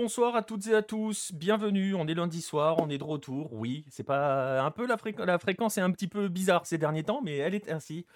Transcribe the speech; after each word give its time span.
bonsoir 0.00 0.34
à 0.34 0.42
toutes 0.42 0.66
et 0.68 0.74
à 0.74 0.80
tous. 0.80 1.30
Bienvenue. 1.34 1.94
On 1.94 2.06
est 2.06 2.14
lundi 2.14 2.40
soir, 2.40 2.76
on 2.78 2.88
est 2.88 2.96
de 2.96 3.04
retour. 3.04 3.52
Oui, 3.52 3.84
c'est 3.90 4.02
pas 4.02 4.62
un 4.62 4.70
peu 4.70 4.86
la, 4.86 4.96
la 5.26 5.38
fréquence 5.38 5.76
est 5.76 5.82
un 5.82 5.90
petit 5.90 6.08
peu 6.08 6.28
bizarre 6.28 6.64
ces 6.64 6.78
derniers 6.78 7.02
temps, 7.02 7.20
mais 7.22 7.36
elle 7.36 7.54
est 7.54 7.70
ainsi. 7.70 8.06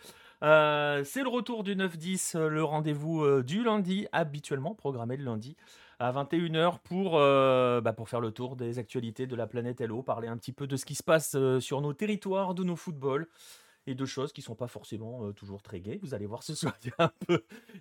Euh, 0.42 1.04
c'est 1.04 1.22
le 1.22 1.28
retour 1.28 1.62
du 1.62 1.76
9-10, 1.76 2.38
euh, 2.38 2.48
le 2.48 2.64
rendez-vous 2.64 3.22
euh, 3.22 3.42
du 3.42 3.62
lundi, 3.62 4.06
habituellement 4.12 4.74
programmé 4.74 5.18
le 5.18 5.24
lundi 5.24 5.56
à 5.98 6.10
21h 6.10 6.78
pour, 6.82 7.12
bah, 7.12 7.92
pour 7.92 8.08
faire 8.08 8.20
le 8.20 8.30
tour 8.30 8.56
des 8.56 8.78
actualités 8.78 9.26
de 9.26 9.36
la 9.36 9.46
planète 9.46 9.82
Hello, 9.82 10.02
parler 10.02 10.26
un 10.26 10.38
petit 10.38 10.52
peu 10.52 10.66
de 10.66 10.76
ce 10.76 10.86
qui 10.86 10.94
se 10.94 11.02
passe 11.02 11.36
sur 11.60 11.80
nos 11.82 11.92
territoires, 11.92 12.54
de 12.54 12.64
nos 12.64 12.76
footballs 12.76 13.28
et 13.86 13.94
de 13.94 14.04
choses 14.04 14.32
qui 14.32 14.42
sont 14.42 14.54
pas 14.54 14.68
forcément 14.68 15.32
toujours 15.32 15.62
très 15.62 15.80
gaies. 15.80 15.98
Vous 16.02 16.14
allez 16.14 16.26
voir 16.26 16.42
ce 16.42 16.54
soir, 16.54 16.74
il 16.84 16.90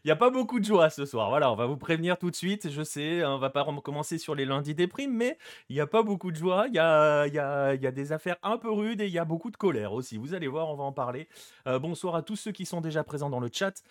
y 0.06 0.10
a, 0.12 0.14
a 0.14 0.16
pas 0.16 0.30
beaucoup 0.30 0.60
de 0.60 0.66
joie 0.66 0.90
ce 0.90 1.06
soir. 1.06 1.30
Voilà, 1.30 1.52
on 1.52 1.56
va 1.56 1.66
vous 1.66 1.78
prévenir 1.78 2.18
tout 2.18 2.32
de 2.32 2.36
suite. 2.36 2.70
Je 2.70 2.84
sais, 2.84 3.24
on 3.26 3.38
va 3.38 3.50
pas 3.50 3.66
commencer 3.84 4.18
sur 4.18 4.36
les 4.36 4.46
lundis 4.46 4.76
des 4.76 4.88
primes, 4.88 5.16
mais 5.16 5.38
il 5.70 5.76
y 5.76 5.82
a 5.82 5.88
pas 5.88 6.04
beaucoup 6.04 6.32
de 6.32 6.38
joie. 6.38 6.66
Il 6.68 6.76
y 6.76 6.80
a, 6.80 7.28
y 7.28 7.40
a, 7.40 7.76
y 7.76 7.88
a 7.88 7.92
des 7.92 8.12
affaires 8.12 8.38
un 8.44 8.58
peu 8.58 8.72
rudes 8.72 9.02
et 9.02 9.08
il 9.08 9.14
y 9.14 9.20
a 9.20 9.26
beaucoup 9.26 9.52
de 9.52 9.58
colère 9.58 9.94
aussi. 9.94 10.18
Vous 10.18 10.34
allez 10.34 10.48
voir, 10.48 10.70
on 10.70 10.76
va 10.76 10.84
en 10.84 10.92
parler. 10.92 11.28
bonsoir 11.66 12.16
à 12.16 12.22
tous 12.22 12.36
ceux 12.36 12.52
qui 12.52 12.66
sont 12.66 12.82
déjà 12.82 13.04
présents 13.04 13.30
dans 13.30 13.40
le 13.40 13.50
chat. 13.52 13.84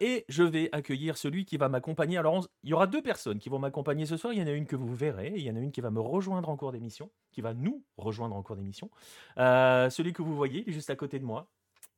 et 0.00 0.24
je 0.28 0.42
vais 0.42 0.68
accueillir 0.72 1.16
celui 1.16 1.44
qui 1.44 1.56
va 1.56 1.68
m'accompagner. 1.68 2.18
Alors, 2.18 2.46
il 2.62 2.70
y 2.70 2.74
aura 2.74 2.86
deux 2.86 3.02
personnes 3.02 3.38
qui 3.38 3.48
vont 3.48 3.58
m'accompagner 3.58 4.06
ce 4.06 4.16
soir. 4.16 4.32
Il 4.32 4.38
y 4.38 4.42
en 4.42 4.46
a 4.46 4.50
une 4.50 4.66
que 4.66 4.76
vous 4.76 4.94
verrez, 4.94 5.32
il 5.36 5.42
y 5.42 5.50
en 5.50 5.56
a 5.56 5.60
une 5.60 5.72
qui 5.72 5.80
va 5.80 5.90
me 5.90 6.00
rejoindre 6.00 6.48
en 6.48 6.56
cours 6.56 6.72
d'émission, 6.72 7.10
qui 7.30 7.40
va 7.40 7.54
nous 7.54 7.82
rejoindre 7.96 8.34
en 8.34 8.42
cours 8.42 8.56
d'émission. 8.56 8.90
celui 9.36 10.12
que 10.12 10.22
vous 10.22 10.34
voyez, 10.36 10.62
il 10.66 10.70
est 10.70 10.72
juste 10.72 10.90
à 10.90 10.96
côté 10.96 11.18
de 11.18 11.24
moi. 11.24 11.48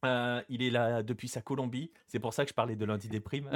Euh, 0.05 0.41
il 0.49 0.63
est 0.63 0.71
là 0.71 1.03
depuis 1.03 1.29
sa 1.29 1.43
Colombie. 1.43 1.91
C'est 2.07 2.19
pour 2.19 2.33
ça 2.33 2.45
que 2.45 2.51
je 2.51 2.55
parlais 2.55 2.77
de 2.77 2.85
lundi 2.85 3.09
des 3.09 3.21
primes. 3.21 3.51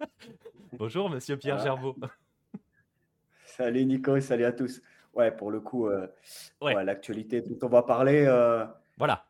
Bonjour, 0.72 1.10
monsieur 1.10 1.36
Pierre 1.36 1.58
ah. 1.60 1.64
Gervaux. 1.64 1.96
Salut 3.46 3.84
Nico 3.84 4.16
et 4.16 4.20
salut 4.20 4.44
à 4.44 4.52
tous. 4.52 4.82
Ouais, 5.14 5.30
pour 5.30 5.52
le 5.52 5.60
coup, 5.60 5.86
euh, 5.86 6.08
l'actualité 6.60 7.40
dont 7.40 7.56
on 7.62 7.68
va 7.70 7.82
parler. 7.84 8.24
Euh, 8.26 8.64
voilà. 8.98 9.26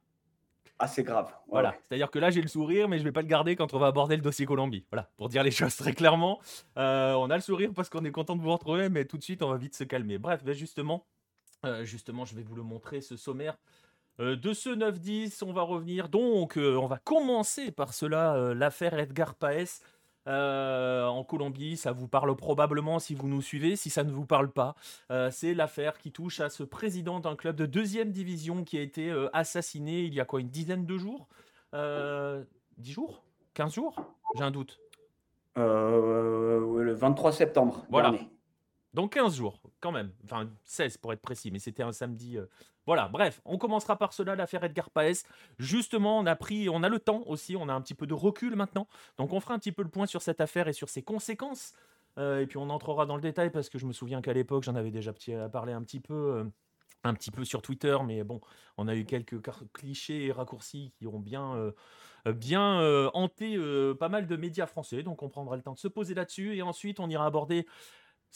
Assez 0.79 1.03
grave. 1.03 1.31
Voilà. 1.47 1.75
C'est-à-dire 1.87 2.11
que 2.11 2.19
là, 2.19 2.31
j'ai 2.31 2.41
le 2.41 2.49
sourire, 2.49 2.89
mais 2.89 2.97
je 2.97 3.03
ne 3.03 3.09
vais 3.09 3.13
pas 3.13 3.21
le 3.21 3.29
garder 3.29 3.55
quand 3.55 3.75
on 3.75 3.79
va 3.79 3.89
aborder 3.89 4.17
le 4.17 4.23
dossier 4.23 4.47
Colombie. 4.47 4.87
Voilà. 4.91 5.11
Pour 5.19 5.29
dire 5.29 5.43
les 5.43 5.51
choses 5.51 5.77
très 5.77 5.93
clairement. 5.93 6.41
on 6.77 7.29
a 7.31 7.35
le 7.35 7.43
sourire 7.43 7.71
parce 7.75 7.91
qu'on 7.91 8.05
est 8.07 8.11
content 8.11 8.35
de 8.35 8.41
vous 8.41 8.53
retrouver, 8.53 8.89
mais 8.89 9.05
tout 9.05 9.19
de 9.19 9.23
suite, 9.23 9.43
on 9.43 9.51
va 9.51 9.59
vite 9.59 9.75
se 9.75 9.85
calmer. 9.85 10.17
Bref, 10.17 10.43
ben 10.43 10.55
justement, 10.55 11.05
justement, 11.85 12.25
je 12.25 12.35
vais 12.35 12.43
vous 12.43 12.57
le 12.57 12.63
montrer, 12.63 13.01
ce 13.01 13.17
sommaire. 13.17 13.57
Euh, 14.21 14.37
de 14.37 14.53
ce 14.53 14.71
9-10, 14.71 15.43
on 15.45 15.53
va 15.53 15.63
revenir. 15.63 16.09
Donc, 16.09 16.57
euh, 16.57 16.77
on 16.77 16.87
va 16.87 16.99
commencer 16.99 17.73
par 17.73 17.95
cela, 17.95 18.35
euh, 18.37 18.55
l'affaire 18.55 18.99
Edgar 18.99 19.35
Paes 19.35 19.81
en 20.27 21.25
Colombie. 21.25 21.77
Ça 21.77 21.93
vous 21.93 22.09
parle 22.09 22.35
probablement 22.37 22.99
si 22.99 23.15
vous 23.15 23.29
nous 23.29 23.43
suivez. 23.43 23.77
Si 23.77 23.91
ça 23.91 24.05
ne 24.05 24.11
vous 24.11 24.25
parle 24.25 24.51
pas, 24.51 24.75
c'est 25.31 25.53
l'affaire 25.53 25.99
qui 25.99 26.13
touche 26.13 26.41
à 26.41 26.49
ce 26.49 26.63
président 26.63 27.21
d'un 27.21 27.37
club 27.37 27.57
de 27.57 27.67
deuxième 27.67 28.11
division 28.11 28.65
qui 28.65 28.79
a 28.79 28.81
été 28.81 29.13
assassiné 29.35 30.01
il 30.05 30.15
y 30.15 30.21
a 30.21 30.25
quoi, 30.25 30.41
une 30.41 30.49
dizaine 30.49 30.87
de 30.87 30.97
jours? 30.97 31.29
10 31.75 32.91
jours? 32.91 33.23
15 33.53 33.75
jours? 33.75 33.97
J'ai 34.39 34.45
un 34.45 34.51
doute. 34.51 34.81
le 35.57 36.95
23 36.95 37.31
septembre. 37.31 37.85
Voilà. 37.91 38.15
Donc 38.95 39.13
15 39.13 39.37
jours, 39.37 39.61
quand 39.85 39.93
même. 39.93 40.11
Enfin, 40.25 40.49
16 40.65 40.97
pour 40.97 41.13
être 41.13 41.21
précis, 41.21 41.51
mais 41.51 41.59
c'était 41.59 41.83
un 41.83 41.93
samedi. 41.93 42.39
Euh, 42.39 42.47
voilà, 42.87 43.09
bref, 43.09 43.43
on 43.45 43.59
commencera 43.59 43.99
par 43.99 44.15
cela, 44.15 44.35
l'affaire 44.35 44.65
Edgar 44.65 44.89
Paes. 44.89 45.25
Justement, 45.59 46.19
on 46.19 46.25
a 46.25 46.35
pris, 46.37 46.71
on 46.71 46.83
a 46.83 46.89
le 46.89 46.99
temps 46.99 47.23
aussi, 47.27 47.55
on 47.55 47.69
a 47.69 47.75
un 47.75 47.83
petit 47.83 47.93
peu 47.93 48.07
de 48.07 48.15
recul 48.15 48.57
maintenant. 48.57 48.89
Donc 49.19 49.35
on 49.35 49.41
fera 49.41 49.53
un 49.53 49.59
petit 49.59 49.73
peu 49.73 49.83
le 49.83 49.91
point 49.91 50.07
sur 50.07 50.23
cette 50.23 50.41
affaire 50.41 50.69
et 50.69 50.73
sur 50.73 50.89
ses 50.89 51.03
conséquences. 51.03 51.75
Euh, 52.17 52.41
et 52.41 52.47
puis 52.47 52.57
on 52.57 52.71
entrera 52.71 53.05
dans 53.05 53.17
le 53.17 53.21
détail 53.21 53.51
parce 53.51 53.69
que 53.69 53.79
je 53.79 53.85
me 53.85 53.93
souviens 53.93 54.23
qu'à 54.23 54.33
l'époque, 54.33 54.63
j'en 54.63 54.75
avais 54.75 54.91
déjà 54.91 55.13
parlé 55.53 55.75
un 55.75 55.83
petit 55.83 56.01
peu. 56.01 56.15
Euh, 56.15 56.45
un 57.07 57.13
petit 57.13 57.31
peu 57.31 57.45
sur 57.45 57.61
Twitter, 57.61 57.99
mais 58.07 58.25
bon, 58.25 58.41
on 58.79 58.89
a 58.89 58.95
eu 58.95 59.05
quelques 59.05 59.37
clichés 59.75 60.25
et 60.25 60.33
raccourcis 60.33 60.91
qui 60.97 61.07
ont 61.07 61.19
bien, 61.19 61.71
bien 62.25 63.11
hanté 63.13 63.59
pas 64.01 64.09
mal 64.09 64.27
de 64.27 64.37
médias 64.37 64.65
français, 64.65 65.03
donc 65.03 65.23
on 65.23 65.29
prendra 65.29 65.55
le 65.55 65.61
temps 65.61 65.75
de 65.75 65.79
se 65.79 65.89
poser 65.89 66.15
là-dessus, 66.15 66.57
et 66.57 66.63
ensuite 66.63 67.01
on 67.01 67.11
ira 67.11 67.27
aborder 67.27 67.67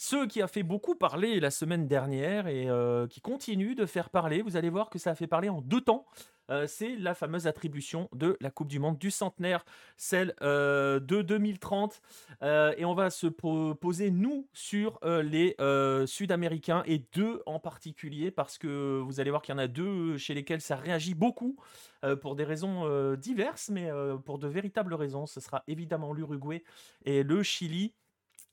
ce 0.01 0.25
qui 0.27 0.41
a 0.41 0.47
fait 0.47 0.63
beaucoup 0.63 0.95
parler 0.95 1.41
la 1.41 1.51
semaine 1.51 1.85
dernière 1.85 2.47
et 2.47 2.69
euh, 2.69 3.05
qui 3.05 3.19
continue 3.19 3.75
de 3.75 3.85
faire 3.85 4.09
parler, 4.09 4.41
vous 4.41 4.55
allez 4.55 4.69
voir 4.69 4.89
que 4.89 4.97
ça 4.97 5.11
a 5.11 5.15
fait 5.15 5.27
parler 5.27 5.49
en 5.49 5.59
deux 5.59 5.81
temps. 5.81 6.05
Euh, 6.49 6.67
c'est 6.67 6.95
la 6.95 7.13
fameuse 7.13 7.47
attribution 7.47 8.07
de 8.13 8.37
la 8.39 8.49
Coupe 8.49 8.69
du 8.69 8.79
Monde 8.79 8.97
du 8.97 9.11
centenaire, 9.11 9.65
celle 9.97 10.35
euh, 10.41 11.01
de 11.01 11.21
2030. 11.21 12.01
et 12.41 12.85
on 12.85 12.93
va 12.93 13.09
se 13.09 13.27
poser, 13.27 14.09
nous, 14.09 14.47
sur 14.53 15.01
les 15.03 15.57
Sud-Américains 16.07 16.81
et 16.85 17.03
deux 17.13 17.43
en 17.45 17.59
particulier, 17.59 18.31
parce 18.31 18.57
que 18.57 19.01
vous 19.01 19.19
allez 19.19 19.31
voir 19.31 19.41
qu'il 19.41 19.53
y 19.53 19.57
en 19.57 19.59
a 19.59 19.67
deux 19.67 20.17
chez 20.17 20.33
lesquels 20.33 20.61
ça 20.61 20.77
réagit 20.77 21.13
beaucoup 21.13 21.57
pour 22.21 22.37
des 22.37 22.45
raisons 22.45 23.15
diverses, 23.15 23.69
mais 23.69 23.91
pour 24.23 24.39
de 24.39 24.47
véritables 24.47 24.93
raisons. 24.93 25.25
Ce 25.25 25.41
sera 25.41 25.65
évidemment 25.67 26.13
l'Uruguay 26.13 26.63
et 27.03 27.21
le 27.21 27.43
Chili. 27.43 27.93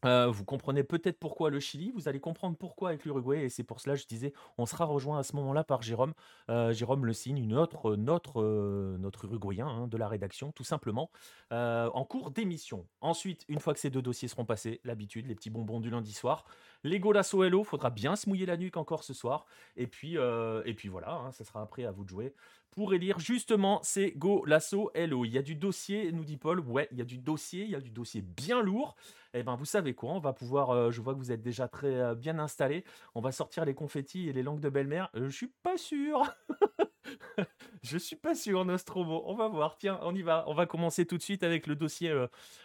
Euh, 0.05 0.29
vous 0.29 0.45
comprenez 0.45 0.85
peut-être 0.85 1.19
pourquoi 1.19 1.51
le 1.51 1.59
Chili, 1.59 1.91
vous 1.91 2.09
allez 2.09 2.21
comprendre 2.21 2.57
pourquoi 2.57 2.91
avec 2.91 3.05
l'Uruguay, 3.05 3.45
et 3.45 3.49
c'est 3.49 3.65
pour 3.65 3.81
cela 3.81 3.95
je 3.95 4.07
disais, 4.07 4.33
on 4.59 4.67
sera 4.67 4.85
rejoint 4.85 5.19
à 5.19 5.23
ce 5.23 5.35
moment-là 5.37 5.65
par 5.65 5.83
Jérôme. 5.83 6.13
Euh, 6.51 6.73
Jérôme 6.73 7.07
Le 7.07 7.13
Signe, 7.13 7.39
une 7.39 7.55
autre, 7.55 7.97
notre, 7.97 8.43
euh, 8.43 8.97
notre 8.99 9.25
Uruguayen 9.25 9.67
hein, 9.67 9.87
de 9.89 9.97
la 9.97 10.09
rédaction, 10.09 10.53
tout 10.53 10.65
simplement, 10.65 11.11
en 11.51 12.05
cours 12.05 12.31
d'émission. 12.31 12.87
Ensuite, 13.01 13.45
une 13.49 13.61
fois 13.61 13.73
que 13.73 13.81
ces 13.81 13.91
deux 13.91 14.03
dossiers 14.03 14.29
seront 14.29 14.45
passés, 14.45 14.81
l'habitude, 14.85 15.27
les 15.27 15.35
petits 15.35 15.51
bonbons 15.51 15.81
du 15.81 15.91
lundi 15.91 16.13
soir, 16.13 16.45
les 16.85 17.01
Golasso 17.01 17.43
Hello, 17.43 17.65
faudra 17.65 17.91
bien 17.91 18.17
se 18.17 18.29
mouiller 18.29 18.47
la 18.47 18.57
nuque 18.57 18.77
encore 18.77 19.05
ce 19.05 19.15
soir, 19.15 19.47
et 19.77 19.87
puis, 19.87 20.17
et 20.17 20.75
puis 20.75 20.89
voilà, 20.89 21.15
hein, 21.15 21.33
ça 21.33 21.45
sera 21.45 21.63
après 21.63 21.85
à 21.85 21.93
vous 21.93 22.05
de 22.05 22.09
jouer 22.09 22.35
pour 22.71 22.93
élire 22.93 23.19
justement 23.19 23.81
ces 23.83 24.13
Go 24.13 24.45
Lasso 24.45 24.91
Hello. 24.95 25.25
Il 25.25 25.33
y 25.33 25.39
a 25.39 25.43
du 25.43 25.55
dossier, 25.55 26.13
nous 26.13 26.25
dit 26.25 26.37
Paul. 26.37 26.61
Ouais, 26.61 26.89
il 26.93 26.99
y 26.99 27.01
a 27.01 27.05
du 27.05 27.19
dossier, 27.19 27.65
il 27.65 27.71
y 27.71 27.75
a 27.75 27.81
du 27.81 27.91
dossier 27.91 28.23
bien 28.23 28.63
lourd. 28.63 28.97
Eh 29.33 29.43
ben, 29.43 29.55
vous 29.55 29.65
savez 29.65 29.95
quoi, 29.95 30.13
on 30.13 30.19
va 30.19 30.33
pouvoir, 30.33 30.71
euh, 30.71 30.91
je 30.91 31.01
vois 31.01 31.15
que 31.15 31.19
vous 31.19 31.33
êtes 31.33 31.43
déjà 31.43 31.69
très 31.69 31.95
euh, 31.95 32.15
bien 32.15 32.39
installés. 32.39 32.85
On 33.15 33.21
va 33.21 33.33
sortir 33.33 33.65
les 33.65 33.75
confettis 33.75 34.29
et 34.29 34.33
les 34.33 34.43
langues 34.43 34.61
de 34.61 34.69
belle-mère. 34.69 35.11
Euh, 35.15 35.29
je 35.29 35.37
suis 35.37 35.53
pas 35.63 35.77
sûr. 35.77 36.23
je 37.83 37.99
suis 37.99 38.17
pas 38.17 38.35
sûr, 38.35 38.65
Nostromo. 38.65 39.23
On 39.27 39.35
va 39.35 39.49
voir. 39.49 39.77
Tiens, 39.77 39.99
on 40.03 40.15
y 40.15 40.23
va. 40.23 40.45
On 40.47 40.55
va 40.55 40.67
commencer 40.67 41.07
tout 41.07 41.17
de 41.17 41.23
suite 41.23 41.43
avec 41.43 41.67
le 41.67 41.77
dossier, 41.77 42.15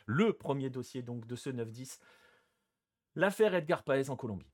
le 0.05 0.33
premier 0.33 0.69
dossier 0.69 1.01
donc 1.01 1.25
de 1.27 1.35
ce 1.35 1.49
9-10. 1.49 1.99
L'affaire 3.15 3.53
Edgar 3.55 3.83
Paez 3.83 4.09
en 4.09 4.15
Colombie. 4.15 4.50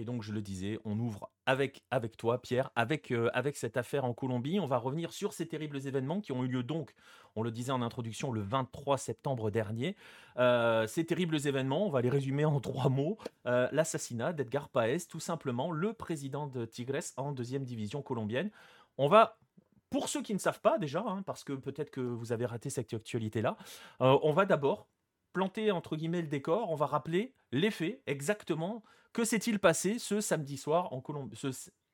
Et 0.00 0.04
donc, 0.04 0.22
je 0.22 0.32
le 0.32 0.40
disais, 0.40 0.78
on 0.86 0.98
ouvre 0.98 1.28
avec, 1.44 1.82
toi, 2.16 2.40
Pierre, 2.40 2.70
avec, 2.74 3.10
euh, 3.10 3.28
avec 3.34 3.54
cette 3.58 3.76
affaire 3.76 4.06
en 4.06 4.14
Colombie. 4.14 4.58
On 4.58 4.66
va 4.66 4.78
revenir 4.78 5.12
sur 5.12 5.34
ces 5.34 5.46
terribles 5.46 5.86
événements 5.86 6.22
qui 6.22 6.32
ont 6.32 6.42
eu 6.42 6.48
lieu 6.48 6.62
donc, 6.62 6.94
on 7.36 7.42
le 7.42 7.50
disait 7.50 7.70
en 7.70 7.82
introduction, 7.82 8.32
le 8.32 8.40
23 8.40 8.96
septembre 8.96 9.50
dernier. 9.50 9.96
Euh, 10.38 10.86
ces 10.86 11.04
terribles 11.04 11.46
événements, 11.46 11.84
on 11.86 11.90
va 11.90 12.00
les 12.00 12.08
résumer 12.08 12.46
en 12.46 12.60
trois 12.60 12.88
mots. 12.88 13.18
Euh, 13.44 13.68
l'assassinat 13.72 14.32
d'Edgar 14.32 14.70
Paez, 14.70 15.00
tout 15.06 15.20
simplement, 15.20 15.70
le 15.70 15.92
président 15.92 16.46
de 16.46 16.64
Tigres 16.64 17.12
en 17.18 17.32
deuxième 17.32 17.64
division 17.64 18.00
colombienne. 18.00 18.50
On 18.96 19.06
va 19.06 19.36
pour 19.90 20.08
ceux 20.08 20.22
qui 20.22 20.32
ne 20.32 20.38
savent 20.38 20.62
pas 20.62 20.78
déjà, 20.78 21.04
hein, 21.06 21.22
parce 21.26 21.44
que 21.44 21.52
peut-être 21.52 21.90
que 21.90 22.00
vous 22.00 22.32
avez 22.32 22.46
raté 22.46 22.70
cette 22.70 22.94
actualité-là, 22.94 23.58
on 23.98 24.32
va 24.32 24.46
d'abord 24.46 24.86
planter 25.32 25.70
entre 25.70 25.96
guillemets 25.96 26.22
le 26.22 26.28
décor, 26.28 26.70
on 26.70 26.74
va 26.74 26.86
rappeler 26.86 27.34
les 27.52 27.70
faits 27.70 28.00
exactement 28.06 28.82
que 29.12 29.24
s'est-il 29.24 29.58
passé 29.58 29.98
ce 29.98 30.20
samedi 30.20 30.56
soir 30.56 30.92
en 30.92 31.00
Colombie, 31.00 31.40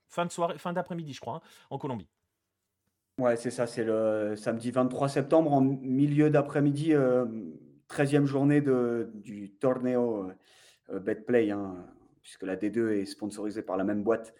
fin 0.08 0.26
de 0.26 0.32
soirée, 0.32 0.58
fin 0.58 0.72
d'après-midi, 0.72 1.14
je 1.14 1.20
crois, 1.20 1.36
hein, 1.36 1.48
en 1.70 1.78
Colombie? 1.78 2.08
Ouais, 3.18 3.36
c'est 3.36 3.50
ça, 3.50 3.66
c'est 3.66 3.84
le 3.84 4.34
samedi 4.36 4.70
23 4.70 5.08
septembre, 5.08 5.52
en 5.52 5.62
milieu 5.62 6.28
d'après-midi, 6.28 6.92
13e 7.88 8.22
euh, 8.22 8.26
journée 8.26 8.60
de, 8.60 9.10
du 9.14 9.52
torneo 9.52 10.30
euh, 10.90 11.00
Betplay, 11.00 11.50
hein, 11.50 11.74
puisque 12.20 12.42
la 12.42 12.56
D2 12.56 12.90
est 12.90 13.06
sponsorisée 13.06 13.62
par 13.62 13.78
la 13.78 13.84
même 13.84 14.02
boîte 14.02 14.34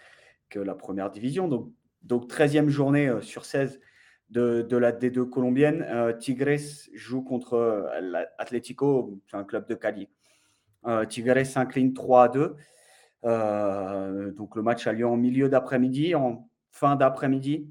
que 0.51 0.59
la 0.59 0.75
première 0.75 1.11
division. 1.11 1.49
Donc, 1.49 1.73
donc 2.03 2.31
13e 2.31 2.69
journée 2.69 3.09
euh, 3.09 3.23
sur 3.23 3.47
16 3.47 3.81
de, 4.31 4.77
la 4.77 4.93
D2 4.93 5.29
colombienne. 5.29 5.87
Tigres 6.19 6.89
joue 6.95 7.23
contre 7.23 7.91
l'Atlético, 8.01 9.21
c'est 9.31 9.37
un 9.37 9.45
club 9.45 9.69
de 9.69 9.75
Cali. 9.75 10.09
Euh, 10.87 11.05
Tigres 11.05 11.45
s'incline 11.45 11.93
3 11.95 12.25
à 12.25 12.29
2. 12.29 12.57
Euh, 13.25 14.31
donc 14.33 14.55
le 14.57 14.63
match 14.63 14.87
a 14.87 14.93
lieu 14.93 15.07
en 15.07 15.17
milieu 15.17 15.49
d'après-midi. 15.49 16.15
En 16.15 16.49
fin 16.71 16.97
d'après-midi, 16.97 17.69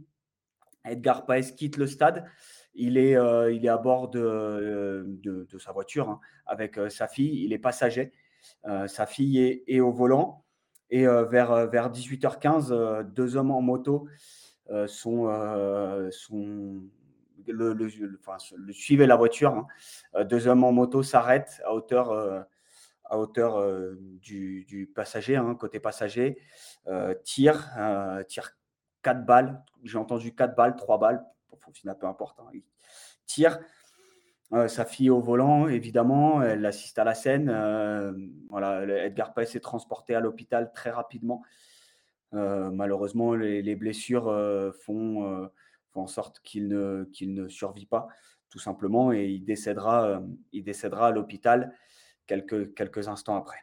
Edgar 0.84 1.25
Paes 1.25 1.54
quitte 1.56 1.78
le 1.78 1.88
stade. 1.88 2.25
Il 2.74 2.98
est, 2.98 3.16
euh, 3.16 3.54
il 3.54 3.66
est 3.66 3.69
à 3.69 3.78
bord 3.78 4.10
de, 4.10 5.06
de, 5.24 5.57
sa 5.57 5.72
voiture 5.72 6.10
hein, 6.10 6.19
avec 6.46 6.78
sa 6.90 7.07
fille. 7.07 7.44
Il 7.46 7.54
est 7.54 7.60
passager. 7.60 8.12
sa 8.88 9.06
fille 9.06 9.40
est, 9.40 9.63
est, 9.68 9.80
au 9.80 9.92
volant. 9.92 10.44
Et 10.92 11.06
vers, 11.06 11.68
vers 11.68 11.92
18h15, 11.92 13.04
deux 13.12 13.38
hommes 13.38 13.50
en 13.50 13.62
moto 13.62 14.07
sont, 14.88 16.09
sont 16.12 16.81
le, 17.47 18.71
suivait 18.71 19.07
la 19.07 19.15
voiture. 19.15 19.67
Hein. 20.13 20.23
deux 20.23 20.47
hommes 20.47 20.63
en 20.63 20.71
moto 20.71 21.03
s'arrêtent 21.03 21.62
à 21.65 21.73
hauteur, 21.73 22.12
à 23.06 23.19
hauteur 23.19 23.63
du, 24.21 24.91
passager, 24.95 25.35
hein, 25.35 25.56
côté 25.56 25.79
passager, 25.79 26.38
tire, 27.23 27.69
tire 28.27 28.51
quatre 29.01 29.25
balles. 29.25 29.63
J'ai 29.83 29.97
entendu 29.97 30.33
quatre 30.33 30.56
balles, 30.56 30.75
trois 30.75 30.97
balles, 30.97 31.23
au 31.51 31.71
final, 31.71 31.97
peu 31.97 32.07
importe. 32.07 32.39
Hein. 32.39 32.57
tire. 33.25 33.59
sa 34.68 34.85
fille 34.85 35.09
au 35.09 35.19
volant, 35.19 35.68
évidemment, 35.68 36.41
elle 36.41 36.65
assiste 36.65 36.97
à 37.00 37.03
la 37.03 37.13
scène. 37.13 37.50
voilà, 38.50 39.06
Edgar 39.06 39.33
Paes 39.33 39.56
est 39.56 39.63
transporté 39.63 40.15
à 40.15 40.19
l'hôpital 40.19 40.71
très 40.73 40.89
rapidement. 40.89 41.44
Malheureusement, 42.35 43.33
les, 43.33 43.75
blessures 43.75 44.25
font, 44.81 45.49
font, 45.91 46.01
en 46.01 46.07
sorte 46.07 46.39
qu'il 46.41 46.67
ne, 46.67 47.05
qu'il 47.13 47.33
ne 47.33 47.47
survit 47.47 47.85
pas, 47.85 48.07
tout 48.49 48.59
simplement, 48.59 49.11
et 49.11 49.25
il 49.25 49.43
décédera, 49.45 50.21
il 50.51 50.63
décédera 50.63 51.07
à 51.07 51.11
l'hôpital 51.11 51.73
quelques, 52.27 52.73
quelques 52.73 53.07
instants 53.07 53.35
après. 53.35 53.57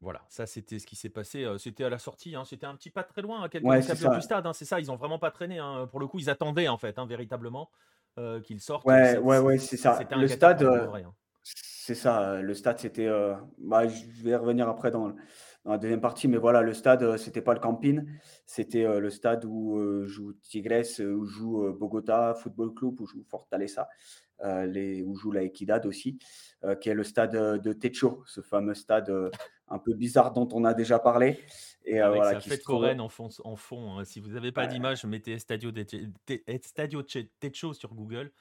Voilà, 0.00 0.20
ça 0.28 0.44
c'était 0.44 0.78
ce 0.78 0.86
qui 0.86 0.96
s'est 0.96 1.08
passé. 1.08 1.46
C'était 1.58 1.84
à 1.84 1.88
la 1.88 1.98
sortie, 1.98 2.34
hein, 2.34 2.44
c'était 2.44 2.66
un 2.66 2.76
petit 2.76 2.90
pas 2.90 3.04
très 3.04 3.22
loin, 3.22 3.42
à 3.42 3.48
quelques 3.48 3.64
ouais, 3.64 3.80
du 3.80 4.22
stade. 4.22 4.46
Hein, 4.46 4.52
c'est 4.52 4.66
ça, 4.66 4.78
ils 4.78 4.90
ont 4.90 4.96
vraiment 4.96 5.18
pas 5.18 5.30
traîné. 5.30 5.58
Hein, 5.58 5.88
pour 5.90 5.98
le 5.98 6.06
coup, 6.06 6.18
ils 6.18 6.28
attendaient 6.28 6.68
en 6.68 6.76
fait, 6.76 6.98
véritablement, 7.08 7.70
qu'il 8.44 8.60
sorte. 8.60 8.84
Ouais, 8.84 9.16
ouais, 9.18 9.38
ouais, 9.38 9.58
c'est 9.58 9.78
ça. 9.78 9.98
Le 10.10 10.28
stade, 10.28 10.66
c'est 11.42 11.94
ça. 11.94 12.42
Le 12.42 12.54
stade, 12.54 12.78
c'était. 12.78 13.08
Bah, 13.58 13.88
je 13.88 14.22
vais 14.22 14.36
revenir 14.36 14.68
après 14.68 14.90
dans, 14.90 15.14
la 15.64 15.78
deuxième 15.78 16.00
partie, 16.00 16.28
mais 16.28 16.36
voilà, 16.36 16.62
le 16.62 16.74
stade, 16.74 17.16
c'était 17.16 17.40
pas 17.40 17.54
le 17.54 17.60
camping, 17.60 18.04
c'était 18.46 19.00
le 19.00 19.10
stade 19.10 19.44
où 19.44 20.06
joue 20.06 20.34
Tigres, 20.42 21.00
où 21.00 21.24
joue 21.24 21.72
Bogota 21.72 22.34
Football 22.34 22.74
Club, 22.74 23.00
où 23.00 23.06
joue 23.06 23.22
Fortaleza. 23.22 23.88
les, 24.66 25.02
où 25.02 25.14
joue 25.14 25.32
la 25.32 25.42
Equidad 25.42 25.86
aussi, 25.86 26.18
qui 26.80 26.88
est 26.90 26.94
le 26.94 27.04
stade 27.04 27.62
de 27.62 27.72
Techo, 27.72 28.22
ce 28.26 28.42
fameux 28.42 28.74
stade 28.74 29.10
un 29.68 29.78
peu 29.78 29.94
bizarre 29.94 30.32
dont 30.32 30.48
on 30.52 30.64
a 30.64 30.74
déjà 30.74 30.98
parlé. 30.98 31.38
Et 31.86 32.00
Avec 32.00 32.16
voilà, 32.16 32.40
sa 32.40 32.48
fête 32.48 32.62
foraine 32.62 33.00
en 33.00 33.08
fond. 33.08 33.28
En 33.44 33.56
fond 33.56 33.98
hein. 33.98 34.04
Si 34.04 34.20
vous 34.20 34.30
n'avez 34.30 34.52
pas 34.52 34.66
d'image, 34.66 35.04
mettez 35.04 35.38
Stadio, 35.38 35.70
Stadio 36.62 37.02
Techo 37.02 37.74
sur 37.74 37.94
Google 37.94 38.32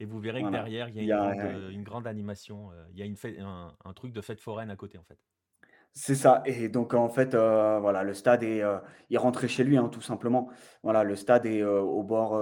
et 0.00 0.04
vous 0.04 0.18
verrez 0.18 0.42
que 0.42 0.50
derrière, 0.50 0.88
il 0.88 1.04
y 1.04 1.12
a, 1.12 1.32
une, 1.70 1.84
grande, 1.84 2.06
animation. 2.06 2.70
Il 2.92 2.98
y 2.98 3.02
a 3.02 3.04
une 3.04 3.16
un, 3.40 3.74
un, 3.84 3.92
truc 3.92 4.12
de 4.12 4.20
fête 4.20 4.40
foraine 4.40 4.70
à 4.70 4.76
côté, 4.76 4.98
en 4.98 5.04
fait. 5.04 5.18
C'est 6.00 6.14
ça. 6.14 6.44
Et 6.46 6.68
donc, 6.68 6.94
en 6.94 7.08
fait, 7.08 7.34
voilà, 7.34 8.04
le 8.04 8.14
stade 8.14 8.44
est. 8.44 8.62
il 9.10 9.18
rentrait 9.18 9.48
chez 9.48 9.64
lui, 9.64 9.76
hein, 9.76 9.88
tout 9.88 10.00
simplement. 10.00 10.48
Voilà, 10.84 11.02
le 11.02 11.16
stade 11.16 11.44
est 11.44 11.64
au 11.64 12.04
bord 12.04 12.40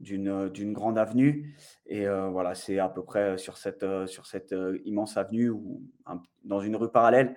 d'une, 0.00 0.48
d'une 0.48 0.72
grande 0.72 0.98
avenue. 0.98 1.56
Et 1.86 2.08
voilà, 2.08 2.56
c'est 2.56 2.80
à 2.80 2.88
peu 2.88 3.04
près 3.04 3.38
sur 3.38 3.56
cette, 3.56 3.84
immense 4.84 5.16
avenue 5.16 5.50
ou 5.50 5.80
dans 6.42 6.60
une 6.60 6.74
rue 6.74 6.90
parallèle 6.90 7.36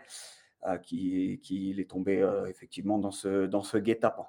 qu'il 0.82 1.40
qui 1.42 1.80
est 1.80 1.90
tombé 1.92 2.28
effectivement 2.48 2.98
dans 2.98 3.12
ce, 3.12 3.46
dans 3.46 3.62
ce 3.62 3.78
guet-apens. 3.78 4.26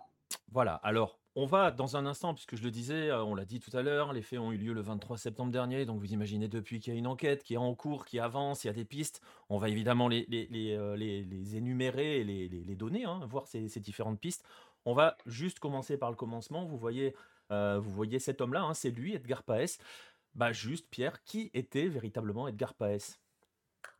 Voilà, 0.53 0.75
alors 0.83 1.19
on 1.37 1.44
va 1.44 1.71
dans 1.71 1.97
un 1.99 2.06
instant, 2.06 2.33
puisque 2.33 2.56
je 2.56 2.62
le 2.62 2.71
disais, 2.71 3.12
on 3.12 3.35
l'a 3.35 3.44
dit 3.44 3.61
tout 3.61 3.75
à 3.77 3.83
l'heure, 3.83 4.15
les 4.15 4.23
faits 4.23 4.38
ont 4.38 4.53
eu 4.53 4.56
lieu 4.56 4.73
le 4.73 4.81
23 4.81 5.19
septembre 5.19 5.53
dernier, 5.53 5.85
donc 5.85 6.00
vous 6.00 6.15
imaginez 6.15 6.49
depuis 6.49 6.81
qu'il 6.81 6.94
y 6.94 6.97
a 6.97 6.99
une 6.99 7.06
enquête 7.06 7.44
qui 7.44 7.55
est 7.55 7.59
en 7.59 7.75
cours, 7.75 8.06
qui 8.06 8.19
avance, 8.19 8.65
il 8.65 8.69
y 8.69 8.71
a 8.71 8.73
des 8.73 8.87
pistes, 8.87 9.21
on 9.50 9.59
va 9.59 9.69
évidemment 9.69 10.09
les, 10.09 10.25
les, 10.31 11.56
énumérer 11.56 12.21
et 12.21 12.25
les, 12.25 12.75
donner, 12.75 13.05
hein, 13.05 13.21
voir 13.29 13.47
ces, 13.47 13.69
différentes 13.81 14.19
pistes. 14.19 14.44
On 14.87 14.94
va 14.94 15.19
juste 15.27 15.59
commencer 15.59 15.99
par 15.99 16.11
le 16.11 16.17
commencement, 16.17 16.65
vous 16.65 16.79
voyez 16.79 17.15
euh, 17.50 17.82
cet 18.19 18.41
homme-là, 18.41 18.62
hein, 18.62 18.75
c'est 18.75 18.91
lui, 18.91 19.15
Edgar 19.15 19.43
Paes. 19.43 19.79
Bah 20.35 20.53
juste, 20.53 20.89
Pierre, 20.91 21.23
qui 21.25 21.50
était 21.53 21.89
véritablement 21.89 22.49
Edgar 22.49 22.73
Paes? 22.75 23.19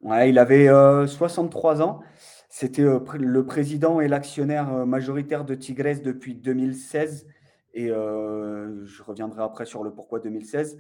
Il 0.02 0.38
avait 0.38 0.66
63 1.06 1.81
euh, 1.81 1.84
ans. 1.84 2.00
C'était 2.48 2.82
euh, 2.82 3.00
le 3.14 3.44
président 3.44 4.00
et 4.00 4.08
l'actionnaire 4.08 4.87
majoritaire 4.87 5.44
de 5.44 5.54
Tigres 5.54 6.02
depuis 6.02 6.34
2016. 6.34 7.26
Et 7.75 7.88
je 7.88 9.02
reviendrai 9.02 9.43
après 9.43 9.66
sur 9.66 9.84
le 9.84 9.93
pourquoi 9.93 10.19
2016. 10.20 10.78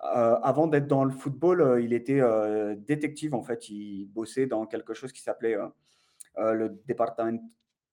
avant 0.00 0.68
d'être 0.68 0.86
dans 0.86 1.04
le 1.04 1.10
football, 1.10 1.80
il 1.82 1.92
était 1.92 2.20
détective 2.76 3.34
en 3.34 3.42
fait. 3.42 3.68
Il 3.68 4.06
bossait 4.06 4.46
dans 4.46 4.64
quelque 4.66 4.94
chose 4.94 5.10
qui 5.10 5.22
s'appelait 5.22 5.56
le 6.36 6.68
département, 6.86 7.36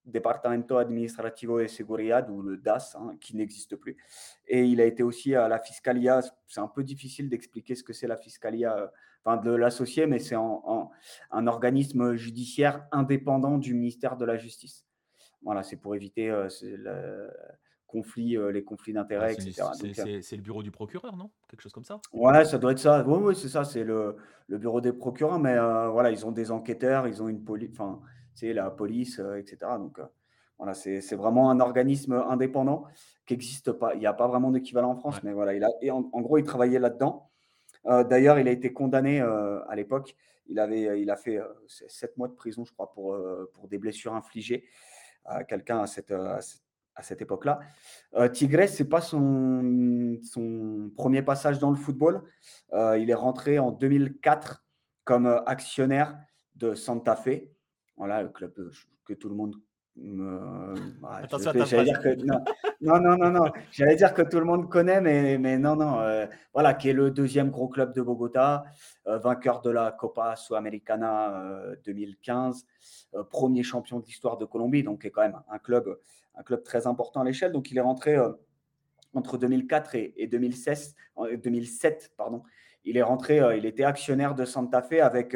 Departamento 0.06 0.76
Administrativo 0.76 1.60
de 1.60 1.66
Seguridad, 1.66 2.28
ou 2.30 2.42
le 2.42 2.56
DAS, 2.58 2.96
hein, 2.98 3.16
qui 3.20 3.36
n'existe 3.36 3.76
plus. 3.76 3.96
Et 4.46 4.64
il 4.64 4.80
a 4.80 4.84
été 4.84 5.02
aussi 5.02 5.34
à 5.34 5.48
la 5.48 5.58
Fiscalia. 5.58 6.20
C'est 6.46 6.60
un 6.60 6.68
peu 6.68 6.82
difficile 6.82 7.28
d'expliquer 7.28 7.74
ce 7.74 7.82
que 7.82 7.92
c'est 7.92 8.06
la 8.06 8.16
Fiscalia, 8.16 8.76
euh, 8.76 8.86
enfin 9.24 9.36
de 9.36 9.50
l'associer, 9.50 10.06
mais 10.06 10.18
c'est 10.18 10.36
un 10.36 11.46
organisme 11.46 12.14
judiciaire 12.14 12.86
indépendant 12.92 13.58
du 13.58 13.74
ministère 13.74 14.16
de 14.16 14.24
la 14.24 14.36
Justice. 14.36 14.86
Voilà, 15.42 15.62
c'est 15.62 15.76
pour 15.76 15.94
éviter 15.94 16.30
euh, 16.30 16.48
le 16.62 17.30
conflit, 17.86 18.36
euh, 18.36 18.50
les 18.50 18.64
conflits 18.64 18.94
d'intérêts, 18.94 19.34
etc. 19.34 19.62
C'est 20.22 20.36
le 20.36 20.42
bureau 20.42 20.62
du 20.62 20.70
procureur, 20.70 21.16
non? 21.16 21.30
Quelque 21.48 21.60
chose 21.60 21.72
comme 21.72 21.84
ça? 21.84 22.00
Ouais, 22.12 22.44
ça 22.44 22.58
doit 22.58 22.72
être 22.72 22.78
ça. 22.78 23.04
Oui, 23.06 23.18
oui 23.22 23.36
c'est 23.36 23.48
ça, 23.48 23.64
c'est 23.64 23.84
le, 23.84 24.16
le, 24.48 24.58
bureau 24.58 24.80
des 24.80 24.92
procureurs, 24.92 25.38
mais 25.38 25.56
voilà, 25.90 26.10
ils 26.10 26.24
ont 26.24 26.32
des 26.32 26.50
enquêteurs, 26.50 27.06
ils 27.06 27.22
ont 27.22 27.28
une 27.28 27.44
police. 27.44 27.70
Enfin, 27.72 28.00
c'est 28.34 28.52
la 28.52 28.70
police, 28.70 29.18
euh, 29.20 29.36
etc. 29.36 29.58
Donc, 29.78 29.98
euh, 29.98 30.06
voilà, 30.58 30.74
c'est 30.74 31.14
vraiment 31.14 31.50
un 31.50 31.60
organisme 31.60 32.12
indépendant 32.28 32.84
qui 33.26 33.34
n'existe 33.34 33.72
pas. 33.72 33.94
Il 33.94 34.00
n'y 34.00 34.06
a 34.06 34.12
pas 34.12 34.28
vraiment 34.28 34.50
d'équivalent 34.50 34.90
en 34.90 34.96
France, 34.96 35.22
mais 35.22 35.32
voilà, 35.32 35.54
il 35.54 35.64
a, 35.64 35.68
et 35.80 35.90
en, 35.90 36.02
gros, 36.02 36.38
il 36.38 36.44
travaillait 36.44 36.78
là-dedans. 36.78 37.30
Euh, 37.86 38.04
d'ailleurs, 38.04 38.38
il 38.38 38.48
a 38.48 38.50
été 38.50 38.72
condamné 38.72 39.20
à 39.20 39.74
l'époque. 39.74 40.16
Il, 40.46 40.58
avait, 40.58 41.00
il 41.00 41.10
a 41.10 41.16
fait 41.16 41.40
sept 41.66 42.16
mois 42.16 42.28
de 42.28 42.34
prison, 42.34 42.64
je 42.64 42.72
crois, 42.72 42.92
pour, 42.92 43.16
pour 43.54 43.68
des 43.68 43.78
blessures 43.78 44.14
infligées 44.14 44.64
à 45.24 45.42
quelqu'un 45.44 45.80
à 45.80 45.86
cette, 45.86 46.10
à 46.10 47.02
cette, 47.02 47.22
époque-là. 47.22 47.60
Tigres, 48.32 48.68
ce 48.68 48.82
n'est 48.82 48.88
pas 48.88 49.00
son, 49.00 50.18
son 50.22 50.90
premier 50.96 51.22
passage 51.22 51.58
dans 51.58 51.70
le 51.70 51.76
football. 51.76 52.22
il 52.72 53.08
est 53.08 53.14
rentré 53.14 53.58
en 53.58 53.70
2004 53.70 54.64
comme 55.04 55.26
actionnaire 55.46 56.18
de 56.56 56.74
Santa 56.74 57.16
Fe. 57.16 57.48
Voilà, 57.96 58.22
le 58.22 58.28
club 58.28 58.52
que 59.04 59.14
tout 59.14 59.28
le 59.28 59.34
monde 59.34 59.56
me... 59.96 60.74
Attention 61.22 61.50
à 61.50 61.84
dire 61.84 62.00
que, 62.00 62.14
non, 62.80 63.00
non, 63.00 63.16
non, 63.16 63.30
non, 63.30 63.52
J'allais 63.70 63.96
dire 63.96 64.12
que 64.12 64.22
tout 64.22 64.38
le 64.38 64.44
monde 64.44 64.68
connaît, 64.68 65.00
mais, 65.00 65.38
mais 65.38 65.58
non, 65.58 65.76
non. 65.76 66.26
voilà, 66.52 66.74
qui 66.74 66.88
est 66.88 66.92
le 66.92 67.10
deuxième 67.10 67.50
gros 67.50 67.68
club 67.68 67.94
de 67.94 68.02
Bogota, 68.02 68.64
vainqueur 69.06 69.60
de 69.60 69.70
la 69.70 69.92
Copa 69.92 70.36
Sudamericana 70.36 71.52
2015, 71.84 72.66
premier 73.30 73.62
champion 73.62 74.00
de 74.00 74.06
l'histoire 74.06 74.36
de 74.36 74.44
Colombie, 74.44 74.82
donc 74.82 75.02
qui 75.02 75.06
est 75.08 75.10
quand 75.10 75.22
même 75.22 75.40
un 75.48 75.58
club, 75.58 75.98
un 76.34 76.42
club 76.42 76.62
très 76.62 76.86
important 76.86 77.20
à 77.20 77.24
l'échelle. 77.24 77.52
Donc 77.52 77.70
il 77.70 77.78
est 77.78 77.82
rentré 77.82 78.16
entre 79.14 79.38
2004 79.38 79.94
et, 79.94 80.14
et 80.16 80.26
2016, 80.26 80.96
2007, 81.42 82.12
pardon. 82.16 82.42
Il 82.84 82.96
est 82.96 83.02
rentré, 83.02 83.40
il 83.56 83.66
était 83.66 83.84
actionnaire 83.84 84.34
de 84.34 84.44
Santa 84.44 84.82
Fe 84.82 85.00
avec 85.00 85.34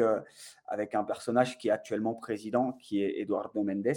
avec 0.69 0.95
un 0.95 1.03
personnage 1.03 1.57
qui 1.57 1.67
est 1.67 1.71
actuellement 1.71 2.13
président, 2.13 2.73
qui 2.73 3.03
est 3.03 3.19
Eduardo 3.19 3.63
Mendes. 3.63 3.95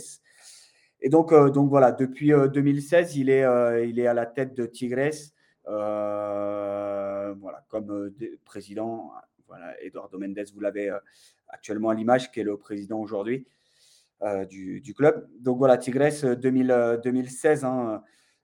Et 1.01 1.09
donc, 1.09 1.33
euh, 1.33 1.51
voilà, 1.51 1.93
depuis 1.93 2.31
2016, 2.31 3.11
euh, 3.11 3.13
il 3.17 3.29
est, 3.31 3.45
euh, 3.45 4.11
à 4.11 4.15
la 4.15 4.27
tête 4.27 4.55
de 4.55 4.67
Tigres, 4.67 5.33
voilà, 5.67 7.65
comme 7.69 8.13
président. 8.45 9.13
Voilà, 9.47 9.75
Eduardo 9.83 10.19
Mendes, 10.19 10.45
vous 10.55 10.61
l'avez 10.61 10.91
actuellement 11.49 11.91
à 11.91 11.95
l'image, 11.95 12.31
qui 12.33 12.41
est 12.41 12.45
le 12.45 12.57
président 12.57 12.99
aujourd'hui 13.01 13.47
du, 14.49 14.95
club. 14.97 15.29
Donc 15.41 15.59
voilà, 15.59 15.77
Tigres 15.77 16.37
2016. 16.37 17.65
Hein, 17.65 18.03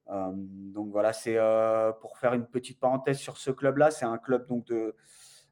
donc 0.08 0.90
voilà, 0.90 1.12
c'est 1.12 1.36
pour 2.00 2.18
faire 2.18 2.34
une 2.34 2.46
petite 2.46 2.80
parenthèse 2.80 3.18
sur 3.18 3.36
ce 3.36 3.50
club-là. 3.50 3.90
C'est 3.90 4.06
un 4.06 4.18
club 4.18 4.46
donc 4.46 4.66
de, 4.66 4.94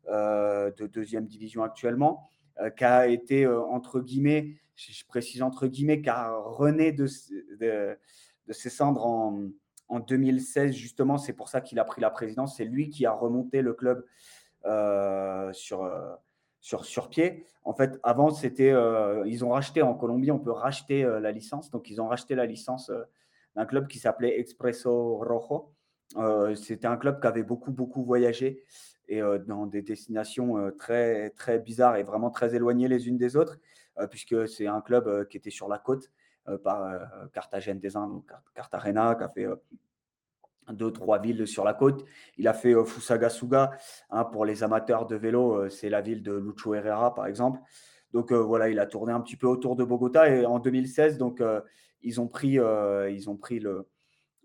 de 0.06 0.86
deuxième 0.86 1.26
division 1.26 1.62
actuellement. 1.62 2.30
Euh, 2.60 2.70
qui 2.70 2.84
a 2.84 3.06
été, 3.06 3.44
euh, 3.44 3.60
entre 3.64 4.00
guillemets, 4.00 4.56
je 4.76 5.04
précise 5.04 5.42
entre 5.42 5.66
guillemets, 5.66 6.00
car 6.00 6.42
rené 6.42 6.90
de, 6.90 7.06
de, 7.60 7.98
ses 8.50 8.70
cendres 8.70 9.04
en, 9.04 9.50
en 9.88 10.00
2016, 10.00 10.72
justement, 10.72 11.18
c'est 11.18 11.34
pour 11.34 11.50
ça 11.50 11.60
qu'il 11.60 11.78
a 11.78 11.84
pris 11.84 12.00
la 12.00 12.08
présidence. 12.08 12.56
C'est 12.56 12.64
lui 12.64 12.88
qui 12.88 13.04
a 13.04 13.12
remonté 13.12 13.60
le 13.60 13.74
club 13.74 14.06
euh, 14.64 15.52
sur, 15.52 15.90
sur, 16.60 16.86
sur 16.86 17.10
pied. 17.10 17.44
En 17.64 17.74
fait, 17.74 18.00
avant, 18.02 18.30
c'était, 18.30 18.74
ils 19.26 19.44
ont 19.44 19.50
racheté 19.50 19.82
en 19.82 19.94
Colombie, 19.94 20.30
on 20.30 20.38
peut 20.38 20.50
racheter 20.52 21.02
la 21.02 21.32
licence. 21.32 21.70
Donc, 21.70 21.90
ils 21.90 22.00
ont 22.00 22.08
racheté 22.08 22.34
la 22.34 22.46
licence 22.46 22.90
d'un 23.56 23.66
club 23.66 23.88
qui 23.88 23.98
s'appelait 23.98 24.38
Expresso 24.38 25.16
Rojo. 25.16 25.74
c'était 26.54 26.86
un 26.86 26.96
club 26.96 27.20
qui 27.20 27.26
avait 27.26 27.42
beaucoup, 27.42 27.72
beaucoup 27.72 28.04
voyagé 28.04 28.62
et 29.08 29.20
dans 29.46 29.66
des 29.66 29.82
destinations 29.82 30.70
très, 30.78 31.30
très 31.30 31.58
bizarres 31.58 31.96
et 31.96 32.02
vraiment 32.02 32.30
très 32.30 32.54
éloignées 32.54 32.88
les 32.88 33.08
unes 33.08 33.18
des 33.18 33.36
autres, 33.36 33.58
puisque 34.10 34.48
c'est 34.48 34.66
un 34.66 34.80
club 34.80 35.26
qui 35.28 35.36
était 35.36 35.50
sur 35.50 35.68
la 35.68 35.78
côte 35.78 36.10
par 36.64 37.00
Carthagène 37.32 37.78
des 37.78 37.96
Indes, 37.96 38.22
Cartagena, 38.54 39.14
qui 39.14 39.24
a 39.24 39.28
fait 39.28 39.46
deux, 40.72 40.92
trois 40.92 41.18
villes 41.18 41.46
sur 41.46 41.64
la 41.64 41.74
côte. 41.74 42.04
Il 42.38 42.48
a 42.48 42.52
fait 42.52 42.74
euh, 42.74 42.84
Fusagasuga, 42.84 43.72
hein, 44.10 44.24
pour 44.24 44.44
les 44.44 44.62
amateurs 44.62 45.06
de 45.06 45.16
vélo, 45.16 45.54
euh, 45.54 45.68
c'est 45.68 45.88
la 45.88 46.00
ville 46.00 46.22
de 46.22 46.32
Lucho 46.32 46.74
Herrera, 46.74 47.14
par 47.14 47.26
exemple. 47.26 47.60
Donc 48.12 48.32
euh, 48.32 48.36
voilà, 48.36 48.68
il 48.68 48.78
a 48.78 48.86
tourné 48.86 49.12
un 49.12 49.20
petit 49.20 49.36
peu 49.36 49.46
autour 49.46 49.76
de 49.76 49.84
Bogota 49.84 50.28
et 50.28 50.46
en 50.46 50.58
2016, 50.58 51.18
donc 51.18 51.42
ils 52.06 52.20
ont 52.20 52.28
pris, 52.28 52.58
ils 52.58 53.30
ont 53.30 53.36
pris 53.36 53.60
le, 53.60 53.86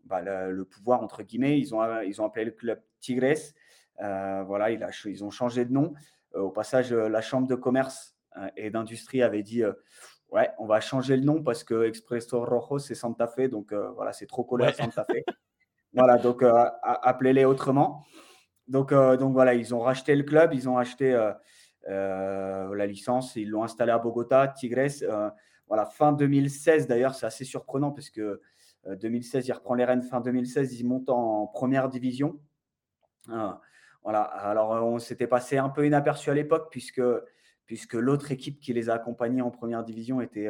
bah, 0.03 0.21
le, 0.21 0.65
pouvoir 0.65 1.01
entre 1.01 1.23
guillemets. 1.23 1.57
Ils 1.59 1.73
ont, 1.73 2.01
ils 2.01 2.21
ont 2.21 2.25
appelé 2.25 2.45
le 2.45 2.51
club 2.51 2.81
Tigres. 2.99 3.53
voilà, 3.97 4.71
il 4.71 4.83
a, 4.83 4.89
ils 5.05 5.23
ont 5.23 5.31
changé 5.31 5.63
de 5.65 5.71
nom. 5.71 5.93
au 6.33 6.49
passage, 6.49 6.91
la 6.91 7.21
chambre 7.21 7.47
de 7.47 7.55
commerce 7.55 8.15
et 8.57 8.69
d'industrie 8.69 9.21
avait 9.21 9.43
dit 9.43 9.63
ouais, 10.29 10.49
on 10.59 10.65
va 10.65 10.81
changer 10.81 11.15
le 11.15 11.23
nom 11.23 11.41
parce 11.43 11.63
que 11.63 11.85
Expresso 11.85 12.43
Rojo 12.43 12.79
c'est 12.79 12.95
Santa 12.95 13.27
Fe, 13.27 13.47
donc 13.49 13.73
voilà, 13.73 14.11
c'est 14.11 14.27
trop 14.27 14.43
collé 14.43 14.65
à 14.65 14.73
Santa 14.73 15.05
Fe. 15.05 15.23
Voilà, 15.93 16.17
donc 16.17 16.41
euh, 16.41 16.65
appelez-les 16.83 17.45
autrement. 17.45 18.05
Donc, 18.67 18.91
euh, 18.91 19.17
donc 19.17 19.33
voilà, 19.33 19.53
ils 19.53 19.75
ont 19.75 19.81
racheté 19.81 20.15
le 20.15 20.23
club, 20.23 20.53
ils 20.53 20.69
ont 20.69 20.77
acheté 20.77 21.13
euh, 21.89 22.75
la 22.75 22.85
licence, 22.85 23.35
ils 23.35 23.49
l'ont 23.49 23.63
installé 23.63 23.91
à 23.91 23.97
Bogota, 23.97 24.47
Tigres. 24.47 25.03
Voilà, 25.71 25.85
fin 25.85 26.11
2016 26.11 26.85
d'ailleurs, 26.85 27.15
c'est 27.15 27.25
assez 27.25 27.45
surprenant 27.45 27.91
parce 27.91 28.09
que 28.09 28.41
2016, 28.85 29.47
il 29.47 29.53
reprend 29.53 29.73
les 29.73 29.85
rênes 29.85 30.01
fin 30.01 30.19
2016, 30.19 30.77
ils 30.77 30.85
montent 30.85 31.09
en 31.09 31.47
première 31.47 31.87
division. 31.87 32.41
voilà, 34.03 34.21
alors 34.21 34.71
on 34.83 34.99
s'était 34.99 35.27
passé 35.27 35.57
un 35.57 35.69
peu 35.69 35.85
inaperçu 35.85 36.29
à 36.29 36.33
l'époque 36.33 36.67
puisque, 36.71 37.01
puisque 37.65 37.93
l'autre 37.93 38.33
équipe 38.33 38.59
qui 38.59 38.73
les 38.73 38.89
a 38.89 38.95
accompagnés 38.95 39.41
en 39.41 39.49
première 39.49 39.85
division 39.85 40.19
était 40.19 40.49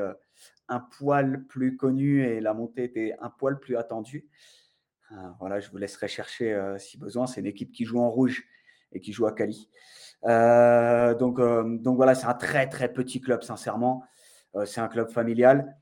un 0.69 0.79
poil 0.79 1.43
plus 1.43 1.77
connue 1.77 2.25
et 2.25 2.41
la 2.41 2.55
montée 2.55 2.85
était 2.85 3.15
un 3.19 3.29
poil 3.29 3.59
plus 3.59 3.75
attendue. 3.75 4.27
Ah, 5.13 5.35
voilà, 5.39 5.59
je 5.59 5.69
vous 5.69 5.77
laisserai 5.77 6.07
chercher 6.07 6.53
euh, 6.53 6.77
si 6.77 6.97
besoin. 6.97 7.27
C'est 7.27 7.41
une 7.41 7.47
équipe 7.47 7.71
qui 7.71 7.85
joue 7.85 7.99
en 7.99 8.09
rouge 8.09 8.45
et 8.93 9.01
qui 9.01 9.11
joue 9.11 9.25
à 9.25 9.33
Cali. 9.33 9.69
Euh, 10.25 11.13
donc, 11.15 11.39
euh, 11.39 11.77
donc 11.77 11.97
voilà, 11.97 12.15
c'est 12.15 12.27
un 12.27 12.33
très 12.33 12.67
très 12.69 12.91
petit 12.91 13.19
club, 13.19 13.43
sincèrement. 13.43 14.03
C'est 14.65 14.81
un 14.81 14.87
club 14.87 15.09
familial. 15.09 15.77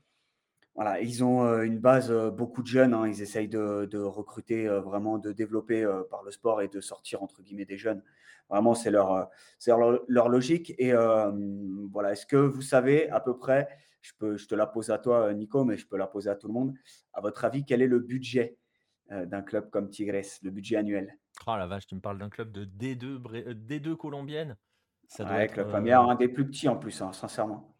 Voilà, 0.74 1.00
ils 1.00 1.24
ont 1.24 1.62
une 1.62 1.78
base, 1.78 2.12
beaucoup 2.32 2.62
de 2.62 2.68
jeunes. 2.68 2.94
Hein. 2.94 3.08
ils 3.08 3.20
essayent 3.22 3.48
de, 3.48 3.98
recruter, 3.98 4.66
vraiment 4.66 5.18
de 5.18 5.32
développer 5.32 5.86
par 6.10 6.22
le 6.22 6.30
sport 6.30 6.62
et 6.62 6.68
de 6.68 6.80
sortir 6.80 7.22
entre 7.22 7.42
guillemets 7.42 7.64
des 7.64 7.76
jeunes. 7.76 8.02
Vraiment, 8.48 8.74
c'est 8.74 8.90
leur, 8.90 9.28
leur, 9.66 10.00
leur, 10.08 10.28
logique. 10.28 10.74
Et 10.78 10.92
voilà, 11.92 12.12
est-ce 12.12 12.26
que 12.26 12.36
vous 12.36 12.62
savez 12.62 13.10
à 13.10 13.20
peu 13.20 13.36
près, 13.36 13.68
je, 14.00 14.12
peux, 14.18 14.36
je 14.36 14.46
te 14.46 14.54
la 14.54 14.66
pose 14.66 14.90
à 14.90 14.98
toi, 14.98 15.32
Nico, 15.34 15.64
mais 15.64 15.76
je 15.76 15.86
peux 15.86 15.96
la 15.96 16.06
poser 16.06 16.30
à 16.30 16.36
tout 16.36 16.46
le 16.46 16.54
monde. 16.54 16.74
À 17.12 17.20
votre 17.20 17.44
avis, 17.44 17.64
quel 17.64 17.82
est 17.82 17.86
le 17.86 17.98
budget 17.98 18.56
euh, 19.12 19.26
d'un 19.26 19.42
club 19.42 19.70
comme 19.70 19.90
Tigres, 19.90 20.22
le 20.42 20.50
budget 20.50 20.76
annuel? 20.76 21.18
Oh 21.46 21.56
la 21.56 21.66
vache, 21.66 21.86
tu 21.86 21.94
me 21.94 22.00
parles 22.00 22.18
d'un 22.18 22.30
club 22.30 22.52
de 22.52 22.64
D2, 22.64 23.20
D2 23.66 23.96
colombienne 23.96 24.56
ça 25.08 25.24
doit 25.24 25.42
être, 25.42 25.54
club 25.54 25.68
familial, 25.68 26.04
euh, 26.04 26.10
un 26.10 26.14
des 26.14 26.28
plus 26.28 26.46
petits 26.46 26.68
en 26.68 26.76
plus, 26.76 27.02
hein, 27.02 27.12
sincèrement. 27.12 27.74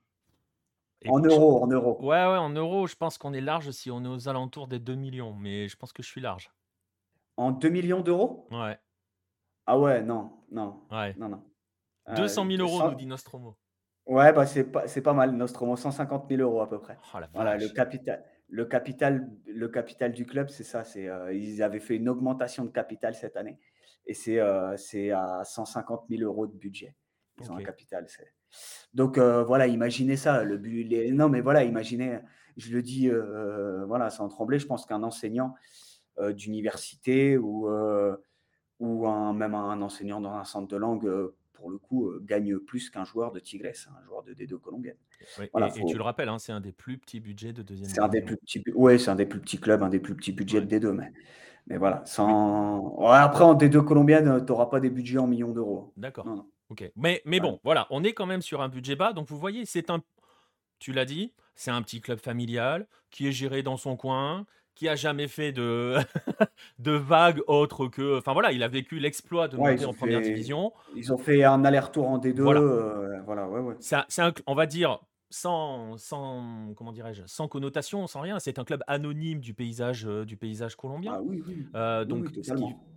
En 1.07 1.21
euros, 1.21 1.63
en 1.63 1.67
euros. 1.69 1.99
Ouais, 2.01 2.27
ouais, 2.27 2.37
en 2.37 2.51
euros, 2.51 2.87
je 2.87 2.97
pense 2.97 3.19
qu'on 3.19 3.33
est 3.33 3.41
large 3.41 3.71
si 3.71 3.91
on 3.91 4.05
est 4.05 4.09
aux 4.09 4.29
alentours 4.29 4.69
des 4.69 4.79
2 4.79 4.95
millions, 4.95 5.35
mais 5.35 5.69
je 5.69 5.77
pense 5.77 5.93
que 5.93 6.03
je 6.03 6.09
suis 6.09 6.21
large. 6.21 6.51
En 7.37 7.53
2 7.53 7.69
millions 7.69 8.01
d'euros? 8.01 8.47
Ouais. 8.51 8.79
Ah 9.67 9.79
ouais, 9.79 10.03
non, 10.03 10.31
non. 10.51 10.81
Ouais. 10.91 11.15
Non, 11.19 11.29
non. 11.29 11.43
200 12.17 12.47
000 12.47 12.61
euros, 12.63 12.91
nous 12.91 12.97
dit 12.97 13.07
Nostromo. 13.07 13.57
Ouais, 14.07 14.33
bah 14.33 14.45
c'est 14.47 14.65
pas, 14.65 14.85
pas 14.87 15.13
mal, 15.13 15.33
Nostromo, 15.33 15.77
150 15.77 16.29
000 16.29 16.43
euros 16.43 16.61
à 16.61 16.69
peu 16.69 16.81
près. 16.81 16.99
Oh, 17.15 17.19
la 17.21 17.29
voilà, 17.33 17.57
le 17.57 17.69
capital 17.69 18.25
le 18.51 18.65
capital, 18.65 19.31
le 19.47 19.69
capital 19.69 20.13
du 20.13 20.27
club, 20.27 20.49
c'est 20.49 20.65
ça. 20.65 20.85
C'est, 20.85 21.09
euh, 21.09 21.33
ils 21.33 21.63
avaient 21.63 21.81
fait 21.81 21.97
une 21.97 22.09
augmentation 22.09 22.65
de 22.65 22.71
capital 22.71 23.15
cette 23.15 23.37
année 23.37 23.59
et 24.07 24.15
c'est, 24.15 24.41
euh, 24.41 24.77
c'est 24.77 25.11
à 25.13 25.43
150 25.45 26.07
000 26.09 26.23
euros 26.23 26.47
de 26.47 26.53
budget. 26.57 26.97
Ils 27.41 27.51
ont 27.51 27.57
un 27.57 27.63
capital. 27.63 28.07
Donc 28.95 29.19
euh, 29.19 29.45
voilà, 29.45 29.67
imaginez 29.67 30.17
ça. 30.17 30.45
Le 30.45 30.59
but, 30.59 31.13
Non, 31.13 31.29
mais 31.29 31.41
voilà, 31.41 31.65
imaginez, 31.65 32.19
je 32.57 32.73
le 32.73 32.83
dis 32.83 33.11
voilà, 33.87 34.11
sans 34.11 34.29
trembler, 34.29 34.59
je 34.59 34.67
pense 34.67 34.87
qu'un 34.87 35.03
enseignant 35.03 35.55
d'université 36.33 37.39
ou, 37.39 37.69
ou 38.79 39.07
un, 39.07 39.33
même 39.33 39.55
un 39.55 39.81
enseignant 39.83 40.21
dans 40.21 40.35
un 40.35 40.45
centre 40.45 40.69
de 40.69 40.77
langue 40.77 41.33
pour 41.61 41.71
le 41.71 41.79
coup, 41.79 42.09
euh, 42.09 42.21
gagne 42.25 42.59
plus 42.59 42.91
qu'un 42.91 43.05
joueur 43.05 43.33
de 43.33 43.39
Tigres, 43.39 43.69
un 43.69 44.05
joueur 44.05 44.23
de 44.23 44.33
D2 44.33 44.59
colombienne. 44.59 44.97
et, 45.39 45.85
tu 45.87 45.97
le 45.97 46.03
rappelles, 46.03 46.29
hein, 46.29 46.39
c'est 46.39 46.53
un 46.53 46.61
des 46.61 46.73
plus 46.73 46.99
petits 46.99 47.21
budgets 47.21 47.53
de 47.53 47.63
deuxième 47.63 47.89
C'est 47.89 48.01
un 48.01 48.09
des 48.09 48.23
plus 48.23 48.39
petits, 48.39 48.63
ouais, 48.75 48.99
c'est 48.99 49.11
un 49.11 49.17
des 49.17 49.27
plus 49.27 49.41
petits 49.41 49.61
clubs, 49.61 49.83
un 49.83 49.91
des 49.91 50.01
plus 50.01 50.17
petits 50.17 50.33
budgets 50.33 50.63
de 50.63 50.79
D2, 50.79 50.93
mais, 50.93 51.13
mais 51.67 51.77
voilà. 51.77 52.03
Sans... 52.07 52.99
après, 53.11 53.45
en 53.45 53.55
D2 53.55 53.85
colombienne, 53.85 54.29
euh, 54.29 54.41
tu 54.41 54.47
n'auras 54.47 54.67
pas 54.67 54.81
des 54.81 54.91
budgets 54.91 55.19
en 55.19 55.27
millions 55.27 55.53
d'euros. 55.53 55.93
D'accord. 55.97 56.47
Ok. 56.71 56.91
Mais, 56.97 57.21
mais 57.25 57.41
bon, 57.41 57.61
voilà, 57.65 57.87
on 57.91 58.05
est 58.05 58.13
quand 58.13 58.27
même 58.27 58.43
sur 58.43 58.63
un 58.63 58.69
budget 58.69 58.97
bas. 58.97 59.13
Donc 59.13 59.29
vous 59.29 59.39
voyez, 59.39 59.67
c'est 59.67 59.91
un, 59.91 60.03
tu 60.79 60.93
l'as 60.93 61.05
dit, 61.05 61.33
c'est 61.55 61.71
un 61.71 61.83
petit 61.83 62.01
club 62.01 62.19
familial 62.19 62.87
qui 63.11 63.27
est 63.27 63.33
géré 63.33 63.63
dans 63.63 63.77
son 63.77 63.97
coin, 63.97 64.47
qui 64.75 64.89
a 64.89 64.95
jamais 64.95 65.29
fait 65.29 65.53
de, 65.53 65.97
de 66.79 66.93
vagues 66.93 67.43
autres 67.49 67.87
que. 67.89 68.19
Enfin 68.19 68.33
voilà, 68.33 68.53
il 68.53 68.63
a 68.63 68.69
vécu 68.69 68.99
l'exploit 68.99 69.49
de 69.49 69.57
monter 69.57 69.85
en 69.85 69.93
première 69.93 70.21
division. 70.21 70.73
Ils 70.97 71.13
ont 71.13 71.19
fait 71.19 71.45
un 71.45 71.65
aller-retour 71.65 72.09
en 72.09 72.19
D2. 72.19 72.41
Voilà, 72.41 72.61
euh, 72.61 73.21
voilà 73.27 73.49
ouais, 73.49 73.61
ouais. 73.61 73.75
C'est 73.81 74.23
un, 74.23 74.33
on 74.47 74.55
va 74.55 74.67
dire, 74.67 75.01
sans, 75.31 75.97
sans 75.97 76.73
comment 76.77 76.93
dirais-je, 76.93 77.23
sans 77.27 77.49
connotation, 77.49 78.07
sans 78.07 78.21
rien. 78.21 78.39
C'est 78.39 78.59
un 78.59 78.65
club 78.65 78.83
anonyme 78.87 79.41
du 79.41 79.55
paysage, 79.55 80.07
euh, 80.07 80.25
du 80.25 80.37
paysage 80.37 80.77
colombien. 80.77 81.15
Ah 81.15 81.23
oui, 81.23 81.43
oui. 81.47 81.67
Euh, 81.75 82.05
donc, 82.05 82.29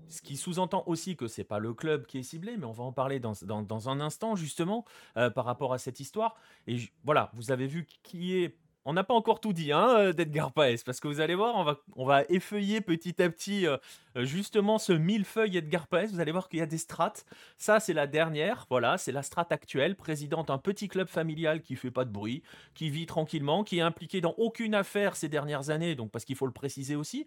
ce 0.09 0.21
qui, 0.21 0.37
sous-entend 0.37 0.83
aussi 0.85 1.15
que 1.15 1.27
c'est 1.27 1.43
pas 1.43 1.59
le 1.59 1.73
club 1.73 2.05
qui 2.05 2.19
est 2.19 2.23
ciblé, 2.23 2.57
mais 2.57 2.65
on 2.65 2.71
va 2.71 2.83
en 2.83 2.91
parler 2.91 3.19
dans, 3.19 3.33
dans, 3.43 3.61
dans 3.61 3.89
un 3.89 3.99
instant 3.99 4.35
justement 4.35 4.85
par 5.15 5.45
rapport 5.45 5.73
à 5.73 5.77
cette 5.77 5.99
histoire. 5.99 6.35
Et 6.67 6.77
voilà, 7.03 7.31
vous 7.33 7.51
avez 7.51 7.65
vu 7.65 7.87
qui 8.03 8.35
est 8.35 8.57
on 8.85 8.93
n'a 8.93 9.03
pas 9.03 9.13
encore 9.13 9.39
tout 9.39 9.53
dit 9.53 9.71
hein, 9.71 9.89
euh, 9.97 10.13
d'Edgar 10.13 10.51
Paes, 10.51 10.83
parce 10.85 10.99
que 10.99 11.07
vous 11.07 11.19
allez 11.21 11.35
voir, 11.35 11.55
on 11.55 11.63
va, 11.63 11.79
on 11.95 12.05
va 12.05 12.23
effeuiller 12.29 12.81
petit 12.81 13.21
à 13.21 13.29
petit 13.29 13.65
euh, 13.65 13.77
euh, 14.17 14.25
justement 14.25 14.77
ce 14.77 14.91
millefeuille 14.93 15.57
Edgar 15.57 15.87
Paes. 15.87 16.07
Vous 16.07 16.19
allez 16.19 16.31
voir 16.31 16.49
qu'il 16.49 16.59
y 16.59 16.61
a 16.61 16.65
des 16.65 16.77
strates. 16.77 17.25
Ça, 17.57 17.79
c'est 17.79 17.93
la 17.93 18.07
dernière. 18.07 18.65
Voilà, 18.69 18.97
c'est 18.97 19.11
la 19.11 19.23
strate 19.23 19.51
actuelle, 19.51 19.95
président 19.95 20.43
d'un 20.43 20.57
petit 20.57 20.87
club 20.87 21.07
familial 21.07 21.61
qui 21.61 21.75
fait 21.75 21.91
pas 21.91 22.05
de 22.05 22.11
bruit, 22.11 22.43
qui 22.73 22.89
vit 22.89 23.05
tranquillement, 23.05 23.63
qui 23.63 23.77
est 23.77 23.81
impliqué 23.81 24.19
dans 24.19 24.35
aucune 24.37 24.75
affaire 24.75 25.15
ces 25.15 25.29
dernières 25.29 25.69
années, 25.69 25.95
donc 25.95 26.11
parce 26.11 26.25
qu'il 26.25 26.35
faut 26.35 26.47
le 26.47 26.51
préciser 26.51 26.95
aussi. 26.95 27.25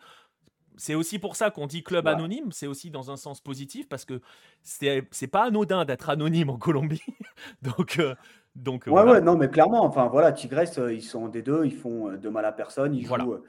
C'est 0.78 0.94
aussi 0.94 1.18
pour 1.18 1.36
ça 1.36 1.50
qu'on 1.50 1.66
dit 1.66 1.82
club 1.82 2.06
anonyme, 2.06 2.52
c'est 2.52 2.66
aussi 2.66 2.90
dans 2.90 3.10
un 3.10 3.16
sens 3.16 3.40
positif 3.40 3.88
parce 3.88 4.04
que 4.04 4.20
c'est 4.62 5.26
pas 5.26 5.44
anodin 5.44 5.86
d'être 5.86 6.10
anonyme 6.10 6.50
en 6.50 6.58
Colombie. 6.58 7.00
donc, 7.62 7.98
donc, 8.56 8.88
euh, 8.88 8.90
ouais, 8.90 9.20
non, 9.20 9.36
mais 9.36 9.48
clairement, 9.48 9.84
enfin 9.84 10.08
voilà, 10.08 10.32
Tigres, 10.32 10.78
euh, 10.78 10.92
ils 10.92 11.02
sont 11.02 11.28
des 11.28 11.42
deux, 11.42 11.66
ils 11.66 11.74
font 11.74 12.10
euh, 12.10 12.16
de 12.16 12.28
mal 12.30 12.44
à 12.46 12.52
personne, 12.52 12.94
ils 12.94 13.04
jouent, 13.04 13.42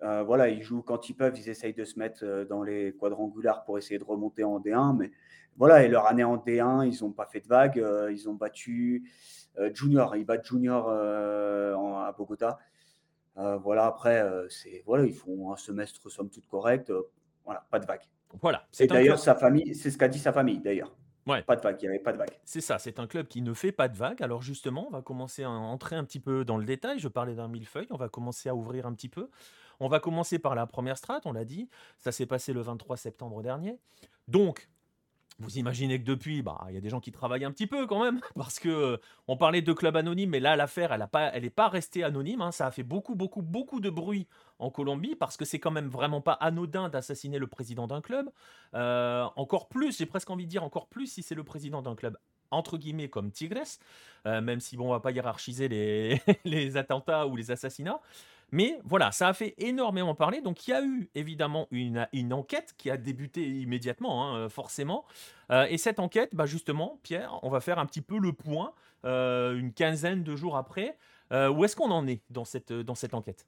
voilà. 0.00 0.48
ils 0.48 0.62
jouent 0.62 0.82
quand 0.82 1.08
ils 1.08 1.14
peuvent, 1.14 1.36
ils 1.36 1.48
essayent 1.48 1.74
de 1.74 1.84
se 1.84 1.98
mettre 1.98 2.24
dans 2.48 2.62
les 2.62 2.92
quadrangulaires 2.92 3.64
pour 3.64 3.76
essayer 3.76 3.98
de 3.98 4.04
remonter 4.04 4.44
en 4.44 4.60
D1, 4.60 4.96
mais 4.96 5.10
voilà, 5.56 5.82
et 5.82 5.88
leur 5.88 6.06
année 6.06 6.22
en 6.22 6.36
D1, 6.36 6.86
ils 6.86 7.02
n'ont 7.02 7.10
pas 7.10 7.26
fait 7.26 7.40
de 7.40 7.48
vagues, 7.48 7.84
ils 8.10 8.28
ont 8.28 8.34
battu 8.34 9.10
Junior, 9.74 10.14
ils 10.14 10.24
battent 10.24 10.46
Junior 10.46 10.90
à 10.90 12.12
Bogota. 12.12 12.58
voilà, 13.34 13.86
après, 13.86 14.24
c'est 14.48 14.84
voilà, 14.86 15.04
ils 15.04 15.14
font 15.14 15.52
un 15.52 15.56
semestre 15.56 16.08
somme 16.08 16.30
toute 16.30 16.46
correct, 16.46 16.92
voilà, 17.44 17.66
pas 17.70 17.80
de 17.80 17.86
vagues. 17.86 18.06
Voilà. 18.40 18.64
Et 18.78 18.86
d'ailleurs, 18.86 19.18
sa 19.18 19.34
famille, 19.34 19.74
c'est 19.74 19.90
ce 19.90 19.98
qu'a 19.98 20.08
dit 20.08 20.18
sa 20.18 20.32
famille 20.32 20.60
d'ailleurs. 20.60 20.94
Ouais. 21.26 21.42
Pas 21.42 21.56
de 21.56 21.60
vague, 21.60 21.76
il 21.82 21.84
n'y 21.86 21.88
avait 21.88 22.02
pas 22.02 22.12
de 22.12 22.18
vague. 22.18 22.30
C'est 22.44 22.60
ça, 22.60 22.78
c'est 22.78 23.00
un 23.00 23.06
club 23.06 23.26
qui 23.26 23.42
ne 23.42 23.52
fait 23.52 23.72
pas 23.72 23.88
de 23.88 23.96
vague. 23.96 24.22
Alors 24.22 24.42
justement, 24.42 24.86
on 24.86 24.90
va 24.90 25.02
commencer 25.02 25.42
à 25.42 25.50
entrer 25.50 25.96
un 25.96 26.04
petit 26.04 26.20
peu 26.20 26.44
dans 26.44 26.56
le 26.56 26.64
détail. 26.64 26.98
Je 26.98 27.08
parlais 27.08 27.34
d'un 27.34 27.48
millefeuille, 27.48 27.88
on 27.90 27.96
va 27.96 28.08
commencer 28.08 28.48
à 28.48 28.54
ouvrir 28.54 28.86
un 28.86 28.94
petit 28.94 29.08
peu. 29.08 29.28
On 29.80 29.88
va 29.88 30.00
commencer 30.00 30.38
par 30.38 30.54
la 30.54 30.66
première 30.66 30.96
strate, 30.96 31.26
on 31.26 31.32
l'a 31.32 31.44
dit. 31.44 31.68
Ça 31.98 32.12
s'est 32.12 32.26
passé 32.26 32.52
le 32.52 32.60
23 32.60 32.96
septembre 32.96 33.42
dernier. 33.42 33.78
Donc, 34.28 34.68
vous 35.38 35.58
imaginez 35.58 35.98
que 35.98 36.04
depuis, 36.04 36.42
bah, 36.42 36.64
il 36.68 36.74
y 36.74 36.78
a 36.78 36.80
des 36.80 36.88
gens 36.88 37.00
qui 37.00 37.12
travaillent 37.12 37.44
un 37.44 37.50
petit 37.50 37.66
peu 37.66 37.86
quand 37.86 38.02
même, 38.02 38.20
parce 38.36 38.58
que 38.58 38.68
euh, 38.68 38.96
on 39.28 39.36
parlait 39.36 39.62
de 39.62 39.72
club 39.72 39.96
anonyme, 39.96 40.30
mais 40.30 40.40
là 40.40 40.56
l'affaire, 40.56 40.92
elle 40.92 41.42
n'est 41.42 41.50
pas, 41.50 41.68
restée 41.68 42.04
anonyme. 42.04 42.40
Hein. 42.40 42.52
Ça 42.52 42.66
a 42.66 42.70
fait 42.70 42.82
beaucoup, 42.82 43.14
beaucoup, 43.14 43.42
beaucoup 43.42 43.80
de 43.80 43.90
bruit 43.90 44.26
en 44.58 44.70
Colombie, 44.70 45.14
parce 45.14 45.36
que 45.36 45.44
c'est 45.44 45.58
quand 45.58 45.70
même 45.70 45.88
vraiment 45.88 46.20
pas 46.20 46.32
anodin 46.32 46.88
d'assassiner 46.88 47.38
le 47.38 47.46
président 47.46 47.86
d'un 47.86 48.00
club. 48.00 48.30
Euh, 48.74 49.26
encore 49.36 49.68
plus, 49.68 49.98
j'ai 49.98 50.06
presque 50.06 50.30
envie 50.30 50.44
de 50.44 50.50
dire 50.50 50.64
encore 50.64 50.88
plus 50.88 51.06
si 51.06 51.22
c'est 51.22 51.34
le 51.34 51.44
président 51.44 51.82
d'un 51.82 51.94
club 51.94 52.16
entre 52.52 52.78
guillemets 52.78 53.08
comme 53.08 53.32
Tigres, 53.32 53.80
euh, 54.26 54.40
même 54.40 54.60
si 54.60 54.76
bon, 54.76 54.88
on 54.88 54.92
va 54.92 55.00
pas 55.00 55.10
hiérarchiser 55.10 55.68
les 56.44 56.76
attentats 56.76 57.26
ou 57.26 57.34
les 57.34 57.50
assassinats. 57.50 58.00
Mais 58.52 58.78
voilà, 58.84 59.10
ça 59.12 59.28
a 59.28 59.32
fait 59.32 59.54
énormément 59.58 60.14
parler. 60.14 60.40
Donc 60.40 60.66
il 60.66 60.70
y 60.70 60.74
a 60.74 60.82
eu 60.82 61.10
évidemment 61.14 61.66
une, 61.70 62.06
enquête 62.32 62.74
qui 62.76 62.90
a 62.90 62.96
débuté 62.96 63.46
immédiatement, 63.46 64.24
hein, 64.24 64.38
euh, 64.38 64.48
forcément. 64.48 65.04
Euh, 65.50 65.66
et 65.68 65.78
cette 65.78 65.98
enquête, 65.98 66.34
bah 66.34 66.46
justement, 66.46 66.98
Pierre, 67.02 67.38
on 67.42 67.50
va 67.50 67.60
faire 67.60 67.78
un 67.78 67.86
petit 67.86 68.02
peu 68.02 68.18
le 68.18 68.32
point 68.32 68.72
euh, 69.04 69.56
une 69.56 69.72
quinzaine 69.72 70.22
de 70.22 70.36
jours 70.36 70.56
après. 70.56 70.96
où 71.32 71.64
est-ce 71.64 71.74
qu'on 71.76 71.90
en 71.90 72.06
est 72.06 72.22
dans 72.30 72.44
cette, 72.44 72.72
dans 72.72 72.94
cette 72.94 73.14
enquête? 73.14 73.46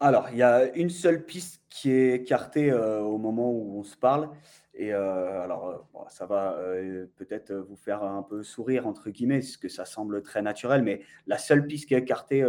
Alors, 0.00 0.28
il 0.30 0.38
y 0.38 0.42
a 0.42 0.74
une 0.74 0.90
seule 0.90 1.24
piste 1.24 1.62
qui 1.70 1.90
est 1.90 2.14
écartée, 2.16 2.72
au 2.72 3.16
moment 3.16 3.50
où 3.50 3.78
on 3.78 3.84
se 3.84 3.96
parle 3.96 4.30
et 4.76 4.92
alors, 4.92 5.86
ça 6.08 6.26
va, 6.26 6.58
peut-être, 7.16 7.52
vous 7.52 7.76
faire 7.76 8.02
un 8.02 8.24
peu 8.24 8.42
«sourire» 8.42 8.88
entre 8.88 9.10
guillemets, 9.10 9.38
puisque 9.38 9.70
ça 9.70 9.84
semble 9.84 10.20
très 10.22 10.42
naturel, 10.42 10.82
mais 10.82 11.02
la 11.28 11.38
seule 11.38 11.64
piste 11.64 11.86
qui 11.86 11.94
est 11.94 11.98
écartée, 11.98 12.44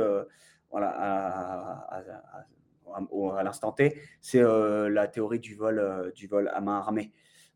voilà, 0.75 0.89
à 0.89 1.97
à 1.97 1.99
à 1.99 2.39
à 2.39 3.01
au 3.11 3.31
à 3.31 3.43
l'instant 3.43 3.71
T, 3.71 3.99
c'est, 4.21 4.39
heu, 4.41 4.87
la 4.89 5.07
théorie 5.07 5.39
du 5.39 5.55
vol, 5.55 5.79
heu, 5.79 6.11
du 6.15 6.27
vol 6.27 6.49
à 6.53 6.61
main 6.61 6.77
armée. 6.77 7.13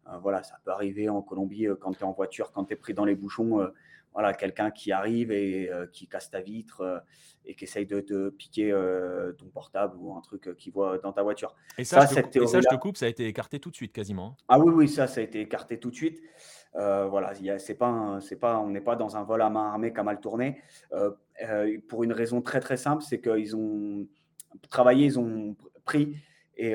Heu, 0.07 0.17
voilà, 0.21 0.43
ça 0.43 0.57
peut 0.63 0.71
arriver 0.71 1.09
en 1.09 1.21
Colombie, 1.21 1.67
quand 1.79 1.93
tu 1.93 1.99
es 1.99 2.03
en 2.03 2.11
voiture, 2.13 2.51
quand 2.51 2.65
tu 2.65 2.73
es 2.73 2.75
pris 2.77 2.93
dans 2.93 3.05
les 3.05 3.15
bouchons, 3.15 3.71
voilà, 4.13 4.33
quelqu'un 4.33 4.71
qui 4.71 4.91
arrive 4.91 5.31
et 5.31 5.69
qui 5.93 6.07
casse 6.07 6.29
ta 6.31 6.41
vitre, 6.41 7.03
et 7.45 7.55
qui 7.55 7.65
essaye 7.65 7.85
de 7.85 7.99
te 8.01 8.29
piquer, 8.29 8.71
ton 9.37 9.47
portable 9.49 9.97
ou 9.97 10.13
un 10.15 10.21
truc, 10.21 10.55
qu'il 10.57 10.73
voit 10.73 10.97
dans 10.99 11.13
ta 11.13 11.23
voiture. 11.23 11.55
Et 11.79 11.83
ça, 11.85 11.99
Ça, 11.99 12.05
je 12.05 12.15
cette 12.15 12.35
et 12.37 12.45
ça, 12.45 12.61
je 12.61 12.67
te 12.67 12.75
coupe, 12.75 12.95
ça 12.97 13.05
a 13.05 13.09
été 13.09 13.25
écarté 13.25 13.59
tout 13.59 13.71
de 13.71 13.75
suite 13.75 13.91
quasiment, 13.91 14.37
hein? 14.39 14.43
ah 14.47 14.59
oui, 14.59 14.71
oui, 14.73 14.89
ça, 14.89 15.07
ça 15.07 15.21
a 15.21 15.23
été 15.23 15.41
écarté 15.41 15.79
tout 15.79 15.91
de 15.91 15.95
suite. 15.95 16.21
Heu, 16.75 17.07
voilà, 17.09 17.33
c'est 17.57 17.75
pas 17.75 18.19
c'est 18.21 18.35
pas 18.35 18.59
on 18.59 18.69
n'est 18.69 18.81
pas 18.81 18.95
dans 18.95 19.17
un 19.17 19.23
vol 19.23 19.41
à 19.41 19.49
main 19.49 19.67
armée 19.69 19.91
qui 19.91 19.99
a 19.99 20.03
mal 20.03 20.19
tourné, 20.19 20.61
heu 20.93 21.17
heu, 21.43 21.81
pour 21.87 22.03
une 22.03 22.13
raison 22.13 22.41
très, 22.41 22.59
très 22.59 22.77
simple, 22.77 23.01
c'est 23.03 23.19
qu'ils 23.21 23.55
ont 23.55 24.07
travaillé, 24.69 25.05
ils 25.05 25.19
ont 25.19 25.55
pris 25.85 26.15
et 26.57 26.73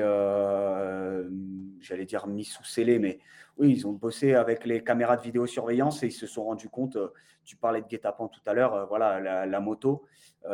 j'allais 1.81 2.05
dire 2.05 2.27
mis 2.27 2.43
sous 2.45 2.63
scellé, 2.63 2.99
mais 2.99 3.19
oui, 3.57 3.71
ils 3.71 3.87
ont 3.87 3.93
bossé 3.93 4.33
avec 4.35 4.65
les 4.65 4.83
caméras 4.83 5.17
de 5.17 5.21
vidéosurveillance 5.21 6.03
et 6.03 6.07
ils 6.07 6.11
se 6.11 6.27
sont 6.27 6.43
rendus 6.45 6.69
compte, 6.69 6.97
tu 7.45 7.55
parlais 7.55 7.81
de 7.81 7.87
guet-apens 7.87 8.27
tout 8.29 8.41
à 8.47 8.53
l'heure, 8.53 8.75
heu, 8.75 8.85
voilà, 8.89 9.45
la 9.45 9.59
moto, 9.61 10.03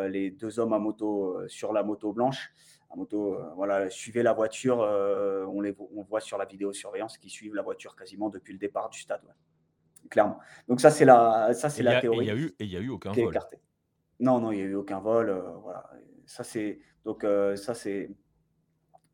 les 0.07 0.29
2 0.31 0.59
hommes 0.59 0.73
à 0.73 0.79
moto, 0.79 1.37
sur 1.47 1.73
la 1.73 1.83
moto 1.83 2.13
blanche, 2.13 2.51
la 2.91 2.97
moto, 2.97 3.35
heu, 3.35 3.45
voilà, 3.55 3.89
suivaient 3.89 4.23
la 4.23 4.33
voiture, 4.33 4.83
heu, 4.83 5.45
on 5.49 5.61
les 5.61 5.71
vo 5.71 5.89
on 5.95 6.03
voit 6.03 6.21
sur 6.21 6.37
la 6.39 6.45
vidéosurveillance 6.45 7.17
qu'ils 7.19 7.31
suivent 7.31 7.55
la 7.55 7.63
voiture 7.63 7.95
quasiment 7.95 8.29
depuis 8.29 8.53
le 8.53 8.59
départ 8.59 8.89
du 8.89 8.99
stade, 8.99 9.23
ouais, 9.25 9.33
clairement. 10.09 10.39
Donc 10.67 10.81
ça, 10.81 10.91
c'est 10.91 11.05
la 11.05 11.53
ça, 11.55 11.69
c'est 11.69 11.83
y 11.87 11.93
la 11.93 11.95
a 11.95 12.03
théorie 12.03 12.31
et 12.59 12.65
il 12.65 12.71
y 12.71 12.77
a 12.77 12.81
eu 12.81 12.89
aucun 12.89 13.15
qui 13.15 13.17
vol? 13.17 13.41
Non, 14.19 14.39
non, 14.39 14.51
il 14.51 14.59
y 14.59 14.61
a 14.61 14.65
eu 14.65 14.75
aucun 14.75 14.99
vol, 14.99 15.31
voilà, 15.63 15.89
ça 16.25 16.43
c'est 16.43 16.79
donc 17.05 17.23
heu, 17.23 17.55
ça 17.55 17.73
c'est 17.73 18.09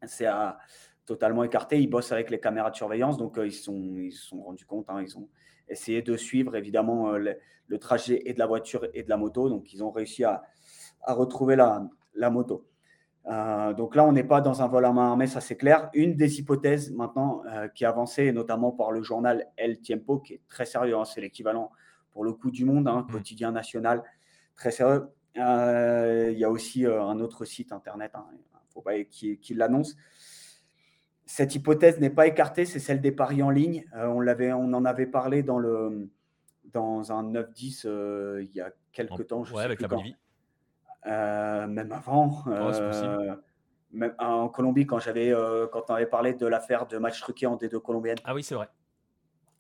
c'est 0.06 0.26
à 0.26 0.60
totalement 1.06 1.44
écarté. 1.44 1.80
Ils 1.82 1.88
bossent 1.88 2.12
avec 2.12 2.30
les 2.30 2.40
caméras 2.40 2.72
de 2.72 2.76
surveillance, 2.76 3.18
donc 3.18 3.40
ils 3.44 3.52
se 3.54 3.64
sont 3.64 3.98
ils 3.98 4.12
sont 4.12 4.42
rendus 4.44 4.66
compte, 4.66 4.90
hein, 4.90 5.02
ils 5.02 5.18
ont 5.18 5.30
essayé 5.70 6.02
de 6.02 6.16
suivre 6.18 6.56
évidemment, 6.56 7.12
le 7.12 7.38
le 7.70 7.80
trajet 7.80 8.22
et 8.26 8.34
de 8.34 8.40
la 8.40 8.46
voiture 8.48 8.88
et 8.94 9.04
de 9.04 9.10
la 9.10 9.18
moto, 9.18 9.50
donc 9.50 9.74
ils 9.74 9.84
ont 9.84 9.92
réussi 9.92 10.24
à 10.24 10.44
à 11.04 11.14
retrouver 11.14 11.56
la 11.56 11.90
la 12.16 12.30
moto. 12.30 12.68
Heu, 13.30 13.74
donc 13.76 13.96
là, 13.96 14.06
on 14.06 14.12
n'est 14.14 14.24
pas 14.24 14.42
dans 14.42 14.62
un 14.62 14.68
vol 14.68 14.86
à 14.86 14.94
main 14.94 15.10
armée, 15.10 15.28
ça 15.28 15.42
c'est 15.42 15.58
clair. 15.58 15.90
Une 15.94 16.16
des 16.16 16.40
hypothèses 16.40 16.92
maintenant, 16.92 17.44
heu, 17.46 17.70
qui 17.76 17.84
est 17.84 17.88
avancée, 17.88 18.32
notamment 18.32 18.72
par 18.72 18.92
le 18.92 19.02
journal 19.04 19.48
El 19.58 19.82
Tiempo, 19.82 20.20
qui 20.20 20.36
est 20.36 20.42
très 20.48 20.66
sérieux, 20.66 20.96
hein, 20.98 21.06
c'est 21.06 21.22
l'équivalent 21.22 21.72
pour 22.12 22.24
le 22.24 22.34
coup 22.34 22.52
du 22.52 22.66
Monde, 22.66 22.88
hein, 22.88 23.08
Mmh. 23.08 23.12
quotidien 23.12 23.52
national, 23.52 24.04
très 24.56 24.72
sérieux. 24.72 25.10
Heu, 25.38 26.32
il 26.32 26.40
y 26.40 26.44
a 26.46 26.50
aussi, 26.52 26.86
un 26.86 27.20
autre 27.20 27.46
site 27.46 27.72
internet, 27.74 28.12
hein, 28.16 28.26
faut 28.70 28.82
pas 28.82 29.04
qui 29.04 29.40
qui 29.40 29.54
l'annonce. 29.54 29.96
Cette 31.26 31.56
hypothèse 31.56 32.00
n'est 32.00 32.10
pas 32.10 32.28
écartée, 32.28 32.66
c'est 32.66 32.80
celle 32.80 33.02
des 33.02 33.12
paris 33.12 33.44
en 33.44 33.50
ligne. 33.50 33.86
On 33.94 34.22
l'avait 34.22 34.54
on 34.54 34.74
en 34.74 34.86
avait 34.86 35.08
parlé 35.08 35.44
dans 35.44 35.58
le 35.60 36.10
dans 36.66 37.12
un 37.14 37.24
9-10, 37.24 37.86
heu, 37.86 38.42
il 38.44 38.52
y 38.56 38.62
a 38.62 38.72
En 39.10 39.20
quelque 39.20 39.24
temps, 39.24 39.44
je 39.46 39.54
ne 39.54 39.58
ouais, 39.58 39.64
sais 39.64 39.70
avec 39.70 39.82
plus 39.82 39.86
la. 39.90 39.90
Bolivie. 39.90 40.16
Même 41.06 41.92
avant, 41.92 42.44
Oh, 42.48 42.72
même 43.92 44.14
en 44.20 44.50
Colombie 44.50 44.86
quand 44.86 45.00
j'avais, 45.00 45.32
heu, 45.32 45.70
quand 45.72 45.86
on 45.90 45.94
avait 45.94 46.08
parlé 46.08 46.34
de 46.34 46.46
l'affaire 46.46 46.88
de 46.88 46.98
matchs 46.98 47.22
truqués 47.22 47.48
en 47.48 47.56
D2 47.56 47.80
colombienne. 47.80 48.18
Ah 48.26 48.36
oui, 48.36 48.44
c'est 48.44 48.56
vrai. 48.56 48.68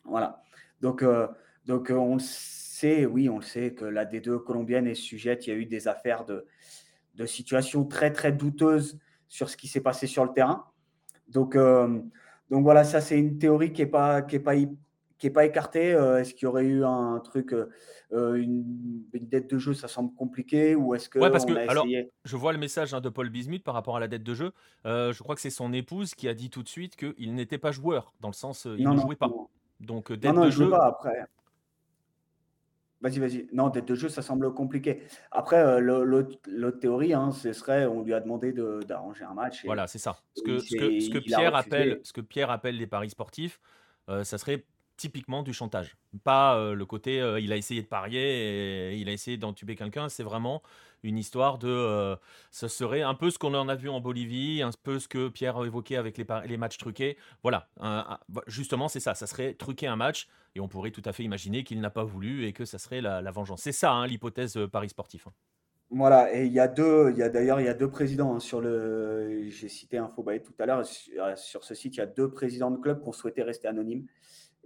Voilà. 0.03 0.41
Donc, 0.81 1.03
donc, 1.65 1.89
on 1.89 2.15
le 2.15 2.19
sait, 2.19 3.05
oui, 3.05 3.29
on 3.29 3.37
le 3.37 3.43
sait 3.43 3.73
que 3.73 3.85
la 3.85 4.05
D2 4.05 4.39
colombienne 4.43 4.85
est 4.87 4.95
sujette. 4.95 5.47
Il 5.47 5.49
y 5.49 5.53
a 5.53 5.55
eu 5.55 5.65
des 5.65 5.87
affaires 5.87 6.25
de 6.25 6.45
de 7.15 7.25
situations 7.25 7.83
très, 7.83 8.11
très 8.11 8.31
douteuses 8.31 8.99
sur 9.27 9.49
ce 9.49 9.57
qui 9.57 9.67
s'est 9.67 9.81
passé 9.81 10.05
sur 10.07 10.23
le 10.23 10.33
terrain. 10.33 10.65
Donc, 11.27 11.57
donc 11.57 12.63
voilà, 12.63 12.83
ça 12.83 13.01
c'est 13.01 13.17
une 13.17 13.37
théorie 13.37 13.73
qui 13.73 13.81
est 13.81 13.87
pas 13.87 14.21
qui 14.21 14.37
est 14.37 14.39
pas 14.39 14.53
qui 15.17 15.27
est 15.27 15.29
pas 15.31 15.45
écartée. 15.45 15.93
Heu, 15.93 16.17
est-ce 16.19 16.33
qu'il 16.33 16.43
y 16.43 16.47
aurait 16.47 16.65
eu 16.65 16.83
un 16.85 17.19
truc, 17.21 17.53
heu 17.53 17.69
heu, 18.13 18.37
une 18.39 19.05
une 19.13 19.27
dette 19.29 19.49
de 19.49 19.57
jeu? 19.57 19.73
Ça 19.73 19.87
semble 19.87 20.13
compliqué 20.15 20.75
ou 20.75 20.93
est-ce 20.95 21.09
Ouais, 21.19 21.31
parce 21.31 21.45
qu'on 21.45 21.55
que 21.55 21.55
a 21.55 21.65
alors, 21.65 21.87
essayé? 21.87 22.11
je 22.25 22.35
vois 22.35 22.53
le 22.53 22.59
message, 22.59 22.93
hein, 22.93 23.01
de 23.01 23.09
Paul 23.09 23.29
Bismuth 23.29 23.63
par 23.63 23.73
rapport 23.73 23.97
à 23.97 23.99
la 23.99 24.07
dette 24.07 24.23
de 24.23 24.33
jeu. 24.33 24.51
Je 24.85 25.17
crois 25.23 25.35
que 25.35 25.41
c'est 25.41 25.49
son 25.49 25.73
épouse 25.73 26.13
qui 26.15 26.27
a 26.27 26.33
dit 26.33 26.49
tout 26.49 26.63
de 26.63 26.69
suite 26.69 26.95
qu'il 26.95 27.33
n'était 27.33 27.57
pas 27.57 27.71
joueur, 27.71 28.13
dans 28.19 28.29
le 28.29 28.33
sens, 28.33 28.65
il 28.65 28.87
Non, 28.87 28.93
ne 28.93 28.95
non, 28.95 29.07
jouait 29.07 29.15
pas. 29.15 29.29
non. 29.29 29.49
Donc, 29.79 30.11
dette 30.11 30.39
de 30.39 30.49
jeu 30.51 30.67
pas 30.67 30.87
après. 30.87 31.25
Vas-y, 33.01 33.19
vas-y. 33.19 33.47
Non, 33.53 33.69
dette 33.69 33.85
de 33.87 33.93
jeu, 33.95 34.09
ça 34.09 34.21
semble 34.23 34.51
compliqué. 34.53 35.03
Après, 35.31 35.79
l'autre 35.81 36.79
théorie, 36.79 37.13
hein, 37.13 37.31
ce 37.31 37.53
serait 37.53 37.85
on 37.85 38.01
lui 38.03 38.13
a 38.13 38.19
demandé 38.19 38.53
de 38.53 38.79
d'arranger 38.87 39.23
un 39.23 39.33
match 39.35 39.65
et 39.65 39.67
Voilà, 39.67 39.87
c'est 39.87 39.99
ça. 39.99 40.23
Ce 40.33 40.41
que 40.41 40.63
ce 40.63 40.75
que 40.75 40.93
ce 40.97 41.09
que 41.09 41.17
Pierre 41.17 41.55
appelle 41.55 41.99
ce 42.03 42.13
que 42.13 42.21
Pierre 42.21 42.49
appelle 42.51 42.77
les 42.77 42.87
paris 42.87 43.09
sportifs, 43.09 43.59
ça 44.07 44.37
serait 44.37 44.65
typiquement 44.97 45.43
du 45.43 45.53
chantage. 45.53 45.95
Pas, 46.23 46.57
heu, 46.59 46.73
le 46.73 46.85
côté, 46.85 47.19
heu, 47.21 47.39
il 47.39 47.53
a 47.53 47.57
essayé 47.57 47.81
de 47.81 47.87
parier 47.87 48.95
il 48.97 49.07
a 49.09 49.11
essayé 49.11 49.37
d'entuber 49.37 49.75
quelqu'un. 49.75 50.09
C'est 50.09 50.23
vraiment 50.23 50.61
une 51.03 51.17
histoire 51.17 51.57
de, 51.59 51.67
heu, 51.69 52.17
ce 52.51 52.67
serait 52.67 53.01
un 53.03 53.13
peu 53.13 53.29
ce 53.29 53.37
qu'on 53.39 53.53
en 53.53 53.69
a 53.69 53.75
vu 53.75 53.89
en 53.89 53.99
Bolivie, 54.01 54.61
un 54.61 54.71
peu 54.83 54.99
ce 54.99 55.07
que 55.07 55.29
Pierre 55.29 55.63
évoquait 55.63 55.95
avec 55.97 56.17
les 56.17 56.57
matchs 56.57 56.77
truqués. 56.77 57.17
Voilà, 57.43 57.69
bah, 57.77 58.41
justement, 58.47 58.87
c'est 58.87 58.99
ça, 58.99 59.13
ça 59.15 59.27
serait 59.27 59.53
truquer 59.53 59.87
un 59.87 59.95
match 59.95 60.27
et 60.55 60.59
on 60.59 60.67
pourrait 60.67 60.91
tout 60.91 61.03
à 61.05 61.13
fait 61.13 61.23
imaginer 61.23 61.63
qu'il 61.63 61.79
n'a 61.81 61.89
pas 61.91 62.03
voulu 62.03 62.45
et 62.45 62.53
que 62.53 62.65
ça 62.65 62.79
serait 62.79 63.01
la 63.01 63.31
vengeance. 63.31 63.61
C'est 63.61 63.71
ça, 63.71 63.91
hein, 63.93 64.07
l'hypothèse, 64.07 64.57
heu, 64.57 64.67
paris 64.67 64.89
sportif, 64.89 65.27
hein. 65.27 65.33
Voilà 65.89 66.33
et 66.35 66.45
il 66.45 66.51
y 66.51 66.59
a 66.59 66.67
2, 66.67 67.11
il 67.11 67.17
y 67.17 67.23
a 67.23 67.29
d'ailleurs, 67.29 67.61
il 67.61 67.65
y 67.65 67.69
a 67.69 67.73
2 67.73 67.89
présidents, 67.89 68.35
hein, 68.35 68.41
sur 68.41 68.59
le 68.59 69.43
j'ai 69.47 69.69
cité 69.69 69.97
Infobae 69.97 70.39
tout 70.41 70.53
à 70.59 70.65
l'heure, 70.65 70.85
su 70.85 71.17
heu, 71.17 71.35
sur 71.37 71.63
ce 71.63 71.73
site, 71.75 71.95
il 71.95 71.99
y 71.99 72.01
a 72.01 72.05
2 72.05 72.29
présidents 72.29 72.71
de 72.71 72.77
clubs 72.77 73.01
qui 73.01 73.07
ont 73.07 73.13
souhaité 73.13 73.41
rester 73.41 73.69
anonymes 73.69 74.05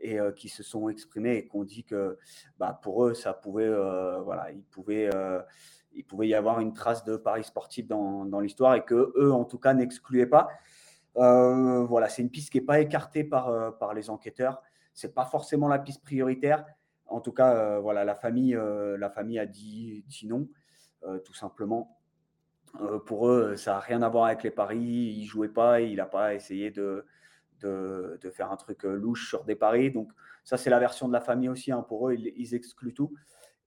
et 0.01 0.19
heu, 0.19 0.31
qui 0.33 0.49
se 0.49 0.63
sont 0.63 0.89
exprimés 0.89 1.37
et 1.37 1.47
qui 1.47 1.55
ont 1.55 1.63
dit 1.63 1.83
que, 1.83 2.17
bah, 2.59 2.79
pour 2.81 3.05
eux, 3.05 3.13
ça 3.13 3.33
pouvait, 3.33 3.65
heu, 3.67 4.19
voilà, 4.23 4.51
il 4.51 4.63
pouvait, 4.63 5.09
heu, 5.13 5.41
il 5.93 6.05
pouvait 6.05 6.27
y 6.27 6.33
avoir 6.35 6.59
une 6.59 6.73
trace 6.73 7.03
de 7.03 7.17
paris 7.17 7.43
sportif 7.43 7.87
dans 7.87 8.25
dans 8.25 8.39
l'histoire 8.39 8.75
et 8.75 8.83
qu'eux, 8.85 9.31
en 9.31 9.45
tout 9.45 9.59
cas, 9.59 9.73
n'excluaient 9.73 10.25
pas. 10.27 10.49
Heu, 11.17 11.83
voilà, 11.87 12.09
c'est 12.09 12.21
une 12.21 12.29
piste 12.31 12.51
qui 12.51 12.59
est 12.59 12.61
pas 12.61 12.79
écartée 12.79 13.23
par, 13.23 13.77
par 13.77 13.93
les 13.93 14.09
enquêteurs. 14.09 14.61
C'est 14.93 15.13
pas 15.13 15.25
forcément 15.25 15.67
la 15.67 15.79
piste 15.79 16.03
prioritaire. 16.03 16.65
En 17.07 17.21
tout 17.21 17.33
cas, 17.33 17.79
voilà, 17.79 18.05
la 18.05 18.15
famille, 18.15 18.57
la 18.97 19.09
famille 19.09 19.39
a 19.39 19.45
dit 19.45 20.03
dit 20.07 20.27
non, 20.27 20.47
tout 21.25 21.33
simplement. 21.33 21.97
Pour 23.05 23.27
eux, 23.27 23.57
ça 23.57 23.77
a 23.77 23.79
rien 23.79 24.01
à 24.01 24.09
voir 24.09 24.25
avec 24.25 24.43
les 24.43 24.51
paris. 24.51 24.79
Il 24.79 25.25
jouait 25.25 25.49
pas, 25.49 25.81
il 25.81 25.99
a 25.99 26.05
pas 26.05 26.33
essayé 26.35 26.71
de 26.71 27.05
de 27.61 28.29
faire 28.33 28.51
un 28.51 28.57
truc, 28.57 28.85
heu, 28.85 28.95
louche 28.95 29.29
sur 29.29 29.43
des 29.45 29.55
paris. 29.55 29.91
Donc 29.91 30.11
ça, 30.43 30.57
c'est 30.57 30.69
la 30.69 30.79
version 30.79 31.07
de 31.07 31.13
la 31.13 31.21
famille 31.21 31.49
aussi, 31.49 31.71
hein. 31.71 31.83
Pour 31.87 32.09
eux, 32.09 32.15
ils 32.15 32.55
excluent 32.55 32.93
tout 32.93 33.13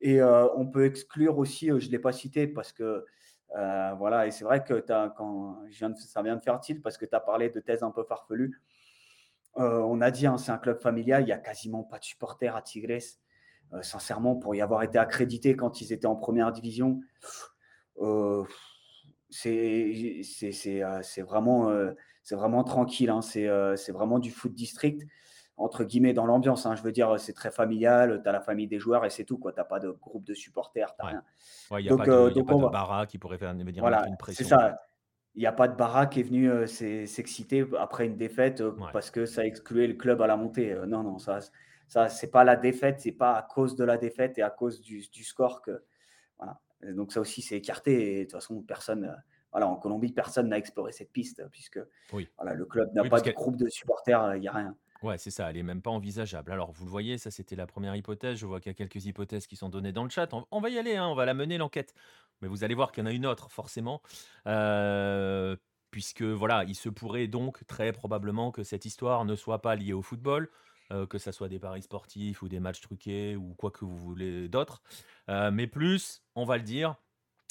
et 0.00 0.20
heu, 0.20 0.50
on 0.56 0.66
peut 0.66 0.84
exclure 0.86 1.38
aussi, 1.38 1.70
heu, 1.70 1.78
je 1.78 1.90
l'ai 1.90 1.98
pas 1.98 2.12
cité 2.12 2.46
parce 2.46 2.72
que, 2.72 3.04
voilà 3.98 4.26
et 4.26 4.30
c'est 4.32 4.44
vrai 4.44 4.64
que 4.64 4.74
quand 5.16 5.60
je 5.70 5.86
ça 5.98 6.22
vient 6.22 6.36
de 6.36 6.42
faire 6.42 6.58
tilt 6.60 6.82
parce 6.82 6.98
que 6.98 7.06
tu 7.06 7.14
as 7.14 7.20
parlé 7.20 7.50
de 7.50 7.60
thèses 7.60 7.82
un 7.84 7.90
peu 7.92 8.02
farfelues. 8.04 8.60
On 9.56 10.00
a 10.00 10.10
dit, 10.10 10.26
hein, 10.26 10.36
c'est 10.36 10.50
un 10.50 10.58
club 10.58 10.80
familial, 10.80 11.22
il 11.22 11.28
y 11.28 11.32
a 11.32 11.38
quasiment 11.38 11.84
pas 11.84 12.00
de 12.00 12.04
supporters 12.04 12.56
à 12.56 12.62
Tigres. 12.62 13.00
Sincèrement, 13.82 14.36
pour 14.36 14.54
y 14.56 14.60
avoir 14.60 14.82
été 14.82 14.98
accrédité 14.98 15.56
quand 15.56 15.80
ils 15.80 15.92
étaient 15.92 16.06
en 16.06 16.16
première 16.16 16.50
division, 16.52 17.00
c'est 19.30 21.22
vraiment, 21.22 21.70
c'est 22.24 22.36
vraiment 22.36 22.64
tranquille, 22.64 23.10
hein. 23.10 23.22
C'est, 23.22 23.46
heu, 23.48 23.76
c'est 23.76 23.92
vraiment 23.92 24.18
du 24.20 24.32
foot 24.32 24.54
district 24.54 25.04
entre 25.58 25.84
guillemets 25.84 26.14
«dans 26.14 26.26
l'ambiance», 26.26 26.66
hein. 26.66 26.76
Je 26.76 26.82
veux 26.82 26.92
dire, 26.92 27.20
c'est 27.20 27.34
très 27.34 27.52
familial, 27.52 28.22
tu 28.24 28.28
as 28.28 28.32
la 28.32 28.40
famille 28.42 28.68
des 28.68 28.80
joueurs 28.80 29.04
et 29.06 29.10
c'est 29.10 29.24
tout. 29.26 29.40
Tu 29.54 29.60
as 29.60 29.64
pas 29.64 29.80
de 29.80 29.90
groupe 29.92 30.24
de 30.24 30.34
supporters, 30.34 30.96
tu 30.96 31.02
Ouais. 31.02 31.10
rien. 31.10 31.24
Ouais, 31.70 31.82
il 31.82 31.86
y 31.86 31.88
a 31.90 31.94
pas 31.94 32.06
de 32.08 32.30
il 32.30 32.36
y 32.36 32.40
a 32.40 32.44
donc 32.44 32.44
pas 32.44 32.54
de 32.56 32.64
va 32.64 32.68
bara 32.68 33.06
qui 33.06 33.18
pourrait 33.18 33.38
faire 33.38 33.54
venir 33.54 33.66
voilà, 33.80 34.04
une 34.06 34.16
c'est 34.28 34.44
pression, 34.44 34.52
quoi. 34.52 34.72
ça. 34.72 34.78
Il 35.34 35.42
y 35.42 35.46
a 35.46 35.52
pas 35.52 35.68
de 35.68 35.76
Bara 35.76 36.06
qui 36.06 36.20
est 36.20 36.22
venu, 36.24 36.48
s'e 36.68 37.06
s'exciter 37.06 37.66
après 37.78 38.06
une 38.06 38.16
défaite, 38.16 38.62
Ouais. 38.76 38.92
parce 38.92 39.10
que 39.10 39.26
ça 39.26 39.44
excluait 39.46 39.86
le 39.88 39.94
club 39.94 40.22
à 40.22 40.26
la 40.28 40.36
montée, 40.36 40.74
non, 40.86 41.02
non, 41.02 41.18
ça 41.18 41.40
ça 41.88 42.08
c'est 42.08 42.30
pas 42.30 42.44
la 42.44 42.56
défaite, 42.56 43.00
c'est 43.00 43.12
pas 43.12 43.34
à 43.36 43.42
cause 43.42 43.76
de 43.76 43.84
la 43.84 43.98
défaite 43.98 44.38
et 44.38 44.42
à 44.42 44.50
cause 44.50 44.80
du 44.80 45.02
du 45.12 45.24
score 45.24 45.62
que 45.62 45.84
voilà. 46.38 46.60
Donc 46.82 47.12
ça 47.12 47.20
aussi, 47.20 47.42
c'est 47.42 47.56
écarté 47.58 48.16
et 48.16 48.18
de 48.20 48.24
toute 48.24 48.32
façon 48.34 48.62
personne, 48.62 49.16
voilà, 49.54 49.68
en 49.68 49.76
Colombie, 49.76 50.12
personne 50.12 50.48
n'a 50.50 50.58
exploré 50.58 50.92
cette 50.92 51.12
piste, 51.12 51.42
puisque 51.52 51.80
Oui. 52.12 52.28
voilà, 52.38 52.54
le 52.54 52.66
club 52.66 52.92
n'a 52.94 53.02
Oui, 53.02 53.08
pas 53.08 53.20
de 53.22 53.30
groupe 53.30 53.56
de 53.56 53.68
supporters, 53.68 54.36
il 54.36 54.42
y 54.42 54.48
a 54.48 54.52
rien. 54.52 54.76
Ouais, 55.02 55.18
c'est 55.18 55.30
ça, 55.30 55.50
elle 55.50 55.56
est 55.58 55.62
même 55.62 55.82
pas 55.82 55.90
envisageable. 55.90 56.50
Alors, 56.52 56.72
vous 56.72 56.84
le 56.86 56.90
voyez, 56.90 57.18
ça 57.18 57.30
c'était 57.30 57.56
la 57.56 57.66
première 57.66 57.94
hypothèse. 57.94 58.38
Je 58.38 58.46
vois 58.46 58.60
qu'il 58.60 58.70
y 58.70 58.74
a 58.74 58.74
quelques 58.74 59.04
hypothèses 59.04 59.46
qui 59.46 59.56
sont 59.56 59.68
données 59.68 59.92
dans 59.92 60.04
le 60.04 60.08
chat. 60.10 60.32
On, 60.32 60.46
on 60.50 60.60
va 60.60 60.70
y 60.70 60.78
aller, 60.78 60.96
hein, 60.96 61.06
on 61.08 61.14
va 61.14 61.26
la 61.26 61.34
mener 61.34 61.58
l'enquête. 61.58 61.94
mais 62.40 62.48
vous 62.48 62.64
allez 62.64 62.74
voir 62.74 62.90
qu'il 62.92 63.02
y 63.02 63.06
en 63.06 63.10
a 63.10 63.12
une 63.12 63.26
autre, 63.26 63.50
forcément. 63.50 64.00
Euh, 64.46 65.56
puisque, 65.90 66.22
voilà, 66.22 66.64
il 66.64 66.74
se 66.74 66.88
pourrait 66.88 67.26
donc 67.28 67.66
très 67.66 67.92
probablement 67.92 68.50
que 68.50 68.62
cette 68.62 68.84
histoire 68.86 69.24
ne 69.24 69.36
soit 69.36 69.60
pas 69.62 69.76
liée 69.76 69.92
au 69.92 70.02
football, 70.02 70.50
euh, 70.92 71.06
que 71.06 71.18
ça 71.18 71.32
soit 71.32 71.48
des 71.48 71.58
paris 71.58 71.82
sportifs 71.82 72.42
ou 72.42 72.48
des 72.48 72.60
matchs 72.60 72.80
truqués 72.80 73.36
ou 73.36 73.54
quoi 73.54 73.70
que 73.70 73.84
vous 73.84 73.96
voulez 73.96 74.48
d'autre. 74.48 74.82
Euh, 75.30 75.50
mais 75.50 75.66
plus, 75.66 76.22
on 76.34 76.44
va 76.44 76.56
le 76.56 76.62
dire, 76.62 76.96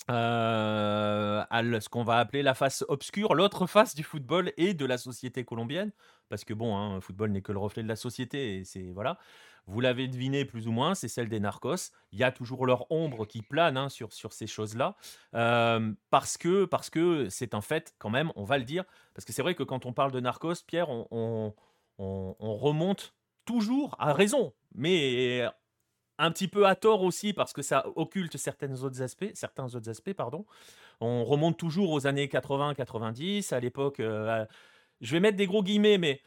à 0.08 1.62
ce 1.80 1.90
qu'on 1.90 2.04
va 2.04 2.18
appeler 2.18 2.44
la 2.44 2.54
face 2.54 2.84
obscure, 2.88 3.36
l'autre 3.36 3.68
face 3.68 3.96
du 3.96 4.04
football 4.04 4.52
et 4.58 4.74
de 4.74 4.86
la 4.86 4.98
société 4.98 5.46
colombienne, 5.46 5.92
parce 6.30 6.44
que 6.44 6.54
bon, 6.54 6.76
hein, 6.76 6.96
le 6.96 7.02
football 7.02 7.32
n'est 7.32 7.42
que 7.42 7.52
le 7.52 7.60
reflet 7.60 7.84
de 7.84 7.88
la 7.88 7.96
société, 7.96 8.58
et 8.58 8.64
c'est 8.66 8.92
voilà. 8.92 9.18
Vous 9.66 9.80
l'avez 9.80 10.10
deviné 10.10 10.44
plus 10.44 10.68
ou 10.68 10.74
moins, 10.74 10.94
c'est 10.94 11.08
celle 11.08 11.30
des 11.30 11.40
narcos. 11.40 11.94
Il 12.12 12.20
y 12.20 12.24
a 12.26 12.34
toujours 12.34 12.66
leur 12.66 12.92
ombre 12.92 13.26
qui 13.26 13.42
plane 13.42 13.78
hein, 13.78 13.88
sur, 13.88 14.12
sur 14.12 14.34
ces 14.34 14.46
choses-là, 14.46 14.98
parce 15.32 16.38
que 16.38 16.66
parce 16.66 16.90
que 16.90 17.30
c'est 17.30 17.54
un 17.54 17.62
fait 17.62 17.96
quand 17.98 18.10
même, 18.10 18.32
on 18.36 18.44
va 18.44 18.58
le 18.58 18.66
dire, 18.66 18.84
parce 19.14 19.24
que 19.24 19.32
c'est 19.32 19.42
vrai 19.42 19.56
que 19.56 19.64
quand 19.64 19.86
on 19.86 19.94
parle 19.94 20.12
de 20.12 20.20
narcos, 20.20 20.64
Pierre, 20.68 20.90
on, 20.90 21.08
on, 21.98 22.36
on 22.40 22.56
remonte 22.56 23.16
toujours 23.46 23.96
à 24.00 24.14
raison, 24.14 24.54
mais 24.76 25.48
un 26.24 26.32
petit 26.32 26.48
peu 26.48 26.66
à 26.66 26.76
tort 26.76 27.04
aussi 27.04 27.34
parce 27.34 27.54
que 27.54 27.62
ça 27.62 27.86
occulte 27.96 28.38
certains 28.38 28.84
autres 28.84 29.02
aspects, 29.02 29.32
certains 29.34 29.68
aspects, 29.88 30.14
pardon. 30.14 30.46
On 31.02 31.24
remonte 31.26 31.58
toujours 31.58 31.92
aux 31.92 32.08
années 32.08 32.28
80-90, 32.28 33.54
à 33.54 33.60
l'époque, 33.60 34.00
euh, 34.00 34.46
je 35.02 35.12
vais 35.12 35.20
mettre 35.20 35.38
des 35.38 35.48
gros 35.48 35.64
guillemets, 35.64 35.98
mais 35.98 36.22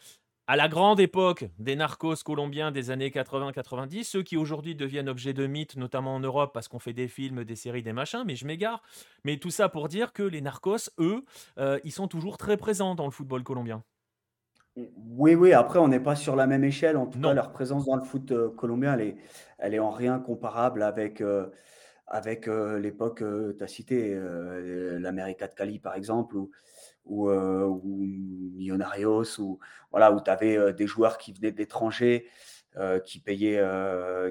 à 0.47 0.57
la 0.57 0.69
grande 0.69 1.01
époque 1.01 1.47
des 1.59 1.77
narcos 1.77 2.23
colombiens 2.25 2.71
des 2.71 2.91
années 2.91 3.09
80-90, 3.09 4.05
ceux 4.05 4.23
qui 4.23 4.37
aujourd'hui 4.37 4.75
deviennent 4.75 5.09
objets 5.09 5.33
de 5.33 5.47
mythe, 5.47 5.77
notamment 5.77 6.15
en 6.15 6.21
Europe, 6.21 6.53
parce 6.53 6.69
qu'on 6.69 6.79
fait 6.79 6.93
des 6.93 7.09
films, 7.09 7.45
des 7.45 7.57
séries, 7.57 7.83
des 7.83 7.93
machins, 7.93 8.23
mais 8.27 8.37
je 8.37 8.47
m'égare. 8.47 8.83
Mais 9.25 9.39
tout 9.39 9.51
ça 9.51 9.69
pour 9.69 9.89
dire 9.89 10.13
que 10.13 10.23
les 10.23 10.41
narcos, 10.41 10.91
eux, 10.99 11.25
euh, 11.59 11.81
ils 11.85 11.93
sont 11.93 12.07
toujours 12.07 12.37
très 12.37 12.57
présents 12.57 12.95
dans 12.95 13.07
le 13.07 13.11
football 13.11 13.43
colombien. 13.43 13.83
Oui, 14.77 15.35
oui, 15.35 15.55
après, 15.55 15.79
on 15.79 15.89
n'est 15.89 16.01
pas 16.01 16.17
sur 16.17 16.37
la 16.37 16.47
même 16.47 16.63
échelle. 16.63 16.97
En 16.99 17.07
tout 17.07 17.19
cas, 17.19 17.33
leur 17.33 17.51
présence 17.51 17.87
dans 17.87 17.97
le 17.97 18.03
foot 18.03 18.31
euh, 18.33 18.51
colombien, 18.51 18.93
elle 18.95 19.01
est, 19.01 19.17
elle 19.59 19.75
est 19.75 19.79
en 19.79 19.91
rien 19.91 20.19
comparable 20.19 20.83
avec, 20.83 21.23
euh, 21.23 21.47
avec 22.07 22.47
euh, 22.47 22.79
l'époque, 22.79 23.25
tu 23.57 23.65
as 23.65 23.67
cité, 23.67 24.15
l'América 24.99 25.49
de 25.49 25.55
Cali, 25.55 25.79
par 25.79 25.95
exemple, 25.95 26.37
ou, 26.37 26.51
ou, 27.31 27.81
Millonarios, 28.55 29.41
ou, 29.41 29.59
voilà, 29.91 30.13
où 30.13 30.21
tu 30.21 30.31
avais 30.31 30.75
des 30.75 30.87
joueurs 30.87 31.17
qui 31.17 31.33
venaient 31.33 31.53
de 31.53 31.59
l'étranger, 31.59 32.29
qui, 33.07 33.21
payaient, 33.21 33.63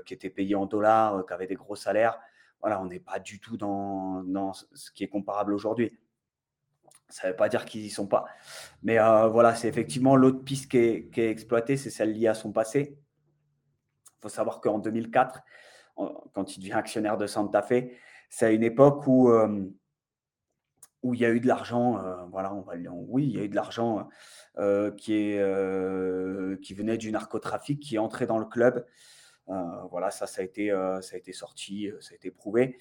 qui 0.05 0.13
étaient 0.13 0.29
payés 0.29 0.55
en 0.55 0.67
dollars, 0.67 1.25
qui 1.25 1.33
avaient 1.33 1.47
des 1.47 1.55
gros 1.55 1.75
salaires. 1.75 2.19
Voilà, 2.61 2.79
on 2.81 2.85
n'est 2.85 2.99
pas 2.99 3.19
du 3.19 3.39
tout 3.39 3.57
dans, 3.57 4.23
dans 4.23 4.53
ce 4.53 4.91
qui 4.91 5.03
est 5.03 5.07
comparable 5.07 5.53
aujourd'hui. 5.53 5.97
Ça 7.09 7.27
ne 7.27 7.31
veut 7.31 7.37
pas 7.37 7.49
dire 7.49 7.65
qu'ils 7.65 7.81
n'y 7.81 7.89
sont 7.89 8.07
pas. 8.07 8.25
Mais 8.83 8.99
euh, 8.99 9.27
voilà, 9.27 9.55
c'est 9.55 9.67
effectivement 9.67 10.15
l'autre 10.15 10.43
piste 10.43 10.69
qui 10.71 10.77
est, 10.77 11.29
exploitée, 11.29 11.77
c'est 11.77 11.89
celle 11.91 12.13
liée 12.13 12.27
à 12.27 12.33
son 12.33 12.51
passé. 12.51 12.97
Il 14.07 14.21
faut 14.21 14.29
savoir 14.29 14.59
qu'en 14.59 14.79
2004, 14.79 15.41
quand 15.95 16.57
il 16.57 16.59
devient 16.61 16.73
actionnaire 16.73 17.17
de 17.17 17.27
Santa 17.27 17.61
Fe, 17.61 17.91
c'est 18.29 18.47
à 18.47 18.51
une 18.51 18.63
époque 18.63 19.05
où, 19.05 19.29
euh, 19.29 19.65
où 21.03 21.13
il 21.13 21.19
y 21.19 21.25
a 21.25 21.29
eu 21.29 21.39
de 21.39 21.47
l'argent. 21.47 22.03
Euh, 22.03 22.25
voilà, 22.31 22.53
on 22.53 22.61
va 22.61 22.73
oui, 22.91 23.27
il 23.27 23.37
y 23.37 23.39
a 23.39 23.43
eu 23.43 23.49
de 23.49 23.55
l'argent 23.55 24.09
qui, 24.97 25.37
qui 26.61 26.73
venait 26.73 26.97
du 26.97 27.11
narcotrafic, 27.11 27.79
qui 27.79 27.95
est 27.95 27.99
entré 27.99 28.25
dans 28.25 28.39
le 28.39 28.45
club. 28.45 28.85
voilà, 29.47 30.09
ça, 30.09 30.25
ça 30.25 30.41
a, 30.41 30.43
été, 30.43 30.69
ça 31.01 31.15
a 31.15 31.17
été 31.17 31.33
sorti, 31.33 31.91
ça 31.99 32.13
a 32.13 32.15
été 32.15 32.31
prouvé. 32.31 32.79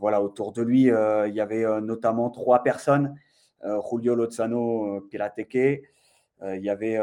voilà, 0.00 0.20
autour 0.20 0.52
de 0.52 0.60
lui, 0.60 0.82
il 0.82 1.34
y 1.34 1.40
avait 1.40 1.80
notamment 1.80 2.28
trois 2.30 2.62
personnes 2.62 3.16
Julio 3.64 4.14
Lozano 4.14 4.96
euh, 4.96 5.00
Pirateque, 5.08 5.82
euh, 6.42 6.56
il 6.56 6.64
y 6.64 6.70
avait 6.70 6.98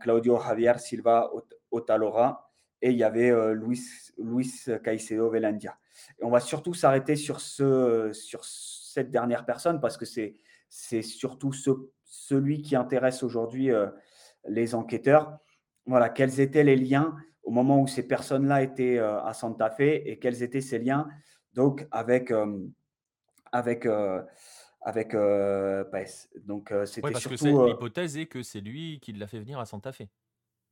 Claudio 0.00 0.38
Javier 0.40 0.74
Silva 0.78 1.30
Otalora 1.70 2.50
et 2.80 2.90
il 2.90 2.96
y 2.96 3.04
avait 3.04 3.32
Luis, 3.54 3.82
Luis 4.18 4.64
Caicedo 4.82 5.28
Velandia. 5.30 5.76
On 6.22 6.30
va 6.30 6.40
surtout 6.40 6.74
s'arrêter 6.74 7.16
sur, 7.16 7.40
ce, 7.40 8.10
sur 8.12 8.44
cette 8.44 9.10
dernière 9.10 9.44
personne 9.44 9.80
parce 9.80 9.96
que 9.96 10.04
c'est, 10.04 11.02
surtout 11.02 11.52
ce, 11.52 11.70
celui 12.04 12.62
qui 12.62 12.76
intéresse 12.76 13.22
aujourd'hui 13.22 13.70
les 14.46 14.74
enquêteurs. 14.74 15.38
Voilà, 15.86 16.08
quels 16.08 16.40
étaient 16.40 16.64
les 16.64 16.76
liens 16.76 17.16
au 17.42 17.50
moment 17.50 17.80
où 17.80 17.86
ces 17.86 18.06
personnes-là 18.06 18.62
étaient 18.62 18.98
à 18.98 19.32
Santa 19.34 19.70
Fe 19.70 19.80
et 20.06 20.18
quels 20.18 20.42
étaient 20.42 20.60
ces 20.60 20.78
liens 20.78 21.08
donc 21.54 21.86
avec, 21.90 22.32
avec 23.52 23.86
avec 24.80 25.14
euh, 25.14 25.84
Donc, 26.44 26.72
euh, 26.72 26.86
c'était 26.86 27.10
parce 27.10 27.20
surtout. 27.20 27.44
que 27.44 27.68
l'hypothèse 27.70 28.16
est 28.16 28.26
que 28.26 28.42
c'est 28.42 28.60
lui 28.60 29.00
qui 29.00 29.12
l'a 29.12 29.26
fait 29.26 29.38
venir 29.38 29.58
à 29.58 29.66
Santa 29.66 29.92
Fe. 29.92 30.02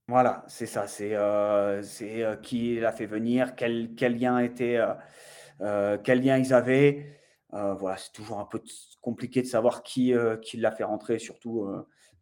Voilà, 0.09 0.45
c'est 0.47 0.67
ça. 0.67 0.87
C'est 0.87 1.17
euh, 1.17 1.83
c'est 1.83 2.25
qui 2.43 2.79
l'a 2.79 2.93
fait 2.93 3.07
venir, 3.07 3.57
quel, 3.57 3.95
quel 3.97 4.17
lien 4.19 4.39
était, 4.39 4.81
quel 5.59 6.23
lien 6.23 6.39
ils 6.39 6.55
avaient. 6.55 7.21
voilà, 7.51 7.97
c'est 7.97 8.13
toujours 8.13 8.39
un 8.39 8.45
peu 8.45 8.63
compliqué 9.01 9.43
de 9.43 9.47
savoir 9.47 9.83
qui, 9.83 10.15
qui 10.43 10.59
l'a 10.59 10.71
fait 10.71 10.85
rentrer, 10.85 11.19
surtout 11.19 11.69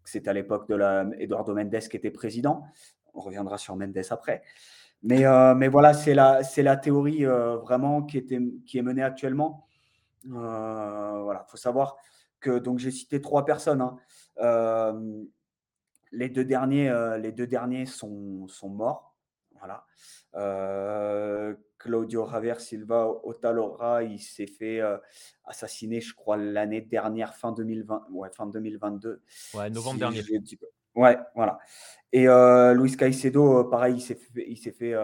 que 0.02 0.10
c'était 0.10 0.30
à 0.30 0.32
l'époque 0.32 0.68
de 0.68 0.74
la 0.76 1.06
Eduardo 1.18 1.54
Mendes 1.54 1.78
qui 1.78 1.96
était 1.96 2.10
président. 2.10 2.64
On 3.12 3.20
reviendra 3.20 3.58
sur 3.58 3.76
Mendes 3.76 4.00
après. 4.08 4.42
Mais, 5.02 5.24
mais 5.54 5.68
voilà, 5.68 5.92
c'est 5.92 6.14
la, 6.14 6.42
c'est 6.42 6.62
la 6.62 6.78
théorie 6.78 7.26
vraiment 7.26 8.02
qui, 8.02 8.16
était, 8.16 8.40
qui 8.64 8.78
est 8.78 8.82
menée 8.82 9.02
actuellement. 9.02 9.66
Euh, 10.32 11.22
voilà, 11.22 11.44
faut 11.48 11.56
savoir 11.56 11.96
que 12.40 12.58
donc 12.58 12.78
j'ai 12.78 12.90
cité 12.90 13.20
trois 13.20 13.44
personnes. 13.44 13.80
Hein. 13.80 13.96
Euh, 14.38 15.22
les 16.12 16.28
deux 16.28 16.44
derniers, 16.44 16.88
euh, 16.88 17.18
les 17.18 17.32
deux 17.32 17.46
derniers 17.46 17.87
sont, 17.87 18.46
sont 18.48 18.68
morts. 18.68 19.16
Voilà. 19.58 19.84
Claudio 21.78 22.28
Javier 22.28 22.58
Silva 22.58 23.08
Otalora, 23.24 24.02
il 24.02 24.18
s'est 24.18 24.46
fait 24.46 24.80
assassiner, 25.44 26.00
je 26.00 26.14
crois, 26.14 26.37
l'année 26.37 26.80
dernière, 26.80 27.34
fin 27.34 27.52
2020, 27.52 28.06
ouais, 28.10 28.28
fin 28.30 28.46
2022. 28.46 29.22
Ouais, 29.54 29.70
novembre 29.70 30.00
dernier. 30.00 30.22
Ouais, 30.94 31.18
voilà. 31.34 31.58
Et 32.12 32.26
Luis 32.74 32.96
Caicedo, 32.96 33.64
pareil, 33.64 33.96
il 33.96 34.00
s'est 34.00 34.16
fait, 34.16 34.44
il 34.46 34.56
s'est 34.56 34.72
fait 34.72 34.94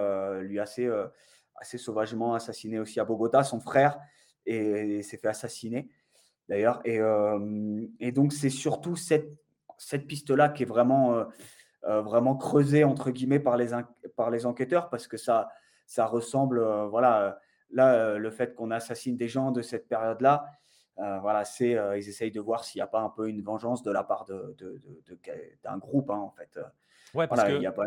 lui 0.43 0.59
assez, 0.59 0.91
assez 1.55 1.79
sauvagement 1.79 2.35
assassiner 2.35 2.81
aussi 2.81 2.99
à 3.01 3.05
Bogota. 3.05 3.45
Son 3.45 3.61
frère, 3.61 3.99
et, 4.47 5.03
s'est 5.03 5.17
fait 5.17 5.29
assassiner 5.29 5.89
d'ailleurs. 6.49 6.81
Et, 6.85 6.99
euh, 6.99 7.87
et, 8.01 8.13
donc, 8.13 8.33
c'est 8.33 8.51
surtout 8.51 8.97
cette, 8.97 9.31
cette 9.79 10.07
piste-là 10.07 10.49
qui 10.49 10.65
est 10.65 10.67
vraiment, 10.67 11.15
euh, 11.15 11.25
euh, 11.85 12.03
vraiment 12.03 12.37
creusée, 12.37 12.85
entre 12.85 13.11
guillemets, 13.11 13.41
par 13.41 13.57
les, 13.57 13.69
par 14.17 14.31
les 14.31 14.47
enquêteurs, 14.47 14.91
parce 14.91 15.07
que 15.07 15.17
ça, 15.17 15.49
ça 15.87 16.07
ressemble, 16.07 16.61
voilà, 16.89 17.39
là, 17.71 18.19
le 18.19 18.31
fait 18.31 18.55
qu'on 18.55 18.71
assassine 18.71 19.17
des 19.17 19.29
gens 19.29 19.53
de 19.53 19.63
cette 19.63 19.89
période-là, 19.89 20.47
voilà, 20.97 21.45
c'est, 21.45 21.79
ils 21.97 22.09
essayent 22.09 22.31
de 22.31 22.41
voir 22.41 22.65
s'il 22.65 22.79
n'y 22.79 22.83
a 22.83 22.87
pas 22.87 23.01
un 23.01 23.09
peu 23.09 23.29
une 23.29 23.43
vengeance 23.43 23.83
de 23.83 23.91
la 23.91 24.05
part 24.05 24.27
de, 24.27 24.55
d'un 25.65 25.79
groupe, 25.79 26.11
hein, 26.11 26.19
en 26.19 26.31
fait. 26.31 26.61
Ouais, 27.15 27.27
parce 27.27 27.45
que... 27.45 27.61
Y 27.61 27.67
a 27.67 27.73
pas... 27.73 27.85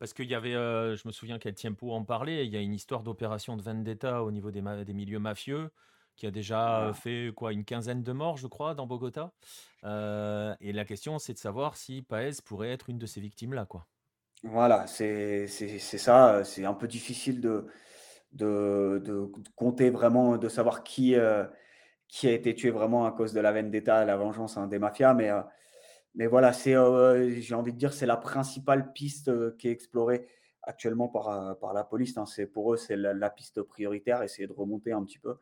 Parce 0.00 0.14
qu'il 0.14 0.28
y 0.30 0.34
avait, 0.34 0.52
je 0.54 1.06
me 1.06 1.12
souviens 1.12 1.38
qu'El 1.38 1.54
Tiempo 1.54 1.92
en 1.92 2.04
parlait, 2.04 2.46
il 2.46 2.52
y 2.52 2.56
a 2.56 2.60
une 2.60 2.72
histoire 2.72 3.02
d'opération 3.02 3.56
de 3.56 3.62
vendetta 3.62 4.24
au 4.24 4.32
niveau 4.32 4.50
des, 4.50 4.62
des 4.84 4.94
milieux 4.94 5.18
mafieux 5.18 5.70
qui 6.16 6.26
a 6.26 6.30
déjà 6.30 6.92
fait 6.94 7.32
quoi 7.36 7.52
une 7.52 7.64
quinzaine 7.64 8.02
de 8.02 8.12
morts, 8.12 8.38
je 8.38 8.46
crois, 8.46 8.74
dans 8.74 8.86
Bogota. 8.86 9.30
et 9.84 10.72
la 10.72 10.84
question, 10.86 11.18
c'est 11.18 11.34
de 11.34 11.38
savoir 11.38 11.76
si 11.76 12.00
Paez 12.00 12.32
pourrait 12.44 12.70
être 12.70 12.88
une 12.88 12.98
de 12.98 13.06
ces 13.06 13.20
victimes-là, 13.20 13.66
quoi. 13.66 13.86
Voilà, 14.42 14.86
c'est 14.86 15.46
ça. 15.48 16.44
C'est 16.44 16.64
un 16.64 16.74
peu 16.74 16.88
difficile 16.88 17.42
de, 17.42 17.66
de, 18.32 19.02
de, 19.04 19.30
compter 19.54 19.90
vraiment, 19.90 20.38
de 20.38 20.48
savoir 20.48 20.82
qui, 20.82 21.14
qui 22.08 22.26
a 22.26 22.32
été 22.32 22.54
tué 22.54 22.70
vraiment 22.70 23.04
à 23.04 23.12
cause 23.12 23.34
de 23.34 23.40
la 23.40 23.52
vendetta, 23.52 24.04
la 24.06 24.16
vengeance 24.16 24.56
hein, 24.56 24.66
des 24.66 24.78
mafias. 24.78 25.12
Mais, 25.12 25.30
mais 26.14 26.26
voilà, 26.26 26.52
c'est, 26.52 26.72
j'ai 27.40 27.54
envie 27.54 27.72
de 27.72 27.78
dire, 27.78 27.92
c'est 27.92 28.06
la 28.06 28.16
principale 28.16 28.92
piste 28.92 29.56
qui 29.56 29.68
est 29.68 29.72
explorée 29.72 30.26
actuellement 30.62 31.08
par, 31.08 31.58
par 31.58 31.72
la 31.72 31.84
police. 31.84 32.16
Hein. 32.16 32.26
C'est 32.26 32.46
pour 32.46 32.74
eux, 32.74 32.76
c'est 32.76 32.96
la, 32.96 33.14
la, 33.14 33.30
piste 33.30 33.62
prioritaire, 33.62 34.22
essayer 34.22 34.46
de 34.46 34.52
remonter 34.52 34.92
un 34.92 35.04
petit 35.04 35.18
peu 35.18 35.36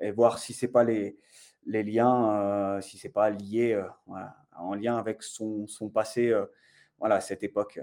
et 0.00 0.10
voir 0.10 0.38
si 0.38 0.52
c'est 0.52 0.68
pas 0.68 0.84
les, 0.84 1.18
les 1.66 1.82
liens, 1.82 2.40
euh, 2.40 2.80
si 2.80 2.98
c'est 2.98 3.10
pas 3.10 3.30
lié, 3.30 3.72
euh, 3.72 4.22
en 4.56 4.74
lien 4.74 4.96
avec 4.96 5.22
son, 5.22 5.66
son 5.66 5.88
passé, 5.88 6.30
euh, 6.30 6.46
voilà, 6.98 7.20
cette 7.20 7.42
époque. 7.42 7.80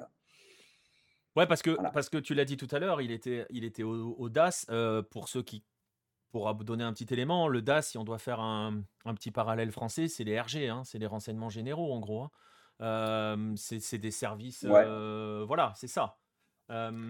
Ouais, 1.35 1.47
parce 1.47 1.61
que, 1.61 1.71
parce 1.91 2.09
que 2.09 2.17
tu 2.17 2.35
l'as 2.35 2.45
dit 2.45 2.57
tout 2.57 2.67
à 2.71 2.79
l'heure, 2.79 3.01
il 3.01 3.11
était, 3.11 3.45
il 3.49 3.63
était 3.63 3.83
au, 3.83 4.29
DAS. 4.29 4.67
pour 5.09 5.27
ceux 5.27 5.41
qui, 5.41 5.63
pour 6.33 6.53
donner 6.55 6.83
un 6.83 6.91
petit 6.91 7.13
élément, 7.13 7.47
le 7.47 7.61
DAS, 7.61 7.83
si 7.83 7.97
on 7.97 8.03
doit 8.03 8.17
faire 8.17 8.41
un, 8.41 8.81
un 9.05 9.13
petit 9.13 9.31
parallèle 9.31 9.71
français, 9.71 10.09
c'est 10.09 10.25
les 10.25 10.37
RG, 10.41 10.67
hein, 10.69 10.81
c'est 10.83 10.99
les 10.99 11.07
renseignements 11.07 11.49
généraux 11.49 11.93
en 11.93 11.99
gros. 12.01 12.27
Hein. 12.79 13.53
c'est 13.55 13.97
des 13.99 14.11
services, 14.11 14.65
voilà, 14.65 15.71
c'est 15.75 15.87
ça. 15.87 16.17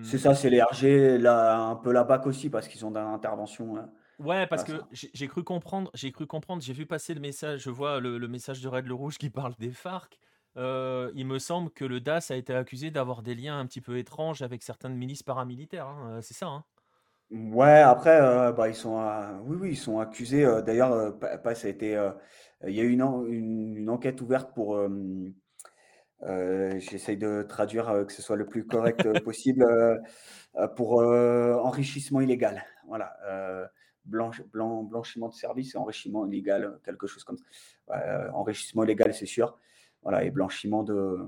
C'est 0.03 0.17
ça, 0.17 0.35
c'est 0.35 0.49
les 0.49 0.61
RG, 0.61 1.17
là, 1.19 1.57
un 1.57 1.75
peu 1.75 1.91
la 1.91 2.03
BAC 2.03 2.27
aussi, 2.27 2.49
parce 2.49 2.67
qu'ils 2.67 2.85
ont 2.85 2.91
d'intervention 2.91 3.89
Ouais, 4.19 4.45
parce 4.45 4.63
Voilà, 4.63 4.83
que 4.83 4.85
j'ai 4.91 5.27
cru 5.27 5.43
comprendre, 5.43 5.89
j'ai 5.95 6.11
cru 6.11 6.27
comprendre, 6.27 6.61
j'ai 6.61 6.73
vu 6.73 6.85
passer 6.85 7.13
le 7.13 7.19
message, 7.19 7.61
je 7.61 7.69
vois 7.71 7.99
le, 7.99 8.17
le 8.17 8.27
message 8.27 8.61
de 8.61 8.67
Red 8.67 8.85
le 8.85 8.93
Rouge 8.93 9.17
qui 9.17 9.29
parle 9.29 9.55
des 9.57 9.71
FARC. 9.71 10.19
Euh, 10.55 11.11
il 11.15 11.25
me 11.25 11.39
semble 11.39 11.71
que 11.71 11.83
le 11.83 11.99
DAS 11.99 12.29
a 12.29 12.35
été 12.35 12.53
accusé 12.53 12.91
d'avoir 12.91 13.23
des 13.23 13.33
liens 13.33 13.57
un 13.59 13.65
petit 13.65 13.81
peu 13.81 13.97
étranges 13.97 14.43
avec 14.43 14.61
certaines 14.61 14.95
milices 14.95 15.23
paramilitaires. 15.23 15.87
hein, 15.87 16.17
euh, 16.17 16.21
C'est 16.21 16.35
ça, 16.35 16.47
hein 16.47 16.63
Ouais, 17.33 17.79
après, 17.81 18.21
euh, 18.21 18.51
bah, 18.51 18.69
ils 18.69 18.75
sont, 18.75 18.99
euh, 19.01 19.37
oui, 19.45 19.57
oui, 19.59 19.69
ils 19.71 19.75
sont 19.77 19.99
accusés. 19.99 20.45
euh, 20.45 20.61
d'ailleurs, 20.61 20.91
euh, 20.93 21.11
Pa- 21.11 21.37
Pace 21.39 21.65
a 21.65 21.69
été, 21.69 21.95
euh, 21.97 22.11
il 22.67 22.73
y 22.75 22.79
a 22.79 22.83
eu 22.83 22.91
une, 22.91 23.01
en- 23.01 23.25
une, 23.25 23.75
une 23.75 23.89
enquête 23.89 24.21
ouverte 24.21 24.53
pour, 24.53 24.75
euh, 24.77 24.87
euh, 26.23 26.79
j'essaye 26.79 27.17
de 27.17 27.43
traduire 27.43 27.89
euh, 27.89 28.05
que 28.05 28.13
ce 28.13 28.21
soit 28.21 28.35
le 28.37 28.45
plus 28.45 28.65
correct 28.65 29.05
euh, 29.05 29.15
possible, 29.23 29.63
euh, 29.63 29.97
euh, 30.57 30.67
pour 30.67 31.01
euh, 31.01 31.55
enrichissement 31.55 32.21
illégal. 32.21 32.65
Voilà, 32.87 33.15
euh, 33.27 33.65
blanche- 34.05 34.43
blanc- 34.53 34.83
blanchiment 34.83 35.29
de 35.29 35.33
services 35.33 35.75
et 35.75 35.77
enrichissement 35.77 36.25
illégal, 36.27 36.79
quelque 36.85 37.07
chose 37.07 37.23
comme 37.23 37.37
ça. 37.37 37.45
Ouais, 37.89 37.97
euh, 38.07 38.31
enrichissement 38.33 38.83
illégal, 38.83 39.13
c'est 39.13 39.25
sûr. 39.25 39.57
Voilà, 40.03 40.23
et 40.25 40.31
blanchiment 40.31 40.83
de- 40.83 41.19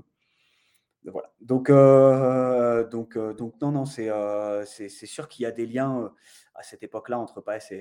Donc, 1.40 1.70
euh, 1.70 2.84
donc, 2.88 3.16
euh, 3.16 3.32
donc 3.34 3.60
non, 3.60 3.70
non, 3.72 3.84
c'est 3.86 4.10
euh, 4.10 4.64
c'est 4.64 4.88
sûr 4.88 5.28
qu'il 5.28 5.44
y 5.44 5.46
a 5.46 5.52
des 5.52 5.66
liens 5.66 6.12
à 6.54 6.62
cette 6.62 6.82
époque-là 6.82 7.18
entre 7.18 7.40
PAS 7.40 7.72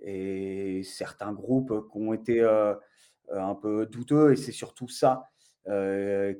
et, 0.00 0.82
certains 0.84 1.32
groupes 1.32 1.88
qui 1.90 1.98
ont 1.98 2.12
été 2.12 2.42
un 3.32 3.54
peu 3.54 3.86
douteux, 3.86 4.32
et 4.32 4.36
c'est 4.36 4.52
surtout 4.52 4.88
ça 4.88 5.30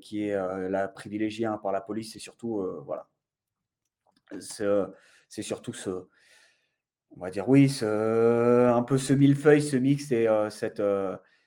qui 0.00 0.28
est 0.28 0.68
la 0.68 0.88
privilégiée 0.88 1.46
hein, 1.46 1.58
par 1.62 1.72
la 1.72 1.80
police, 1.80 2.12
c'est 2.12 2.18
surtout 2.18 2.62
voilà, 2.84 3.08
ce- 4.38 4.92
c'est 5.28 5.42
surtout 5.42 5.72
ce, 5.72 6.06
on 7.16 7.20
va 7.20 7.30
dire 7.30 7.48
oui, 7.48 7.68
ce, 7.68 8.68
un 8.68 8.82
peu 8.82 8.98
ce 8.98 9.12
millefeuille, 9.14 9.62
ce 9.62 9.76
mix 9.76 10.12
et 10.12 10.28
cette, 10.50 10.82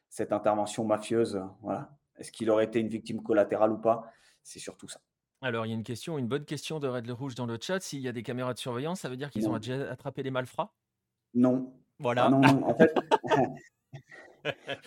cette 0.10 0.32
intervention 0.32 0.86
mafieuse. 0.86 1.42
Voilà. 1.62 1.92
Est-ce 2.18 2.32
qu'il 2.32 2.50
aurait 2.50 2.66
été 2.66 2.80
une 2.80 2.88
victime 2.88 3.22
collatérale 3.22 3.72
ou 3.72 3.78
pas? 3.78 4.12
C'est 4.48 4.60
surtout 4.60 4.88
ça. 4.88 5.02
Alors, 5.42 5.66
il 5.66 5.70
y 5.70 5.72
a 5.74 5.76
une 5.76 5.84
question, 5.84 6.18
une 6.18 6.30
bonne 6.30 6.46
question 6.46 6.80
de 6.80 6.88
Red 6.88 7.06
le 7.06 7.12
Rouge 7.12 7.36
dans 7.36 7.46
le 7.46 7.58
chat. 7.62 7.82
S'il 7.82 8.00
y 8.00 8.08
a 8.08 8.14
des 8.14 8.24
caméras 8.24 8.54
de 8.54 8.60
surveillance, 8.60 9.02
ça 9.02 9.10
veut 9.10 9.18
dire 9.18 9.30
qu'ils 9.30 9.46
ont 9.50 9.52
Non, 9.52 9.60
déjà 9.60 9.92
attrapé 9.92 10.24
les 10.24 10.32
malfrats? 10.32 10.74
Non, 11.34 11.74
ah 11.74 11.80
Voilà. 12.00 12.30
non, 12.30 12.40
non. 12.40 12.64
En 12.64 12.74
fait, 12.74 12.94
non, 13.36 13.52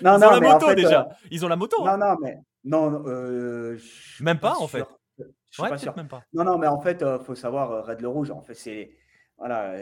Ils 0.00 0.06
ont 0.06 0.18
non, 0.18 0.18
la 0.18 0.40
mais 0.40 0.46
en 0.48 0.52
moto 0.54 0.66
fait, 0.66 0.72
euh, 0.72 0.74
déjà. 0.76 1.08
Ils 1.30 1.44
ont 1.44 1.48
la 1.48 1.56
moto, 1.56 1.86
hein 1.86 1.98
non, 1.98 2.06
non, 2.08 2.16
mais 2.22 2.38
non, 2.64 2.90
non, 2.90 3.06
euh, 3.06 3.78
Même 4.20 4.40
pas 4.40 4.52
pas, 4.52 4.58
en 4.58 4.66
fait. 4.66 4.86
Je 5.18 5.24
suis 5.52 5.62
Ouais, 5.62 5.68
pas 5.68 5.76
sûr. 5.76 5.94
même 5.94 6.08
pas. 6.08 6.24
Non, 6.32 6.44
non, 6.44 6.56
mais 6.56 6.66
en 6.66 6.80
fait, 6.80 7.02
euh, 7.02 7.18
faut 7.18 7.34
savoir, 7.34 7.70
euh, 7.70 7.82
Red 7.82 8.00
le 8.00 8.08
Rouge, 8.08 8.30
en 8.30 8.40
fait, 8.40 8.54
c'est 8.54 8.96
voilà, 9.36 9.74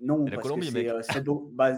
non, 0.00 0.24
C'est 0.24 0.30
la 0.30 0.36
parce 0.36 0.36
que 0.36 0.42
Colombie, 0.42 0.66
c'est 0.70 0.90
euh, 0.90 1.02
c'est 1.02 1.20
Bo- 1.22 1.50
bah, 1.54 1.76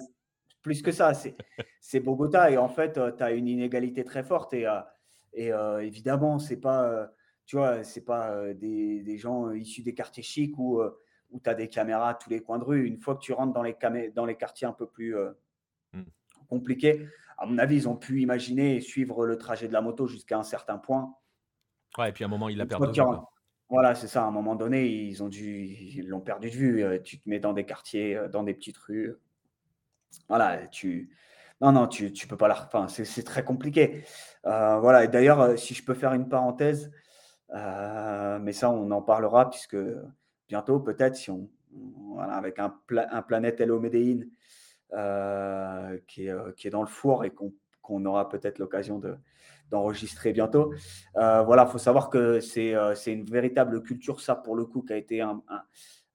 plus 0.63 0.81
que 0.81 0.91
ça, 0.91 1.13
c'est 1.13 1.37
c'est 1.83 2.01
Bogota 2.01 2.51
et 2.51 2.57
en 2.57 2.69
fait, 2.69 2.99
tu 3.19 3.23
as 3.23 3.31
une 3.33 3.47
inégalité 3.47 4.05
très 4.05 4.23
forte 4.23 4.55
et, 4.55 4.67
et 5.35 5.51
évidemment, 5.83 6.39
c'est 6.39 6.57
pas, 6.61 7.11
tu 7.47 7.57
vois, 7.57 7.85
c'est 7.85 8.05
pas 8.05 8.53
des, 8.55 9.03
des 9.03 9.19
gens 9.19 9.53
issus 9.53 9.83
des 9.83 9.95
quartiers 9.95 10.23
chics 10.23 10.59
où, 10.59 10.83
où 11.31 11.41
tu 11.41 11.49
as 11.49 11.55
des 11.55 11.69
caméras 11.69 12.11
à 12.11 12.15
tous 12.15 12.29
les 12.29 12.41
coins 12.41 12.59
de 12.59 12.65
rue. 12.65 12.87
Une 12.87 12.99
fois 12.99 13.15
que 13.15 13.21
tu 13.21 13.33
rentres 13.33 13.53
dans 13.53 13.63
les, 13.63 13.77
dans 14.15 14.27
les 14.27 14.37
quartiers 14.37 14.67
un 14.67 14.73
peu 14.73 14.87
plus 14.87 15.17
euh, 15.17 15.31
Hmm. 15.93 16.03
compliqués, 16.49 17.09
à 17.39 17.47
mon 17.47 17.59
avis, 17.59 17.77
ils 17.77 17.89
ont 17.89 17.97
pu 17.97 18.21
imaginer 18.21 18.77
et 18.77 18.81
suivre 18.81 19.27
le 19.27 19.39
trajet 19.39 19.69
de 19.69 19.73
la 19.73 19.81
moto 19.81 20.07
jusqu'à 20.07 20.39
un 20.39 20.43
certain 20.43 20.79
point. 20.79 21.15
Ouais, 21.99 22.11
et 22.11 22.13
puis 22.13 22.25
à 22.25 22.27
un 22.27 22.31
moment, 22.31 22.49
ils 22.49 22.59
la 22.59 22.67
perdent 22.67 22.95
voilà, 23.69 23.97
c'est 23.97 24.07
ça. 24.07 24.23
À 24.23 24.27
un 24.27 24.31
moment 24.31 24.55
donné, 24.55 24.87
ils 24.87 25.25
ont 25.25 25.29
dû, 25.29 25.65
ils 25.65 26.07
l'ont 26.07 26.21
perdu 26.21 26.51
de 26.51 26.55
vue. 26.55 27.03
Tu 27.03 27.19
te 27.19 27.29
mets 27.29 27.41
dans 27.41 27.53
des 27.53 27.65
quartiers, 27.65 28.17
dans 28.31 28.45
des 28.45 28.55
petites 28.55 28.77
rues. 28.77 29.17
Voilà, 30.29 30.69
tu, 30.69 31.11
non, 31.61 31.73
non, 31.73 31.89
tu, 31.89 32.13
tu 32.13 32.29
peux 32.29 32.37
pas 32.37 32.47
la, 32.47 32.63
enfin, 32.65 32.87
c'est 32.87 33.25
très 33.25 33.43
compliqué. 33.43 34.05
Euh, 34.47 34.79
voilà. 34.79 35.03
Et 35.03 35.09
d'ailleurs, 35.09 35.59
si 35.59 35.75
je 35.75 35.85
peux 35.85 35.95
faire 35.95 36.13
une 36.13 36.29
parenthèse, 36.29 36.93
euh, 37.55 38.39
mais 38.41 38.53
ça, 38.53 38.71
on 38.71 38.91
en 38.91 39.03
parlera 39.03 39.49
puisque 39.51 39.77
bientôt, 40.49 40.81
peut-être, 40.81 41.17
si 41.17 41.31
on, 41.31 41.49
avec 42.19 42.59
un, 42.59 42.75
pla- 42.87 43.09
un 43.11 43.23
Planète 43.23 43.61
Hello 43.61 43.79
Medellin 43.81 44.21
euh, 44.93 45.99
qui 46.07 46.27
est, 46.27 46.31
euh, 46.31 46.53
qui 46.53 46.69
est 46.69 46.71
dans 46.71 46.83
le 46.83 46.89
four 46.89 47.25
et 47.25 47.31
qu'on 47.31 47.53
qu'on 47.83 48.05
aura 48.05 48.29
peut-être 48.29 48.59
l'occasion 48.59 48.99
de 48.99 49.17
d'enregistrer 49.71 50.33
bientôt. 50.33 50.73
Euh, 51.17 51.43
voilà, 51.43 51.67
faut 51.67 51.79
savoir 51.79 52.11
que 52.11 52.41
c'est 52.41 52.73
une 53.07 53.25
véritable 53.25 53.83
culture, 53.83 54.21
ça, 54.21 54.35
pour 54.35 54.57
le 54.57 54.65
coup, 54.65 54.83
qui 54.83 54.93
a 54.93 54.97
été, 54.97 55.21
un, 55.21 55.43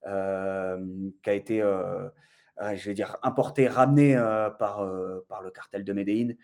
qui 0.04 0.10
a 0.10 1.34
été 1.34 1.62
je 1.62 2.86
vais 2.86 2.94
dire, 2.94 3.18
importé, 3.24 3.68
ramené 3.68 4.16
euh, 4.16 4.50
par, 4.50 4.86
par 5.28 5.42
le 5.42 5.52
cartel 5.52 5.84
de 5.84 5.94
Medellín, 5.94 6.36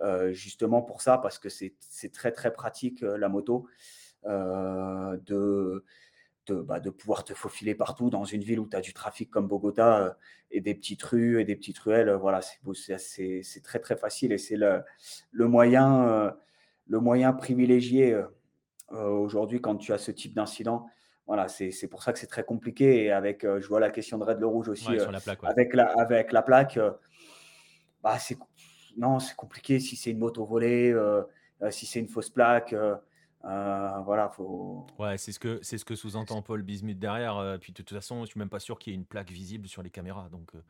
euh, 0.00 0.32
justement 0.32 0.82
pour 0.82 1.00
ça, 1.02 1.18
parce 1.18 1.38
que 1.38 1.48
c'est 1.48 1.74
très, 2.12 2.32
très 2.32 2.52
pratique, 2.52 3.00
la 3.00 3.28
moto, 3.28 3.66
de, 4.26 5.84
de, 6.46 6.54
bah, 6.60 6.80
de 6.80 6.90
pouvoir 6.90 7.24
te 7.24 7.32
faufiler 7.34 7.74
partout 7.74 8.10
dans 8.10 8.24
une 8.24 8.42
ville 8.42 8.60
où 8.60 8.68
tu 8.68 8.76
as 8.76 8.80
du 8.80 8.92
trafic 8.92 9.30
comme 9.30 9.48
Bogota 9.48 9.98
euh, 10.00 10.10
et 10.50 10.60
des 10.60 10.74
petites 10.74 11.02
rues 11.02 11.40
et 11.40 11.44
des 11.44 11.56
petites 11.56 11.78
ruelles. 11.78 12.08
euh, 12.08 12.16
Voilà, 12.16 12.40
c'est 12.42 13.62
très, 13.62 13.78
très 13.78 13.96
facile 13.96 14.32
et 14.32 14.38
c'est 14.38 14.56
le, 14.56 14.82
le 15.32 15.48
moyen, 15.48 16.06
euh, 16.08 16.30
le 16.88 17.00
moyen 17.00 17.32
privilégié 17.32 18.12
euh, 18.12 18.24
euh, 18.92 19.08
aujourd'hui 19.08 19.60
quand 19.60 19.76
tu 19.76 19.92
as 19.92 19.98
ce 19.98 20.10
type 20.10 20.34
d'incident. 20.34 20.86
Voilà, 21.26 21.48
c'est 21.48 21.88
pour 21.88 22.02
ça 22.02 22.12
que 22.12 22.18
c'est 22.18 22.26
très 22.26 22.44
compliqué. 22.44 23.04
Et 23.04 23.10
avec, 23.10 23.44
euh, 23.44 23.58
je 23.58 23.66
vois 23.68 23.80
la 23.80 23.88
question 23.88 24.18
de 24.18 24.24
Red 24.24 24.40
le 24.40 24.46
Rouge 24.46 24.68
aussi, 24.68 24.90
Ouais, 24.90 25.00
euh, 25.00 25.10
la 25.10 25.20
plaque, 25.20 25.42
ouais. 25.42 25.48
avec, 25.48 25.72
la, 25.72 25.86
avec 25.98 26.32
la 26.32 26.42
plaque, 26.42 26.76
euh, 26.76 26.90
bah, 28.02 28.18
c'est 28.18 28.36
non, 28.98 29.18
c'est 29.18 29.34
compliqué 29.34 29.80
si 29.80 29.96
c'est 29.96 30.10
une 30.10 30.18
moto 30.18 30.44
volée, 30.44 30.92
euh, 30.92 31.22
euh, 31.62 31.70
si 31.70 31.86
c'est 31.86 31.98
une 31.98 32.08
fausse 32.08 32.28
plaque. 32.28 32.74
Euh, 33.46 33.98
voilà, 34.04 34.28
faut. 34.28 34.86
Ouais, 34.98 35.18
c'est 35.18 35.32
ce 35.32 35.38
que 35.38 35.58
c'est 35.62 35.78
ce 35.78 35.84
que 35.84 35.94
sous-entend 35.94 36.40
Paul 36.42 36.62
Bismuth 36.62 36.98
derrière. 36.98 37.36
euh, 37.36 37.58
puis 37.58 37.72
de 37.72 37.76
toute 37.76 37.90
façon, 37.92 38.22
je 38.22 38.30
suis 38.30 38.38
même 38.38 38.48
pas 38.48 38.60
sûr 38.60 38.78
qu'il 38.78 38.92
y 38.92 38.96
ait 38.96 38.98
une 38.98 39.04
plaque 39.06 39.30
visible 39.30 39.68
sur 39.68 39.82
les 39.82 39.90
caméras. 39.90 40.28
Donc, 40.30 40.54
euh, 40.54 40.62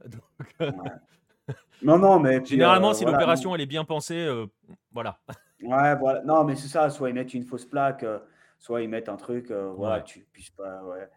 donc, 0.08 0.22
euh, 0.60 0.70
ouais. 0.70 1.54
Non, 1.82 1.98
non, 1.98 2.20
mais 2.20 2.40
puis, 2.40 2.50
généralement, 2.50 2.90
euh, 2.90 2.94
si 2.94 3.02
voilà, 3.02 3.18
l'opération 3.18 3.54
elle 3.54 3.60
est 3.60 3.66
bien 3.66 3.84
pensée, 3.84 4.18
euh, 4.18 4.46
voilà. 4.92 5.18
Ouais, 5.62 5.96
voilà. 5.96 6.22
Non, 6.22 6.44
mais 6.44 6.54
c'est 6.54 6.68
ça. 6.68 6.88
Soit 6.90 7.10
ils 7.10 7.14
mettent 7.14 7.34
une 7.34 7.44
fausse 7.44 7.64
plaque, 7.66 8.04
euh, 8.04 8.20
soit 8.58 8.82
ils 8.82 8.88
mettent 8.88 9.08
un 9.08 9.16
truc. 9.16 9.50
euh, 9.50 9.72
voilà, 9.72 9.96
Ouais. 9.96 10.04
tu 10.04 10.26
puisses 10.32 10.50
pas. 10.50 10.82
Ouais. 10.84 11.08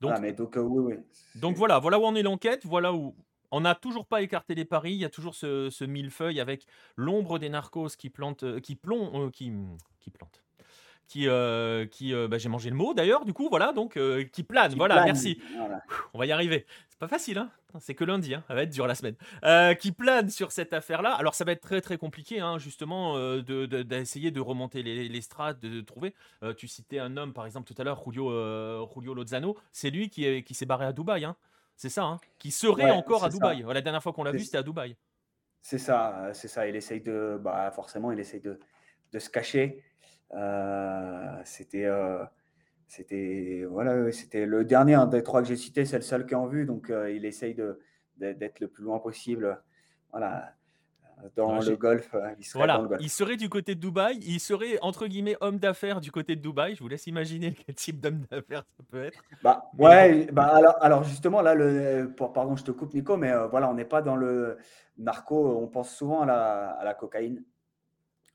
Donc, 0.00 0.18
mais 0.20 0.32
donc, 0.32 0.56
euh, 0.56 0.60
oui, 0.60 0.94
oui. 0.94 1.04
donc 1.40 1.54
c'est- 1.54 1.58
voilà, 1.58 1.78
voilà 1.80 1.98
où 1.98 2.04
en 2.04 2.14
est 2.14 2.22
l'enquête. 2.22 2.64
Voilà 2.66 2.92
où 2.94 3.16
on 3.50 3.60
n'a 3.62 3.74
toujours 3.74 4.06
pas 4.06 4.22
écarté 4.22 4.54
les 4.54 4.64
paris. 4.64 4.92
Il 4.92 4.98
y 4.98 5.04
a 5.04 5.08
toujours 5.10 5.34
ce, 5.34 5.70
ce 5.70 5.84
millefeuille 5.84 6.40
avec 6.40 6.66
l'ombre 6.96 7.38
des 7.38 7.48
narcos 7.48 7.96
qui 7.96 8.10
plante, 8.10 8.42
euh, 8.44 8.60
qui 8.60 8.76
plomb, 8.76 9.26
euh, 9.26 9.30
qui 9.30 9.52
qui 10.00 10.10
plante. 10.10 10.43
Qui, 11.06 11.28
euh, 11.28 11.84
qui 11.86 12.14
euh, 12.14 12.28
bah, 12.28 12.38
j'ai 12.38 12.48
mangé 12.48 12.70
le 12.70 12.76
mot 12.76 12.94
d'ailleurs, 12.94 13.24
du 13.26 13.32
coup, 13.34 13.48
voilà, 13.50 13.72
donc 13.72 13.96
euh, 13.98 14.24
qui 14.24 14.42
plane, 14.42 14.70
Qui 14.72 14.76
voilà, 14.78 14.94
plane. 14.94 15.04
merci. 15.06 15.40
Voilà. 15.56 15.82
On 16.14 16.18
va 16.18 16.24
y 16.26 16.32
arriver. 16.32 16.64
C'est 16.88 16.98
pas 16.98 17.08
facile, 17.08 17.38
hein. 17.38 17.50
C'est 17.78 17.94
que 17.94 18.04
lundi, 18.04 18.34
hein. 18.34 18.42
Ça 18.48 18.54
va 18.54 18.62
être 18.62 18.70
dur 18.70 18.86
la 18.86 18.94
semaine. 18.94 19.16
Qui 19.78 19.92
plane 19.92 20.30
sur 20.30 20.50
cette 20.50 20.72
affaire-là. 20.72 21.12
Alors, 21.14 21.34
ça 21.34 21.44
va 21.44 21.52
être 21.52 21.60
très 21.60 21.80
très 21.80 21.98
compliqué, 21.98 22.40
hein, 22.40 22.58
justement, 22.58 23.16
de- 23.18 23.40
de- 23.42 23.82
d'essayer 23.82 24.30
de, 24.30 24.40
remonter 24.40 24.82
les, 24.82 25.08
les 25.08 25.20
strates, 25.20 25.60
de, 25.60 25.68
de 25.68 25.80
trouver. 25.82 26.14
Tu 26.56 26.68
citais 26.68 26.98
un 27.00 27.16
homme, 27.16 27.32
par 27.34 27.44
exemple, 27.46 27.66
tout 27.72 27.80
à 27.80 27.84
l'heure, 27.84 28.02
Julio, 28.04 28.30
Julio 28.94 29.12
Lozano. 29.14 29.56
C'est 29.72 29.90
lui 29.90 30.08
qui, 30.08 30.24
est- 30.24 30.42
qui 30.42 30.54
s'est 30.54 30.66
barré 30.66 30.86
à 30.86 30.92
Dubaï, 30.92 31.24
hein. 31.24 31.36
C'est 31.76 31.88
ça, 31.90 32.04
hein. 32.04 32.18
Qui 32.38 32.50
serait 32.52 32.84
Ouais, 32.84 32.90
encore 32.92 33.24
à 33.24 33.30
ça. 33.30 33.34
Dubaï. 33.36 33.64
La 33.68 33.80
dernière 33.82 34.02
fois 34.02 34.12
qu'on 34.12 34.24
l'a 34.24 34.32
vu, 34.32 34.38
c'était 34.40 34.58
à 34.58 34.62
Dubaï. 34.62 34.96
C'est 35.60 35.78
ça, 35.78 36.30
c'est 36.32 36.48
ça. 36.48 36.66
Il 36.68 36.76
essaye 36.76 37.00
de, 37.00 37.38
bah, 37.42 37.70
forcément, 37.72 38.12
il 38.12 38.20
essaye 38.20 38.40
de, 38.40 38.58
de 39.12 39.18
se 39.18 39.28
cacher. 39.28 39.82
Euh, 40.34 41.40
c'était, 41.44 41.84
euh, 41.86 42.24
c'était, 42.88 43.64
voilà, 43.68 44.10
c'était 44.12 44.46
le 44.46 44.64
dernier 44.64 44.94
hein, 44.94 45.06
des 45.06 45.22
trois 45.22 45.42
que 45.42 45.48
j'ai 45.48 45.56
cités, 45.56 45.84
c'est 45.84 45.96
le 45.96 46.02
seul 46.02 46.26
qui 46.26 46.34
est 46.34 46.36
en 46.36 46.46
vue, 46.46 46.66
donc 46.66 46.90
euh, 46.90 47.10
il 47.10 47.24
essaye 47.24 47.54
de, 47.54 47.80
d'être 48.16 48.60
le 48.60 48.68
plus 48.68 48.84
loin 48.84 48.98
possible. 48.98 49.60
Voilà, 50.10 50.54
dans 51.36 51.58
le 51.60 51.76
golf, 51.76 52.14
il 52.38 52.44
serait 52.44 52.66
dans 52.66 52.66
Voilà, 52.66 52.82
le 52.82 52.88
golf. 52.88 53.02
il 53.02 53.10
serait 53.10 53.36
du 53.36 53.48
côté 53.48 53.74
de 53.74 53.80
Dubaï, 53.80 54.18
il 54.22 54.40
serait 54.40 54.78
entre 54.82 55.06
guillemets 55.06 55.36
homme 55.40 55.58
d'affaires 55.58 56.00
du 56.00 56.10
côté 56.10 56.36
de 56.36 56.40
Dubaï. 56.40 56.74
Je 56.74 56.80
vous 56.82 56.88
laisse 56.88 57.06
imaginer 57.06 57.54
quel 57.66 57.74
type 57.74 58.00
d'homme 58.00 58.20
d'affaires 58.30 58.64
ça 58.76 58.84
peut 58.90 59.04
être. 59.04 59.22
Bah, 59.42 59.70
ouais, 59.78 60.26
bah, 60.32 60.46
alors, 60.54 60.76
alors 60.80 61.04
justement, 61.04 61.40
là, 61.42 61.54
le, 61.54 62.12
pour- 62.16 62.32
pardon, 62.32 62.56
je 62.56 62.64
te 62.64 62.70
coupe, 62.72 62.92
Nico, 62.94 63.16
mais 63.16 63.30
euh, 63.30 63.46
voilà, 63.46 63.68
on 63.70 63.74
n'est 63.74 63.84
pas 63.84 64.02
dans 64.02 64.16
le 64.16 64.58
narco, 64.98 65.56
on 65.58 65.66
pense 65.68 65.94
souvent 65.94 66.22
à 66.22 66.26
la, 66.26 66.70
à 66.70 66.84
la 66.84 66.94
cocaïne, 66.94 67.42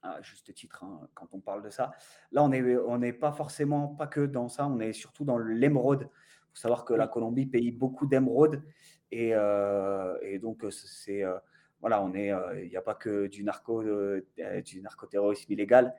à 0.01 0.21
juste 0.21 0.53
titre, 0.53 0.83
hein, 0.83 1.07
quand 1.13 1.27
on 1.33 1.39
parle 1.39 1.63
de 1.63 1.69
ça. 1.69 1.91
Là, 2.31 2.43
on 2.43 2.49
n'est 2.49 2.77
on 2.77 2.99
pas 3.19 3.31
forcément, 3.31 3.87
pas 3.87 4.07
que 4.07 4.25
dans 4.25 4.47
ça, 4.49 4.67
on 4.67 4.79
est 4.79 4.93
surtout 4.93 5.25
dans 5.25 5.37
l'émeraude. 5.37 6.09
Il 6.11 6.49
faut 6.51 6.61
savoir 6.61 6.85
que 6.85 6.93
la. 6.93 7.07
Colombie 7.07 7.45
paye 7.45 7.71
beaucoup 7.71 8.07
d'émeraude, 8.07 8.63
et, 9.11 9.31
euh, 9.33 10.17
et 10.21 10.39
donc, 10.39 10.63
euh, 10.63 10.71
c'est, 10.71 11.23
euh, 11.23 11.37
voilà, 11.81 12.01
on 12.01 12.13
est, 12.13 12.31
il 12.63 12.69
n'y 12.69 12.77
a 12.77 12.81
pas 12.81 12.95
que 12.95 13.27
du 13.27 13.43
narco, 13.43 13.83
du 13.83 14.81
narcoterrorisme 14.81 15.51
illégal. 15.51 15.95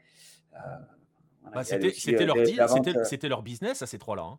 Bah, 0.53 1.63
leur 1.63 1.65
c'était 1.65 3.29
leur 3.29 3.43
business 3.43 3.83
à 3.83 3.87
ces 3.87 3.99
trois-là. 3.99 4.23
hein. 4.23 4.39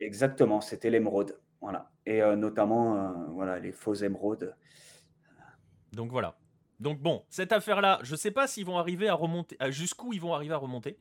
Exactement, 0.00 0.60
c'était 0.60 0.90
l'émeraude. 0.90 1.38
Voilà. 1.60 1.90
Et 2.06 2.20
notamment, 2.36 3.12
voilà, 3.30 3.58
les 3.58 3.72
faux 3.72 3.94
émeraudes. 3.94 4.54
Donc 5.92 6.10
voilà. 6.10 6.36
Donc 6.82 6.98
bon, 7.00 7.22
cette 7.30 7.52
affaire-là, 7.52 8.00
je 8.02 8.12
ne 8.12 8.16
sais 8.16 8.32
pas 8.32 8.48
s'ils 8.48 8.66
vont 8.66 8.76
arriver 8.76 9.08
à 9.08 9.14
remonter, 9.14 9.56
jusqu'où 9.70 10.12
ils 10.12 10.20
vont 10.20 10.34
arriver 10.34 10.52
à 10.52 10.58
remonter. 10.58 10.98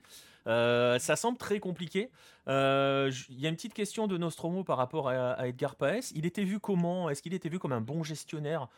Euh, 0.48 1.00
ça 1.00 1.15
semble 1.15 1.38
très 1.38 1.60
compliqué. 1.60 2.12
Euh, 2.48 3.12
il 3.30 3.39
y 3.39 3.48
a 3.48 3.50
une 3.50 3.56
petite 3.56 3.74
question 3.74 4.08
de 4.08 4.17
Nostromo 4.17 4.63
par 4.63 4.78
rapport 4.78 5.10
à, 5.10 5.48
Edgar 5.48 5.76
Paes. 5.76 6.12
Il 6.13 6.28
était 6.28 6.44
vu 6.44 6.60
comment? 6.60 7.10
Est-ce 7.10 7.24
qu'il 7.24 7.34
était 7.34 7.50
vu 7.50 7.58
comme 7.58 7.74
un 7.74 7.82
bon 7.82 8.04
gestionnaire? 8.04 8.70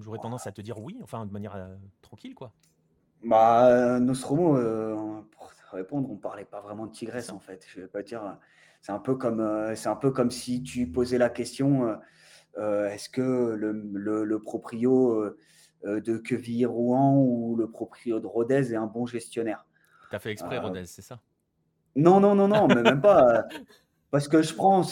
J'aurais 0.00 0.18
tendance 0.18 0.48
à 0.48 0.52
te 0.52 0.60
dire 0.60 0.80
oui, 0.80 0.98
enfin 1.02 1.24
de 1.24 1.32
manière 1.32 1.54
euh, 1.54 1.76
tranquille, 2.02 2.34
quoi. 2.34 2.52
Bah, 3.24 4.00
Nostromo, 4.00 4.54
pour 5.30 5.52
répondre, 5.70 6.10
on 6.10 6.16
parlait 6.16 6.44
pas 6.44 6.60
vraiment 6.60 6.86
de 6.86 6.92
Tigresse 6.92 7.30
en 7.30 7.38
fait. 7.38 7.64
Je 7.68 7.82
vais 7.82 7.86
pas 7.86 8.02
dire. 8.02 8.36
C'est 8.80 8.90
un 8.90 8.98
peu 8.98 9.14
comme, 9.14 9.72
c'est 9.76 9.88
un 9.88 9.94
peu 9.94 10.10
comme 10.10 10.32
si 10.32 10.64
tu 10.64 10.88
posais 10.88 11.18
la 11.18 11.30
question 11.30 11.96
est-ce 12.56 13.08
que 13.08 13.54
le, 13.54 14.24
le 14.24 14.38
proprio 14.40 15.32
de 15.84 16.16
Quevilly-Rouen 16.16 17.16
ou 17.16 17.56
le 17.56 17.70
proprio 17.70 18.20
de 18.20 18.26
Rodez 18.26 18.72
est 18.72 18.76
un 18.76 18.86
bon 18.86 19.06
gestionnaire. 19.06 19.66
Tu 20.12 20.16
as 20.16 20.18
fait 20.18 20.30
exprès, 20.30 20.58
euh, 20.58 20.60
Rodez, 20.60 20.84
c'est 20.84 21.00
ça? 21.00 21.20
Non, 21.96 22.20
non, 22.20 22.34
non, 22.34 22.46
non, 22.46 22.68
mais 22.68 22.82
même 22.82 23.00
pas. 23.00 23.38
Euh, 23.38 23.42
parce 24.10 24.28
que 24.28 24.42
je 24.42 24.54
prends, 24.54 24.82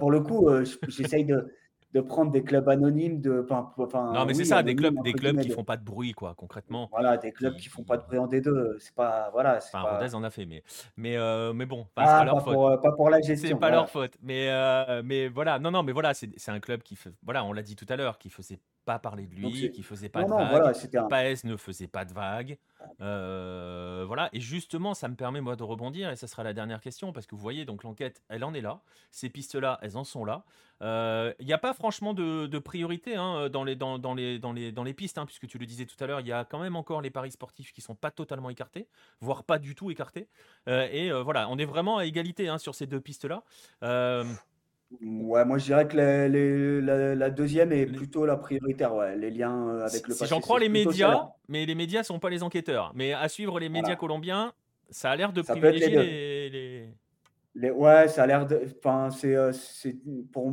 pour 0.00 0.10
le 0.10 0.18
coup, 0.18 0.48
j'essaye 0.88 1.24
de, 1.24 1.54
de 1.92 2.00
prendre 2.00 2.32
des 2.32 2.42
clubs 2.42 2.68
anonymes 2.68 3.20
de 3.20 3.46
enfin, 3.48 4.12
non 4.12 4.26
mais 4.26 4.34
c'est 4.34 4.44
ça 4.44 4.64
des 4.64 4.74
clubs 4.74 5.00
des 5.04 5.12
clubs 5.12 5.40
qui 5.40 5.50
font 5.50 5.62
pas 5.62 5.76
de 5.76 5.84
bruit 5.84 6.10
quoi 6.10 6.34
concrètement 6.36 6.88
voilà 6.90 7.16
des 7.18 7.30
clubs 7.30 7.54
qui, 7.54 7.68
font 7.68 7.84
pas 7.84 7.96
de 7.96 8.02
bruit 8.02 8.18
en 8.18 8.26
D2 8.26 8.80
c'est 8.80 8.96
pas 8.96 9.30
voilà 9.30 9.58
enfin 9.58 9.80
pas... 9.80 9.98
Rodez 9.98 10.12
en 10.16 10.24
a 10.24 10.30
fait 10.30 10.44
mais 10.44 10.64
mais 10.96 11.16
mais 11.54 11.66
bon 11.66 11.86
ah, 11.94 12.04
pas, 12.04 12.24
leur 12.24 12.42
faute 12.42 12.54
pour, 12.54 12.80
pas 12.80 12.90
pour 12.90 13.10
la 13.10 13.20
gestion 13.20 13.48
c'est 13.48 13.54
pas 13.54 13.70
leur 13.70 13.88
faute 13.88 14.16
mais 14.20 14.48
mais 15.04 15.28
voilà 15.28 15.60
non 15.60 15.70
non 15.70 15.84
mais 15.84 15.92
voilà 15.92 16.14
c'est 16.14 16.48
un 16.48 16.58
club 16.58 16.82
qui 16.82 16.96
fait 16.96 17.12
voilà 17.22 17.44
on 17.44 17.52
l'a 17.52 17.62
dit 17.62 17.76
tout 17.76 17.86
à 17.88 17.94
l'heure 17.94 18.18
qui 18.18 18.28
faisait 18.28 18.58
pas 18.84 18.98
parler 18.98 19.26
de 19.26 19.34
lui, 19.34 19.70
qui 19.70 19.82
faisait 19.82 20.08
pas 20.08 20.22
de 20.22 20.28
vagues. 20.28 21.08
Paes 21.08 21.44
ne 21.44 21.56
faisait 21.56 21.86
pas 21.86 22.04
de 22.04 22.12
vagues. 22.12 22.58
Euh, 23.00 24.04
voilà. 24.06 24.28
Et 24.32 24.40
justement, 24.40 24.94
ça 24.94 25.08
me 25.08 25.14
permet 25.14 25.40
moi 25.40 25.56
de 25.56 25.62
rebondir 25.62 26.10
et 26.10 26.16
ça 26.16 26.26
sera 26.26 26.42
la 26.42 26.52
dernière 26.52 26.80
question 26.80 27.12
parce 27.12 27.26
que 27.26 27.34
vous 27.34 27.40
voyez, 27.40 27.64
donc 27.64 27.82
l'enquête, 27.82 28.22
elle 28.28 28.44
en 28.44 28.54
est 28.54 28.60
là. 28.60 28.80
Ces 29.10 29.30
pistes-là, 29.30 29.78
elles 29.82 29.96
en 29.96 30.04
sont 30.04 30.24
là. 30.24 30.44
Euh, 30.82 31.32
il 31.38 31.46
n'y 31.46 31.52
a 31.52 31.58
pas 31.58 31.72
franchement 31.72 32.14
de, 32.14 32.58
priorité 32.58 33.16
hein, 33.16 33.48
dans, 33.48 33.64
les, 33.64 33.76
dans, 33.76 33.98
dans, 33.98 34.14
les, 34.14 34.38
dans, 34.38 34.52
les, 34.52 34.72
dans 34.72 34.84
les 34.84 34.94
pistes, 34.94 35.18
hein, 35.18 35.26
puisque 35.26 35.46
tu 35.46 35.58
le 35.58 35.66
disais 35.66 35.86
tout 35.86 36.02
à 36.02 36.06
l'heure, 36.06 36.20
il 36.20 36.26
y 36.26 36.32
a 36.32 36.44
quand 36.44 36.58
même 36.58 36.76
encore 36.76 37.00
les 37.00 37.10
paris 37.10 37.30
sportifs 37.30 37.72
qui 37.72 37.80
sont 37.80 37.94
pas 37.94 38.10
totalement 38.10 38.50
écartés, 38.50 38.88
voire 39.20 39.44
pas 39.44 39.58
du 39.58 39.74
tout 39.74 39.90
écartés. 39.90 40.28
Euh, 40.68 40.88
et 40.90 41.10
voilà, 41.22 41.48
on 41.48 41.58
est 41.58 41.64
vraiment 41.64 41.98
à 41.98 42.04
égalité 42.04 42.48
hein, 42.48 42.58
sur 42.58 42.74
ces 42.74 42.86
deux 42.86 43.00
pistes-là. 43.00 43.42
Ouais, 45.02 45.44
moi 45.44 45.58
je 45.58 45.64
dirais 45.64 45.88
que 45.88 45.96
la, 45.96 47.30
deuxième 47.30 47.72
est 47.72 47.86
plutôt 47.86 48.26
la 48.26 48.36
prioritaire, 48.36 48.94
ouais, 48.94 49.16
les 49.16 49.30
liens 49.30 49.68
euh, 49.68 49.86
avec 49.86 50.06
le 50.08 50.14
Si 50.14 50.26
j'en 50.26 50.40
crois 50.40 50.60
les 50.60 50.68
médias, 50.68 51.28
mais 51.48 51.66
les 51.66 51.74
médias 51.74 52.02
sont 52.02 52.18
pas 52.18 52.30
les 52.30 52.42
enquêteurs. 52.42 52.92
Mais 52.94 53.12
à 53.12 53.28
suivre 53.28 53.58
les 53.58 53.68
médias 53.68 53.96
colombiens, 53.96 54.52
ça 54.90 55.10
a 55.10 55.16
l'air 55.16 55.32
de 55.32 55.42
privilégier 55.42 56.92
les, 57.56 57.70
ouais, 57.70 58.08
ça 58.08 58.24
a 58.24 58.26
l'air 58.26 58.46
de. 58.46 58.62
Enfin, 58.78 59.10
c'est, 59.10 59.34
euh, 59.36 59.52
pour, 60.32 60.52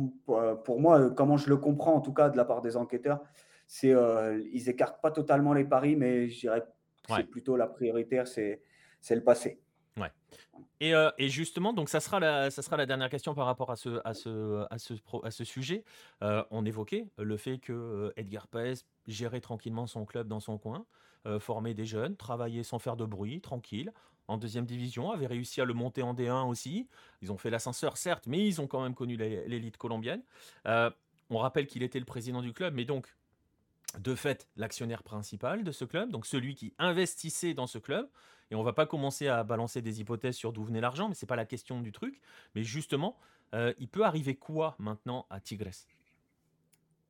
pour 0.64 0.80
moi, 0.80 1.10
comment 1.10 1.36
je 1.36 1.48
le 1.48 1.56
comprends 1.56 1.94
en 1.94 2.00
tout 2.00 2.12
cas 2.12 2.28
de 2.28 2.36
la 2.36 2.44
part 2.44 2.62
des 2.62 2.76
enquêteurs, 2.76 3.20
c'est 3.66 3.92
euh, 3.92 4.40
ils 4.52 4.68
écartent 4.68 5.00
pas 5.00 5.10
totalement 5.10 5.52
les 5.52 5.64
paris, 5.64 5.96
mais 5.96 6.28
je 6.28 6.40
dirais 6.40 6.60
que 6.60 7.14
c'est 7.16 7.24
plutôt 7.24 7.56
la 7.56 7.66
prioritaire, 7.66 8.28
c'est, 8.28 8.62
c'est 9.00 9.14
le 9.14 9.24
passé. 9.24 9.61
Ouais. 9.98 10.10
Et, 10.80 10.94
euh, 10.94 11.10
et, 11.18 11.28
justement, 11.28 11.72
donc 11.72 11.88
ça 11.88 12.00
sera, 12.00 12.18
la, 12.18 12.50
ça 12.50 12.62
sera 12.62 12.76
la 12.76 12.86
dernière 12.86 13.08
question 13.08 13.34
par 13.34 13.46
rapport 13.46 13.70
à 13.70 13.76
ce, 13.76 14.00
à 14.04 14.14
ce, 14.14 14.66
à 14.70 14.78
ce, 14.78 14.94
à 15.22 15.30
ce 15.30 15.44
sujet. 15.44 15.84
Euh, 16.22 16.42
on 16.50 16.64
évoquait 16.64 17.06
le 17.18 17.36
fait 17.36 17.58
que 17.58 17.72
euh, 17.72 18.12
Edgar 18.16 18.48
Paez 18.48 18.74
gérait 19.06 19.40
tranquillement 19.40 19.86
son 19.86 20.04
club 20.04 20.28
dans 20.28 20.40
son 20.40 20.58
coin, 20.58 20.84
formait 21.38 21.74
des 21.74 21.86
jeunes, 21.86 22.16
travaillait 22.16 22.64
sans 22.64 22.80
faire 22.80 22.96
de 22.96 23.04
bruit, 23.04 23.40
tranquille, 23.40 23.92
en 24.26 24.38
deuxième 24.38 24.66
division, 24.66 25.12
avait 25.12 25.28
réussi 25.28 25.60
à 25.60 25.64
le 25.64 25.72
monter 25.72 26.02
en 26.02 26.14
D1 26.14 26.48
aussi. 26.48 26.88
Ils 27.20 27.30
ont 27.30 27.36
fait 27.36 27.48
l'ascenseur, 27.48 27.96
certes, 27.96 28.26
mais 28.26 28.44
ils 28.44 28.60
ont 28.60 28.66
quand 28.66 28.82
même 28.82 28.94
connu 28.94 29.16
l'élite 29.16 29.76
colombienne. 29.76 30.22
on 30.64 31.38
rappelle 31.38 31.68
qu'il 31.68 31.84
était 31.84 32.00
le 32.00 32.04
président 32.04 32.42
du 32.42 32.52
club, 32.52 32.74
mais 32.74 32.84
donc, 32.84 33.14
de 33.98 34.14
fait, 34.14 34.48
l'actionnaire 34.56 35.02
principal 35.02 35.64
de 35.64 35.72
ce 35.72 35.84
club, 35.84 36.10
donc 36.10 36.26
celui 36.26 36.54
qui 36.54 36.74
investissait 36.78 37.54
dans 37.54 37.66
ce 37.66 37.78
club. 37.78 38.08
Et 38.50 38.54
on 38.54 38.62
va 38.62 38.72
pas 38.72 38.86
commencer 38.86 39.28
à 39.28 39.44
balancer 39.44 39.80
des 39.80 40.00
hypothèses 40.00 40.36
sur 40.36 40.52
d'où 40.52 40.62
venait 40.62 40.80
l'argent, 40.80 41.08
mais 41.08 41.14
c'est 41.14 41.26
pas 41.26 41.36
la 41.36 41.46
question 41.46 41.80
du 41.80 41.90
truc. 41.90 42.20
Mais 42.54 42.62
justement, 42.62 43.16
euh, 43.54 43.72
il 43.78 43.88
peut 43.88 44.04
arriver 44.04 44.34
quoi 44.34 44.76
maintenant 44.78 45.26
à 45.30 45.40
Tigres? 45.40 45.86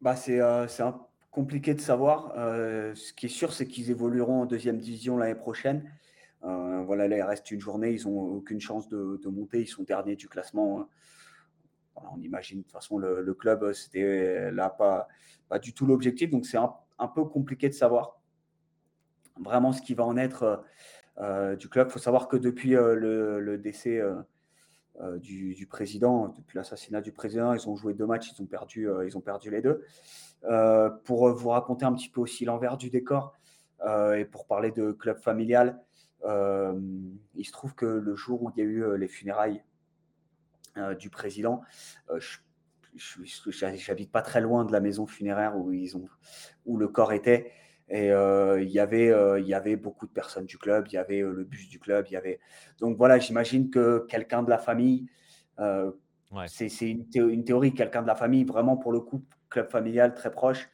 Bah 0.01 0.17
c'est 0.17 0.41
euh, 0.41 0.67
compliqué 1.31 1.75
de 1.75 1.81
savoir. 1.81 2.33
Euh, 2.37 2.95
ce 2.95 3.13
qui 3.13 3.27
est 3.27 3.29
sûr, 3.29 3.53
c'est 3.53 3.67
qu'ils 3.67 3.91
évolueront 3.91 4.43
en 4.43 4.47
deuxième 4.47 4.79
division 4.79 5.17
l'année 5.17 5.35
prochaine. 5.35 5.83
voilà, 6.43 7.07
là, 7.07 7.17
il 7.17 7.23
reste 7.23 7.51
une 7.51 7.61
journée, 7.61 7.93
ils 7.93 8.07
n'ont 8.07 8.21
aucune 8.21 8.61
chance 8.61 8.89
de, 8.89 9.29
monter, 9.29 9.61
ils 9.63 9.69
sont 9.69 9.85
derniers 9.85 10.17
du 10.17 10.29
classement. 10.29 10.89
On 11.97 12.21
imagine, 12.21 12.59
de 12.59 12.63
toute 12.63 12.73
façon, 12.73 12.99
le, 12.99 13.35
club, 13.35 13.73
c'était 13.73 14.51
là 14.51 14.71
pas, 14.71 15.09
pas 15.49 15.59
du 15.59 15.75
tout 15.75 15.87
l'objectif, 15.87 16.31
donc 16.31 16.47
c'est 16.47 16.59
un, 16.59 17.09
peu 17.15 17.25
compliqué 17.25 17.69
de 17.69 17.75
savoir 17.75 18.21
vraiment 19.41 19.73
ce 19.73 19.83
qui 19.83 19.95
va 19.95 20.05
en 20.05 20.17
être 20.17 20.65
euh, 21.19 21.57
du 21.57 21.69
club. 21.69 21.89
Il 21.89 21.93
faut 21.93 21.99
savoir 21.99 22.29
que 22.29 22.37
depuis 22.37 22.75
euh, 22.75 22.95
le, 22.95 23.59
décès 23.59 24.01
euh, 24.01 25.19
du, 25.19 25.67
président, 25.69 26.29
depuis 26.29 26.57
l'assassinat 26.57 27.01
du 27.01 27.13
président, 27.13 27.53
ils 27.53 27.69
ont 27.69 27.77
joué 27.77 27.93
deux 27.93 28.07
matchs, 28.07 28.33
ils 28.33 28.43
ont 28.43 29.21
perdu 29.21 29.51
les 29.51 29.61
deux. 29.63 29.85
pour 31.05 31.29
vous 31.31 31.49
raconter 31.51 31.85
un 31.85 31.93
petit 31.93 32.09
peu 32.09 32.21
aussi 32.21 32.45
l'envers 32.45 32.77
du 32.77 32.91
décor 32.91 33.35
et 34.17 34.25
pour 34.25 34.47
parler 34.47 34.71
de 34.71 34.93
club 34.93 35.19
familial, 35.19 35.83
il 36.25 37.45
se 37.45 37.53
trouve 37.53 37.75
que 37.75 37.87
le 37.87 38.15
jour 38.15 38.43
où 38.43 38.51
il 38.57 38.59
y 38.59 38.63
a 38.63 38.65
eu 38.65 38.97
les 38.97 39.09
funérailles 39.09 39.63
du 40.99 41.11
président, 41.11 41.63
je 42.95 43.89
n'habite 43.89 44.13
pas 44.13 44.23
très 44.23 44.41
loin 44.41 44.65
de 44.65 44.73
la 44.73 44.81
maison 44.81 45.07
funéraire 45.07 45.57
où, 45.57 45.73
ils 45.73 45.97
ont, 45.97 46.09
où 46.65 46.77
le 46.77 46.89
corps 46.89 47.13
était. 47.13 47.51
Et 47.89 48.07
il, 48.09 48.71
y 48.71 48.79
avait, 48.79 49.13
il 49.39 49.47
y 49.47 49.55
avait 49.55 49.77
beaucoup 49.77 50.07
de 50.07 50.13
personnes 50.13 50.47
du 50.47 50.57
club, 50.57 50.87
il 50.89 50.95
y 50.95 50.99
avait 50.99 51.21
le 51.21 51.45
bus 51.45 51.69
du 51.69 51.79
club, 51.79 52.07
il 52.09 52.15
y 52.15 52.17
avait. 52.17 52.41
Donc 52.79 52.97
voilà, 52.97 53.19
j'imagine 53.19 53.71
que 53.71 54.07
quelqu'un 54.09 54.43
de 54.43 54.51
la 54.51 54.59
famille, 54.59 55.07
c'est 56.47 56.69
une, 56.81 57.07
une, 57.15 57.45
théorie, 57.45 57.75
quelqu'un 57.75 58.03
de 58.03 58.07
la 58.07 58.15
famille, 58.15 58.45
vraiment 58.45 58.77
pour 58.77 58.93
le 58.93 59.01
coup, 59.01 59.25
club 59.51 59.69
familial 59.71 60.15
très 60.15 60.31
proche, 60.31 60.71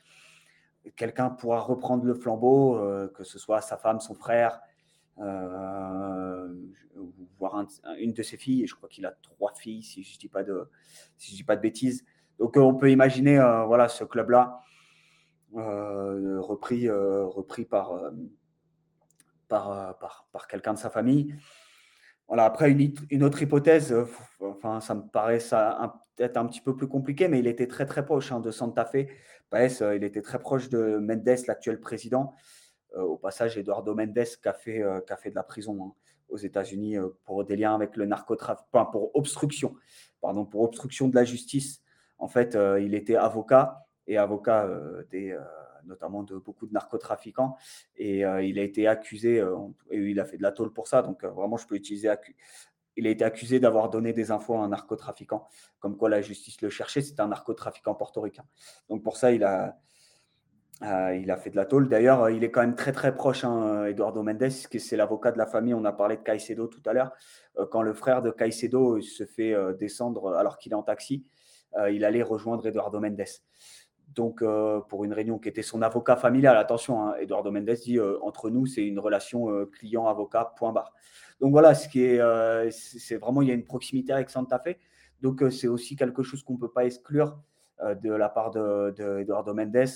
quelqu'un 0.97 1.31
pourra 1.31 1.61
reprendre 1.61 2.05
le 2.05 2.15
flambeau, 2.15 2.81
que 3.15 3.25
ce 3.25 3.39
soit 3.39 3.61
sa 3.61 3.77
femme, 3.77 4.01
son 4.01 4.15
frère, 4.15 4.61
euh, 5.21 6.49
voire 7.39 7.67
une 7.99 8.13
de 8.13 8.23
ses 8.23 8.37
filles, 8.37 8.65
et 8.65 8.67
je 8.67 8.75
crois 8.75 8.89
qu'il 8.89 9.07
a 9.07 9.13
trois 9.23 9.53
filles, 9.55 9.83
si 9.83 10.03
je 10.03 10.15
ne 10.15 10.19
dis, 10.19 10.29
pas 10.29 10.43
de, 10.43 11.61
bêtises. 11.61 12.05
Donc 12.39 12.57
on 12.57 12.75
peut 12.75 12.91
imaginer 12.91 13.37
voilà, 13.67 13.89
ce 13.89 14.05
club-là 14.05 14.63
euh, 15.57 16.41
repris, 16.41 16.89
euh, 16.89 17.25
repris 17.25 17.65
par, 17.65 17.93
euh, 17.93 18.11
par, 19.49 19.99
par, 20.31 20.47
quelqu'un 20.47 20.75
de 20.75 20.79
sa 20.79 20.91
famille. 20.91 21.35
Voilà, 22.27 22.45
après, 22.45 22.71
une, 23.11 23.25
autre 23.25 23.41
hypothèse, 23.41 23.95
enfin, 24.41 24.81
ça 24.81 24.95
me 24.95 25.03
paraît 25.09 25.41
ça 25.41 26.03
peut-être 26.17 26.37
un 26.37 26.47
petit 26.47 26.61
peu 26.61 26.77
plus 26.77 26.89
compliqué, 26.89 27.29
mais 27.29 27.39
il 27.39 27.47
était 27.47 27.67
très 27.67 27.87
très 27.87 28.05
proche 28.05 28.31
hein, 28.31 28.41
de 28.41 28.51
Santa 28.51 28.85
Fe. 28.85 29.07
Il 29.55 30.05
était 30.05 30.21
très 30.21 30.39
proche 30.39 30.69
de 30.69 30.99
Mendes, 30.99 31.47
l'actuel 31.47 31.81
président. 31.81 32.35
Au 32.99 33.17
passage, 33.17 33.57
Eduardo 33.57 33.95
Mendes 33.95 34.15
qui 34.15 34.49
a 34.49 34.53
fait, 34.53 34.83
qui 35.07 35.13
a 35.13 35.17
fait 35.17 35.31
de 35.31 35.35
la 35.35 35.43
prison 35.43 35.85
hein, 35.85 35.93
aux 36.29 36.37
États-Unis 36.37 36.97
pour 37.25 37.45
des 37.45 37.57
liens 37.57 37.75
avec 37.75 37.97
le 37.97 38.07
narcotrafic, 38.07 38.67
enfin, 38.73 38.85
pour 38.91 39.15
obstruction, 39.17 39.75
pardon, 40.21 40.45
pour 40.45 40.63
obstruction 40.63 41.09
de 41.09 41.15
la 41.15 41.25
justice. 41.25 41.83
En 42.19 42.29
fait, 42.29 42.59
il 42.81 42.95
était 42.95 43.17
avocat 43.17 43.89
et 44.09 44.17
avocat 44.17 44.65
euh, 44.65 45.05
des, 45.11 45.31
euh, 45.31 45.41
notamment 45.85 46.25
de 46.25 46.37
beaucoup 46.37 46.67
de 46.67 46.73
narcotrafiquants. 46.73 47.57
Et 47.97 48.25
euh, 48.25 48.43
il 48.43 48.59
a 48.59 48.63
été 48.63 48.89
accusé, 48.89 49.45
et 49.91 49.99
il 49.99 50.19
a 50.19 50.25
fait 50.25 50.39
de 50.39 50.43
la 50.43 50.51
tôle 50.51 50.73
pour 50.73 50.89
ça. 50.89 51.03
Donc 51.03 51.23
vraiment, 51.25 51.57
je 51.57 51.67
peux 51.67 51.77
utiliser 51.77 52.11
il 52.97 53.07
a 53.07 53.11
été 53.11 53.25
accusé 53.25 53.61
d'avoir 53.61 53.91
donné 53.91 54.13
des 54.13 54.33
infos 54.33 54.55
à 54.55 54.59
un 54.59 54.71
narcotrafiquant, 54.71 55.47
comme 55.79 55.97
quoi 55.97 56.09
la 56.09 56.21
justice 56.21 56.61
le 56.63 56.69
cherchait. 56.69 57.01
C'était 57.01 57.21
un 57.21 57.29
narcotrafiquant 57.29 57.95
portoricain. 57.95 58.45
Donc 58.89 59.05
pour 59.05 59.17
ça, 59.17 59.31
il 59.31 59.45
a, 59.45 59.79
il 60.83 61.31
a 61.31 61.37
fait 61.37 61.51
de 61.51 61.57
la 61.57 61.65
tôle. 61.65 61.89
D'ailleurs, 61.89 62.31
il 62.31 62.45
est 62.45 62.51
quand 62.51 62.61
même 62.61 62.77
très 62.77 62.93
très 62.93 63.15
proche, 63.15 63.45
hein, 63.45 63.85
Eduardo 63.87 64.23
Mendes, 64.23 64.49
que 64.71 64.79
c'est 64.79 64.97
l'avocat 64.97 65.33
de 65.33 65.39
la 65.39 65.47
famille. 65.47 65.75
On 65.75 65.85
a 65.85 65.93
parlé 65.93 66.17
de 66.17 66.23
Caicedo 66.23 66.67
tout 66.67 66.83
à 66.87 66.93
l'heure. 66.93 67.13
quand 67.71 67.83
le 67.83 67.95
frère 67.95 68.23
de 68.23 68.31
Caicedo 68.31 69.01
se 69.01 69.25
fait 69.25 69.55
descendre 69.79 70.35
alors 70.35 70.59
qu'il 70.59 70.73
est 70.73 70.77
en 70.77 70.83
taxi, 70.83 71.25
il 71.91 72.05
allait 72.05 72.23
rejoindre 72.23 72.67
Eduardo 72.67 73.01
Mendes 73.01 73.25
donc 74.15 74.43
euh, 74.43 74.81
pour 74.89 75.05
une 75.05 75.13
réunion 75.13 75.39
qui 75.39 75.49
était 75.49 75.63
son 75.63 75.83
avocat 75.83 76.17
familial. 76.17 76.57
Attention, 76.57 77.03
hein, 77.03 77.15
Eduardo 77.21 77.51
Mendes 77.51 77.71
dit 77.71 77.99
euh, 77.99 78.19
entre 78.23 78.51
nous, 78.51 78.67
c'est 78.67 78.85
une 78.85 78.99
relation 78.99 79.51
euh, 79.51 79.67
client-avocat, 79.67 80.55
point 80.57 80.73
barre. 80.73 80.93
Donc 81.41 81.53
voilà, 81.53 81.75
ce 81.75 81.89
qui 81.89 82.03
est, 82.03 82.21
c'est 82.71 83.17
vraiment, 83.17 83.43
il 83.43 83.49
y 83.49 83.51
a 83.53 83.55
une 83.55 83.65
proximité 83.65 84.13
avec 84.13 84.29
Santa 84.29 84.59
Fe. 84.59 84.77
Donc, 85.21 85.45
c'est 85.53 85.69
aussi 85.69 85.95
quelque 85.95 86.25
chose 86.25 86.43
qu'on 86.43 86.55
ne 86.55 86.59
peut 86.59 86.73
pas 86.73 86.85
exclure 86.85 87.39
de 87.81 88.11
la 88.11 88.29
part 88.29 88.51
de, 88.51 88.91
de 88.91 89.53
Mendes 89.53 89.89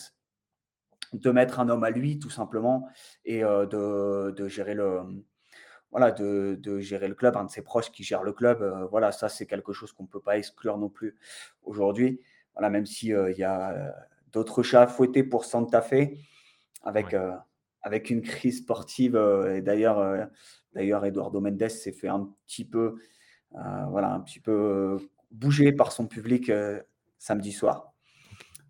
de 1.13 1.31
mettre 1.31 1.61
un 1.61 1.69
homme 1.69 1.85
à 1.85 1.91
lui, 1.91 2.19
tout 2.19 2.31
simplement, 2.31 2.89
et 3.25 3.43
de, 3.43 4.49
gérer 4.49 4.75
le, 4.75 5.01
voilà, 5.91 6.11
de, 6.11 6.79
gérer 6.81 7.09
le 7.09 7.15
club, 7.15 7.37
un 7.37 7.45
de 7.45 7.51
ses 7.51 7.63
proches 7.63 7.91
qui 7.91 8.03
gère 8.03 8.23
le 8.23 8.33
club. 8.33 8.63
voilà, 8.91 9.13
ça, 9.13 9.29
c'est 9.29 9.47
quelque 9.47 9.73
chose 9.73 9.93
qu'on 9.93 10.05
ne 10.05 10.09
peut 10.09 10.21
pas 10.21 10.39
exclure 10.39 10.79
non 10.79 10.89
plus 10.89 11.17
aujourd'hui. 11.63 12.21
Voilà, 12.55 12.71
même 12.71 12.87
s'il 12.87 13.19
il 13.31 13.37
y 13.37 13.45
a 13.45 13.95
d'autres 14.33 14.63
chats 14.63 14.83
à 14.83 14.87
fouetter 14.87 15.23
pour 15.23 15.45
Santa 15.45 15.83
Fe, 15.83 16.15
avec, 16.83 17.15
avec 17.83 18.11
une 18.11 18.23
crise 18.23 18.59
sportive. 18.59 19.17
et 19.55 19.61
d'ailleurs, 19.61 20.29
d'ailleurs, 20.75 21.05
Eduardo 21.05 21.41
Mendes 21.41 21.69
s'est 21.69 21.93
fait 21.93 22.09
un 22.09 22.31
petit 22.47 22.65
peu, 22.65 22.97
voilà, 23.51 24.13
un 24.13 24.21
petit 24.21 24.41
peu 24.41 24.99
bouger 25.31 25.73
par 25.73 25.93
son 25.93 26.07
public 26.07 26.51
samedi 27.19 27.53
soir. 27.53 27.92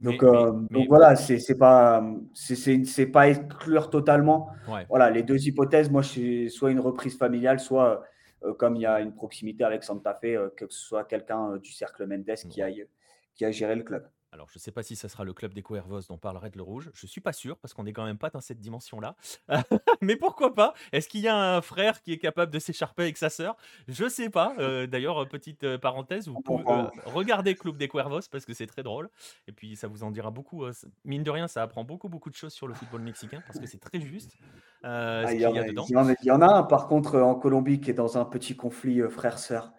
Donc, 0.03 0.23
euh, 0.25 0.53
voilà, 0.89 1.15
c'est 1.17 1.57
pas 1.57 2.05
c'est 2.35 3.07
pas 3.07 3.29
exclure 3.29 3.89
totalement. 3.89 4.51
Voilà, 4.89 5.11
les 5.11 5.23
deux 5.23 5.47
hypothèses, 5.47 5.91
moi, 5.91 6.03
c'est 6.03 6.49
soit 6.49 6.71
une 6.71 6.81
reprise 6.81 7.17
familiale, 7.17 7.61
soit 7.61 8.03
euh, 8.45 8.53
comme 8.55 8.77
il 8.77 8.83
y 8.83 8.87
a 8.87 9.01
une 9.01 9.15
proximité 9.15 9.65
avec 9.65 9.85
Santa 9.85 10.15
Fe, 10.15 10.25
euh, 10.25 10.49
que 10.57 10.67
ce 10.69 10.81
soit 10.81 11.05
quelqu'un 11.05 11.57
du 11.59 11.71
cercle 11.73 12.07
Mendes 12.07 12.35
qui 12.51 12.63
aille 12.63 12.87
qui 13.35 13.45
a 13.45 13.51
géré 13.51 13.77
le 13.77 13.83
club. 13.83 14.07
Alors, 14.33 14.49
je 14.49 14.57
ne 14.57 14.61
sais 14.61 14.72
pas 14.72 14.83
si 14.83 14.97
ça 14.97 15.11
sera 15.11 15.24
le 15.24 15.35
club 15.35 15.53
des 15.53 15.62
Cuervos 15.62 16.01
dont 16.09 16.16
parlerait 16.16 16.51
le 16.55 16.62
rouge. 16.62 16.91
Je 16.95 17.05
ne 17.05 17.09
suis 17.09 17.20
pas 17.20 17.35
sûr 17.35 17.59
parce 17.59 17.74
qu'on 17.74 17.85
n'est 17.85 17.93
quand 17.93 18.07
même 18.07 18.16
pas 18.16 18.30
dans 18.30 18.41
cette 18.41 18.61
dimension-là. 18.61 19.14
Mais 20.01 20.16
pourquoi 20.16 20.55
pas? 20.55 20.72
Est-ce 20.91 21.07
qu'il 21.07 21.20
y 21.20 21.28
a 21.28 21.37
un 21.37 21.61
frère 21.61 22.01
qui 22.01 22.14
est 22.14 22.18
capable 22.18 22.51
de 22.51 22.59
s'écharper 22.59 23.03
avec 23.03 23.18
sa 23.18 23.28
sœur? 23.28 23.57
Je 23.89 24.05
ne 24.05 24.09
sais 24.09 24.30
pas. 24.30 24.55
Euh, 24.59 24.87
d'ailleurs, 24.87 25.28
petite 25.28 25.64
euh, 25.64 25.76
parenthèse, 25.76 26.28
vous 26.28 26.41
pouvez 26.41 26.64
euh, 26.66 26.85
regarder 27.05 27.55
Club 27.55 27.76
des 27.76 27.89
Cuervos 27.89 28.22
parce 28.30 28.47
que 28.47 28.55
c'est 28.55 28.66
très 28.66 28.83
drôle. 28.83 29.11
Et 29.49 29.53
puis, 29.53 29.76
ça 29.76 29.87
vous 29.87 30.03
en 30.03 30.11
dira 30.11 30.30
beaucoup. 30.30 30.64
mine 31.05 31.24
de 31.24 31.30
rien, 31.30 31.47
ça 31.47 31.62
apprend 31.62 31.85
beaucoup, 31.85 32.09
beaucoup 32.09 32.30
de 32.30 32.35
choses 32.35 32.55
sur 32.55 32.66
le 32.66 32.72
football 32.72 33.03
mexicain 33.03 33.43
parce 33.47 33.59
que 33.59 33.66
c'est 33.66 33.80
très 33.80 34.01
juste. 34.01 34.39
Ah, 34.83 35.24
il, 35.30 35.41
y 35.41 35.45
il 35.45 36.26
y 36.26 36.30
en 36.30 36.41
a 36.41 36.47
un, 36.47 36.62
par 36.62 36.89
contre, 36.89 37.20
en 37.20 37.35
Colombie 37.35 37.80
qui 37.80 37.91
est 37.91 37.95
dans 37.95 38.16
un 38.16 38.24
petit 38.24 38.57
conflit 38.57 39.03
frère-sœur. 39.11 39.72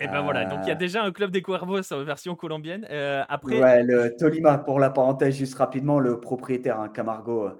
Et 0.00 0.08
ben 0.08 0.22
voilà, 0.22 0.46
donc 0.46 0.60
il 0.62 0.68
y 0.68 0.70
a 0.70 0.74
euh. 0.74 0.78
déjà 0.78 1.04
un 1.04 1.12
club 1.12 1.30
des 1.30 1.42
Cuervos 1.42 1.92
en 1.92 2.02
version 2.04 2.34
colombienne. 2.34 2.86
Euh, 2.90 3.22
après... 3.28 3.60
Ouais, 3.60 3.82
le 3.82 4.16
Tolima, 4.16 4.56
pour 4.56 4.80
la 4.80 4.88
parenthèse, 4.88 5.36
juste 5.36 5.54
rapidement, 5.56 6.00
le 6.00 6.18
propriétaire, 6.20 6.80
un 6.80 6.88
Camargo 6.88 7.50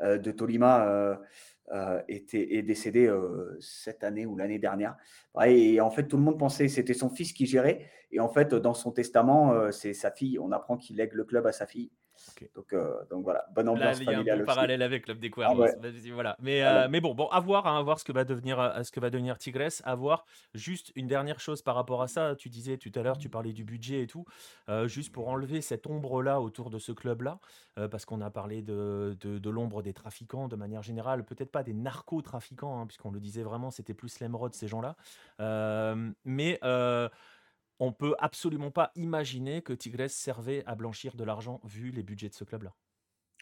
euh, 0.00 0.16
de 0.16 0.30
Tolima, 0.30 1.18
était, 2.08 2.54
est 2.56 2.62
décédé 2.62 3.12
cette 3.60 4.02
année 4.02 4.24
ou 4.24 4.36
l'année 4.36 4.58
dernière. 4.58 4.96
et 5.44 5.80
en 5.80 5.90
fait, 5.90 6.06
tout 6.06 6.16
le 6.16 6.22
monde 6.22 6.38
pensait 6.38 6.66
que 6.66 6.72
c'était 6.72 6.94
son 6.94 7.10
fils 7.10 7.32
qui 7.32 7.46
gérait. 7.46 7.84
Et 8.10 8.20
en 8.20 8.28
fait, 8.28 8.54
dans 8.54 8.72
son 8.72 8.90
testament, 8.90 9.70
c'est 9.70 9.92
sa 9.92 10.10
fille. 10.10 10.38
On 10.38 10.52
apprend 10.52 10.78
qu'il 10.78 10.96
lègue 10.96 11.12
le 11.12 11.24
club 11.24 11.46
à 11.46 11.52
sa 11.52 11.66
fille. 11.66 11.90
Donc, 12.54 12.72
euh, 12.72 12.94
donc 13.10 13.24
voilà, 13.24 13.46
bonne 13.54 13.68
ambiance 13.68 13.98
Là, 14.00 14.12
il 14.12 14.26
y 14.26 14.30
a 14.30 14.34
un 14.34 14.38
bon 14.38 14.44
parallèle 14.44 14.82
avec 14.82 15.04
Club 15.04 15.18
des. 15.18 15.30
Ah 15.38 15.54
voilà. 15.54 16.36
Mais, 16.40 16.62
euh, 16.62 16.88
mais 16.90 17.00
bon, 17.00 17.14
bon, 17.14 17.26
à 17.28 17.40
voir, 17.40 17.66
hein, 17.66 17.78
à 17.78 17.82
voir 17.82 17.98
ce 17.98 18.04
que 18.04 18.12
va 18.12 18.24
devenir, 18.24 18.58
euh, 18.60 18.82
ce 18.82 18.90
que 18.90 19.00
va 19.00 19.10
devenir 19.10 19.38
Tigres, 19.38 19.82
à 19.84 19.94
voir. 19.94 20.24
Juste 20.54 20.92
une 20.96 21.06
dernière 21.06 21.40
chose 21.40 21.62
par 21.62 21.74
rapport 21.74 22.02
à 22.02 22.08
ça. 22.08 22.34
Tu 22.36 22.48
disais 22.48 22.76
tout 22.76 22.92
à 22.94 23.02
l'heure, 23.02 23.18
tu 23.18 23.28
parlais 23.28 23.52
du 23.52 23.64
budget 23.64 24.02
et 24.02 24.06
tout. 24.06 24.24
juste 24.86 25.12
pour 25.12 25.28
enlever 25.28 25.60
cette 25.60 25.86
ombre-là 25.86 26.40
autour 26.40 26.70
de 26.70 26.78
ce 26.78 26.92
club-là, 26.92 27.38
parce 27.90 28.04
qu'on 28.04 28.20
a 28.20 28.30
parlé 28.30 28.62
de, 28.62 29.16
de, 29.20 29.38
de 29.38 29.50
l'ombre 29.50 29.82
des 29.82 29.92
trafiquants 29.92 30.48
de 30.48 30.56
manière 30.56 30.82
générale, 30.82 31.24
peut-être 31.24 31.50
pas 31.50 31.62
des 31.62 31.74
narcotrafiquants, 31.74 32.80
hein, 32.80 32.86
puisqu'on 32.86 33.10
le 33.10 33.20
disait 33.20 33.42
vraiment, 33.42 33.70
c'était 33.70 33.94
plus 33.94 34.20
l'émeraude 34.20 34.54
ces 34.54 34.68
gens-là. 34.68 34.96
mais 36.24 36.58
on 37.80 37.92
peut 37.92 38.14
absolument 38.18 38.70
pas 38.70 38.90
imaginer 38.96 39.62
que 39.62 39.72
Tigres 39.72 40.10
servait 40.10 40.64
à 40.66 40.74
blanchir 40.74 41.14
de 41.14 41.24
l'argent 41.24 41.60
vu 41.64 41.90
les 41.90 42.02
budgets 42.02 42.28
de 42.28 42.34
ce 42.34 42.44
club-là. 42.44 42.74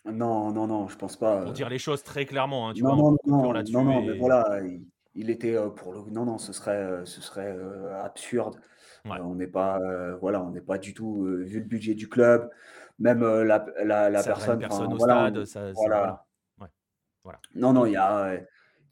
Non, 0.05 0.53
non, 0.53 0.67
non, 0.67 0.89
absurde. 0.89 1.19
Pour 1.19 1.51
euh, 1.51 1.53
dire 1.53 1.69
les 1.69 1.79
choses 1.79 2.03
très 2.03 2.27
clairement, 2.27 2.69
hein, 2.69 2.75
tu 2.75 2.83
non, 2.83 2.95
vois, 2.95 3.11
non, 3.27 3.43
non, 3.43 3.53
non, 3.53 3.85
non, 3.85 4.03
mais 4.03 4.19
voilà, 4.19 4.61
il, 5.15 5.31
était 5.31 5.57
euh, 5.57 5.69
pour 5.69 5.93
le. 5.93 6.01
Non, 6.11 6.25
non, 6.25 6.39
ce 6.39 6.53
serait, 6.53 6.77
euh, 6.77 7.05
ce 7.05 7.21
serait 7.21 7.57
absurde. 8.03 8.61
on 9.05 9.35
n'est 9.35 9.49
pas, 9.49 9.81
voilà, 10.21 10.43
on 10.43 10.51
n'est 10.51 10.61
pas 10.61 10.79
du 10.79 10.95
tout 10.95 11.25
vu 11.25 11.59
le 11.59 11.67
budget 11.67 11.95
du 11.95 12.09
club, 12.09 12.49
même 12.99 13.23
la, 13.23 13.67
la, 13.83 14.11
la 14.11 14.23
personne. 14.23 14.61
personne 14.61 14.93
au 14.93 14.99
stade, 14.99 15.45
ça, 15.45 15.73
voilà. 15.73 16.25
voilà. 17.25 17.41
Non, 17.55 17.73
non, 17.73 17.87
il 17.87 17.93
y 17.93 17.97
a, 17.97 18.37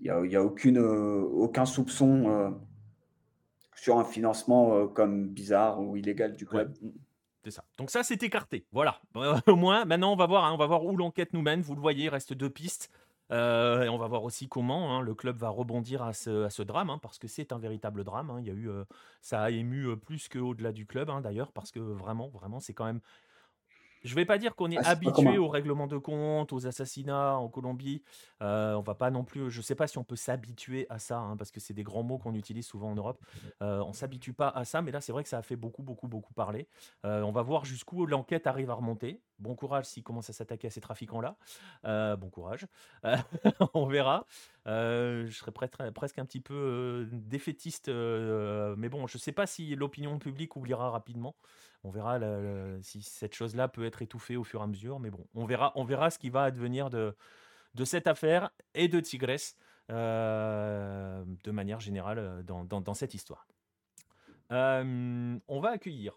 il 0.00 0.06
y 0.06 0.10
a, 0.10 0.24
y 0.26 0.36
a 0.36 0.42
aucune, 0.42 0.78
aucun 0.78 1.64
soupçon 1.64 2.58
sur 3.84 3.98
un 3.98 4.04
financement 4.04 4.74
euh, 4.74 4.86
comme 4.86 5.28
bizarre 5.28 5.78
ou 5.78 5.94
illégal 5.94 6.34
du 6.34 6.46
club. 6.46 6.74
C'est 7.44 7.50
ça. 7.50 7.64
Donc 7.76 7.90
ça, 7.90 8.02
c'est 8.02 8.22
écarté. 8.22 8.64
Voilà. 8.72 8.98
Au 9.46 9.56
moins, 9.56 9.84
maintenant, 9.84 10.14
on 10.14 10.16
va 10.16 10.24
voir. 10.26 10.44
Hein, 10.46 10.52
on 10.54 10.56
va 10.56 10.66
voir 10.66 10.86
où 10.86 10.96
l'enquête 10.96 11.34
nous 11.34 11.42
mène. 11.42 11.60
Vous 11.60 11.74
le 11.74 11.82
voyez, 11.82 12.04
il 12.04 12.08
reste 12.08 12.32
deux 12.32 12.48
pistes. 12.48 12.90
Euh, 13.30 13.82
et 13.82 13.90
on 13.90 13.98
va 13.98 14.06
voir 14.06 14.24
aussi 14.24 14.48
comment 14.48 14.96
hein, 14.96 15.02
le 15.02 15.14
club 15.14 15.36
va 15.36 15.50
rebondir 15.50 16.02
à 16.02 16.14
ce, 16.14 16.44
à 16.44 16.50
ce 16.50 16.62
drame, 16.62 16.90
hein, 16.90 16.98
parce 17.02 17.18
que 17.18 17.28
c'est 17.28 17.52
un 17.52 17.58
véritable 17.58 18.04
drame. 18.04 18.34
il 18.38 18.46
y 18.46 18.50
a 18.50 18.54
eu, 18.54 18.70
euh, 18.70 18.84
ça 19.20 19.42
a 19.42 19.50
ému 19.50 19.96
plus 19.98 20.28
qu'au-delà 20.28 20.72
du 20.72 20.86
club, 20.86 21.10
d'ailleurs, 21.22 21.52
parce 21.52 21.70
que 21.70 21.80
vraiment, 21.80 22.28
vraiment, 22.28 22.60
c'est 22.60 22.74
quand 22.74 22.86
même 22.86 23.00
je 24.04 24.14
vais 24.14 24.24
pas 24.24 24.38
dire 24.38 24.54
qu'on 24.54 24.70
est 24.70 24.78
ah, 24.78 24.90
habitué 24.90 25.38
au 25.38 25.48
règlement 25.48 25.86
de 25.86 25.96
compte, 25.96 26.52
aux 26.52 26.66
assassinats 26.66 27.36
en 27.38 27.48
Colombie. 27.48 28.02
Euh, 28.42 28.74
on 28.74 28.82
va 28.82 28.94
pas 28.94 29.10
non 29.10 29.24
plus. 29.24 29.50
Je 29.50 29.62
sais 29.62 29.74
pas 29.74 29.86
si 29.86 29.98
on 29.98 30.04
peut 30.04 30.16
s'habituer 30.16 30.86
à 30.90 30.98
ça, 30.98 31.18
hein, 31.18 31.36
parce 31.36 31.50
que 31.50 31.58
c'est 31.58 31.74
des 31.74 31.82
grands 31.82 32.02
mots 32.02 32.18
qu'on 32.18 32.34
utilise 32.34 32.66
souvent 32.66 32.90
en 32.90 32.94
Europe. 32.94 33.18
Euh, 33.62 33.80
on 33.80 33.92
s'habitue 33.92 34.34
pas 34.34 34.48
à 34.48 34.64
ça, 34.64 34.82
mais 34.82 34.92
là 34.92 35.00
c'est 35.00 35.12
vrai 35.12 35.22
que 35.22 35.28
ça 35.28 35.38
a 35.38 35.42
fait 35.42 35.56
beaucoup, 35.56 35.82
beaucoup, 35.82 36.06
beaucoup 36.06 36.34
parler. 36.34 36.68
Euh, 37.04 37.22
on 37.22 37.32
va 37.32 37.42
voir 37.42 37.64
jusqu'où 37.64 38.06
l'enquête 38.06 38.46
arrive 38.46 38.70
à 38.70 38.74
remonter. 38.74 39.22
Bon 39.38 39.54
courage 39.54 39.86
s'il 39.86 40.02
commence 40.02 40.30
à 40.30 40.32
s'attaquer 40.32 40.68
à 40.68 40.70
ces 40.70 40.80
trafiquants-là. 40.80 41.36
Euh, 41.86 42.16
bon 42.16 42.28
courage. 42.28 42.66
on 43.74 43.86
verra. 43.86 44.26
Je 44.66 45.30
serais 45.30 45.52
presque 45.52 46.18
un 46.18 46.24
petit 46.24 46.40
peu 46.40 47.08
défaitiste, 47.12 47.88
mais 47.88 48.88
bon, 48.88 49.06
je 49.06 49.18
sais 49.18 49.32
pas 49.32 49.46
si 49.46 49.74
l'opinion 49.76 50.18
publique 50.18 50.56
oubliera 50.56 50.90
rapidement. 50.90 51.36
On 51.84 51.90
verra 51.90 52.18
si 52.82 53.02
cette 53.02 53.34
chose-là 53.34 53.68
peut 53.68 53.84
être 53.84 54.00
étouffée 54.00 54.36
au 54.36 54.44
fur 54.44 54.60
et 54.60 54.64
à 54.64 54.66
mesure, 54.66 54.98
mais 54.98 55.10
bon, 55.10 55.26
on 55.34 55.44
verra, 55.44 55.72
on 55.74 55.84
verra 55.84 56.10
ce 56.10 56.18
qui 56.18 56.30
va 56.30 56.44
advenir 56.44 56.88
de, 56.88 57.14
cette 57.84 58.06
affaire 58.06 58.50
et 58.74 58.88
de 58.88 59.00
Tigres 59.00 59.54
euh, 59.90 61.24
de 61.44 61.50
manière 61.50 61.80
générale 61.80 62.18
euh, 62.18 62.42
dans, 62.42 62.94
cette 62.94 63.12
histoire. 63.12 63.46
Euh, 64.50 65.38
on 65.46 65.60
va 65.60 65.70
accueillir, 65.70 66.16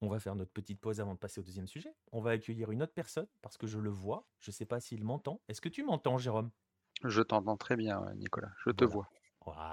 on 0.00 0.08
va 0.08 0.18
faire 0.18 0.34
notre 0.34 0.50
petite 0.50 0.80
pause 0.80 0.98
avant 0.98 1.12
de 1.12 1.18
passer 1.18 1.40
au 1.40 1.44
deuxième 1.44 1.66
sujet. 1.66 1.94
On 2.12 2.22
va 2.22 2.30
accueillir 2.30 2.70
une 2.70 2.82
autre 2.82 2.94
personne 2.94 3.26
parce 3.42 3.58
que 3.58 3.66
je 3.66 3.78
le 3.78 3.90
vois. 3.90 4.26
Je 4.38 4.50
ne 4.50 4.54
sais 4.54 4.64
pas 4.64 4.80
s'il 4.80 5.04
m'entend. 5.04 5.42
Est-ce 5.48 5.60
que 5.60 5.68
tu 5.68 5.84
m'entends, 5.84 6.16
Jérôme? 6.16 6.50
Je 7.04 7.22
t'entends 7.22 7.56
très 7.56 7.76
bien, 7.76 8.04
Nicolas. 8.16 8.50
Je 8.64 8.70
te 8.70 8.84
vois 8.84 9.08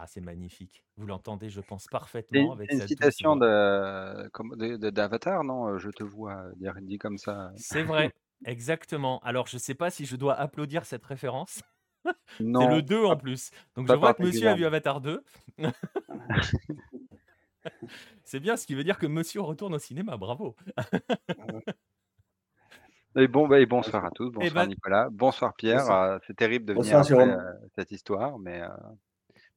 c'est 0.07 0.21
magnifique. 0.21 0.84
Vous 0.97 1.05
l'entendez, 1.05 1.49
je 1.49 1.61
pense, 1.61 1.88
parfaitement 1.88 2.53
avec 2.53 2.71
une 2.71 2.88
citation 2.88 3.36
d'Avatar, 3.36 5.43
non 5.43 5.67
euh, 5.67 5.78
Je 5.78 5.89
te 5.89 6.03
vois 6.03 6.45
dire 6.55 6.75
dit 6.82 6.97
comme 6.97 7.17
ça. 7.17 7.51
C'est 7.55 7.84
vrai, 7.84 8.13
exactement. 8.45 9.19
Alors, 9.19 9.47
je 9.47 9.57
ne 9.57 9.59
sais 9.59 9.75
pas 9.75 9.89
si 9.89 10.05
je 10.05 10.15
dois 10.15 10.36
applaudir 10.36 10.86
cette 10.86 11.05
référence. 11.05 11.61
c'est 12.38 12.43
le 12.43 12.82
2 12.82 13.05
en 13.05 13.17
plus. 13.17 13.51
Donc, 13.75 13.88
je 13.88 13.93
vois 13.93 14.13
que 14.13 14.23
monsieur 14.23 14.49
a 14.49 14.55
vu 14.55 14.65
Avatar 14.65 15.01
2. 15.01 15.23
c'est 18.23 18.39
bien, 18.39 18.57
ce 18.57 18.65
qui 18.65 18.75
veut 18.75 18.84
dire 18.84 18.97
que 18.97 19.07
monsieur 19.07 19.41
retourne 19.41 19.75
au 19.75 19.80
cinéma. 19.80 20.17
Bravo. 20.17 20.55
Et 23.18 23.28
bon, 23.28 23.47
bah, 23.47 23.59
et 23.59 23.65
bonsoir 23.65 24.05
à 24.05 24.11
tous, 24.11 24.30
bonsoir 24.30 24.53
ben 24.53 24.68
Nicolas, 24.68 25.09
bonsoir 25.11 25.53
Pierre. 25.55 25.89
Euh, 25.89 26.18
c'est 26.28 26.36
terrible 26.36 26.65
de 26.65 26.74
venir 26.74 26.99
après 26.99 27.30
euh, 27.30 27.53
cette 27.76 27.91
histoire, 27.91 28.38
mais 28.38 28.61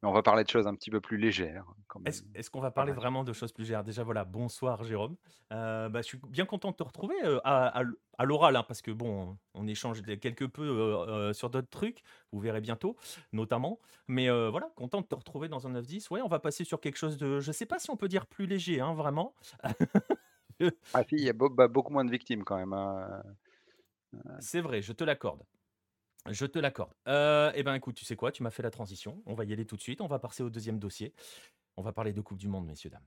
on 0.03 0.13
va 0.13 0.23
parler 0.23 0.45
de 0.45 0.49
choses 0.49 0.67
un 0.67 0.75
petit 0.75 0.91
peu 0.91 1.01
plus 1.01 1.19
légères. 1.19 1.67
Est-ce 2.07 2.51
qu'on 2.51 2.61
va 2.61 2.71
parler 2.71 2.93
vraiment 2.93 3.23
de 3.23 3.33
choses 3.33 3.53
plus 3.53 3.65
légères? 3.65 3.85
Déjà, 3.85 4.03
voilà, 4.03 4.25
bonsoir 4.25 4.83
Jérôme. 4.83 5.17
Euh, 5.53 5.89
bah, 5.91 6.01
je 6.01 6.07
suis 6.07 6.21
bien 6.29 6.47
content 6.47 6.71
de 6.71 6.77
te 6.77 6.83
retrouver 6.83 7.15
euh, 7.25 7.39
à, 7.45 7.83
l'oral, 8.25 8.57
hein, 8.57 8.65
parce 8.67 8.81
que 8.81 8.91
bon, 8.91 9.37
on 9.55 9.67
échange 9.67 10.03
quelque 10.03 10.47
peu 10.47 10.63
euh, 10.63 11.33
sur 11.35 11.51
d'autres 11.51 11.69
trucs, 11.69 12.03
vous 12.33 12.41
verrez 12.41 12.63
bientôt, 12.63 12.97
notamment. 13.33 13.79
Mais 14.09 14.29
voilà, 14.49 14.71
content 14.75 15.03
de 15.03 15.07
te 15.07 15.15
retrouver 15.15 15.49
dans 15.49 15.67
un 15.67 15.73
9-10. 15.73 16.11
Ouais, 16.11 16.23
on 16.23 16.29
va 16.29 16.39
passer 16.39 16.65
sur 16.65 16.81
quelque 16.81 16.97
chose 16.97 17.19
de, 17.19 17.41
je 17.41 17.53
sais 17.53 17.67
pas 17.67 17.79
si 17.79 17.91
on 17.91 17.97
peut 17.97 18.09
dire 18.09 18.27
plus 18.27 18.47
léger, 18.47 18.81
hein, 18.81 18.95
vraiment. 18.95 19.35
ah 20.95 21.03
si, 21.05 21.17
il 21.17 21.25
y 21.25 21.29
a 21.29 21.35
bah, 21.35 21.69
beaucoup 21.69 21.93
moins 21.93 22.05
de 22.07 22.11
victimes 22.11 22.45
quand 22.45 22.57
même. 22.57 22.73
Hein. 22.73 23.23
C'est 24.41 24.61
vrai, 24.61 24.83
je 24.83 24.93
te 24.93 25.05
l'accorde. 25.05 25.43
Je 26.29 26.45
te 26.45 26.59
l'accorde. 26.59 26.93
Euh, 27.09 27.51
eh 27.55 27.63
ben, 27.63 27.75
écoute, 27.75 27.95
tu 27.95 28.05
sais 28.05 28.17
quoi? 28.17 28.31
Tu 28.31 28.43
m'as 28.43 28.51
fait 28.51 28.63
la 28.63 28.71
transition. 28.71 29.23
On 29.27 29.35
va 29.35 29.45
y 29.45 29.53
aller 29.53 29.65
tout 29.65 29.77
de 29.77 29.81
suite. 29.81 30.01
On 30.01 30.07
va 30.07 30.19
passer 30.19 30.43
au 30.43 30.51
deuxième 30.51 30.79
dossier. 30.79 31.15
On 31.77 31.83
va 31.83 31.93
parler 31.93 32.13
de 32.13 32.21
coupe 32.21 32.39
du 32.39 32.49
monde, 32.49 32.67
messieurs, 32.67 32.91
dames. 32.91 33.07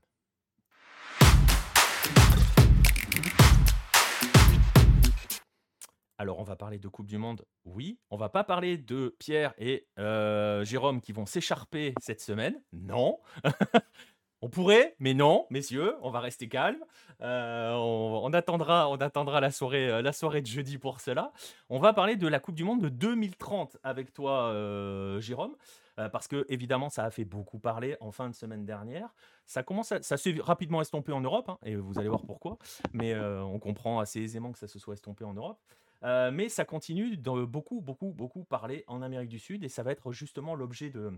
Alors, 6.16 6.38
on 6.38 6.44
va 6.44 6.56
parler 6.56 6.78
de 6.78 6.88
coupe 6.88 7.06
du 7.06 7.18
monde, 7.18 7.44
oui. 7.64 7.98
On 8.10 8.16
va 8.16 8.28
pas 8.28 8.44
parler 8.44 8.78
de 8.78 9.14
Pierre 9.18 9.52
et 9.58 9.88
euh, 9.98 10.64
Jérôme 10.64 11.00
qui 11.00 11.12
vont 11.12 11.26
s'écharper 11.26 11.92
cette 12.00 12.20
semaine, 12.20 12.62
non. 12.72 13.18
On 14.44 14.50
pourrait, 14.50 14.94
mais 14.98 15.14
non, 15.14 15.46
messieurs, 15.48 15.94
on 16.02 16.10
va 16.10 16.20
rester 16.20 16.50
calme. 16.50 16.84
Euh, 17.22 17.72
on, 17.72 18.30
attendra, 18.34 18.90
on 18.90 18.96
attendra 18.96 19.40
la 19.40 19.50
soirée, 19.50 19.88
euh, 19.88 20.02
la 20.02 20.12
soirée 20.12 20.42
de 20.42 20.46
jeudi 20.46 20.76
pour 20.76 21.00
cela. 21.00 21.32
On 21.70 21.78
va 21.78 21.94
parler 21.94 22.16
de 22.16 22.28
la 22.28 22.40
Coupe 22.40 22.54
du 22.54 22.62
Monde 22.62 22.82
de 22.82 22.90
2030 22.90 23.78
avec 23.82 24.12
toi, 24.12 24.50
euh, 24.50 25.18
Jérôme, 25.18 25.56
parce 25.96 26.28
que 26.28 26.44
évidemment, 26.50 26.90
ça 26.90 27.04
a 27.04 27.10
fait 27.10 27.24
beaucoup 27.24 27.58
parler 27.58 27.96
en 28.00 28.12
fin 28.12 28.28
de 28.28 28.34
semaine 28.34 28.66
dernière. 28.66 29.14
Ça 29.46 29.62
commence, 29.62 29.94
ça 29.98 30.16
s'est 30.18 30.36
rapidement 30.40 30.82
estompé 30.82 31.12
en 31.12 31.22
Europe, 31.22 31.48
hein, 31.48 31.56
et 31.64 31.76
vous 31.76 31.98
allez 31.98 32.08
voir 32.08 32.26
pourquoi. 32.26 32.58
Mais 32.92 33.16
on 33.16 33.58
comprend 33.58 33.98
assez 33.98 34.20
aisément 34.20 34.52
que 34.52 34.58
ça 34.58 34.68
se 34.68 34.78
soit 34.78 34.92
estompé 34.92 35.24
en 35.24 35.32
Europe. 35.32 35.58
mais 36.02 36.50
ça 36.50 36.66
continue 36.66 37.16
de 37.16 37.44
beaucoup, 37.46 37.80
beaucoup, 37.80 38.12
beaucoup 38.12 38.44
parler 38.44 38.84
en 38.88 39.00
Amérique 39.00 39.30
du 39.30 39.38
Sud, 39.38 39.64
et 39.64 39.70
ça 39.70 39.82
va 39.82 39.92
être 39.92 40.12
justement 40.12 40.54
l'objet 40.54 40.90
de 40.90 41.12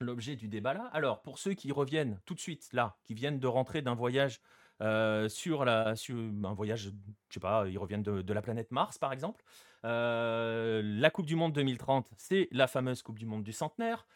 l'objet 0.00 0.36
du 0.36 0.48
débat 0.48 0.74
là. 0.74 0.90
Alors, 0.92 1.22
pour 1.22 1.38
ceux 1.38 1.54
qui 1.54 1.72
reviennent 1.72 2.20
tout 2.26 2.34
de 2.34 2.40
suite 2.40 2.68
là, 2.72 2.96
qui 3.04 3.14
viennent 3.14 3.38
de 3.38 3.46
rentrer 3.46 3.82
d'un 3.82 3.94
voyage 3.94 4.40
euh, 4.82 5.28
sur, 5.28 5.64
la, 5.64 5.96
sur 5.96 6.16
un 6.16 6.54
voyage, 6.54 6.92
je 7.28 7.34
sais 7.34 7.40
pas, 7.40 7.66
ils 7.66 7.78
reviennent 7.78 8.02
de, 8.02 8.32
la 8.32 8.42
planète 8.42 8.70
Mars 8.72 8.98
par 8.98 9.12
exemple. 9.12 9.42
Euh, 9.84 10.82
la 10.84 11.10
Coupe 11.10 11.26
du 11.26 11.36
Monde 11.36 11.52
2030, 11.52 12.08
c'est 12.16 12.48
la 12.52 12.66
fameuse 12.66 13.02
Coupe 13.02 13.18
du 13.18 13.26
Monde 13.26 13.42
du 13.42 13.52
centenaire 13.52 14.06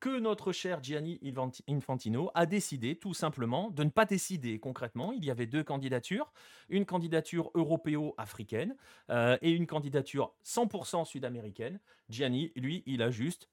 que 0.00 0.18
notre 0.18 0.50
cher 0.50 0.82
Gianni 0.82 1.20
Infantino 1.68 2.30
a 2.34 2.46
décidé 2.46 2.96
tout 2.96 3.12
simplement 3.12 3.70
de 3.70 3.84
ne 3.84 3.90
pas 3.90 4.06
décider 4.06 4.58
concrètement. 4.58 5.12
Il 5.12 5.24
y 5.24 5.30
avait 5.30 5.46
deux 5.46 5.62
candidatures, 5.62 6.32
une 6.70 6.86
candidature 6.86 7.50
européo-africaine 7.54 8.74
euh, 9.10 9.36
et 9.42 9.50
une 9.50 9.66
candidature 9.66 10.32
100% 10.44 11.04
sud-américaine. 11.04 11.78
Gianni, 12.08 12.50
lui, 12.56 12.82
il 12.86 13.02
a 13.02 13.10
juste 13.10 13.48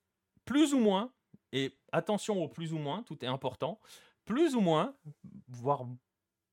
plus 0.46 0.74
ou 0.74 0.80
moins 0.80 1.12
et 1.54 1.78
attention 1.92 2.44
au 2.44 2.48
plus 2.48 2.74
ou 2.74 2.78
moins, 2.78 3.04
tout 3.04 3.24
est 3.24 3.28
important. 3.28 3.80
Plus 4.26 4.56
ou 4.56 4.62
moins, 4.62 4.96
voire 5.48 5.86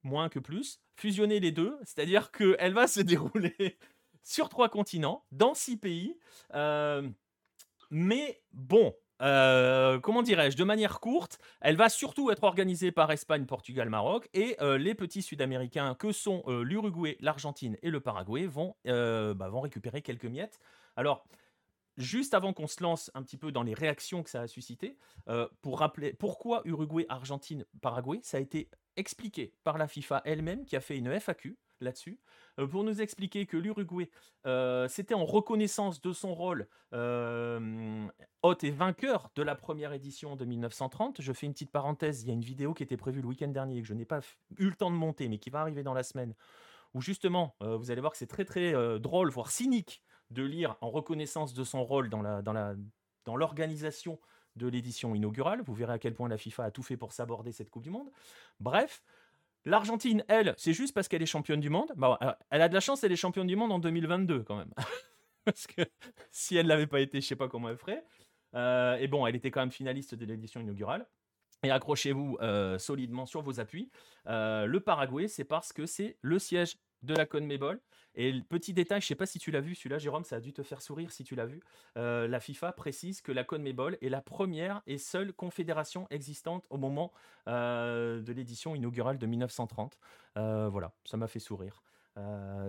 moins 0.05 0.29
que 0.29 0.39
plus, 0.39 0.81
fusionner 0.97 1.41
les 1.41 1.51
deux, 1.51 1.77
c'est-à-dire 1.85 2.31
qu'elle 2.31 2.75
va 2.75 2.87
se 2.87 3.01
dérouler 3.01 3.79
sur 4.23 4.49
trois 4.49 4.69
continents, 4.69 5.25
dans 5.33 5.55
six 5.55 5.77
pays. 5.77 6.19
Euh, 6.55 7.09
mais 7.91 8.43
bon, 8.53 8.95
euh, 9.23 10.01
comment 10.01 10.23
dirais-je, 10.23 10.57
de 10.57 10.65
manière 10.65 11.01
courte, 11.01 11.39
elle 11.61 11.77
va 11.77 11.89
surtout 11.89 12.31
être 12.31 12.45
organisée 12.45 12.91
par 12.91 13.11
Espagne, 13.13 13.45
Portugal, 13.45 13.89
Maroc, 13.91 14.29
et 14.33 14.57
euh, 14.61 14.79
les 14.79 14.95
petits 14.95 15.23
Sud-Américains 15.23 15.95
que 15.95 16.13
sont 16.13 16.43
l'Uruguay, 16.47 17.17
l'Argentine 17.21 17.77
et 17.83 17.91
le 17.91 18.01
Paraguay 18.01 18.47
vont, 18.47 18.75
bah, 18.85 19.49
vont 19.49 19.61
récupérer 19.61 20.03
quelques 20.03 20.25
miettes. 20.25 20.59
Alors, 20.97 21.27
juste 21.97 22.35
avant 22.35 22.53
qu'on 22.53 22.67
se 22.67 22.83
lance 22.83 23.11
un 23.15 23.23
petit 23.23 23.37
peu 23.37 23.53
dans 23.53 23.63
les 23.63 23.75
réactions 23.75 24.23
que 24.23 24.31
ça 24.31 24.43
a 24.43 24.47
suscité, 24.47 24.99
euh, 25.29 25.49
pour 25.63 25.79
rappeler 25.79 26.13
pourquoi 26.13 26.63
Uruguay, 26.65 27.07
Argentine, 27.09 27.65
Paraguay, 27.81 28.21
ça 28.23 28.39
a 28.39 28.41
été 28.41 28.71
expliqué 28.97 29.55
par 29.65 29.79
la 29.79 29.89
FIFA 29.89 30.23
elle-même 30.25 30.65
qui 30.65 30.77
a 30.77 30.81
fait 30.81 30.97
une 30.97 31.09
FAQ 31.09 31.57
là-dessus, 31.81 32.21
euh, 32.61 32.67
pour 32.67 32.85
nous 32.85 33.03
expliquer 33.03 33.47
que 33.47 33.57
l'Uruguay, 33.57 34.09
euh, 34.47 34.89
c'était 34.89 35.15
en 35.15 35.25
reconnaissance 35.25 36.01
de 36.01 36.13
son 36.13 36.35
rôle 36.35 36.69
hôte 38.43 38.63
et 38.63 38.71
vainqueur 38.71 39.31
de 39.35 39.43
la 39.43 39.57
première 39.57 39.93
édition 39.93 40.37
de 40.37 40.45
1930. 40.45 41.21
Je 41.21 41.33
fais 41.33 41.47
une 41.47 41.53
petite 41.53 41.73
parenthèse, 41.73 42.23
il 42.23 42.29
y 42.29 42.31
a 42.31 42.35
une 42.35 42.45
vidéo 42.45 42.73
qui 42.73 42.85
était 42.85 42.97
prévue 42.97 43.21
le 43.21 43.27
week-end 43.27 43.49
dernier 43.49 43.83
que 43.83 43.89
je 43.89 43.95
n'ai 43.95 44.05
pas 44.05 44.21
eu 44.59 44.67
le 44.67 44.75
temps 44.75 44.93
de 44.93 44.97
monter, 44.97 45.29
mais 45.29 45.39
qui 45.39 45.51
va 45.51 45.61
arriver 45.61 45.83
dans 45.83 45.95
la 45.95 46.05
semaine, 46.05 46.35
où 46.95 47.01
justement, 47.01 47.57
vous 47.61 47.91
allez 47.91 48.01
voir 48.01 48.13
que 48.13 48.19
c'est 48.19 48.29
très 48.29 48.45
très 48.45 49.01
drôle, 49.01 49.31
voire 49.31 49.51
cynique, 49.51 50.04
de 50.31 50.43
lire 50.43 50.77
en 50.81 50.91
reconnaissance 50.91 51.55
de 51.55 51.65
son 51.65 51.85
rôle 51.85 52.09
dans 52.11 52.23
la, 52.23 52.43
dans 52.43 52.53
la, 52.53 52.75
dans 53.25 53.37
l'organisation 53.37 54.19
de 54.57 54.69
l'édition 54.69 55.15
inaugurale. 55.15 55.63
Vous 55.63 55.75
verrez 55.75 55.95
à 55.95 55.99
quel 55.99 56.15
point 56.15 56.29
la 56.29 56.39
FIFA 56.39 56.65
a 56.65 56.71
tout 56.71 56.83
fait 56.83 56.97
pour 56.97 57.13
s'aborder 57.13 57.53
cette 57.53 57.71
Coupe 57.71 57.83
du 57.83 57.91
Monde. 57.91 58.11
Bref, 58.61 59.03
l'Argentine, 59.65 60.25
elle, 60.29 60.55
c'est 60.57 60.73
juste 60.73 60.95
parce 60.95 61.09
qu'elle 61.09 61.23
est 61.23 61.27
championne 61.27 61.61
du 61.61 61.71
monde. 61.71 61.93
Bah, 61.97 62.39
elle 62.51 62.63
a 62.63 62.69
de 62.69 62.75
la 62.75 62.81
chance, 62.81 63.03
elle 63.05 63.13
est 63.13 63.17
championne 63.17 63.47
du 63.47 63.57
monde 63.57 63.73
en 63.73 63.79
2022 63.79 64.43
quand 64.43 64.57
même. 64.57 64.73
parce 65.45 65.67
que 65.67 65.83
si 66.31 66.57
elle 66.57 66.67
l'avait 66.67 66.87
pas 66.87 67.01
été, 67.01 67.21
je 67.21 67.27
sais 67.27 67.37
pas 67.37 67.49
comment 67.49 67.69
elle 67.69 67.77
ferait. 67.77 68.05
Euh, 68.55 68.97
et 68.97 69.09
bon, 69.09 69.27
elle 69.27 69.37
était 69.37 69.51
quand 69.51 69.61
même 69.61 69.73
finaliste 69.73 70.15
de 70.15 70.25
l'édition 70.25 70.61
inaugurale. 70.61 71.07
Et 71.63 71.71
accrochez-vous 71.71 72.39
euh, 72.43 72.79
solidement 72.79 73.27
sur 73.27 73.43
vos 73.43 73.59
appuis. 73.59 73.91
Euh, 74.27 74.67
le 74.67 74.81
Paraguay, 74.81 75.29
c'est 75.29 75.45
parce 75.45 75.73
que 75.73 75.87
c'est 75.87 76.19
le 76.21 76.39
siège 76.39 76.77
de 77.05 77.15
la 77.15 77.27
CONMEBOL. 77.27 77.81
Et 78.17 78.33
le 78.33 78.43
petit 78.43 78.73
détail, 78.73 79.01
je 79.01 79.07
sais 79.07 79.15
pas 79.15 79.27
si 79.27 79.39
tu 79.39 79.51
l'as 79.51 79.61
vu, 79.61 79.75
celui-là, 79.75 79.99
Jérôme, 79.99 80.25
ça 80.25 80.37
a 80.37 80.41
dû 80.41 80.53
te 80.53 80.63
faire 80.63 80.81
sourire 80.81 81.11
si 81.11 81.25
tu 81.25 81.35
l'as 81.35 81.47
vu. 81.47 81.61
Euh, 81.97 82.29
la 82.29 82.41
FIFA 82.41 82.73
précise 82.73 83.21
que 83.21 83.33
la 83.33 83.45
CONMEBOL 83.45 83.99
est 84.01 84.09
la 84.09 84.21
première 84.21 84.83
et 84.87 84.99
seule 84.99 85.33
confédération 85.33 86.07
existante 86.11 86.67
au 86.71 86.77
moment 86.77 87.13
euh, 87.49 88.21
de 88.21 88.33
l'édition 88.33 88.75
inaugurale 88.75 89.19
de 89.19 89.27
1930. 89.27 89.99
Euh, 90.37 90.69
voilà, 90.69 90.93
ça 91.05 91.17
m'a 91.17 91.27
fait 91.27 91.41
sourire, 91.41 91.83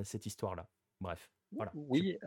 cette 0.03 0.25
histoire-là. 0.25 0.67
Bref. 0.99 1.29
Oui, 1.73 2.17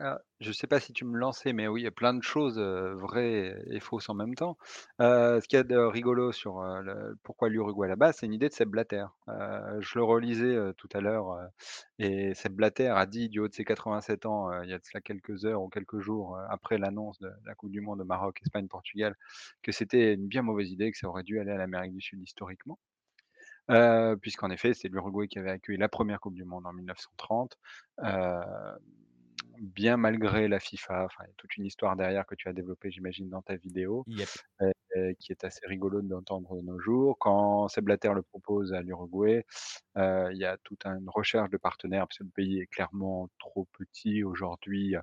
je 0.41 0.49
ne 0.49 0.53
sais 0.53 0.66
pas 0.66 0.81
si 0.81 0.93
tu 0.93 1.05
me 1.05 1.18
lançais, 1.18 1.53
mais 1.53 1.68
oui, 1.68 1.83
il 1.83 1.85
y 1.85 1.89
a 1.89 1.91
plein 1.91 2.14
de 2.14 2.22
choses, 2.22 2.59
vraies 2.59 3.62
et 3.66 3.81
fausses 3.81 4.09
en 4.09 4.14
même 4.14 4.35
temps. 4.35 4.57
ce 4.99 5.47
qu'il 5.47 5.57
y 5.59 5.61
a 5.61 5.64
de 5.64 5.76
rigolo 5.76 6.33
sur, 6.33 6.64
pourquoi 7.22 7.49
l'Uruguay 7.49 7.89
là-bas, 7.89 8.12
c'est 8.12 8.26
une 8.26 8.33
idée 8.33 8.49
de 8.49 8.55
Sepp 8.55 8.68
Blatter. 8.68 9.05
je 9.26 9.99
le 9.99 10.05
relisais, 10.05 10.72
tout 10.79 10.89
à 10.95 11.01
l'heure, 11.01 11.37
et 11.99 12.35
Sepp 12.35 12.53
Blatter 12.53 12.89
a 12.89 13.05
dit 13.07 13.29
du 13.29 13.41
haut 13.41 13.49
de 13.49 13.55
ses 13.55 13.64
87 13.64 14.24
ans, 14.26 14.62
il 14.62 14.70
y 14.70 14.72
a 14.72 14.79
de 14.79 14.85
cela 14.85 15.01
quelques 15.01 15.45
heures 15.45 15.62
ou 15.62 15.68
quelques 15.68 16.01
jours, 16.01 16.39
après 16.49 16.79
l'annonce 16.79 17.18
de 17.18 17.31
la 17.45 17.55
coupe 17.55 17.70
du 17.70 17.81
monde 17.81 17.99
de 17.99 18.05
Maroc, 18.05 18.41
Espagne, 18.43 18.68
Portugal, 18.68 19.14
que 19.62 19.72
c'était 19.72 20.14
une 20.14 20.26
bien 20.26 20.43
mauvaise 20.43 20.70
idée, 20.70 20.91
que 20.91 20.99
ça 20.99 21.09
aurait 21.09 21.24
dû 21.24 21.39
aller 21.39 21.53
à 21.53 21.59
l'Amérique 21.59 21.93
du 21.93 22.01
Sud 22.01 22.22
historiquement. 22.22 22.79
puisqu'en 24.22 24.51
effet, 24.51 24.72
c'est 24.74 24.89
l'Uruguay 24.89 25.29
qui 25.29 25.39
avait 25.39 25.51
accueilli 25.51 25.79
la 25.79 25.89
première 25.89 26.20
coupe 26.20 26.35
du 26.35 26.45
monde 26.45 26.66
en 26.66 26.72
1930 26.72 27.59
bien 29.61 29.97
malgré 29.97 30.49
la 30.49 30.61
FIFA. 30.61 31.05
Enfin, 31.05 31.25
il 31.25 31.29
y 31.29 31.31
a 31.31 31.35
toute 31.37 31.57
une 31.57 31.67
histoire 31.67 31.97
derrière 31.97 32.27
que 32.27 32.35
tu 32.35 32.49
as 32.49 32.53
développée, 32.53 32.91
j'imagine, 32.91 33.29
dans 33.29 33.43
ta 33.43 33.57
vidéo, 33.57 34.05
qui 35.19 35.33
est 35.33 35.45
assez 35.45 35.67
rigolo 35.67 36.03
d'entendre 36.03 36.57
de 36.57 36.63
nos 36.63 36.79
jours. 36.79 37.19
Quand 37.19 37.69
Seb 37.69 37.85
Blatter 37.85 38.13
le 38.15 38.23
propose 38.23 38.73
à 38.73 38.83
l'Uruguay, 38.83 39.45
il 39.97 40.37
y 40.37 40.45
a 40.45 40.57
toute 40.65 40.87
une 40.87 41.09
recherche 41.09 41.51
de 41.51 41.57
partenaires, 41.57 42.07
parce 42.07 42.19
que 42.19 42.25
le 42.25 42.31
pays 42.31 42.61
est 42.61 42.67
clairement 42.67 43.29
trop 43.39 43.67
petit 43.73 44.25
aujourd'hui. 44.25 44.95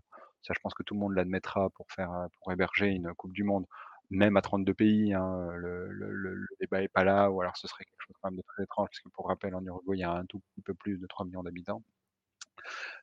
Ça, 0.42 0.54
je 0.56 0.60
pense 0.62 0.74
que 0.74 0.84
tout 0.84 0.94
le 0.94 1.00
monde 1.00 1.16
l'admettra 1.16 1.70
pour 1.72 1.88
faire, 1.92 2.28
pour 2.40 2.52
héberger 2.52 2.88
une 2.88 3.14
Coupe 3.16 3.34
du 3.34 3.44
Monde, 3.44 3.66
même 4.12 4.38
à 4.38 4.42
32 4.42 4.74
pays. 4.74 5.14
Hein, 5.14 5.50
le, 5.56 5.88
le, 5.90 6.48
débat 6.60 6.82
n'est 6.82 6.88
pas 6.88 7.04
là, 7.04 7.32
ou 7.32 7.42
alors 7.42 7.58
ce 7.58 7.68
serait 7.68 7.84
quelque 7.84 8.02
chose 8.06 8.16
quand 8.22 8.30
même 8.30 8.38
de 8.38 8.44
très 8.44 8.64
étrange, 8.64 8.90
parce 8.90 9.00
que 9.00 9.10
pour 9.10 9.28
rappel, 9.28 9.56
en 9.56 9.66
Uruguay, 9.66 9.98
il 9.98 10.02
y 10.02 10.04
a 10.04 10.12
un 10.12 10.26
tout 10.26 10.40
petit 10.40 10.62
peu 10.62 10.74
plus 10.74 11.00
de 11.00 11.08
3 11.08 11.26
millions 11.26 11.44
d'habitants 11.44 11.82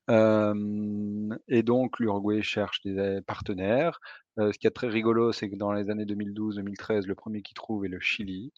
et 0.09 1.63
donc 1.63 1.99
l'Uruguay 1.99 2.43
cherche 2.43 2.83
des 2.83 3.21
partenaires. 3.27 4.01
ce 4.37 4.59
qui 4.59 4.67
est 4.67 4.71
très 4.71 4.89
rigolo, 4.89 5.33
c'est 5.33 5.49
que 5.51 5.57
dans 5.57 5.73
les 5.73 5.91
années 5.91 6.05
2012-2013, 6.05 7.07
le 7.07 7.15
premier 7.15 7.43
qui 7.43 7.55
trouve 7.55 7.85
est 7.85 7.89
le 7.89 8.01
Chili, 8.01 8.53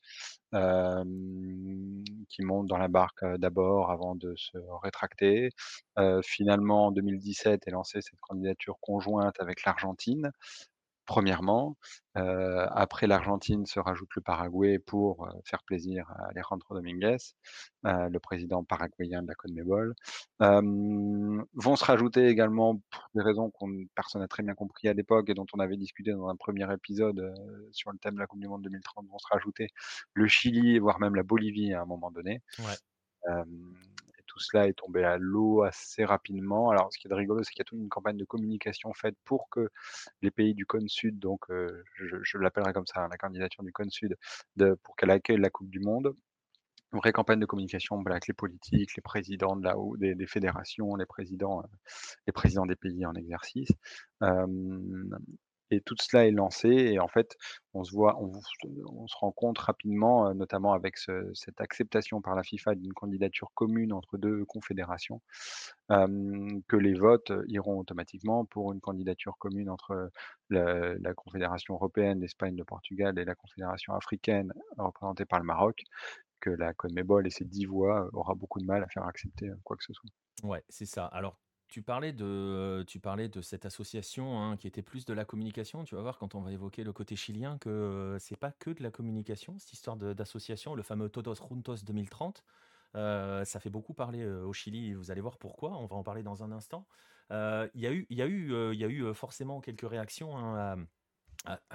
qui 0.52 2.42
monte 2.42 2.66
dans 2.66 2.78
la 2.78 2.88
barque, 2.88 3.24
d'abord 3.38 3.90
avant 3.90 4.14
de 4.14 4.34
se 4.36 4.56
rétracter. 4.82 5.50
finalement, 6.22 6.86
en 6.86 6.92
2017 6.92 7.66
est 7.66 7.70
lancée 7.70 8.00
cette 8.00 8.20
candidature 8.20 8.78
conjointe 8.80 9.38
avec 9.40 9.64
l'Argentine. 9.64 10.30
Premièrement, 11.06 11.76
après 12.14 13.06
l'Argentine 13.06 13.66
se 13.66 13.78
rajoute 13.78 14.08
le 14.16 14.22
Paraguay 14.22 14.78
pour, 14.78 15.28
faire 15.44 15.62
plaisir 15.64 16.10
à 16.10 16.28
Alejandro 16.28 16.74
Dominguez, 16.74 17.16
le 17.82 18.18
président 18.18 18.64
paraguayen 18.64 19.22
de 19.22 19.28
la 19.28 19.34
CONMEBOL. 19.34 19.94
vont 20.40 21.76
se 21.76 21.84
rajouter 21.84 22.28
également, 22.28 22.80
pour 22.90 23.04
des 23.14 23.22
raisons 23.22 23.50
qu'on 23.50 23.84
personne 23.94 24.22
n'a 24.22 24.28
très 24.28 24.42
bien 24.42 24.54
compris 24.54 24.88
à 24.88 24.94
l'époque 24.94 25.28
et 25.28 25.34
dont 25.34 25.46
on 25.52 25.60
avait 25.60 25.76
discuté 25.76 26.12
dans 26.12 26.28
un 26.28 26.36
premier 26.36 26.72
épisode, 26.72 27.34
sur 27.72 27.92
le 27.92 27.98
thème 27.98 28.14
de 28.14 28.20
la 28.20 28.26
coupe 28.26 28.40
du 28.40 28.48
monde 28.48 28.62
2030, 28.62 29.06
vont 29.08 29.18
se 29.18 29.28
rajouter 29.30 29.68
le 30.14 30.26
Chili, 30.26 30.78
voire 30.78 31.00
même 31.00 31.14
la 31.14 31.22
Bolivie 31.22 31.74
à 31.74 31.82
un 31.82 31.86
moment 31.86 32.10
donné. 32.10 32.40
Ouais 32.60 33.34
tout 34.34 34.40
cela 34.40 34.66
est 34.66 34.72
tombé 34.72 35.04
à 35.04 35.16
l'eau 35.16 35.62
assez 35.62 36.04
rapidement. 36.04 36.70
Alors, 36.70 36.92
ce 36.92 36.98
qui 36.98 37.06
est 37.06 37.14
rigolo, 37.14 37.44
c'est 37.44 37.52
qu'il 37.52 37.60
y 37.60 37.62
a 37.62 37.64
toute 37.64 37.78
une 37.78 37.88
campagne 37.88 38.16
de 38.16 38.24
communication 38.24 38.92
faite 38.92 39.14
pour 39.24 39.48
que 39.48 39.70
les 40.22 40.32
pays 40.32 40.54
du 40.54 40.66
Cône 40.66 40.88
Sud, 40.88 41.20
donc 41.20 41.46
je, 41.94 42.38
l'appellerai 42.38 42.72
comme 42.72 42.86
ça, 42.86 43.04
hein, 43.04 43.08
la 43.10 43.16
candidature 43.16 43.62
du 43.62 43.72
Cône 43.72 43.90
Sud, 43.90 44.16
pour 44.82 44.96
qu'elle 44.96 45.10
accueille 45.10 45.38
la 45.38 45.50
Coupe 45.50 45.70
du 45.70 45.78
Monde. 45.78 46.16
Une 46.92 46.98
vraie 46.98 47.12
campagne 47.12 47.38
de 47.38 47.46
communication 47.46 48.02
avec 48.04 48.26
les 48.26 48.34
politiques, 48.34 48.96
les 48.96 49.02
présidents 49.02 49.54
de 49.54 49.64
là 49.64 49.78
haut 49.78 49.96
des, 49.96 50.26
fédérations, 50.26 50.96
les 50.96 51.06
présidents, 51.06 51.62
les 52.26 52.32
présidents 52.32 52.66
des 52.66 52.76
pays 52.76 53.06
en 53.06 53.14
exercice 53.14 53.70
et 55.74 55.80
tout 55.80 55.94
cela 56.00 56.26
est 56.26 56.30
lancé 56.30 56.68
et 56.68 56.98
en 56.98 57.08
fait, 57.08 57.36
on 57.72 57.84
se 57.84 57.92
voit 57.92 58.16
on 58.20 59.06
se 59.06 59.16
rend 59.16 59.32
compte 59.32 59.58
rapidement, 59.58 60.32
notamment 60.34 60.72
avec 60.72 60.96
cette 60.96 61.60
acceptation 61.60 62.20
par 62.20 62.34
la 62.34 62.42
FIFA 62.42 62.76
d'une 62.76 62.92
candidature 62.92 63.50
commune 63.54 63.92
entre 63.92 64.16
deux 64.16 64.44
confédérations, 64.44 65.20
que 65.88 66.76
les 66.76 66.94
votes, 66.94 67.32
iront 67.48 67.78
automatiquement 67.78 68.44
pour 68.44 68.72
une 68.72 68.80
candidature 68.80 69.36
commune 69.38 69.70
entre 69.70 70.10
la 70.50 71.14
confédération 71.14 71.74
européenne, 71.74 72.20
l'Espagne, 72.20 72.56
le 72.56 72.64
Portugal 72.64 73.18
et 73.18 73.24
la 73.24 73.34
confédération 73.34 73.94
africaine 73.94 74.52
représentée 74.78 75.24
par 75.24 75.40
le 75.40 75.46
Maroc 75.46 75.82
que 76.40 76.50
la 76.50 76.74
CONMEBOL 76.74 77.26
et 77.26 77.30
ses 77.30 77.44
10 77.44 77.64
voix 77.64 78.08
aura 78.12 78.34
beaucoup 78.34 78.60
de 78.60 78.66
mal 78.66 78.84
à 78.84 78.88
faire 78.88 79.04
accepter 79.04 79.50
quoi 79.64 79.76
que 79.76 79.84
ce 79.84 79.94
soit. 79.94 80.10
Ouais, 80.42 80.62
c'est 80.68 80.86
ça. 80.86 81.06
Alors, 81.06 81.40
tu 81.74 81.82
parlais 81.82 82.12
de, 82.12 82.84
tu 82.86 83.00
parlais 83.00 83.28
de 83.28 83.40
cette 83.40 83.66
association 83.66 84.40
hein, 84.40 84.56
qui 84.56 84.68
était 84.68 84.80
plus 84.80 85.04
de 85.06 85.12
la 85.12 85.24
communication. 85.24 85.82
Tu 85.82 85.96
vas 85.96 86.02
voir 86.02 86.18
quand 86.18 86.36
on 86.36 86.40
va 86.40 86.52
évoquer 86.52 86.84
le 86.84 86.92
côté 86.92 87.16
chilien 87.16 87.58
que 87.58 88.16
c'est 88.20 88.36
pas 88.36 88.52
que 88.52 88.70
de 88.70 88.80
la 88.80 88.92
communication, 88.92 89.58
cette 89.58 89.72
histoire 89.72 89.96
d'association, 89.96 90.76
le 90.76 90.84
fameux 90.84 91.08
Todos 91.08 91.34
Juntos 91.34 91.78
2030. 91.84 92.44
ça 92.94 93.58
fait 93.58 93.70
beaucoup 93.70 93.92
parler 93.92 94.24
au 94.24 94.52
Chili, 94.52 94.94
vous 94.94 95.10
allez 95.10 95.20
voir 95.20 95.36
pourquoi, 95.36 95.72
on 95.72 95.86
va 95.86 95.96
en 95.96 96.04
parler 96.04 96.22
dans 96.22 96.44
un 96.44 96.52
instant. 96.52 96.86
Il 97.30 97.80
y 97.80 97.88
a 97.88 97.90
eu, 97.90 98.06
y 98.08 98.14
y 98.18 98.22
a 98.22 98.88
eu 98.88 99.12
forcément 99.12 99.60
quelques 99.60 99.90
réactions 99.90 100.38
hein, 100.38 100.56
à, 100.56 100.76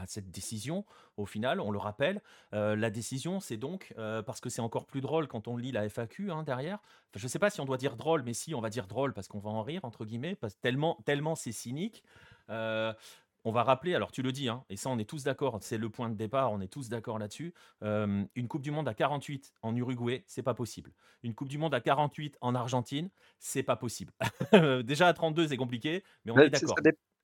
cette 0.07 0.32
décision. 0.32 0.86
Au 1.17 1.26
final, 1.26 1.59
on 1.59 1.72
le 1.72 1.78
rappelle, 1.78 2.22
euh, 2.53 2.76
la 2.76 2.89
décision, 2.89 3.39
c'est 3.39 3.57
donc, 3.57 3.93
euh, 3.97 4.22
parce 4.22 4.39
que 4.39 4.49
c'est 4.49 4.61
encore 4.61 4.86
plus 4.86 5.01
drôle 5.01 5.28
quand 5.28 5.47
on 5.47 5.57
lit 5.57 5.72
la 5.72 5.88
FAQ 5.88 6.32
hein, 6.32 6.43
derrière, 6.43 6.80
je 7.15 7.24
ne 7.24 7.30
sais 7.30 7.39
pas 7.39 7.49
si 7.49 7.61
on 7.61 7.65
doit 7.65 7.78
dire 7.78 7.95
drôle, 7.95 8.24
mais 8.24 8.34
si, 8.34 8.55
on 8.55 8.61
va 8.61 8.70
dire 8.70 8.88
drôle 8.88 9.13
parce 9.13 9.28
qu'on 9.28 9.39
va 9.39 9.49
en 9.49 9.61
rire, 9.61 9.84
entre 9.84 10.05
guillemets, 10.05 10.36
parce 10.36 10.57
tellement, 10.59 10.97
tellement 11.05 11.36
c'est 11.36 11.51
cynique. 11.51 12.03
Euh, 12.49 12.93
on 13.45 13.51
va 13.51 13.63
rappeler, 13.63 13.95
alors 13.95 14.11
tu 14.11 14.22
le 14.22 14.34
dis, 14.34 14.49
hein, 14.49 14.65
et 14.70 14.76
ça 14.76 14.89
on 14.89 14.99
est 14.99 15.09
tous 15.09 15.24
d'accord, 15.24 15.57
c'est 15.61 15.78
le 15.78 15.89
point 15.89 16.09
de 16.09 16.15
départ, 16.15 16.51
on 16.51 16.59
est 16.59 16.67
tous 16.67 16.89
d'accord 16.89 17.20
là-dessus. 17.20 17.53
une 17.82 18.47
Coupe 18.49 18.61
du 18.61 18.72
Monde 18.72 18.88
à 18.88 18.93
48 18.93 19.53
en 19.61 19.74
Uruguay, 19.76 20.24
c'est 20.28 20.43
pas 20.43 20.53
possible. 20.53 20.91
Une 21.24 21.34
Coupe 21.34 21.47
du 21.47 21.57
Monde 21.57 21.74
à 21.74 21.80
48 21.80 22.38
en 22.41 22.53
Argentine, 22.53 23.09
c'est 23.39 23.63
pas 23.63 23.78
possible. 23.78 24.11
Déjà 24.84 25.07
à 25.07 25.13
32, 25.13 25.47
c'est 25.47 25.57
compliqué, 25.57 26.03
mais 26.26 26.34
on 26.34 26.38
est 26.38 26.49
d'accord 26.49 26.76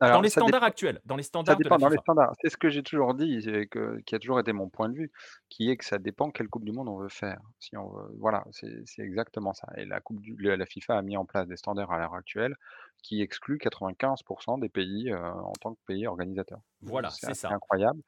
dans 0.01 0.21
les 0.21 0.29
standards 0.29 0.63
actuels, 0.63 1.01
dans 1.05 1.15
les 1.15 1.23
standards 1.23 1.57
dépend, 1.57 1.77
dans 1.77 1.89
les 1.89 1.97
standards. 1.97 2.33
C'est 2.41 2.49
ce 2.49 2.57
que 2.57 2.69
j'ai 2.69 2.83
toujours 2.83 3.13
dit, 3.13 3.41
que, 3.71 3.99
qui 4.05 4.15
a 4.15 4.19
toujours 4.19 4.39
été 4.39 4.53
mon 4.53 4.69
point 4.69 4.89
de 4.89 4.95
vue, 4.95 5.11
qui 5.49 5.69
est 5.69 5.77
que 5.77 5.85
ça 5.85 5.97
dépend 5.97 6.31
quelle 6.31 6.49
Coupe 6.49 6.65
du 6.65 6.71
Monde 6.71 6.89
on 6.89 6.97
veut 6.97 7.09
faire. 7.09 7.39
Si 7.59 7.77
on 7.77 7.91
voilà, 8.19 8.43
c'est 8.51 8.83
exactement 8.99 9.53
ça. 9.53 9.67
Et 9.77 9.85
la 9.85 9.99
Coupe 9.99 10.21
du, 10.21 10.35
la 10.37 10.65
FIFA 10.65 10.97
a 10.97 11.01
mis 11.01 11.17
en 11.17 11.25
place 11.25 11.47
des 11.47 11.57
standards 11.57 11.91
à 11.91 11.99
l'heure 11.99 12.15
actuelle 12.15 12.55
qui 13.03 13.21
excluent 13.21 13.57
95% 13.57 14.59
des 14.59 14.69
pays 14.69 15.11
euh, 15.11 15.31
en 15.31 15.53
tant 15.61 15.75
que 15.75 15.79
pays 15.85 16.07
organisateurs. 16.07 16.61
Voilà, 16.81 17.09
c'est 17.11 17.35
ça. 17.35 17.49
incroyable. 17.51 18.01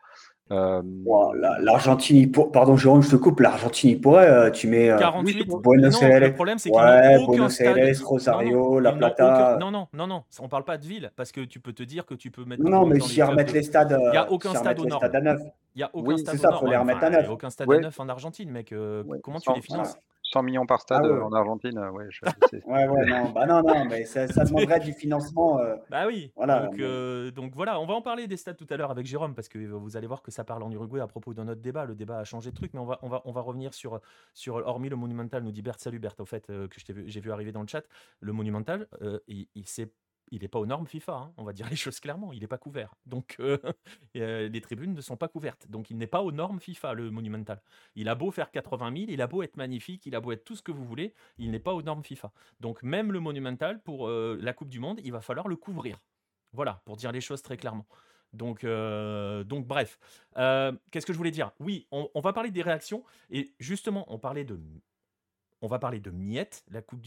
L'Argentine, 0.50 2.32
pardon 2.32 2.78
Jérôme, 2.78 3.02
je 3.02 3.12
te 3.12 3.16
coupe, 3.16 3.40
l'Argentine 3.40 3.90
il 3.92 4.02
pourrait, 4.02 4.30
euh, 4.30 4.50
tu 4.50 4.68
mets 4.68 4.96
48, 4.98 5.50
euh, 5.50 5.58
Buenos 5.60 6.02
Aires, 6.02 6.22
le 6.22 6.34
problème 6.34 6.58
c'est 6.58 6.72
ouais, 6.72 7.26
Buenos 7.26 7.60
Aires, 7.60 7.76
Rosario, 8.04 8.80
La 8.80 8.94
Plata. 8.94 9.58
Non, 9.60 9.72
non, 9.72 9.88
non, 9.94 10.08
non, 10.08 10.24
on 10.40 10.48
parle 10.48 10.64
pas 10.64 10.78
de 10.78 10.86
ville, 10.86 11.12
parce 11.16 11.32
que 11.32 11.42
tu 11.42 11.60
peux 11.60 11.74
te 11.74 11.84
dire 11.84 12.06
que 12.06 12.16
tu 12.16 12.32
peux 12.32 12.46
mettre. 12.46 12.64
Non, 12.64 12.70
non 12.70 12.86
mais 12.86 13.00
si 13.00 13.22
remettre 13.22 13.54
les 13.54 13.64
stades, 13.64 13.98
il 14.00 14.12
n'y 14.12 14.18
a 14.18 14.32
aucun 14.32 14.54
stade 14.54 14.80
au 14.80 14.86
nord. 14.86 15.04
à 15.04 15.22
neuf. 15.22 15.42
Il 15.76 15.80
n'y 15.80 15.84
a 15.84 15.90
aucun 15.94 16.18
stade 16.18 16.40
au 16.40 16.44
nord. 16.44 16.60
faut 16.60 16.68
les 16.68 16.78
remettre 16.78 17.04
à 17.04 17.10
neuf. 17.10 17.20
Il 17.22 17.24
n'y 17.24 17.30
a 17.30 17.34
aucun 17.34 17.50
stade 17.50 17.72
à 17.72 17.80
neuf 17.80 18.00
en 18.00 18.10
Argentine, 18.10 18.50
mec. 18.50 18.74
Comment 19.24 19.40
tu 19.40 19.54
les 19.54 19.62
finances 19.62 19.98
100 20.32 20.44
millions 20.44 20.66
par 20.66 20.82
stade 20.82 21.06
ah 21.06 21.26
en 21.26 21.32
Argentine, 21.32 21.80
ouais. 21.80 22.06
Je, 22.10 22.22
ouais, 22.66 22.88
ouais, 22.88 23.06
non, 23.06 23.30
bah 23.32 23.46
non, 23.46 23.64
non, 23.64 23.86
mais 23.86 24.04
ça, 24.04 24.28
ça 24.28 24.44
demanderait 24.46 24.80
du 24.80 24.92
financement. 24.92 25.60
Euh, 25.60 25.76
bah 25.90 26.06
oui. 26.06 26.32
Voilà, 26.36 26.66
donc, 26.66 26.80
euh, 26.80 27.32
donc, 27.32 27.56
voilà, 27.56 27.80
on 27.80 27.86
va 27.86 27.94
en 27.94 28.02
parler 28.02 28.28
des 28.28 28.36
stades 28.36 28.58
tout 28.58 28.68
à 28.70 28.78
l'heure 28.78 28.92
avec 28.92 29.06
Jérôme 29.06 29.34
parce 29.34 29.48
que 29.48 29.58
vous 29.58 29.96
allez 29.96 30.08
voir 30.08 30.22
que 30.22 30.32
ça 30.32 30.44
parle 30.44 30.64
en 30.64 30.72
Uruguay 30.72 31.00
à 31.00 31.08
propos 31.08 31.34
de 31.34 31.42
notre 31.44 31.62
débat. 31.62 31.86
Le 31.86 31.96
débat 31.96 32.20
a 32.20 32.24
changé 32.26 32.52
de 32.52 32.56
truc, 32.56 32.74
mais 32.74 32.80
on 32.80 32.86
va, 32.86 33.00
on 33.04 33.10
va, 33.10 33.22
on 33.26 33.32
va 33.32 33.42
revenir 33.42 33.74
sur, 33.74 34.02
sur 34.34 34.56
hormis 34.56 34.90
le 34.90 34.98
Monumental, 34.98 35.44
nous 35.44 35.52
dit 35.52 35.62
Bert, 35.62 35.80
salut 35.80 36.00
Bert, 36.00 36.16
au 36.20 36.26
fait, 36.26 36.50
euh, 36.50 36.68
que 36.68 36.78
j'ai 37.06 37.22
vu 37.22 37.32
arriver 37.32 37.54
dans 37.54 37.62
le 37.62 37.68
chat. 37.68 37.84
Le 38.20 38.34
Monumental, 38.34 38.88
il, 39.28 39.48
il 39.56 39.66
s'est 39.66 39.90
il 40.32 40.42
n'est 40.42 40.48
pas 40.48 40.60
aux 40.60 40.66
normes 40.66 40.88
FIFA, 40.88 41.14
hein, 41.14 41.34
on 41.38 41.44
va 41.44 41.54
dire 41.54 41.70
les 41.70 41.76
choses 41.76 42.00
clairement, 42.00 42.34
il 42.34 42.42
n'est 42.42 42.48
pas 42.48 42.58
couvert. 42.58 42.94
Donc 43.06 43.38
euh, 43.40 43.58
euh, 44.18 44.48
les 44.48 44.62
tribunes 44.62 44.94
ne 44.94 45.02
sont 45.02 45.18
pas 45.18 45.28
couvertes. 45.28 45.68
Donc 45.70 45.90
il 45.90 45.98
n'est 45.98 46.08
pas 46.08 46.22
aux 46.22 46.32
normes 46.32 46.60
FIFA, 46.60 46.94
le 46.94 47.12
Monumental. 47.12 47.62
Il 47.96 48.10
a 48.10 48.16
beau 48.16 48.32
faire 48.32 48.52
80 48.52 48.94
000, 48.96 49.06
il 49.10 49.22
a 49.22 49.28
beau 49.28 49.44
être 49.44 49.58
magnifique, 49.58 50.06
il 50.06 50.16
a 50.16 50.20
beau 50.20 50.32
être 50.32 50.44
tout 50.44 50.56
ce 50.56 50.62
que 50.62 50.72
vous 50.72 50.86
voulez, 50.86 51.14
il 51.38 51.52
n'est 51.52 51.60
pas 51.60 51.74
aux 51.74 51.82
normes 51.82 52.04
FIFA. 52.04 52.32
Donc 52.60 52.84
même 52.84 53.12
le 53.12 53.20
Monumental, 53.20 53.82
pour 53.82 54.08
euh, 54.08 54.38
la 54.42 54.54
Coupe 54.54 54.70
du 54.70 54.80
Monde, 54.80 55.00
il 55.04 55.12
va 55.12 55.22
falloir 55.22 55.48
le 55.48 55.56
couvrir. 55.56 56.00
Voilà, 56.54 56.82
pour 56.86 56.98
dire 56.98 57.12
les 57.12 57.22
choses 57.22 57.42
très 57.42 57.58
clairement. 57.58 57.88
Donc, 58.34 58.66
bref, 58.66 60.00
qu'est-ce 60.36 61.06
que 61.06 61.14
je 61.14 61.18
voulais 61.18 61.32
dire? 61.32 61.52
Oui, 61.60 61.88
on, 61.92 62.20
va 62.22 62.34
parler 62.34 62.52
des 62.52 62.62
réactions. 62.62 63.04
Et 63.30 63.54
justement, 63.60 64.06
on 64.14 64.20
parlait 64.20 64.44
de 64.44 64.60
on 65.62 65.68
va 65.68 65.80
parler 65.80 66.00
de 66.00 66.12
miettes. 66.12 66.66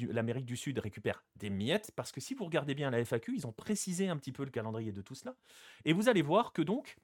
L'Amérique 0.08 0.46
du 0.46 0.56
Sud 0.56 0.78
récupère 0.78 1.24
des 1.36 1.50
miettes 1.50 1.92
parce 1.96 2.12
que 2.12 2.20
si 2.20 2.34
vous 2.34 2.44
regardez 2.44 2.74
bien 2.74 2.90
la 2.90 3.04
FAQ, 3.04 3.34
ils 3.36 3.46
ont 3.46 3.52
précisé 3.52 4.08
un 4.08 4.16
petit 4.16 4.32
peu 4.32 4.44
le 4.44 4.50
calendrier 4.50 4.92
de 4.92 5.02
tout 5.02 5.14
cela. 5.14 5.34
Et 5.84 5.92
vous 5.92 6.08
allez 6.08 6.22
voir 6.22 6.52
que 6.52 6.62
donc, 6.62 6.98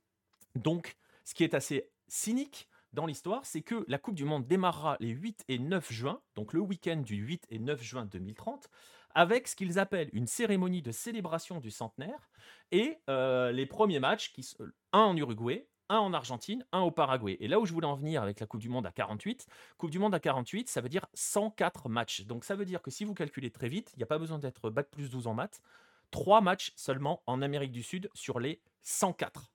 ce 1.24 1.34
qui 1.34 1.44
est 1.44 1.55
assez 1.55 1.90
cynique 2.09 2.68
dans 2.92 3.07
l'histoire, 3.07 3.44
c'est 3.44 3.62
que 3.62 3.84
la 3.88 3.99
Coupe 3.99 4.14
du 4.14 4.24
Monde 4.24 4.47
démarrera 4.47 4.97
les 5.01 5.11
8 5.11 5.44
et 5.49 5.59
9 5.59 5.92
juin, 5.92 6.20
donc 6.34 6.53
le 6.53 6.61
week-end 6.61 6.97
du 6.97 7.16
8 7.16 7.47
et 7.51 7.59
9 7.59 7.82
juin 7.82 8.07
2030, 8.07 8.70
avec 9.14 9.49
ce 9.49 9.57
qu'ils 9.57 9.78
appellent 9.78 10.11
une 10.12 10.26
cérémonie 10.26 10.82
de 10.82 10.92
célébration 10.92 11.59
du 11.59 11.70
centenaire 11.70 12.30
et 12.70 12.99
euh, 13.09 13.53
les 13.53 13.66
premiers 13.66 14.01
matchs, 14.01 14.32
qui, 14.32 14.49
un 14.92 15.01
en 15.01 15.16
Uruguay, 15.16 15.68
un 15.89 15.99
en 15.99 16.12
Argentine, 16.12 16.64
un 16.72 16.80
au 16.80 16.91
Paraguay. 16.91 17.37
Et 17.41 17.49
là 17.49 17.61
où 17.61 17.66
je 17.66 17.72
voulais 17.72 17.87
en 17.87 17.95
venir 17.95 18.22
avec 18.22 18.41
la 18.41 18.47
Coupe 18.47 18.61
du 18.61 18.68
Monde 18.68 18.87
à 18.87 18.93
48, 18.93 19.47
Coupe 19.78 19.91
du 19.91 19.99
Monde 19.99 20.14
à 20.14 20.20
48, 20.20 20.68
ça 20.68 20.80
veut 20.80 20.89
dire 20.89 21.07
104 21.14 21.89
matchs. 21.89 22.22
Donc 22.22 22.45
ça 22.45 22.55
veut 22.55 22.64
dire 22.64 22.82
que 22.82 22.91
si 22.91 23.05
vous 23.05 23.14
calculez 23.14 23.51
très 23.51 23.68
vite, 23.68 23.93
il 23.95 23.99
n'y 23.99 24.03
a 24.03 24.07
pas 24.07 24.18
besoin 24.18 24.39
d'être 24.39 24.70
bac 24.70 24.89
plus 24.91 25.11
12 25.11 25.26
en 25.26 25.34
maths, 25.34 25.62
3 26.11 26.41
matchs 26.41 26.72
seulement 26.76 27.22
en 27.26 27.43
Amérique 27.43 27.72
du 27.72 27.82
Sud 27.82 28.11
sur 28.14 28.41
les 28.41 28.61
104. 28.82 29.53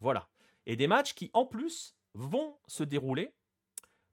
Voilà. 0.00 0.28
Et 0.66 0.76
des 0.76 0.86
matchs 0.86 1.14
qui, 1.14 1.30
en 1.34 1.46
plus, 1.46 1.96
vont 2.14 2.56
se 2.66 2.84
dérouler 2.84 3.32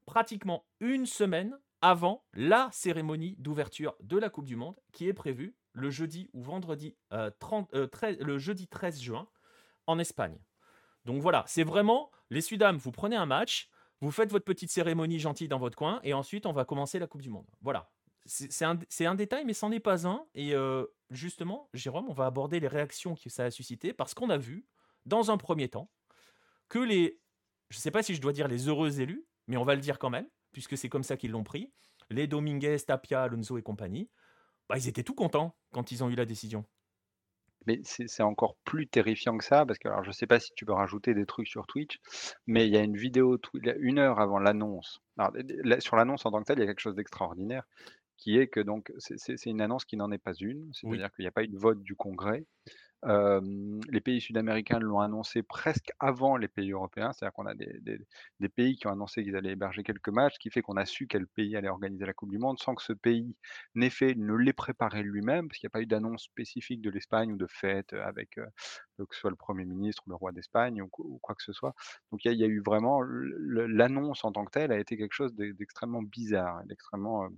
pratiquement 0.05 0.65
une 0.79 1.05
semaine 1.05 1.57
avant 1.81 2.25
la 2.33 2.69
cérémonie 2.71 3.35
d'ouverture 3.37 3.95
de 4.01 4.17
la 4.17 4.29
Coupe 4.29 4.45
du 4.45 4.55
Monde 4.55 4.79
qui 4.91 5.07
est 5.07 5.13
prévue 5.13 5.55
le 5.73 5.91
jeudi 5.91 6.29
ou 6.33 6.41
vendredi 6.41 6.95
30, 7.39 7.73
euh, 7.73 7.87
euh, 8.03 8.15
le 8.19 8.37
jeudi 8.39 8.67
13 8.67 8.99
juin 8.99 9.27
en 9.85 9.99
Espagne. 9.99 10.37
Donc 11.07 11.21
voilà, 11.21 11.45
c'est 11.47 11.63
vraiment, 11.63 12.11
les 12.29 12.41
Sudam, 12.41 12.75
vous 12.75 12.91
prenez 12.91 13.15
un 13.15 13.25
match, 13.25 13.69
vous 14.01 14.11
faites 14.11 14.29
votre 14.29 14.43
petite 14.43 14.69
cérémonie 14.69 15.19
gentille 15.19 15.47
dans 15.47 15.57
votre 15.57 15.77
coin, 15.77 16.01
et 16.03 16.13
ensuite 16.13 16.45
on 16.45 16.51
va 16.51 16.65
commencer 16.65 16.99
la 16.99 17.07
Coupe 17.07 17.21
du 17.21 17.29
Monde. 17.29 17.49
Voilà. 17.61 17.89
C'est 18.25 18.65
un, 18.65 19.15
détail, 19.15 19.45
mais 19.45 19.53
c'en 19.53 19.71
est 19.71 19.79
pas 19.79 20.05
un. 20.05 20.25
Et 20.35 20.53
euh, 20.53 20.85
justement, 21.09 21.69
Jérôme, 21.73 22.07
on 22.09 22.13
va 22.13 22.25
aborder 22.25 22.59
les 22.59 22.67
réactions 22.67 23.15
que 23.15 23.29
ça 23.29 23.45
a 23.45 23.51
suscité, 23.51 23.93
parce 23.93 24.13
qu'on 24.13 24.29
a 24.29 24.37
vu, 24.37 24.67
dans 25.05 25.31
un 25.31 25.37
premier 25.37 25.69
temps, 25.69 25.89
que 26.67 26.79
les, 26.79 27.21
je 27.69 27.77
ne 27.77 27.81
sais 27.81 27.91
pas 27.91 28.03
si 28.03 28.13
je 28.13 28.19
dois 28.19 28.33
dire 28.33 28.49
les 28.49 28.67
heureux 28.67 28.99
élus, 28.99 29.25
mais 29.47 29.55
on 29.55 29.63
va 29.63 29.75
le 29.75 29.81
dire 29.81 29.99
quand 29.99 30.09
même, 30.09 30.27
puisque 30.51 30.77
c'est 30.77 30.89
comme 30.89 31.03
ça 31.03 31.15
qu'ils 31.15 31.31
l'ont 31.31 31.45
pris, 31.45 31.71
les 32.09 32.27
Dominguez, 32.27 32.79
Tapia, 32.85 33.23
Alonso 33.23 33.57
et 33.57 33.63
compagnie, 33.63 34.09
bah, 34.67 34.77
ils 34.77 34.89
étaient 34.89 35.03
tout 35.03 35.15
contents 35.15 35.55
quand 35.71 35.93
ils 35.93 36.03
ont 36.03 36.09
eu 36.09 36.15
la 36.15 36.25
décision. 36.25 36.65
Mais 37.67 37.81
c'est 37.83 38.23
encore 38.23 38.55
plus 38.63 38.87
terrifiant 38.87 39.37
que 39.37 39.43
ça, 39.43 39.65
parce 39.65 39.77
que 39.77 39.89
alors 39.89 40.03
je 40.03 40.11
sais 40.11 40.25
pas 40.25 40.39
si 40.39 40.51
tu 40.55 40.65
peux 40.65 40.73
rajouter 40.73 41.13
des 41.13 41.25
trucs 41.25 41.47
sur 41.47 41.67
Twitch, 41.67 41.99
mais 42.47 42.65
il 42.65 42.73
y 42.73 42.77
a 42.77 42.81
une 42.81 42.95
vidéo 42.95 43.37
une 43.79 43.99
heure 43.99 44.19
avant 44.19 44.39
l'annonce. 44.39 45.01
sur 45.79 45.97
l'annonce 45.97 46.25
en 46.25 46.31
tant 46.31 46.39
que 46.39 46.45
telle, 46.45 46.59
il 46.59 46.61
y 46.61 46.63
a 46.63 46.67
quelque 46.67 46.79
chose 46.79 46.95
d'extraordinaire, 46.95 47.63
qui 48.15 48.37
est 48.37 48.47
que 48.47 48.61
donc 48.61 48.91
c'est 48.97 49.45
une 49.45 49.61
annonce 49.61 49.85
qui 49.85 49.97
n'en 49.97 50.11
est 50.11 50.17
pas 50.17 50.33
une, 50.33 50.71
c'est-à-dire 50.73 51.11
qu'il 51.13 51.23
n'y 51.23 51.27
a 51.27 51.31
pas 51.31 51.43
eu 51.43 51.49
de 51.49 51.57
vote 51.57 51.83
du 51.83 51.95
Congrès 51.95 52.45
les 53.03 54.01
pays 54.01 54.21
sud-américains 54.21 54.79
l'ont 54.79 54.99
annoncé 54.99 55.43
presque 55.43 55.91
avant 55.99 56.37
les 56.37 56.47
pays 56.47 56.71
européens, 56.71 57.13
c'est-à-dire 57.13 57.33
qu'on 57.33 57.45
a 57.45 57.53
des, 57.53 58.49
pays 58.55 58.75
qui 58.75 58.87
ont 58.87 58.91
annoncé 58.91 59.23
qu'ils 59.23 59.35
allaient 59.35 59.51
héberger 59.51 59.83
quelques 59.83 60.09
matchs, 60.09 60.35
ce 60.35 60.39
qui 60.39 60.49
fait 60.49 60.61
qu'on 60.61 60.77
a 60.77 60.85
su 60.85 61.07
quel 61.07 61.27
pays 61.27 61.55
allait 61.55 61.69
organiser 61.69 62.05
la 62.05 62.13
Coupe 62.13 62.31
du 62.31 62.39
Monde 62.39 62.59
sans 62.59 62.75
que 62.75 62.83
ce 62.83 62.93
pays 62.93 63.35
n'ait 63.75 63.89
fait, 63.89 64.15
ne 64.15 64.33
l'ait 64.33 64.53
préparé 64.53 65.03
lui-même, 65.03 65.47
parce 65.47 65.59
qu'il 65.59 65.67
n'y 65.67 65.71
a 65.71 65.75
pas 65.77 65.81
eu 65.81 65.85
d'annonce 65.85 66.23
spécifique 66.23 66.81
de 66.81 66.89
l'Espagne 66.89 67.33
ou 67.33 67.37
de 67.37 67.47
fête 67.47 67.93
avec 67.93 68.39
que 69.05 69.15
ce 69.15 69.19
soit 69.21 69.29
le 69.29 69.35
Premier 69.35 69.65
ministre 69.65 70.03
ou 70.07 70.09
le 70.09 70.15
roi 70.15 70.31
d'Espagne 70.31 70.81
ou, 70.81 70.87
quoi 70.87 71.35
que 71.35 71.43
ce 71.43 71.53
soit. 71.53 71.75
Donc 72.11 72.25
il 72.25 72.33
y, 72.33 72.43
a 72.43 72.47
eu 72.47 72.61
vraiment 72.61 73.01
l'annonce 73.01 74.23
en 74.23 74.31
tant 74.31 74.45
que 74.45 74.51
telle 74.51 74.71
a 74.71 74.79
été 74.79 74.97
quelque 74.97 75.13
chose 75.13 75.33
d'extrêmement 75.35 76.01
bizarre, 76.01 76.63
d'extrêmement 76.65 77.29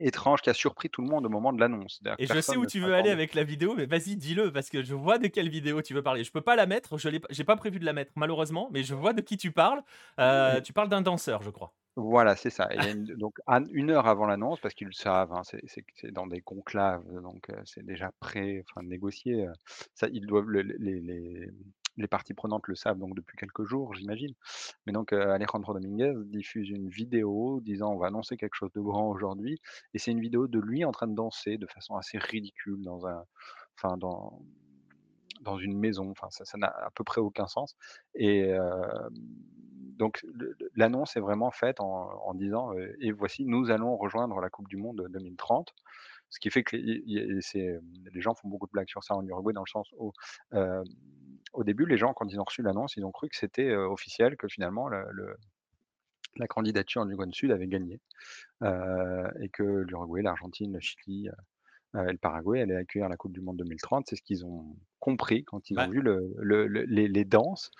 étrange 0.00 0.42
qui 0.42 0.50
a 0.50 0.54
surpris 0.54 0.90
tout 0.90 1.02
le 1.02 1.08
monde 1.08 1.26
au 1.26 1.28
moment 1.28 1.52
de 1.52 1.60
l'annonce. 1.60 2.00
Et 2.18 2.26
je 2.26 2.40
sais 2.40 2.56
où 2.56 2.66
tu 2.66 2.80
veux 2.80 2.94
aller 2.94 3.10
avec 3.10 3.34
la 3.34 3.44
vidéo, 3.44 3.74
mais 3.76 3.86
vas-y, 3.86 4.16
dis-le, 4.16 4.52
parce 4.52 4.70
que 4.70 4.82
je 4.82 4.94
vois 4.94 5.18
de 5.18 5.26
quelle 5.28 5.48
vidéo 5.48 5.82
tu 5.82 5.94
veux 5.94 6.02
parler. 6.02 6.24
Je 6.24 6.32
peux 6.32 6.40
pas 6.40 6.56
la 6.56 6.66
mettre, 6.66 6.98
je 6.98 7.08
n'ai 7.08 7.44
pas 7.44 7.56
prévu 7.56 7.78
de 7.78 7.84
la 7.84 7.92
mettre, 7.92 8.12
malheureusement, 8.16 8.68
mais 8.72 8.82
je 8.82 8.94
vois 8.94 9.12
de 9.12 9.20
qui 9.20 9.36
tu 9.36 9.52
parles. 9.52 9.82
Euh, 10.18 10.60
tu 10.60 10.72
parles 10.72 10.88
d'un 10.88 11.02
danseur, 11.02 11.42
je 11.42 11.50
crois. 11.50 11.72
Voilà, 11.96 12.36
c'est 12.36 12.50
ça. 12.50 12.68
donc, 13.16 13.38
une 13.72 13.90
heure 13.90 14.06
avant 14.06 14.26
l'annonce, 14.26 14.60
parce 14.60 14.74
qu'ils 14.74 14.88
le 14.88 14.92
savent, 14.92 15.32
hein, 15.32 15.42
c'est 15.44 16.12
dans 16.12 16.26
des 16.26 16.42
conclaves, 16.42 17.04
donc 17.22 17.48
euh, 17.48 17.54
c'est 17.64 17.84
déjà 17.84 18.10
prêt, 18.20 18.62
enfin 18.68 18.86
négocié. 18.86 19.46
Euh, 19.46 19.52
ça, 19.94 20.06
ils 20.12 20.26
doivent 20.26 20.50
les, 20.50 20.62
les 20.62 21.50
parties 22.08 22.34
prenantes 22.34 22.66
le 22.68 22.74
savent 22.74 22.98
donc 22.98 23.14
depuis 23.14 23.36
quelques 23.36 23.64
jours, 23.64 23.94
j'imagine. 23.94 24.34
Mais 24.86 24.92
donc 24.92 25.12
Alejandro 25.12 25.74
Dominguez 25.74 26.14
diffuse 26.26 26.68
une 26.70 26.88
vidéo 26.88 27.60
disant 27.60 27.92
on 27.92 27.98
va 27.98 28.08
annoncer 28.08 28.36
quelque 28.36 28.54
chose 28.54 28.72
de 28.72 28.80
grand 28.80 29.08
aujourd'hui, 29.08 29.60
et 29.94 29.98
c'est 29.98 30.10
une 30.10 30.20
vidéo 30.20 30.46
de 30.46 30.60
lui 30.60 30.84
en 30.84 30.92
train 30.92 31.06
de 31.06 31.14
danser 31.14 31.58
de 31.58 31.66
façon 31.66 31.96
assez 31.96 32.18
ridicule 32.18 32.82
dans 32.82 33.06
un, 33.06 33.24
enfin 33.76 33.96
dans 33.96 34.40
dans 35.40 35.58
une 35.58 35.78
maison. 35.78 36.10
Enfin, 36.10 36.28
ça, 36.30 36.58
n'a 36.58 36.68
à 36.68 36.90
peu 36.90 37.04
près 37.04 37.20
aucun 37.20 37.46
sens. 37.46 37.76
Et 38.14 38.52
donc 39.98 40.24
l'annonce 40.74 41.16
est 41.16 41.20
vraiment 41.20 41.50
faite 41.50 41.80
en 41.80 42.34
disant, 42.34 42.72
«Et 43.00 43.12
voici, 43.12 43.44
nous 43.44 43.70
allons 43.70 43.96
rejoindre 43.96 44.40
la 44.40 44.50
coupe 44.50 44.68
du 44.68 44.76
monde 44.76 45.06
2030». 45.10 45.74
Ce 46.28 46.40
qui 46.40 46.50
fait 46.50 46.64
que 46.64 46.76
les 46.76 48.20
gens 48.20 48.34
font 48.34 48.48
beaucoup 48.48 48.66
de 48.66 48.72
blagues 48.72 48.88
sur 48.88 49.04
ça 49.04 49.14
en 49.14 49.24
Uruguay 49.24 49.52
dans 49.52 49.62
le 49.62 49.70
sens 49.70 49.88
où, 49.98 50.12
au 51.56 51.64
début, 51.64 51.86
les 51.86 51.96
gens, 51.96 52.12
quand 52.12 52.30
ils 52.32 52.38
ont 52.40 52.44
reçu 52.44 52.62
l'annonce, 52.62 52.96
ils 52.96 53.04
ont 53.04 53.12
cru 53.12 53.28
que 53.28 53.36
c'était, 53.36 53.74
officiel, 53.74 54.36
que 54.36 54.48
finalement 54.48 54.88
le 54.88 55.36
la 56.38 56.46
candidature 56.46 57.06
du 57.06 57.16
Grand 57.16 57.32
Sud 57.32 57.50
avait 57.50 57.66
gagné, 57.66 57.98
et 58.62 59.48
que 59.48 59.62
l'Uruguay, 59.62 60.22
l'Argentine, 60.22 60.72
le 60.72 60.80
Chili, 60.80 61.28
et 61.94 62.12
le 62.12 62.18
Paraguay 62.18 62.60
allaient 62.60 62.76
accueillir 62.76 63.08
la 63.08 63.16
coupe 63.16 63.32
du 63.32 63.40
monde 63.40 63.56
2030. 63.56 64.06
C'est 64.08 64.16
ce 64.16 64.22
qu'ils 64.22 64.44
ont 64.44 64.76
compris 65.00 65.44
quand 65.44 65.70
ils 65.70 65.78
ont 65.78 65.88
vu 65.88 66.02
le 66.02 66.34
le 66.38 66.66
les 66.66 67.08
les 67.08 67.24
danses 67.24 67.70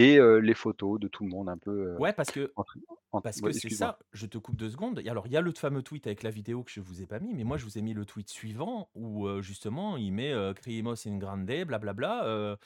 et 0.00 0.18
les 0.40 0.54
photos 0.54 1.00
de 1.00 1.08
tout 1.08 1.24
le 1.24 1.30
monde 1.30 1.48
un 1.48 1.58
peu, 1.58 1.96
Ouais, 1.98 2.12
parce 2.12 2.30
que 2.30 2.52
entre 2.56 2.78
en 3.10 3.20
parce 3.20 3.40
ouais, 3.40 3.52
que 3.52 3.52
c'est 3.52 3.70
ça, 3.70 3.98
je 4.12 4.26
te 4.26 4.38
coupe 4.38 4.56
2 4.56 4.70
secondes. 4.70 5.00
Et 5.04 5.08
alors, 5.08 5.26
il 5.26 5.32
y 5.32 5.36
a 5.36 5.40
le 5.40 5.50
fameux 5.52 5.82
tweet 5.82 6.06
avec 6.06 6.22
la 6.22 6.30
vidéo 6.30 6.62
que 6.62 6.70
je 6.70 6.80
vous 6.80 7.02
ai 7.02 7.06
pas 7.06 7.18
mis, 7.18 7.34
mais 7.34 7.42
moi, 7.42 7.56
je 7.56 7.64
vous 7.64 7.78
ai 7.78 7.82
mis 7.82 7.94
le 7.94 8.04
tweet 8.04 8.28
suivant 8.30 8.90
où, 8.94 9.26
justement, 9.40 9.96
il 9.96 10.12
met, 10.12 10.32
heu: 10.32 10.54
«Creemos 10.54 10.94
in 11.08 11.16
grande, 11.18 11.46
blablabla», 11.46 12.56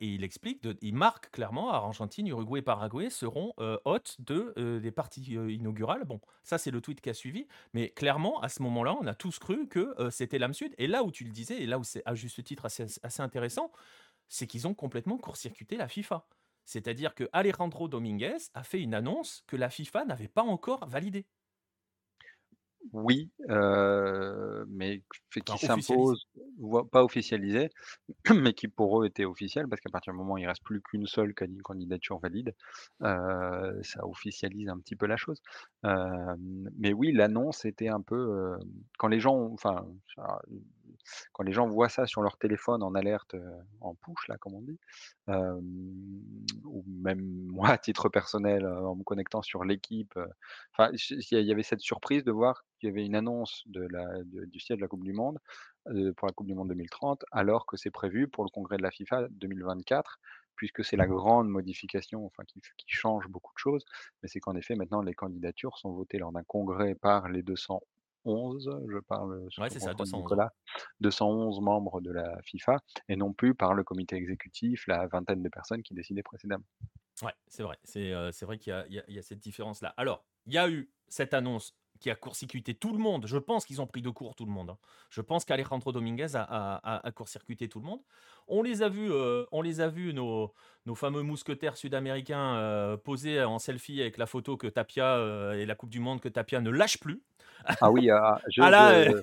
et 0.00 0.06
il 0.06 0.24
explique 0.24 0.62
de 0.62 0.76
il 0.82 0.94
marque 0.94 1.30
clairement 1.30 1.70
Argentine, 1.72 2.26
Uruguay, 2.26 2.60
Paraguay 2.60 3.08
seront, 3.08 3.54
hôtes 3.84 4.16
de, 4.20 4.78
des 4.80 4.90
parties, 4.90 5.22
inaugurales. 5.48 6.04
Bon, 6.04 6.20
ça, 6.42 6.58
c'est 6.58 6.70
le 6.70 6.80
tweet 6.82 7.00
qui 7.00 7.08
a 7.10 7.14
suivi, 7.14 7.46
mais 7.72 7.90
clairement, 7.90 8.40
à 8.40 8.48
ce 8.50 8.62
moment-là, 8.62 8.96
on 9.00 9.06
a 9.06 9.14
tous 9.14 9.38
cru 9.38 9.68
que, 9.68 9.94
c'était 10.10 10.38
l'âme 10.38 10.54
sud. 10.54 10.74
Et 10.78 10.86
là 10.88 11.04
où 11.04 11.10
tu 11.12 11.24
le 11.24 11.30
disais 11.30 11.62
et 11.62 11.66
là 11.66 11.78
où 11.78 11.84
c'est 11.84 12.02
à 12.04 12.14
juste 12.14 12.42
titre 12.44 12.66
assez 12.66 12.84
assez 13.02 13.22
intéressant, 13.22 13.72
c'est 14.28 14.46
qu'ils 14.46 14.66
ont 14.68 14.74
complètement 14.74 15.18
court-circuité 15.18 15.76
la 15.76 15.88
FIFA. 15.88 16.28
C'est-à-dire 16.68 17.14
que 17.16 17.28
Alejandro 17.32 17.88
Dominguez 17.88 18.36
a 18.54 18.62
fait 18.62 18.80
une 18.82 18.94
annonce 18.94 19.42
que 19.48 19.56
la 19.56 19.70
FIFA 19.70 20.04
n'avait 20.04 20.28
pas 20.28 20.42
encore 20.44 20.86
validée. 20.86 21.26
Oui, 22.92 23.30
heu, 23.50 24.64
mais 24.68 25.02
qui 25.44 25.58
Enfin, 25.58 25.58
s'impose, 25.58 26.26
pas 26.90 27.04
officialisé, 27.04 27.68
mais 28.34 28.54
qui 28.54 28.68
pour 28.68 29.02
eux 29.02 29.06
était 29.06 29.24
officiel 29.26 29.68
parce 29.68 29.80
qu'à 29.82 29.90
partir 29.90 30.12
du 30.12 30.18
moment 30.18 30.34
où 30.34 30.38
il 30.38 30.46
reste 30.46 30.62
plus 30.64 30.80
qu'une 30.80 31.06
seule 31.06 31.34
candidature 31.34 32.18
valide, 32.18 32.54
heu, 33.02 33.80
ça 33.82 34.06
officialise 34.06 34.68
un 34.70 34.78
petit 34.78 34.96
peu 34.96 35.06
la 35.06 35.16
chose. 35.18 35.42
Hem, 35.84 36.70
mais 36.78 36.92
oui, 36.94 37.12
l'annonce 37.12 37.64
était 37.66 37.88
un 37.88 38.00
peu, 38.00 38.56
quand 38.98 39.08
les 39.08 39.20
gens 39.20 39.34
ont 39.36 39.52
enfin, 39.54 39.86
quand 41.32 41.44
les 41.44 41.52
gens 41.52 41.68
voient 41.68 41.88
ça 41.88 42.06
sur 42.06 42.22
leur 42.22 42.38
téléphone 42.38 42.82
en 42.82 42.94
alerte, 42.94 43.34
heu, 43.34 43.42
en 43.80 43.94
push 43.94 44.28
là, 44.28 44.36
comme 44.38 44.54
on 44.54 44.62
dit, 44.62 44.78
ou 46.64 46.84
même 46.86 47.20
moi 47.50 47.70
à 47.70 47.78
titre 47.78 48.08
personnel, 48.08 48.64
heu, 48.64 48.76
en 48.86 48.94
me 48.96 49.02
connectant 49.04 49.42
sur 49.42 49.64
l'équipe, 49.64 50.16
heu, 50.16 50.26
enfin, 50.76 50.90
il 50.94 51.42
y 51.46 51.52
avait 51.52 51.62
cette 51.62 51.80
surprise 51.80 52.24
de 52.24 52.32
voir 52.32 52.64
qu'il 52.78 52.88
y 52.88 52.92
avait 52.92 53.04
une 53.04 53.14
annonce 53.16 53.62
de 53.66 53.86
la 53.90 54.22
de 54.24 54.44
du 54.46 54.60
siège 54.60 54.78
de 54.78 54.82
la 54.82 54.88
coupe 54.88 55.04
du 55.04 55.12
monde, 55.12 55.38
pour 56.16 56.26
la 56.28 56.32
coupe 56.34 56.46
du 56.46 56.54
monde 56.54 56.68
2030, 56.68 57.24
alors 57.32 57.66
que 57.66 57.76
c'est 57.76 57.90
prévu 57.90 58.28
pour 58.28 58.44
le 58.44 58.50
congrès 58.50 58.76
de 58.76 58.82
la 58.82 58.90
FIFA 58.90 59.28
2024, 59.30 60.18
puisque 60.56 60.84
c'est 60.84 60.96
la 60.96 61.06
grande 61.06 61.48
modification, 61.48 62.26
enfin 62.26 62.42
qui 62.46 62.60
qui 62.76 62.86
change 62.88 63.28
beaucoup 63.28 63.52
de 63.54 63.58
choses. 63.58 63.84
Mais 64.22 64.28
c'est 64.28 64.40
qu'en 64.40 64.54
effet, 64.56 64.74
maintenant 64.74 65.02
les 65.02 65.14
candidatures 65.14 65.78
sont 65.78 65.92
votées 65.92 66.18
lors 66.18 66.32
d'un 66.32 66.44
congrès 66.44 66.94
par 66.94 67.28
les 67.28 67.42
211, 68.28 68.70
je 68.88 68.98
parle 69.00 69.46
sous 69.50 69.60
Ouais, 69.60 69.70
c'est 69.70 69.80
ça, 69.80 69.94
contrôle 69.94 69.94
211, 69.94 70.32
ouais. 70.32 70.38
Nicolas, 70.38 70.52
211 71.00 71.60
membres 71.60 72.00
de 72.00 72.12
la 72.12 72.40
FIFA 72.42 72.78
et 73.08 73.16
non 73.16 73.32
plus 73.32 73.54
par 73.54 73.74
le 73.74 73.84
comité 73.84 74.16
exécutif, 74.16 74.86
la 74.86 75.06
vingtaine 75.06 75.42
de 75.42 75.48
personnes 75.48 75.82
qui 75.82 75.94
décidaient 75.94 76.22
précédemment. 76.22 76.64
Ouais, 77.22 77.32
c'est 77.48 77.62
vrai. 77.62 77.78
C'est, 77.84 78.12
c'est 78.32 78.46
vrai 78.46 78.58
qu'il 78.58 78.86
y 78.88 79.12
y 79.12 79.18
a 79.18 79.22
cette 79.22 79.40
différence-là. 79.40 79.94
Alors, 79.96 80.24
il 80.46 80.52
y 80.52 80.58
a 80.58 80.68
eu 80.68 80.92
cette 81.08 81.34
annonce 81.34 81.76
qui 81.98 82.10
a 82.10 82.14
court-circuité 82.14 82.74
tout 82.74 82.92
le 82.92 82.98
monde. 82.98 83.26
Je 83.26 83.38
pense 83.38 83.64
qu'ils 83.66 83.80
ont 83.82 83.86
pris 83.86 84.02
de 84.02 84.10
court 84.10 84.34
tout 84.34 84.44
le 84.46 84.50
monde, 84.52 84.70
hein. 84.70 84.78
Je 85.10 85.20
pense 85.20 85.44
qu'Alejandro 85.44 85.92
Dominguez 85.92 86.36
a 86.36 86.42
a 86.42 86.96
a 86.96 87.06
a 87.06 87.12
court-circuité 87.12 87.68
tout 87.68 87.80
le 87.80 87.86
monde. 87.86 88.00
On 88.48 88.62
les 88.62 88.82
a 88.82 88.88
vus, 88.88 89.10
heu, 89.10 89.46
on 89.52 89.62
les 89.62 89.80
a 89.80 89.88
vus 89.88 90.14
nos 90.14 90.54
nos 90.86 90.94
fameux 90.94 91.22
mousquetaires 91.22 91.76
sud-américains, 91.76 92.56
heu, 92.58 92.96
poser 92.98 93.42
en 93.44 93.58
selfie 93.58 94.00
avec 94.00 94.16
la 94.18 94.26
photo 94.26 94.56
que 94.56 94.66
Tapia, 94.66 95.18
heu 95.18 95.54
et 95.58 95.66
la 95.66 95.74
coupe 95.74 95.90
du 95.90 96.00
monde 96.00 96.20
que 96.20 96.28
Tapia 96.28 96.60
ne 96.60 96.70
lâche 96.70 96.98
plus. 97.00 97.22
Ah 97.80 97.90
oui, 97.90 98.10
ah, 98.10 98.40
je 98.48 98.62
Ah 98.68 98.70
là, 98.70 99.04
je 99.04 99.22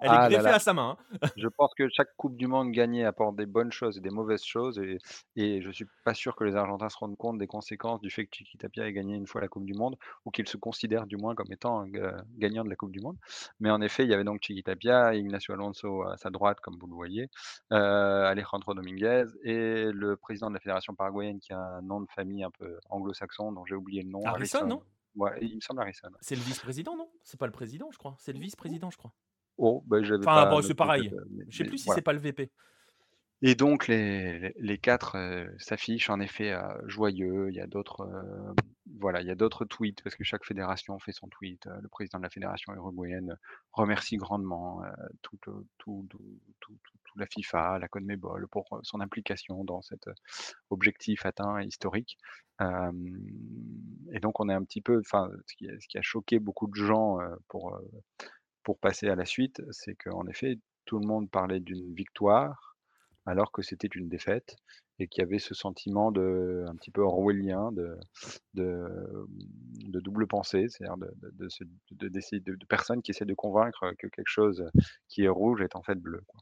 elle 0.00 0.14
est 0.14 0.16
ah 0.16 0.28
greffée 0.28 0.42
là. 0.42 0.54
à 0.54 0.58
sa 0.58 0.72
main, 0.72 0.96
hein. 1.12 1.28
Je 1.36 1.48
pense 1.48 1.72
que 1.74 1.88
chaque 1.88 2.14
coupe 2.16 2.36
du 2.36 2.46
monde 2.46 2.70
gagnée 2.72 3.04
apporte 3.04 3.36
des 3.36 3.46
bonnes 3.46 3.72
choses 3.72 3.98
et 3.98 4.00
des 4.00 4.10
mauvaises 4.10 4.42
choses 4.42 4.78
et 4.78 4.98
et 5.36 5.62
je 5.62 5.70
suis 5.70 5.86
pas 6.04 6.14
sûr 6.14 6.34
que 6.36 6.44
les 6.44 6.56
Argentins 6.56 6.88
se 6.88 6.96
rendent 6.98 7.16
compte 7.16 7.38
des 7.38 7.46
conséquences 7.46 8.00
du 8.00 8.10
fait 8.10 8.26
que 8.26 8.36
Chiqui 8.36 8.58
Tapia 8.58 8.86
ait 8.86 8.92
gagné 8.92 9.16
une 9.16 9.26
fois 9.26 9.40
la 9.40 9.48
coupe 9.48 9.64
du 9.64 9.74
monde 9.74 9.96
ou 10.24 10.30
qu'ils 10.30 10.48
se 10.48 10.56
considèrent 10.56 11.06
du 11.06 11.16
moins 11.16 11.34
comme 11.34 11.50
étant, 11.52 11.86
heu, 11.86 12.12
gagnant 12.38 12.64
de 12.64 12.70
la 12.70 12.76
coupe 12.76 12.92
du 12.92 13.00
monde. 13.00 13.16
Mais 13.60 13.70
en 13.70 13.80
effet, 13.80 14.04
il 14.04 14.10
y 14.10 14.14
avait 14.14 14.24
donc 14.24 14.42
Chiqui 14.42 14.62
Tapia, 14.62 15.14
Ignacio 15.14 15.54
Alonso 15.54 16.02
à 16.02 16.16
sa 16.16 16.30
droite 16.30 16.60
comme 16.60 16.76
vous 16.78 16.86
le 16.86 16.94
voyez, 16.94 17.30
heu, 17.72 17.76
Alejandro 17.76 18.74
Dominguez 18.74 19.24
et 19.42 19.90
le 19.92 20.16
président 20.16 20.48
de 20.48 20.54
la 20.54 20.60
fédération 20.60 20.94
paraguayenne 20.94 21.40
qui 21.40 21.52
a 21.52 21.58
un 21.58 21.82
nom 21.82 22.00
de 22.00 22.10
famille 22.10 22.42
un 22.44 22.50
peu 22.50 22.78
anglo-saxon 22.88 23.52
dont 23.52 23.64
j'ai 23.64 23.74
oublié 23.74 24.02
le 24.02 24.10
nom, 24.10 24.20
Harrison, 24.24 24.58
Harrison, 24.60 24.66
non? 24.66 24.82
ouais, 25.16 25.38
il 25.42 25.56
me 25.56 25.60
semble 25.60 25.80
Harrison. 25.82 26.10
C'est 26.20 26.36
le 26.36 26.42
vice-président, 26.42 26.96
non? 26.96 27.10
C'est 27.22 27.38
pas 27.38 27.46
le 27.46 27.52
président, 27.52 27.90
je 27.90 27.98
crois? 27.98 28.16
C'est 28.18 28.32
le 28.32 28.38
vice-président, 28.38 28.90
je 28.90 28.96
crois. 28.96 29.12
Oh, 29.62 29.84
bah, 29.86 30.02
j'avais 30.02 30.26
Enfin, 30.26 30.46
pas 30.46 30.50
bon, 30.50 30.62
c'est 30.62 30.74
pareil. 30.74 31.10
mais 31.30 31.44
Je 31.50 31.56
sais 31.58 31.64
mais 31.64 31.68
plus 31.68 31.78
si 31.78 31.84
voilà. 31.84 31.96
c'est 31.96 32.02
pas 32.02 32.14
le 32.14 32.18
VP. 32.18 32.50
Et 33.42 33.54
donc 33.54 33.88
les 33.88 34.38
les 34.38 34.54
les 34.58 34.78
4, 34.78 35.16
heu, 35.16 35.54
s'affichent 35.58 36.10
en 36.10 36.20
effet, 36.20 36.52
heu, 36.52 36.60
joyeux. 36.86 37.48
Il 37.50 37.54
y 37.54 37.60
a 37.60 37.66
d'autres, 37.66 38.02
heu, 38.02 38.54
voilà, 38.98 39.20
il 39.22 39.26
y 39.26 39.30
a 39.30 39.34
d'autres 39.34 39.64
tweets 39.64 40.02
parce 40.02 40.14
que 40.14 40.24
chaque 40.24 40.44
fédération 40.44 40.98
fait 40.98 41.12
son 41.12 41.28
tweet. 41.28 41.66
Le 41.80 41.88
président 41.88 42.18
de 42.18 42.24
la 42.24 42.30
fédération 42.30 42.74
uruguayenne 42.74 43.36
remercie 43.72 44.16
grandement, 44.16 44.82
tout 45.22 45.38
tout 45.42 45.66
tout 45.78 46.06
tout 46.60 46.76
tout 47.04 47.18
la 47.18 47.26
FIFA, 47.26 47.78
la 47.80 47.88
CONMEBOL 47.88 48.46
pour, 48.48 48.78
son 48.82 49.00
implication 49.00 49.64
dans 49.64 49.82
cet, 49.82 50.08
objectif 50.70 51.26
atteint 51.26 51.62
historique. 51.62 52.18
Et 52.60 54.20
donc 54.20 54.38
on 54.40 54.48
est 54.50 54.54
un 54.54 54.64
petit 54.64 54.82
peu 54.82 55.00
enfin, 55.00 55.30
ce 55.46 55.54
qui 55.56 55.68
a 55.68 55.72
ce 55.80 55.88
qui 55.88 55.98
a 55.98 56.02
choqué 56.02 56.38
beaucoup 56.38 56.68
de 56.68 56.74
gens, 56.74 57.18
pour, 57.48 57.80
pour 58.62 58.78
passer 58.78 59.08
à 59.08 59.14
la 59.14 59.24
suite, 59.24 59.62
c'est 59.70 59.94
qu'en 59.94 60.26
effet, 60.26 60.58
tout 60.84 60.98
le 60.98 61.06
monde 61.06 61.30
parlait 61.30 61.60
d'une 61.60 61.94
victoire 61.94 62.76
alors 63.26 63.52
que 63.52 63.62
c'était 63.62 63.88
une 63.88 64.08
défaite 64.08 64.56
et 64.98 65.06
qu'il 65.08 65.22
y 65.22 65.24
avait 65.24 65.38
ce 65.38 65.54
sentiment 65.54 66.12
de 66.12 66.64
un 66.68 66.74
petit 66.76 66.90
peu 66.90 67.00
orwellien 67.02 67.70
de 67.72 67.96
double 70.00 70.26
pensée, 70.26 70.66
c'est-à-dire 70.68 70.96
de 71.90 72.66
personnes 72.66 73.02
qui 73.02 73.10
essaient 73.12 73.24
de 73.24 73.34
convaincre 73.34 73.92
que 73.98 74.06
quelque 74.08 74.28
chose 74.28 74.64
qui 75.08 75.22
est 75.24 75.28
rouge 75.28 75.62
est 75.62 75.76
en 75.76 75.82
fait 75.82 75.94
bleu, 75.94 76.22
quoi. 76.26 76.40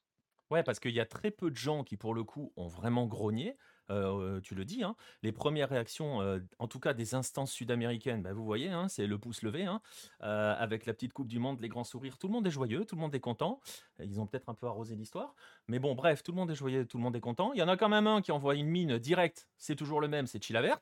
Parce 0.65 0.81
qu'il 0.81 0.93
y 0.93 1.01
a 1.01 1.07
très 1.07 1.31
peu 1.31 1.51
de 1.51 1.57
gens 1.57 1.85
qui, 1.85 1.99
pour 1.99 2.15
le 2.15 2.25
coup, 2.25 2.53
ont 2.57 2.69
vraiment 2.69 3.07
grogné. 3.07 3.57
Heu, 3.91 4.41
tu 4.43 4.55
le 4.55 4.65
dis, 4.65 4.83
hein, 4.83 4.97
les 5.23 5.33
premières 5.33 5.69
réactions, 5.69 6.21
heu, 6.23 6.47
en 6.59 6.69
tout 6.69 6.81
cas 6.81 6.95
des 6.95 7.15
instances 7.15 7.53
sud-américaines, 7.53 8.23
bah, 8.23 8.33
vous 8.33 8.45
voyez, 8.45 8.69
hein, 8.69 8.89
c'est 8.89 9.07
le 9.07 9.19
pouce 9.19 9.43
levé, 9.43 9.65
hein, 9.65 9.81
avec 10.21 10.87
la 10.87 10.93
petite 10.95 11.13
coupe 11.13 11.29
du 11.29 11.39
monde, 11.39 11.61
les 11.61 11.69
grands 11.69 11.85
sourires, 11.85 12.19
tout 12.19 12.27
le 12.29 12.33
monde 12.33 12.47
est 12.47 12.51
joyeux, 12.51 12.85
tout 12.85 12.97
le 12.97 13.01
monde 13.01 13.15
est 13.15 13.21
content. 13.21 13.61
Ils 14.03 14.21
ont 14.21 14.27
peut-être 14.27 14.49
un 14.49 14.55
peu 14.55 14.67
arrosé 14.67 14.95
l'histoire, 14.97 15.35
mais 15.69 15.79
bon, 15.79 15.95
bref, 15.95 16.23
tout 16.23 16.33
le 16.33 16.37
monde 16.37 16.51
est 16.51 16.55
joyeux, 16.55 16.87
tout 16.87 16.97
le 16.97 17.03
monde 17.03 17.15
est 17.15 17.21
content. 17.21 17.53
Il 17.53 17.59
y 17.59 17.63
en 17.63 17.69
a 17.69 17.77
quand 17.77 17.91
même 17.91 18.07
un 18.07 18.23
qui 18.23 18.33
envoie 18.33 18.55
une 18.55 18.67
mine 18.69 18.99
directe, 18.99 19.47
c'est 19.59 19.77
toujours 19.77 20.01
le 20.01 20.09
même, 20.09 20.27
c'est 20.27 20.43
Chilavert, 20.43 20.79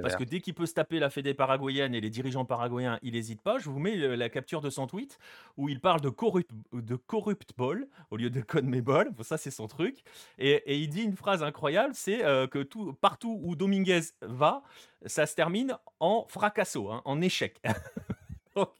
parce 0.00 0.16
que 0.16 0.24
dès 0.24 0.40
qu'il 0.40 0.54
peut 0.54 0.66
se 0.66 0.74
taper 0.74 0.98
la 0.98 1.10
fédé 1.10 1.34
paraguayenne 1.34 1.94
et 1.94 2.00
les 2.00 2.10
dirigeants 2.10 2.44
paraguayens, 2.46 2.98
il 3.02 3.16
hésite 3.16 3.42
pas. 3.42 3.58
Je 3.58 3.68
vous 3.68 3.78
mets, 3.78 3.96
heu, 3.96 4.14
la 4.14 4.28
capture 4.30 4.60
de 4.60 4.70
son 4.70 4.86
tweet 4.86 5.18
où 5.56 5.68
il 5.68 5.80
parle 5.80 6.00
de 6.00 6.08
corrupt 6.08 6.50
de 6.72 6.96
corrupt 6.96 7.50
ball 7.56 7.86
au 8.10 8.16
lieu 8.16 8.30
de 8.30 8.40
CONMEBOL. 8.40 9.10
Bon, 9.10 9.22
ça, 9.22 9.36
c'est 9.36 9.50
son 9.50 9.66
truc. 9.66 10.02
Et, 10.38 10.50
et 10.50 10.78
il 10.78 10.88
dit 10.88 11.02
une 11.02 11.16
phrase 11.16 11.42
incroyable, 11.42 11.94
c'est 11.94 12.24
euh, 12.24 12.46
que 12.46 12.62
tout, 12.62 12.94
partout 12.94 13.38
où 13.42 13.56
Dominguez 13.56 14.00
va, 14.22 14.62
ça 15.06 15.26
se 15.26 15.34
termine 15.34 15.76
en 15.98 16.24
fracasso, 16.28 16.90
hein, 16.90 17.02
en 17.04 17.20
échec. 17.20 17.60
donc, 18.56 18.70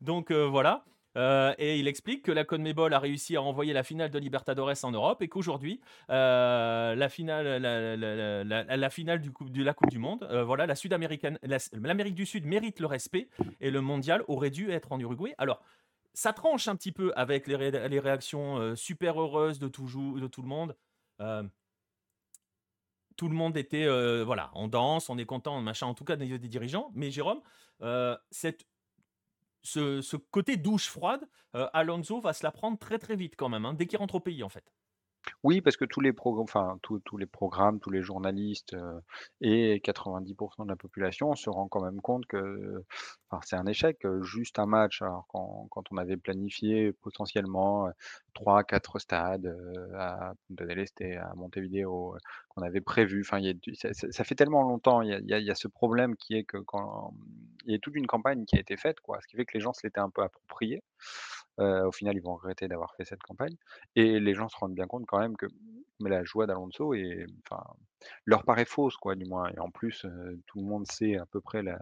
donc, 0.00 0.30
euh, 0.30 0.46
voilà. 0.46 0.84
Euh, 1.16 1.54
et 1.58 1.78
il 1.78 1.88
explique 1.88 2.22
que 2.22 2.32
la 2.32 2.44
CONMEBOL 2.44 2.92
a 2.92 2.98
réussi 2.98 3.36
à 3.36 3.42
envoyer 3.42 3.72
la 3.72 3.82
finale 3.82 4.10
de 4.10 4.18
Libertadores 4.18 4.84
en 4.84 4.90
Europe 4.90 5.22
et 5.22 5.28
qu'aujourd'hui, 5.28 5.80
euh, 6.10 6.94
la 6.94 7.08
finale, 7.08 7.62
la, 7.62 8.90
finale 8.90 9.20
du 9.20 9.30
coupe- 9.32 9.50
de 9.50 9.62
la 9.62 9.74
Coupe 9.74 9.90
du 9.90 9.98
Monde, 9.98 10.24
euh, 10.30 10.44
voilà, 10.44 10.66
la 10.66 10.74
Sud-Américaine, 10.74 11.38
la- 11.42 11.58
l'Amérique 11.72 12.14
du 12.14 12.26
Sud 12.26 12.44
mérite 12.44 12.80
le 12.80 12.86
respect 12.86 13.28
et 13.60 13.70
le 13.70 13.80
mondial 13.80 14.24
aurait 14.28 14.50
dû 14.50 14.70
être 14.70 14.92
en 14.92 15.00
Uruguay. 15.00 15.34
Alors, 15.38 15.62
ça 16.12 16.32
tranche 16.32 16.68
un 16.68 16.76
petit 16.76 16.92
peu 16.92 17.12
avec 17.16 17.46
les, 17.46 17.56
ré- 17.56 17.88
les 17.88 18.00
réactions 18.00 18.76
super 18.76 19.20
heureuses 19.20 19.58
de 19.58 19.68
tout, 19.68 19.86
le 19.86 20.48
monde. 20.48 20.76
Tout 23.16 23.28
le 23.28 23.34
monde 23.34 23.56
était, 23.56 23.86
euh, 23.86 24.24
voilà, 24.24 24.50
on 24.54 24.68
danse, 24.68 25.08
on 25.08 25.16
est 25.18 25.24
content, 25.26 25.60
machin, 25.62 25.86
en 25.86 25.94
tout 25.94 26.04
cas 26.04 26.16
des, 26.16 26.38
dirigeants. 26.38 26.90
Mais 26.94 27.10
Jérôme, 27.10 27.40
cette, 28.30 28.66
ce, 29.66 30.16
côté 30.16 30.56
douche 30.56 30.88
froide, 30.88 31.28
euh, 31.54 31.68
Alonso 31.72 32.20
va 32.20 32.32
se 32.32 32.44
la 32.44 32.52
prendre 32.52 32.78
très 32.78 32.98
très 32.98 33.16
vite 33.16 33.34
quand 33.36 33.48
même, 33.48 33.64
hein, 33.64 33.74
dès 33.74 33.86
qu'il 33.86 33.98
rentre 33.98 34.16
au 34.16 34.20
pays 34.20 34.42
en 34.42 34.48
fait. 34.48 34.72
Oui, 35.44 35.60
parce 35.60 35.76
que 35.76 35.84
tous 35.84 36.00
les 36.00 36.12
progr 36.12 36.44
tous 36.82 37.16
les 37.18 37.26
programmes, 37.26 37.78
tous 37.80 37.90
les 37.90 38.02
journalistes, 38.02 38.74
heu 38.74 39.00
et 39.40 39.80
90% 39.80 40.64
de 40.64 40.70
la 40.70 40.76
population 40.76 41.34
se 41.34 41.50
rend 41.50 41.68
quand 41.68 41.82
même 41.82 42.00
compte 42.00 42.26
que, 42.26 42.82
c'est 43.44 43.56
un 43.56 43.66
échec, 43.66 44.04
heu, 44.04 44.22
juste 44.22 44.58
un 44.58 44.66
match. 44.66 45.02
Alors 45.02 45.26
quand 45.30 45.84
on 45.90 45.96
avait 45.98 46.16
planifié 46.16 46.92
potentiellement, 46.92 47.88
heu, 47.88 47.92
3-4 48.34 48.98
stades, 48.98 49.46
heu, 49.46 49.88
à 49.98 50.32
Punta 50.48 50.64
à 51.20 51.34
Montevideo, 51.34 52.16
qu'on 52.48 52.62
avait 52.62 52.80
prévu. 52.80 53.20
Enfin, 53.26 53.40
ça 54.10 54.24
fait 54.24 54.34
tellement 54.34 54.62
longtemps, 54.62 55.02
il 55.02 55.10
y 55.28 55.50
a 55.50 55.54
ce 55.54 55.68
problème 55.68 56.16
qui 56.16 56.34
est 56.34 56.44
que 56.44 56.58
quand 56.58 57.12
il 57.66 57.72
y 57.72 57.74
a 57.74 57.78
toute 57.78 57.94
une 57.96 58.06
campagne 58.06 58.44
qui 58.46 58.56
a 58.56 58.60
été 58.60 58.76
faite, 58.76 59.00
quoi, 59.00 59.18
ce 59.20 59.26
qui 59.26 59.36
fait 59.36 59.44
que 59.44 59.54
les 59.56 59.60
gens 59.60 59.72
se 59.72 59.80
l'étaient 59.86 60.00
un 60.00 60.10
peu 60.10 60.22
approprié. 60.22 60.82
Heu, 61.60 61.86
au 61.86 61.92
final, 61.92 62.16
ils 62.16 62.22
vont 62.22 62.34
regretter 62.36 62.68
d'avoir 62.68 62.94
fait 62.96 63.04
cette 63.04 63.22
campagne 63.22 63.56
et 63.96 64.20
les 64.20 64.34
gens 64.34 64.48
se 64.48 64.56
rendent 64.58 64.74
bien 64.74 64.86
compte 64.86 65.06
quand 65.06 65.18
même 65.20 65.36
que 65.36 65.46
la 66.00 66.24
joie 66.24 66.46
d'Alonso 66.46 66.92
est 66.94 67.24
enfin, 67.50 67.62
leur 68.26 68.44
paraît 68.44 68.66
fausse 68.66 68.96
quoi, 68.98 69.14
du 69.16 69.24
moins 69.24 69.48
et 69.50 69.58
en 69.60 69.70
plus, 69.70 70.04
heu, 70.04 70.40
tout 70.46 70.60
le 70.60 70.66
monde 70.66 70.86
sait 70.86 71.16
à 71.16 71.24
peu 71.26 71.40
près 71.40 71.62
la 71.62 71.78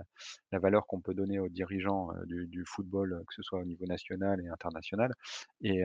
valeur 0.60 0.86
qu'on 0.86 1.00
peut 1.00 1.14
donner 1.14 1.38
aux 1.40 1.48
dirigeants, 1.48 2.12
heu, 2.14 2.24
du 2.46 2.64
football, 2.66 3.12
heu, 3.14 3.24
que 3.26 3.34
ce 3.34 3.42
soit 3.42 3.60
au 3.60 3.64
niveau 3.64 3.86
national 3.86 4.40
et 4.40 4.48
international 4.48 5.12
et 5.62 5.82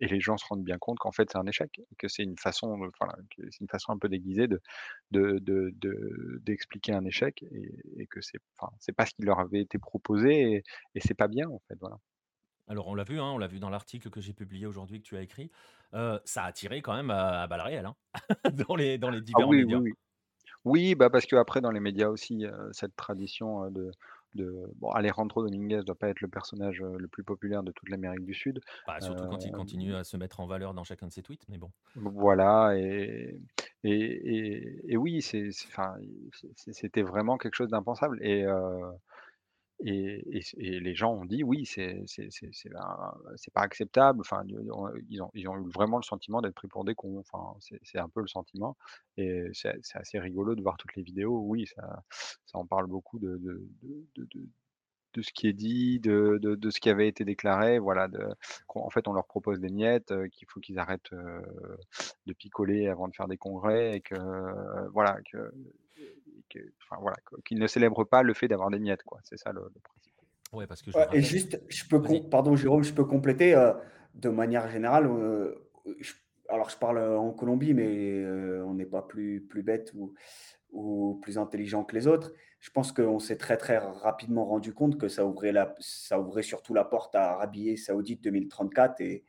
les 0.00 0.20
gens 0.20 0.36
se 0.38 0.46
rendent 0.46 0.64
bien 0.64 0.78
compte 0.78 0.98
qu'en 0.98 1.12
fait, 1.12 1.28
c'est 1.30 1.38
un 1.38 1.46
échec, 1.46 1.80
que 1.98 2.08
c'est 2.08 2.22
une 2.24 2.38
façon, 2.38 2.78
de 2.78 2.86
enfin, 3.00 3.12
que 3.36 3.42
c'est 3.50 3.60
une 3.60 3.68
façon 3.68 3.92
un 3.92 3.98
peu 3.98 4.08
déguisée 4.08 4.48
de 4.48 4.60
de 5.10 5.38
de 5.40 5.70
de 5.76 6.38
d'expliquer 6.42 6.92
un 6.94 7.04
échec 7.04 7.42
et 7.50 7.72
et 8.02 8.06
que 8.06 8.20
c'est 8.22 8.38
enfin, 8.58 8.72
c'est 8.80 8.92
pas 8.94 9.06
ce 9.06 9.12
qui 9.14 9.22
leur 9.24 9.40
avait 9.40 9.60
été 9.62 9.78
proposé 9.78 10.52
et 10.54 10.62
et 10.94 11.00
c'est 11.00 11.14
pas 11.14 11.28
bien 11.28 11.48
en 11.48 11.60
fait, 11.68 11.76
voilà. 11.80 11.96
Alors 12.68 12.88
on 12.88 12.94
l'a 12.94 13.04
vu, 13.04 13.18
hein, 13.20 13.24
on 13.32 13.38
l'a 13.38 13.46
vu 13.48 13.58
dans 13.60 13.70
l'article 13.70 14.10
que 14.10 14.20
j'ai 14.20 14.32
publié 14.34 14.66
aujourd'hui, 14.66 15.00
que 15.00 15.06
tu 15.06 15.16
as 15.16 15.22
écrit, 15.22 15.50
heu, 15.94 16.20
ça 16.24 16.44
a 16.44 16.52
tiré 16.52 16.82
quand 16.82 16.94
même 16.94 17.10
à 17.10 17.42
à 17.42 17.46
balles 17.46 17.62
réelles, 17.62 17.86
hein, 17.86 17.96
dans 18.68 18.76
les 18.76 18.98
dans 18.98 19.10
les 19.10 19.22
Ah 19.34 19.40
différents 19.40 19.46
oui, 19.46 19.64
oui, 19.64 19.64
médias. 19.64 19.82
oui. 19.82 19.92
Oui, 20.64 20.94
bah, 20.96 21.10
parce 21.10 21.26
qu'après 21.26 21.60
dans 21.62 21.70
les 21.72 21.80
médias 21.80 22.08
aussi, 22.08 22.44
heu, 22.46 22.70
cette 22.72 22.96
tradition, 22.96 23.66
heu, 23.66 23.70
de 23.72 23.92
de 24.34 24.72
bon 24.76 24.90
Alejandro 24.92 25.42
Dominguez 25.44 25.82
doit 25.86 25.96
pas 25.98 26.08
être 26.10 26.20
le 26.22 26.28
personnage, 26.28 26.82
heu, 26.82 26.98
le 26.98 27.08
plus 27.08 27.24
populaire 27.24 27.62
de 27.64 27.72
toute 27.72 27.88
l'Amérique 27.90 28.24
du 28.26 28.34
Sud. 28.34 28.60
Bah, 28.86 29.00
surtout 29.00 29.26
quand 29.26 29.44
il 29.44 29.52
Hem, 29.52 29.52
continue 29.52 29.94
à 29.94 30.02
se 30.04 30.16
mettre 30.16 30.40
en 30.40 30.46
valeur 30.48 30.74
dans 30.74 30.82
chacun 30.84 31.06
de 31.06 31.12
ses 31.12 31.22
tweets, 31.22 31.48
mais 31.48 31.58
bon. 31.58 31.72
voilà 31.94 32.76
et 32.78 33.40
et 33.84 33.90
et 33.92 34.92
et 34.92 34.96
oui, 34.96 35.22
c'est 35.22 35.50
c'est 35.52 35.66
enfin, 35.68 35.96
c'est 36.56 36.72
c'était 36.72 37.02
vraiment 37.02 37.38
quelque 37.38 37.54
chose 37.54 37.70
d'impensable 37.70 38.18
et 38.22 38.44
heu 38.44 38.80
et 39.84 40.38
et 40.38 40.42
et 40.58 40.80
les 40.80 40.94
gens 40.94 41.12
ont 41.14 41.24
dit: 41.24 41.44
«Oui, 41.44 41.64
c'est 41.66 42.04
pas 43.54 43.62
acceptable». 43.62 44.20
Enfin, 44.20 44.42
ils 44.48 44.72
ont 44.72 44.88
ils 45.34 45.48
ont 45.48 45.56
eu 45.58 45.68
vraiment 45.70 45.98
le 45.98 46.02
sentiment 46.02 46.40
d'être 46.42 46.54
pris 46.54 46.68
pour 46.68 46.84
des 46.84 46.94
cons. 46.94 47.18
Enfin, 47.20 47.54
c'est 47.82 47.98
un 47.98 48.08
peu 48.08 48.20
le 48.20 48.28
sentiment 48.28 48.76
et 49.16 49.44
c'est 49.52 49.74
assez 49.94 50.18
rigolo 50.18 50.54
de 50.54 50.62
voir 50.62 50.76
toutes 50.78 50.94
les 50.96 51.02
vidéos. 51.02 51.40
Oui, 51.46 51.66
ça 51.66 52.02
ça 52.46 52.58
en 52.58 52.66
parle 52.66 52.86
beaucoup 52.86 53.18
de 53.18 53.36
de 53.38 53.68
de 54.16 54.24
de 54.34 54.46
de 55.14 55.22
ce 55.22 55.32
qui 55.32 55.48
est 55.48 55.52
dit, 55.54 56.00
de 56.00 56.38
de 56.42 56.54
de 56.56 56.70
ce 56.70 56.80
qui 56.80 56.90
avait 56.90 57.08
été 57.08 57.24
déclaré, 57.24 57.78
voilà, 57.78 58.08
de 58.08 58.20
en 58.68 58.90
fait, 58.90 59.08
on 59.08 59.12
leur 59.14 59.26
propose 59.26 59.60
des 59.60 59.70
miettes, 59.70 60.12
heu, 60.12 60.28
qu'il 60.28 60.46
faut 60.48 60.60
qu'ils 60.60 60.78
arrêtent, 60.78 61.12
heu, 61.12 61.42
de 62.26 62.32
picoler 62.34 62.88
avant 62.88 63.08
de 63.08 63.14
faire 63.14 63.28
des 63.28 63.36
congrès 63.38 63.96
et 63.96 64.00
que, 64.00 64.14
heu, 64.14 64.88
voilà, 64.92 65.18
que 65.30 65.52
que 66.48 66.58
enfin, 66.82 67.00
voilà, 67.00 67.16
que 67.26 67.36
qu'ils 67.42 67.58
ne 67.58 67.66
célèbrent 67.66 68.04
pas 68.08 68.22
le 68.22 68.34
fait 68.34 68.48
d'avoir 68.48 68.70
des 68.70 68.78
miettes, 68.78 69.02
quoi. 69.04 69.18
C'est 69.24 69.38
ça 69.38 69.52
le 69.52 69.62
le 69.62 69.80
principe. 69.80 70.14
Ouais, 70.52 70.66
parce 70.66 70.82
que 70.82 70.90
je 70.90 70.96
Ouais 70.98 71.06
et 71.12 71.22
juste, 71.22 71.62
je 71.68 71.84
peux 71.86 72.00
pardon 72.30 72.56
Jérôme, 72.56 72.82
je 72.82 72.94
peux 72.94 73.04
compléter, 73.04 73.54
heu, 73.54 73.74
de 74.14 74.28
manière 74.30 74.68
générale, 74.70 75.08
je 76.00 76.12
alors 76.50 76.70
je 76.70 76.78
parle, 76.78 76.98
heu, 76.98 77.18
en 77.18 77.32
Colombie, 77.32 77.74
mais 77.74 78.24
on 78.62 78.74
n'est 78.74 78.86
pas 78.86 79.02
plus 79.02 79.42
plus 79.42 79.62
bête 79.62 79.92
ou 79.94 80.14
ou 80.70 81.18
plus 81.22 81.38
intelligent 81.38 81.84
que 81.84 81.94
les 81.94 82.06
autres. 82.06 82.32
Je 82.60 82.70
pense 82.70 82.92
qu'on 82.92 83.18
s'est 83.20 83.36
très, 83.36 83.56
très 83.56 83.78
rapidement 83.78 84.44
rendu 84.44 84.74
compte 84.74 84.98
que 84.98 85.08
ça 85.08 85.24
ouvrait 85.26 85.52
la 85.52 85.74
ça 85.78 86.20
ouvrait 86.20 86.42
surtout 86.42 86.74
la 86.74 86.84
porte 86.84 87.14
à 87.14 87.32
Arabie 87.32 87.76
Saoudite 87.76 88.22
2034 88.24 89.00
et 89.00 89.24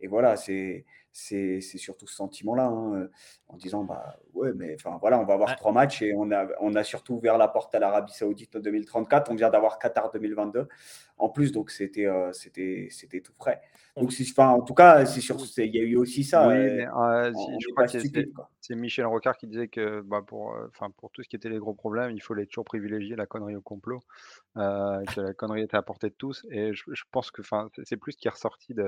et 0.00 0.06
voilà, 0.08 0.36
c'est 0.36 0.84
c'est 1.12 1.60
c'est 1.60 1.78
surtout 1.78 2.06
ce 2.06 2.14
sentiment-là, 2.14 2.66
hein, 2.66 2.94
heu, 3.02 3.10
en 3.48 3.56
disant: 3.56 3.84
«Bah, 3.84 4.16
ouais, 4.34 4.52
mais 4.54 4.74
enfin, 4.74 4.98
voilà, 5.00 5.18
on 5.20 5.24
va 5.24 5.34
avoir 5.34 5.56
3 5.56 5.72
matchs 5.72 6.02
et 6.02 6.14
on 6.14 6.30
a 6.30 6.46
on 6.60 6.74
a 6.74 6.84
surtout 6.84 7.14
ouvert 7.14 7.36
la 7.38 7.48
porte 7.48 7.74
à 7.74 7.78
l'Arabie 7.80 8.12
Saoudite 8.12 8.54
en 8.56 8.60
2034. 8.60 9.30
On 9.30 9.34
vient 9.34 9.50
d'avoir 9.50 9.78
Qatar 9.78 10.10
2022 10.10 10.68
en 11.18 11.28
plus, 11.30 11.52
donc 11.52 11.70
c'était, 11.70 12.06
heu, 12.06 12.32
c'était 12.32 12.88
c'était 12.90 13.20
tout 13.20 13.32
frais». 13.38 13.60
on 13.96 14.00
Donc 14.00 14.12
enfin, 14.32 14.48
en 14.50 14.62
tout 14.62 14.74
cas, 14.74 15.04
c'est 15.06 15.20
c'est 15.20 15.66
il 15.66 15.74
y 15.76 15.80
a 15.80 15.82
eu 15.82 15.96
aussi 15.96 16.24
ça, 16.24 16.48
Oui, 16.48 16.70
heu, 16.70 16.70
mais 16.70 16.86
heu, 16.86 17.34
si 17.34 17.50
on 17.56 17.60
je 17.60 17.66
n'est 17.66 17.72
crois 17.72 17.84
pas 17.84 17.88
que 17.88 17.90
c'est 18.60 18.74
Michel 18.76 19.06
Rocard 19.06 19.36
qui 19.36 19.46
disait 19.46 19.68
que, 19.68 20.00
bah, 20.02 20.22
pour, 20.26 20.54
heu, 20.54 20.68
enfin, 20.68 20.90
pour 20.90 21.10
tout 21.10 21.22
ce 21.22 21.28
qui 21.28 21.36
était 21.36 21.48
les 21.48 21.58
gros 21.58 21.74
problèmes, 21.74 22.12
il 22.12 22.20
fallait 22.22 22.46
toujours 22.46 22.64
privilégier 22.64 23.16
la 23.16 23.26
connerie 23.26 23.56
au 23.56 23.62
complot, 23.62 24.00
que 24.56 25.20
la 25.20 25.34
connerie 25.34 25.62
était 25.62 25.76
à 25.76 25.82
portée 25.82 26.10
de 26.10 26.14
tous 26.14 26.46
et 26.50 26.72
je 26.74 26.84
je 26.92 27.04
pense 27.10 27.30
que, 27.30 27.42
enfin, 27.42 27.68
c'est 27.74 27.84
c'est 27.86 27.96
plus 27.96 28.12
ce 28.12 28.18
qui 28.18 28.28
est 28.28 28.30
ressorti 28.30 28.74
de 28.74 28.84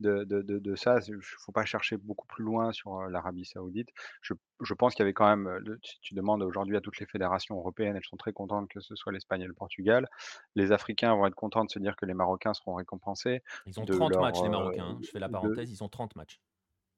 de 0.00 0.24
de 0.24 0.42
de 0.42 0.58
de 0.58 0.74
ça, 0.74 0.98
il 1.06 1.18
faut 1.22 1.52
pas 1.52 1.64
chercher 1.64 1.96
beaucoup 1.96 2.26
plus 2.26 2.44
loin 2.44 2.72
sur, 2.72 3.00
l'Arabie 3.08 3.44
Saoudite. 3.44 3.88
Je 4.22 4.34
je 4.60 4.74
pense 4.74 4.94
qu'il 4.94 5.02
y 5.02 5.06
avait 5.06 5.12
quand 5.12 5.28
même, 5.28 5.48
le 5.58 5.78
si 5.82 5.98
tu 6.00 6.14
demandes 6.14 6.42
aujourd'hui 6.42 6.76
à 6.76 6.80
toutes 6.80 6.98
les 6.98 7.06
fédérations 7.06 7.56
européennes, 7.56 7.96
elles 7.96 8.04
sont 8.04 8.16
très 8.16 8.32
contentes 8.32 8.68
que 8.68 8.80
ce 8.80 8.94
soit 8.96 9.12
l'Espagne 9.12 9.42
et 9.42 9.46
le 9.46 9.54
Portugal. 9.54 10.08
Les 10.54 10.72
Africains 10.72 11.14
vont 11.14 11.26
être 11.26 11.34
contents 11.34 11.64
de 11.64 11.70
se 11.70 11.78
dire 11.78 11.96
que 11.96 12.06
les 12.06 12.14
Marocains 12.14 12.54
seront 12.54 12.74
récompensés 12.74 13.42
ils 13.66 13.78
ont 13.80 13.84
de 13.84 13.94
30 13.94 14.10
leur, 14.12 14.22
matchs 14.22 14.42
les 14.42 14.48
Marocains, 14.48 14.84
hein. 14.84 14.98
Je 15.02 15.10
fais 15.10 15.18
la 15.18 15.28
de 15.28 15.32
parenthèse, 15.32 15.70
ils 15.70 15.82
ont 15.84 15.88
30 15.88 16.16
matchs. 16.16 16.40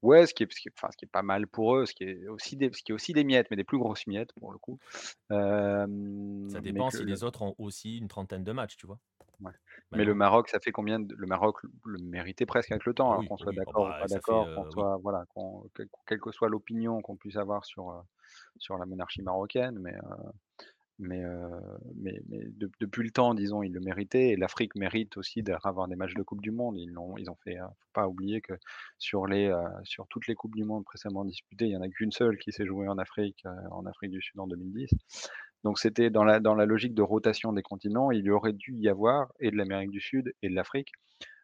ouais, 0.01 0.25
ce 0.27 0.33
qui 0.33 0.43
est 0.43 0.51
ce 0.53 0.59
qui 0.59 0.69
est 0.69 0.73
enfin, 0.77 0.89
ce 0.91 0.97
qui 0.97 1.05
est 1.05 1.07
pas 1.11 1.23
mal 1.23 1.47
pour 1.47 1.75
eux, 1.75 1.85
ce 1.85 1.93
qui 1.93 2.03
est 2.03 2.27
aussi 2.27 2.55
des 2.57 2.71
ce 2.73 2.81
qui 2.83 2.91
est 2.91 2.95
aussi 2.95 3.13
des 3.13 3.23
miettes, 3.23 3.47
mais 3.51 3.57
des 3.57 3.63
plus 3.63 3.77
grosses 3.79 4.07
miettes 4.07 4.33
pour 4.33 4.51
le 4.51 4.57
coup. 4.57 4.79
Ça 6.49 6.61
mais 6.61 6.61
dépend 6.61 6.89
que 6.89 6.97
si 6.97 7.03
le 7.03 7.09
les 7.09 7.23
autres 7.23 7.41
ont 7.41 7.55
aussi 7.57 7.97
une 7.97 8.07
trentaine 8.07 8.43
de 8.43 8.51
matchs, 8.51 8.77
tu 8.77 8.87
vois? 8.87 8.99
Ouais. 9.39 9.51
Mais 9.93 10.03
le 10.03 10.13
Maintenant. 10.13 10.15
Maroc, 10.15 10.49
ça 10.49 10.59
fait 10.59 10.71
combien 10.71 10.99
de 10.99 11.13
le 11.15 11.27
Maroc 11.27 11.57
le 11.85 11.99
méritait 11.99 12.45
presque 12.47 12.71
avec 12.71 12.85
le 12.85 12.93
temps, 12.93 13.11
alors 13.11 13.23
oui, 13.23 13.27
qu'on 13.27 13.37
soit 13.37 13.51
oui, 13.51 13.61
oh 13.65 13.73
d'accord 13.73 13.87
ou 13.89 13.93
bah, 13.93 13.99
pas 13.99 14.07
ça 14.07 14.19
fait, 14.21 14.33
d'accord, 14.33 14.49
qu'on 14.53 14.65
oui. 14.65 14.71
soit 14.71 14.97
voilà, 14.97 15.25
qu'on 15.29 15.69
quelle 15.75 15.87
quelle 16.07 16.19
que 16.19 16.31
soit 16.31 16.49
l'opinion 16.49 17.01
qu'on 17.01 17.17
puisse 17.17 17.35
avoir 17.37 17.63
sur, 17.63 17.91
heu, 17.91 18.01
sur 18.57 18.77
la 18.77 18.85
monarchie 18.87 19.21
marocaine, 19.21 19.77
mais, 19.79 19.93
heu, 19.93 19.99
mais, 20.99 21.23
mais 21.95 22.19
mais 22.27 22.39
de 22.45 22.71
depuis 22.81 23.03
le 23.03 23.11
temps, 23.11 23.33
disons, 23.35 23.63
ils 23.63 23.71
le 23.73 23.79
méritaient 23.81 24.29
et 24.29 24.35
l'Afrique 24.37 24.75
mérite 24.75 25.17
aussi 25.17 25.43
d'avoir 25.43 25.87
des 25.87 25.95
matchs 25.95 26.15
de 26.15 26.23
coupe 26.23 26.41
du 26.41 26.51
monde. 26.51 26.77
Ils 26.77 26.91
l'ont 26.91 27.17
ils 27.17 27.29
ont 27.29 27.35
fait, 27.43 27.57
heu, 27.57 27.63
faut 27.79 27.89
pas 27.93 28.07
oublier 28.07 28.41
que 28.41 28.53
sur 28.99 29.27
les, 29.27 29.53
sur 29.83 30.07
toutes 30.09 30.27
les 30.27 30.35
coupes 30.35 30.55
du 30.55 30.65
monde 30.65 30.85
précédemment 30.85 31.25
disputées, 31.25 31.65
il 31.67 31.71
y 31.73 31.77
en 31.77 31.81
a 31.81 31.89
qu'une 31.89 32.11
seule 32.11 32.37
qui 32.39 32.51
s'est 32.51 32.65
jouée 32.65 32.87
en 32.87 32.97
Afrique, 32.97 33.43
en 33.71 33.85
Afrique 33.85 34.11
du 34.11 34.21
Sud 34.21 34.39
en 34.39 34.47
2010. 34.47 34.89
Donc 35.63 35.79
c'était 35.79 36.09
dans 36.09 36.23
la 36.23 36.39
dans 36.39 36.55
la 36.55 36.65
logique 36.65 36.93
de 36.93 37.01
rotation 37.01 37.53
des 37.53 37.63
continents, 37.63 38.11
il 38.11 38.25
y 38.25 38.31
aurait 38.31 38.53
dû 38.53 38.75
y 38.75 38.89
avoir 38.89 39.31
et 39.39 39.51
de 39.51 39.57
l'Amérique 39.57 39.91
du 39.91 40.01
Sud 40.01 40.33
et 40.41 40.49
de 40.49 40.55
l'Afrique, 40.55 40.91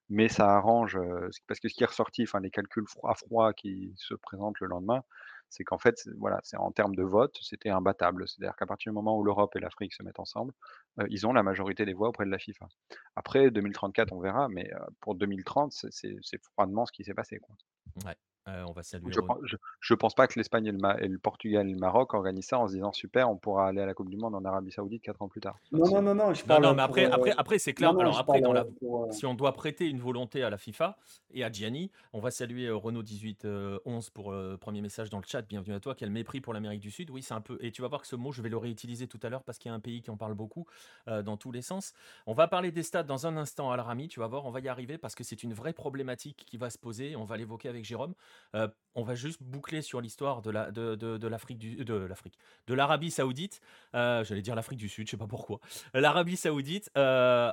mais 0.09 0.27
ça 0.29 0.55
arrange, 0.55 0.99
parce 1.47 1.59
que 1.59 1.67
ce 1.69 1.73
qui 1.73 1.83
est 1.83 1.87
ressorti, 1.87 2.23
enfin 2.23 2.39
les 2.39 2.51
calculs 2.51 2.85
à 3.03 3.15
froid 3.15 3.53
qui 3.53 3.93
se 3.97 4.13
présentent 4.13 4.59
le 4.59 4.67
lendemain, 4.67 5.03
c'est 5.49 5.63
qu'en 5.63 5.77
fait, 5.77 6.09
voilà, 6.17 6.39
c'est 6.43 6.57
en 6.57 6.71
termes 6.71 6.95
de 6.95 7.03
vote, 7.03 7.37
c'était 7.41 7.69
imbattable. 7.69 8.27
C'est-à-dire 8.27 8.55
qu'à 8.55 8.65
partir 8.65 8.91
du 8.91 8.95
moment 8.95 9.17
où 9.17 9.23
l'Europe 9.23 9.55
et 9.55 9.59
l'Afrique 9.59 9.93
se 9.93 10.01
mettent 10.01 10.19
ensemble, 10.19 10.51
ils 11.09 11.27
ont 11.27 11.33
la 11.33 11.43
majorité 11.43 11.85
des 11.85 11.93
voix 11.93 12.09
auprès 12.09 12.25
de 12.25 12.31
la 12.31 12.39
FIFA. 12.39 12.67
Après 13.15 13.51
2034, 13.51 14.13
on 14.13 14.19
verra, 14.19 14.49
mais 14.49 14.71
pour 14.99 15.15
2030, 15.15 15.71
c'est 15.71 16.43
froidement 16.43 16.85
ce 16.85 16.91
qui 16.91 17.03
s'est 17.03 17.13
passé, 17.13 17.39
heu, 18.47 18.65
on 18.67 18.71
va 18.73 18.83
saluer 18.83 19.15
Je 19.15 19.19
Ron 19.19 19.31
pen 19.31 19.37
je 19.43 19.55
je 19.79 19.93
pense 19.93 20.13
pas 20.13 20.27
que 20.27 20.37
l'Espagne 20.37 20.65
et 20.67 20.71
le 20.71 20.77
Ma 20.77 20.97
et 20.99 21.07
le 21.07 21.17
Portugal 21.19 21.67
et 21.67 21.71
le 21.73 21.77
Maroc 21.79 22.13
organisent 22.13 22.47
ça 22.47 22.59
en 22.59 22.67
se 22.67 22.73
disant: 22.73 22.91
«Super, 22.91 23.29
on 23.29 23.37
pourra 23.37 23.67
aller 23.67 23.81
à 23.81 23.85
la 23.85 23.93
coupe 23.93 24.09
du 24.09 24.17
monde 24.17 24.35
en 24.35 24.43
Arabie 24.45 24.71
Saoudite 24.71 25.01
4 25.03 25.21
ans 25.21 25.29
plus 25.29 25.41
tard». 25.41 25.59
Non, 25.71 25.89
non, 25.89 26.01
non, 26.03 26.13
non, 26.15 26.33
je 26.33 26.45
Non, 26.45 26.59
non, 26.59 26.73
parle 26.73 26.75
mais 26.75 26.83
pour, 26.83 27.01
après 27.01 27.07
après 27.07 27.31
heu, 27.31 27.37
après 27.37 27.57
c'est 27.59 27.73
non, 27.79 27.93
clair. 27.93 27.93
non, 27.93 28.01
Alors 28.01 28.17
après 28.17 28.41
parle, 28.41 28.41
dans 28.41 28.53
la 28.53 28.65
pour, 28.79 29.05
heu 29.05 29.09
si 29.09 29.25
on 29.27 29.35
doit 29.35 29.53
prêter 29.53 29.87
une 29.89 29.99
volonté 29.99 30.43
à 30.43 30.49
la 30.49 30.57
FIFA 30.57 30.97
et 31.29 31.43
à 31.43 31.51
Gianni, 31.51 31.91
on 32.13 32.19
va 32.19 32.31
saluer, 32.31 32.65
heu, 32.67 32.75
Renaud 32.75 33.03
18, 33.03 33.45
heu, 33.45 33.79
11 33.85 34.09
pour, 34.09 34.31
heu, 34.33 34.57
1 34.57 34.81
message 34.81 35.09
dans 35.11 35.19
le 35.19 35.23
chat. 35.27 35.43
Bienvenue 35.43 35.75
à 35.75 35.79
toi. 35.79 35.93
Quel 35.95 36.09
mépris 36.09 36.41
pour 36.41 36.53
l'Amérique 36.53 36.79
du 36.79 36.89
Sud. 36.91 37.11
Oui, 37.11 37.21
c'est 37.21 37.33
un 37.35 37.41
peu 37.41 37.57
et 37.61 37.71
tu 37.71 37.81
vas 37.83 37.87
voir 37.89 38.01
que 38.01 38.07
ce 38.07 38.15
mot, 38.15 38.31
je 38.31 38.41
vais 38.41 38.49
le 38.49 38.57
réutiliser 38.57 39.07
tout 39.07 39.19
à 39.23 39.29
l'heure 39.29 39.43
parce 39.43 39.59
qu'il 39.59 39.69
y 39.69 39.71
a 39.71 39.75
un 39.75 39.79
pays 39.79 40.01
qui 40.01 40.09
en 40.11 40.17
parle 40.17 40.33
beaucoup, 40.33 40.65
dans 41.07 41.37
tous 41.37 41.51
les 41.51 41.61
sens. 41.61 41.93
On 42.27 42.33
va 42.33 42.47
parler 42.47 42.71
des 42.71 42.83
stades 42.83 43.05
dans 43.07 43.27
un 43.27 43.37
instant 43.37 43.71
à 43.71 43.81
Rami, 43.81 44.07
tu 44.07 44.19
vas 44.19 44.27
voir, 44.27 44.45
on 44.45 44.51
va 44.51 44.59
y 44.61 44.67
arriver 44.67 44.97
parce 44.97 45.15
que 45.15 45.23
c'est 45.23 45.43
une 45.43 45.53
vraie 45.53 45.73
problématique 45.73 46.43
qui 46.47 46.57
va 46.57 46.69
se 46.69 46.77
poser. 46.79 47.15
On 47.15 47.25
va 47.25 47.37
l'évoquer 47.37 47.69
avec 47.69 47.85
Jérôme. 47.85 48.15
Heu, 48.55 48.69
on 48.95 49.03
va 49.03 49.15
juste 49.15 49.41
boucler 49.41 49.81
sur 49.81 50.01
l'histoire 50.01 50.41
de 50.41 50.51
la 50.51 50.71
de 50.71 50.95
de 50.95 51.17
de 51.17 51.27
l'Afrique 51.27 51.57
de 51.59 52.73
l'Arabie 52.73 53.11
Saoudite. 53.11 53.59
Heu, 53.95 54.23
j'allais 54.23 54.41
dire 54.41 54.55
l'Afrique 54.55 54.79
du 54.79 54.89
Sud, 54.89 55.07
je 55.07 55.11
sais 55.11 55.17
pas 55.17 55.27
pourquoi. 55.27 55.59
L'Arabie 55.93 56.37
Saoudite, 56.37 56.91
heu, 56.97 57.51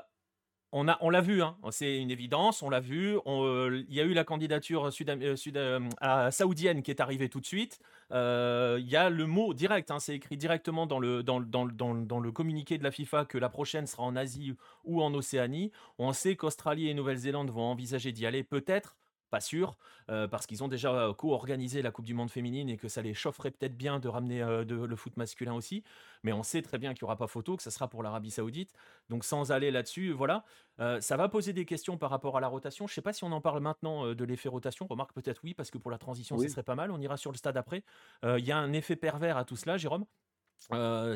on 0.72 0.84
l'a 0.84 1.20
vu, 1.20 1.42
hein, 1.42 1.56
c'est 1.70 1.98
une 1.98 2.12
évidence, 2.12 2.62
on 2.62 2.70
l'a 2.70 2.78
vu. 2.78 3.18
Il 3.26 3.92
y 3.92 4.00
a 4.00 4.04
eu 4.04 4.12
la 4.12 4.22
candidature 4.22 4.92
saoudienne 4.92 6.82
qui 6.82 6.90
est 6.92 7.00
arrivée 7.00 7.28
tout 7.28 7.40
de 7.40 7.46
suite. 7.46 7.80
Il 8.12 8.86
y 8.86 8.96
a 8.96 9.10
le 9.10 9.26
mot 9.26 9.52
direct, 9.52 9.90
hein, 9.90 9.98
c'est 9.98 10.14
écrit 10.14 10.36
directement 10.36 10.86
dans 10.86 11.00
le 11.00 12.30
communiqué 12.30 12.78
de 12.78 12.84
la 12.84 12.92
FIFA 12.92 13.24
que 13.24 13.36
la 13.38 13.48
prochaine 13.48 13.88
sera 13.88 14.04
en 14.04 14.14
Asie 14.14 14.54
ou 14.84 15.02
en 15.02 15.12
Océanie. 15.14 15.72
On 15.98 16.12
sait 16.12 16.36
qu'Australie 16.36 16.88
et 16.88 16.94
Nouvelle-Zélande 16.94 17.50
vont 17.50 17.62
envisager 17.64 18.12
d'y 18.12 18.24
aller 18.24 18.44
peut-être 18.44 18.96
pas 19.30 19.40
sûr, 19.40 19.76
euh, 20.10 20.26
parce 20.28 20.46
qu'ils 20.46 20.62
ont 20.64 20.68
déjà 20.68 20.92
euh, 20.92 21.14
co-organisé 21.14 21.82
la 21.82 21.90
Coupe 21.90 22.04
du 22.04 22.14
Monde 22.14 22.30
féminine 22.30 22.68
et 22.68 22.76
que 22.76 22.88
ça 22.88 23.00
les 23.00 23.14
chaufferait 23.14 23.50
peut-être 23.50 23.76
bien 23.76 24.00
de 24.00 24.08
ramener 24.08 24.42
euh, 24.42 24.64
de- 24.64 24.74
le 24.74 24.96
foot 24.96 25.16
masculin 25.16 25.54
aussi. 25.54 25.82
Mais 26.22 26.32
on 26.32 26.42
sait 26.42 26.62
très 26.62 26.78
bien 26.78 26.92
qu'il 26.94 27.04
n'y 27.04 27.06
aura 27.06 27.16
pas 27.16 27.26
photo, 27.26 27.56
que 27.56 27.62
ça 27.62 27.70
sera 27.70 27.88
pour 27.88 28.02
l'Arabie 28.02 28.30
Saoudite. 28.30 28.72
Donc 29.08 29.24
sans 29.24 29.52
aller 29.52 29.70
là-dessus, 29.70 30.12
voilà. 30.12 30.44
Euh, 30.80 31.00
ça 31.00 31.16
va 31.16 31.28
poser 31.28 31.52
des 31.52 31.64
questions 31.64 31.96
par 31.96 32.10
rapport 32.10 32.36
à 32.36 32.40
la 32.40 32.48
rotation. 32.48 32.86
Je 32.86 32.92
ne 32.92 32.94
sais 32.94 33.02
pas 33.02 33.12
si 33.12 33.24
on 33.24 33.32
en 33.32 33.40
parle 33.40 33.60
maintenant 33.60 34.14
de 34.14 34.24
l'effet 34.24 34.48
rotation. 34.48 34.86
Remarque 34.88 35.12
peut-être 35.14 35.40
oui, 35.44 35.54
parce 35.54 35.70
que 35.70 35.78
pour 35.78 35.90
la 35.90 35.98
transition, 35.98 36.36
ce 36.36 36.42
serait 36.50 36.62
pas 36.62 36.74
mal. 36.74 36.90
On 36.90 37.00
ira 37.00 37.16
sur 37.16 37.30
le 37.32 37.36
stade 37.36 37.56
après. 37.56 37.84
Il 38.24 38.44
y 38.44 38.52
a 38.52 38.58
un 38.58 38.72
effet 38.72 38.96
pervers 38.96 39.36
à 39.36 39.44
tout 39.44 39.56
cela, 39.56 39.76
Jérôme. 39.76 40.04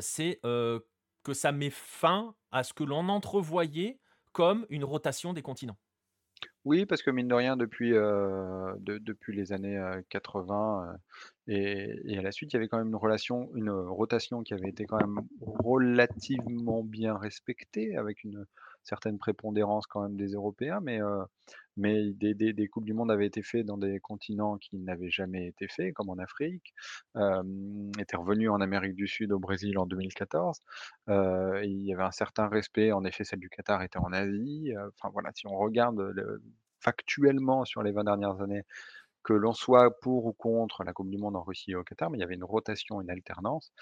C'est 0.01 0.39
que 1.23 1.33
ça 1.33 1.51
met 1.51 1.71
fin 1.71 2.35
à 2.51 2.63
ce 2.63 2.73
que 2.73 2.83
l'on 2.83 3.09
entrevoyait 3.09 3.99
comme 4.31 4.65
une 4.69 4.83
rotation 4.83 5.33
des 5.33 5.41
continents. 5.41 5.77
Oui, 6.65 6.87
parce 6.87 7.03
que 7.03 7.11
mine 7.11 7.27
de 7.27 7.35
rien, 7.35 7.57
depuis, 7.57 7.91
de 7.91 8.97
depuis 8.97 9.35
les 9.35 9.53
années, 9.53 9.77
heu, 9.77 10.03
80, 10.09 10.93
heu, 10.93 11.53
et 11.53 12.01
et 12.05 12.17
à 12.17 12.23
la 12.23 12.31
suite, 12.31 12.51
il 12.51 12.55
y 12.55 12.57
avait 12.57 12.67
quand 12.67 12.79
même 12.79 12.87
une 12.87 12.95
relation 12.95 13.51
une, 13.55 13.69
rotation 13.69 14.41
qui 14.41 14.55
avait 14.55 14.69
été 14.69 14.85
quand 14.85 14.97
même 14.97 15.21
relativement 15.41 16.83
bien 16.83 17.17
respectée, 17.17 17.95
avec 17.97 18.23
une 18.23 18.45
certaine 18.85 19.17
prépondérance 19.17 19.87
quand 19.87 20.01
même 20.01 20.15
des 20.15 20.33
Européens, 20.33 20.79
mais 20.81 20.99
des 22.13 22.33
des 22.33 22.67
coupes 22.67 22.85
du 22.85 22.93
monde 22.93 23.11
avaient 23.11 23.25
été 23.27 23.43
faits 23.43 23.65
dans 23.65 23.77
des 23.77 23.99
continents 23.99 24.57
qui 24.57 24.77
n'avaient 24.79 25.09
jamais 25.09 25.47
été 25.47 25.67
faits, 25.67 25.93
comme 25.93 26.09
en 26.09 26.17
Afrique, 26.17 26.73
étaient 27.99 28.17
revenus 28.17 28.49
en 28.49 28.61
Amérique 28.61 28.95
du 28.95 29.07
Sud, 29.07 29.31
au 29.31 29.39
Brésil 29.39 29.77
en 29.77 29.85
2014. 29.85 30.59
Heu, 31.09 31.61
il 31.63 31.83
y 31.85 31.93
avait 31.93 32.03
un 32.03 32.11
certain 32.11 32.47
respect, 32.47 32.91
en 32.91 33.03
effet, 33.03 33.23
celle 33.23 33.39
du 33.39 33.49
Qatar 33.49 33.81
était 33.83 33.99
en 33.99 34.11
Asie, 34.13 34.73
enfin 34.97 35.09
voilà, 35.11 35.31
si 35.35 35.47
on 35.47 35.57
regarde 35.57 35.99
le 35.99 36.41
factuellement 36.79 37.65
sur 37.65 37.81
les 37.83 37.91
20 37.91 38.03
dernières 38.03 38.41
années, 38.41 38.63
que 39.23 39.33
l'on 39.33 39.53
soit 39.53 39.99
pour 40.01 40.25
ou 40.27 40.33
contre 40.33 40.83
la 40.83 40.93
coupe 40.93 41.09
du 41.09 41.17
monde 41.17 41.35
en 41.35 41.43
Russie 41.43 41.71
et 41.71 41.75
au 41.75 41.83
Qatar, 41.83 42.11
mais 42.11 42.17
il 42.19 42.21
y 42.21 42.23
avait 42.23 42.35
une 42.35 42.43
rotation, 42.43 43.01
une 43.01 43.09
alternance. 43.09 43.73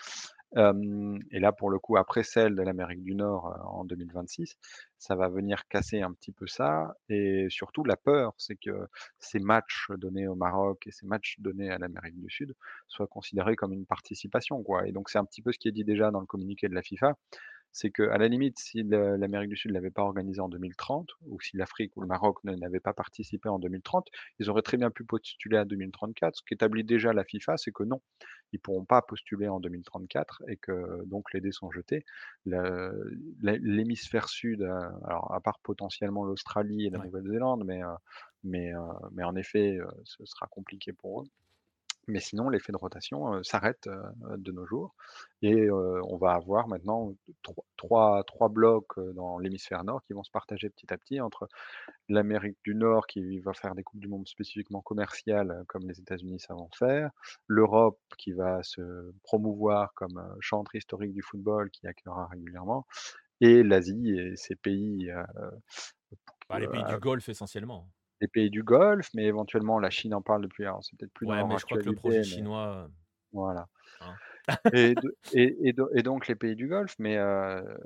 Et 0.56 1.40
là, 1.40 1.52
pour 1.52 1.70
le 1.70 1.80
coup, 1.80 1.98
après 1.98 2.24
celle 2.24 2.56
de 2.56 2.62
l'Amérique 2.62 3.04
du 3.04 3.16
Nord, 3.16 3.58
en 3.66 3.86
2026, 3.86 4.56
ça 5.00 5.16
va 5.16 5.28
venir 5.30 5.68
casser 5.68 6.02
un 6.02 6.14
petit 6.14 6.32
peu 6.32 6.48
ça 6.48 6.96
et 7.10 7.48
surtout 7.50 7.84
la 7.84 7.98
peur, 7.98 8.34
c'est 8.38 8.56
que 8.56 8.88
ces 9.20 9.40
matchs 9.40 9.90
donnés 9.98 10.28
au 10.28 10.36
Maroc 10.36 10.86
et 10.88 10.92
ces 10.92 11.06
matchs 11.08 11.36
donnés 11.40 11.70
à 11.72 11.78
l'Amérique 11.78 12.20
du 12.20 12.30
Sud 12.30 12.56
soient 12.88 13.08
considérés 13.08 13.56
comme 13.56 13.74
une 13.74 13.86
participation, 13.86 14.62
quoi 14.64 14.88
et 14.88 14.92
donc 14.92 15.10
c'est 15.10 15.18
un 15.18 15.26
petit 15.26 15.42
peu 15.42 15.52
ce 15.52 15.58
qui 15.60 15.68
est 15.68 15.72
dit 15.72 15.84
déjà 15.84 16.12
dans 16.12 16.20
le 16.20 16.26
communiqué 16.28 16.70
de 16.70 16.76
la 16.76 16.82
FIFA. 16.84 17.16
C'est 17.76 17.90
qu'à 17.92 18.18
la 18.20 18.28
limite, 18.28 18.60
si 18.60 18.84
le 18.84 19.18
l'Amérique 19.18 19.50
du 19.50 19.58
Sud 19.58 19.72
ne 19.72 19.74
l'avait 19.76 19.90
pas 19.90 20.04
organisé 20.04 20.40
en 20.42 20.48
2030 20.48 21.10
ou 21.26 21.42
si 21.42 21.58
l'Afrique 21.58 21.98
ou 21.98 22.02
le 22.02 22.08
Maroc 22.08 22.38
ne 22.44 22.54
n'avaient 22.56 22.80
pas 22.80 22.94
participé 22.94 23.50
en 23.50 23.58
2030, 23.58 24.10
ils 24.40 24.48
auraient 24.52 24.62
très 24.62 24.78
bien 24.78 24.92
pu 24.92 25.04
postuler 25.06 25.58
à 25.58 25.66
2034. 25.66 26.36
Ce 26.38 26.44
qu'établit 26.46 26.84
déjà 26.84 27.14
la 27.14 27.24
FIFA, 27.24 27.58
c'est 27.58 27.72
que 27.72 27.82
non, 27.84 28.02
ils 28.52 28.60
pourront 28.60 28.86
pas 28.86 29.02
postuler 29.02 29.48
en 29.48 29.60
2034 29.60 30.44
et 30.48 30.58
que 30.58 31.04
donc 31.06 31.34
les 31.34 31.42
dés 31.42 31.52
sont 31.52 31.72
jetés. 31.72 32.06
Le 32.46 33.10
l'hé 33.42 33.58
l'hémisphère 33.60 34.30
sud, 34.30 34.62
heu, 34.62 34.70
alors 35.06 35.34
à 35.34 35.42
part 35.42 35.58
potentiellement 35.64 36.26
l'Australie 36.26 36.86
et 36.86 36.90
la 36.92 36.98
Ouais. 36.98 37.00
Nouvelle-Zélande, 37.00 37.64
mais, 37.66 37.82
heu, 37.82 37.88
mais, 38.44 38.72
en 39.24 39.36
effet, 39.36 39.80
ce 40.04 40.24
sera 40.26 40.46
compliqué 40.48 40.94
pour 40.94 41.22
eux. 41.24 41.26
Mais 42.08 42.20
sinon, 42.20 42.50
l'effet 42.50 42.72
de 42.72 42.78
rotation, 42.78 43.42
s'arrête, 43.44 43.90
de 44.38 44.52
nos 44.52 44.66
jours 44.66 44.94
et 45.42 45.70
on 45.72 46.18
va 46.18 46.34
avoir 46.34 46.68
maintenant 46.68 47.14
trois 47.42 47.64
trois 47.78 48.24
3 48.26 48.50
blocs, 48.50 49.00
dans 49.14 49.40
l'hémisphère 49.40 49.84
nord 49.84 50.04
qui 50.04 50.14
vont 50.14 50.24
se 50.24 50.32
partager 50.32 50.70
petit 50.70 50.92
à 50.94 50.98
petit 50.98 51.22
entre 51.22 51.48
l'Amérique 52.10 52.58
du 52.64 52.76
Nord 52.76 53.08
qui 53.08 53.40
va 53.40 53.54
faire 53.54 53.76
des 53.76 53.84
coupes 53.84 54.00
du 54.00 54.08
monde 54.08 54.28
spécifiquement 54.28 54.82
commerciales, 54.82 55.64
comme 55.68 55.88
les 55.88 56.00
États-Unis 56.00 56.40
savent 56.40 56.58
en 56.58 56.70
faire, 56.78 57.12
l'Europe 57.48 58.00
qui 58.18 58.34
va 58.34 58.64
se 58.64 59.14
promouvoir 59.24 59.94
comme, 59.94 60.22
chantre 60.40 60.76
historique 60.76 61.14
du 61.14 61.22
football 61.22 61.70
qui 61.72 61.88
accueillera 61.88 62.28
régulièrement 62.28 62.86
et 63.42 63.64
l'Asie 63.64 64.18
et 64.18 64.36
ses 64.36 64.56
pays, 64.56 65.12
Bah, 66.50 66.60
les 66.60 66.68
pays 66.68 66.84
du 66.84 66.98
Golfe 66.98 67.30
essentiellement. 67.30 67.90
Les 68.24 68.30
pays 68.30 68.50
du 68.52 68.64
Golfe, 68.64 69.12
mais 69.16 69.26
éventuellement 69.26 69.80
la 69.80 69.92
Chine 69.92 70.16
en 70.16 70.24
parle 70.24 70.44
depuis 70.44 70.66
alors 70.66 70.84
c'est 70.84 70.98
peut-être 70.98 71.14
plus 71.14 71.28
dans 71.28 71.36
Ouais, 71.36 71.44
leur 71.44 71.48
mais 71.48 71.58
je 71.58 71.66
crois 71.66 71.78
que 71.80 71.88
le 71.88 71.94
projet 71.94 72.24
mais 72.24 72.24
chinois, 72.24 72.90
voilà. 73.34 73.68
euh, 74.02 74.06
hein. 74.06 74.20
Et 74.72 74.96
de 74.96 75.16
et 75.32 75.70
et 75.70 75.74
do 75.74 75.90
et 75.94 76.02
donc 76.04 76.28
les 76.28 76.36
pays 76.36 76.56
du 76.56 76.68
Golfe, 76.68 76.96
mais 77.00 77.18
heu 77.18 77.78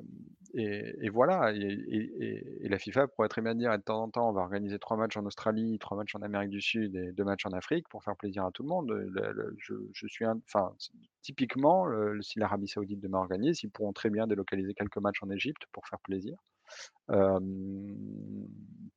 et 0.53 1.09
voilà 1.09 1.51
et 1.53 2.67
la 2.69 2.79
FIFA 2.79 3.07
pourrait 3.09 3.27
très 3.27 3.41
bien 3.41 3.55
dire: 3.55 3.73
«Et 3.73 3.77
de 3.77 3.83
temps 3.83 4.01
en 4.03 4.09
temps, 4.09 4.29
on 4.29 4.33
va 4.33 4.41
organiser 4.41 4.79
3 4.79 4.95
matchs 4.97 5.17
en 5.17 5.25
Australie, 5.25 5.77
3 5.79 5.97
matchs 5.97 6.15
en 6.15 6.21
Amérique 6.21 6.49
du 6.51 6.61
Sud 6.61 6.95
et 6.95 7.11
2 7.11 7.23
matchs 7.25 7.45
en 7.45 7.51
Afrique 7.51 7.87
pour 7.89 8.03
faire 8.03 8.15
plaisir 8.15 8.45
à 8.45 8.51
tout 8.51 8.63
le 8.63 8.69
monde». 8.69 8.89
Le 8.89 9.31
le 9.33 9.55
je 9.59 9.73
je 9.93 10.07
suis 10.07 10.25
un 10.25 10.39
enfin, 10.45 10.73
typiquement, 11.21 11.87
heu, 11.89 12.21
si 12.21 12.39
l'Arabie 12.39 12.67
Saoudite 12.69 12.99
demain 13.01 13.19
organise, 13.19 13.61
ils 13.63 13.69
pourront 13.71 13.93
très 13.93 14.09
bien 14.09 14.27
délocaliser 14.27 14.73
quelques 14.73 14.97
matchs 14.97 15.21
en 15.23 15.29
Égypte 15.29 15.63
pour 15.73 15.87
faire 15.87 15.99
plaisir, 16.01 16.37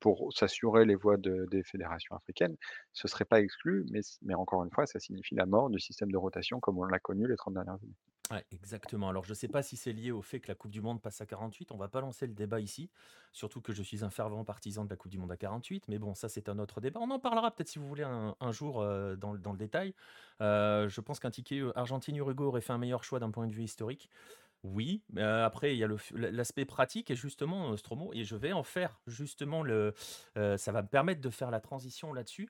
pour 0.00 0.32
s'assurer 0.32 0.84
les 0.84 0.96
voix 0.96 1.16
de 1.16 1.46
des 1.50 1.62
fédérations 1.62 2.16
africaines. 2.16 2.56
Ce 2.92 3.08
serait 3.08 3.24
pas 3.24 3.40
exclu, 3.40 3.86
mais 4.22 4.34
encore 4.34 4.64
une 4.64 4.70
fois, 4.70 4.86
ça 4.86 4.98
signifie 4.98 5.34
la 5.34 5.46
mort 5.46 5.70
du 5.70 5.78
système 5.78 6.10
de 6.10 6.16
rotation 6.16 6.60
comme 6.60 6.78
on 6.78 6.84
l'a 6.84 6.98
connu 6.98 7.28
les 7.28 7.36
30 7.36 7.54
dernières 7.54 7.74
années. 7.74 7.96
Exactement. 8.52 9.08
Alors, 9.08 9.24
je 9.24 9.30
ne 9.30 9.34
sais 9.34 9.48
pas 9.48 9.62
si 9.62 9.76
c'est 9.76 9.92
lié 9.92 10.12
au 10.12 10.22
fait 10.22 10.38
que 10.40 10.48
la 10.48 10.54
Coupe 10.54 10.70
du 10.70 10.80
Monde 10.80 11.00
passe 11.00 11.20
à 11.20 11.26
48. 11.26 11.72
On 11.72 11.76
va 11.76 11.88
pas 11.88 12.00
lancer 12.00 12.26
le 12.26 12.32
débat 12.32 12.60
ici. 12.60 12.88
Surtout 13.32 13.60
que 13.60 13.72
je 13.72 13.82
suis 13.82 14.04
un 14.04 14.10
fervent 14.10 14.44
partisan 14.44 14.84
de 14.84 14.90
la 14.90 14.96
Coupe 14.96 15.10
du 15.10 15.18
Monde 15.18 15.32
à 15.32 15.36
48. 15.36 15.88
Mais 15.88 15.98
bon, 15.98 16.14
ça, 16.14 16.28
c'est 16.28 16.48
un 16.48 16.58
autre 16.58 16.80
débat. 16.80 17.00
On 17.00 17.10
en 17.10 17.18
parlera 17.18 17.50
peut-être 17.50 17.68
si 17.68 17.78
vous 17.78 17.88
voulez 17.88 18.04
un, 18.04 18.52
jour 18.52 18.84
dans, 19.16 19.32
le- 19.32 19.58
détail. 19.58 19.94
Je 20.40 21.00
pense 21.00 21.18
qu'un 21.18 21.30
ticket 21.30 21.62
Argentine-Uruguay 21.74 22.44
aurait 22.44 22.60
fait 22.60 22.72
un 22.72 22.78
meilleur 22.78 23.02
choix 23.02 23.18
d'un 23.18 23.30
point 23.30 23.46
de 23.46 23.52
vue 23.52 23.64
historique. 23.64 24.08
Oui, 24.62 25.02
mais 25.10 25.22
euh, 25.22 25.46
après, 25.46 25.74
il 25.74 25.78
y 25.78 25.84
a 25.84 25.88
l'aspect 26.12 26.66
pratique 26.66 27.10
et 27.10 27.16
justement, 27.16 27.72
euh, 27.72 27.76
Stromo, 27.78 28.10
et 28.12 28.24
je 28.24 28.36
vais 28.36 28.52
en 28.52 28.62
faire 28.62 29.00
justement 29.06 29.62
le. 29.62 29.94
euh, 30.36 30.58
ça 30.58 30.70
va 30.70 30.82
me 30.82 30.88
permettre 30.88 31.22
de 31.22 31.30
faire 31.30 31.50
la 31.50 31.60
transition 31.60 32.12
là-dessus, 32.12 32.48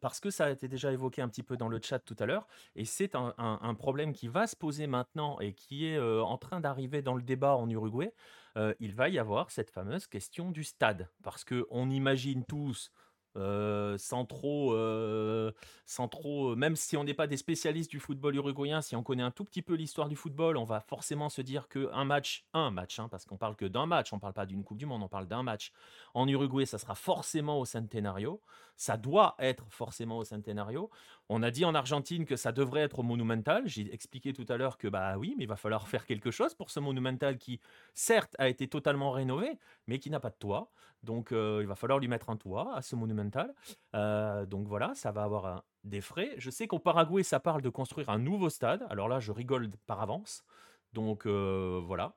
parce 0.00 0.20
que 0.20 0.30
ça 0.30 0.46
a 0.46 0.50
été 0.50 0.68
déjà 0.68 0.92
évoqué 0.92 1.20
un 1.20 1.28
petit 1.28 1.42
peu 1.42 1.56
dans 1.56 1.68
le 1.68 1.80
chat 1.82 1.98
tout 1.98 2.16
à 2.18 2.26
l'heure. 2.26 2.46
Et 2.76 2.84
c'est 2.84 3.14
un, 3.14 3.74
problème 3.74 4.12
qui 4.12 4.28
va 4.28 4.46
se 4.46 4.56
poser 4.56 4.86
maintenant 4.86 5.38
et 5.40 5.52
qui 5.52 5.86
est 5.86 5.98
en 5.98 6.38
train 6.38 6.60
d'arriver 6.60 7.02
dans 7.02 7.14
le 7.14 7.22
débat 7.22 7.56
en 7.56 7.68
Uruguay. 7.68 8.12
Il 8.80 8.94
va 8.94 9.08
y 9.08 9.18
avoir 9.18 9.50
cette 9.50 9.70
fameuse 9.70 10.06
question 10.06 10.50
du 10.50 10.64
stade. 10.64 11.08
Parce 11.22 11.44
que 11.44 11.66
on 11.70 11.90
imagine 11.90 12.44
tous, 12.44 12.90
euh, 13.36 13.98
sans 13.98 14.24
trop, 14.24 14.74
euh, 14.74 15.52
sans 15.86 16.08
trop, 16.08 16.54
même 16.56 16.76
si 16.76 16.96
on 16.96 17.04
n'est 17.04 17.14
pas 17.14 17.26
des 17.26 17.36
spécialistes 17.36 17.90
du 17.90 18.00
football 18.00 18.36
uruguayen, 18.36 18.80
si 18.80 18.94
on 18.96 19.02
connaît 19.02 19.22
un 19.22 19.30
tout 19.30 19.44
petit 19.44 19.62
peu 19.62 19.74
l'histoire 19.74 20.08
du 20.08 20.16
football, 20.16 20.56
on 20.56 20.64
va 20.64 20.80
forcément 20.80 21.28
se 21.28 21.42
dire 21.42 21.68
que 21.68 21.90
un 21.92 22.04
match, 22.04 22.46
un 22.52 22.70
match, 22.70 22.98
hein, 22.98 23.08
parce 23.10 23.24
qu'on 23.24 23.36
parle 23.36 23.56
que 23.56 23.64
d'un 23.64 23.86
match, 23.86 24.12
on 24.12 24.18
parle 24.18 24.34
pas 24.34 24.46
d'une 24.46 24.64
Coupe 24.64 24.78
du 24.78 24.86
Monde, 24.86 25.02
on 25.02 25.08
parle 25.08 25.26
d'un 25.26 25.42
match. 25.42 25.72
En 26.14 26.28
Uruguay, 26.28 26.66
ça 26.66 26.78
sera 26.78 26.94
forcément 26.94 27.58
au 27.58 27.64
Centenario. 27.64 28.40
Ça 28.76 28.96
doit 28.96 29.34
être 29.38 29.64
forcément 29.68 30.18
au 30.18 30.24
Centenario. 30.24 30.90
On 31.28 31.42
a 31.42 31.50
dit 31.50 31.64
en 31.64 31.74
Argentine 31.74 32.24
que 32.24 32.36
ça 32.36 32.52
devrait 32.52 32.80
être 32.80 32.98
au 32.98 33.02
Monumental. 33.02 33.62
J'ai 33.66 33.92
expliqué 33.94 34.32
tout 34.32 34.46
à 34.48 34.56
l'heure 34.56 34.78
que 34.78 34.88
bah 34.88 35.16
oui, 35.16 35.34
mais 35.36 35.44
il 35.44 35.48
va 35.48 35.56
falloir 35.56 35.88
faire 35.88 36.06
quelque 36.06 36.30
chose 36.30 36.54
pour 36.54 36.70
ce 36.70 36.80
Monumental 36.80 37.38
qui, 37.38 37.60
certes, 37.94 38.34
a 38.38 38.48
été 38.48 38.68
totalement 38.68 39.10
rénové, 39.10 39.58
mais 39.86 39.98
qui 39.98 40.10
n'a 40.10 40.20
pas 40.20 40.30
de 40.30 40.36
toit. 40.36 40.70
Donc 41.02 41.32
euh, 41.32 41.58
il 41.60 41.66
va 41.66 41.74
falloir 41.74 41.98
lui 41.98 42.08
mettre 42.08 42.30
un 42.30 42.36
toit 42.36 42.74
à 42.74 42.82
ce 42.82 42.96
Monumental. 42.96 43.54
Euh, 43.94 44.46
donc 44.46 44.66
voilà, 44.66 44.94
ça 44.94 45.12
va 45.12 45.22
avoir 45.22 45.64
des 45.84 46.00
frais. 46.00 46.34
Je 46.38 46.50
sais 46.50 46.66
qu'au 46.66 46.78
Paraguay, 46.78 47.22
ça 47.22 47.40
parle 47.40 47.62
de 47.62 47.68
construire 47.68 48.08
un 48.10 48.18
nouveau 48.18 48.48
stade. 48.48 48.86
Alors 48.90 49.08
là, 49.08 49.20
je 49.20 49.32
rigole 49.32 49.70
par 49.86 50.00
avance. 50.00 50.44
Donc 50.92 51.26
euh, 51.26 51.80
voilà. 51.84 52.14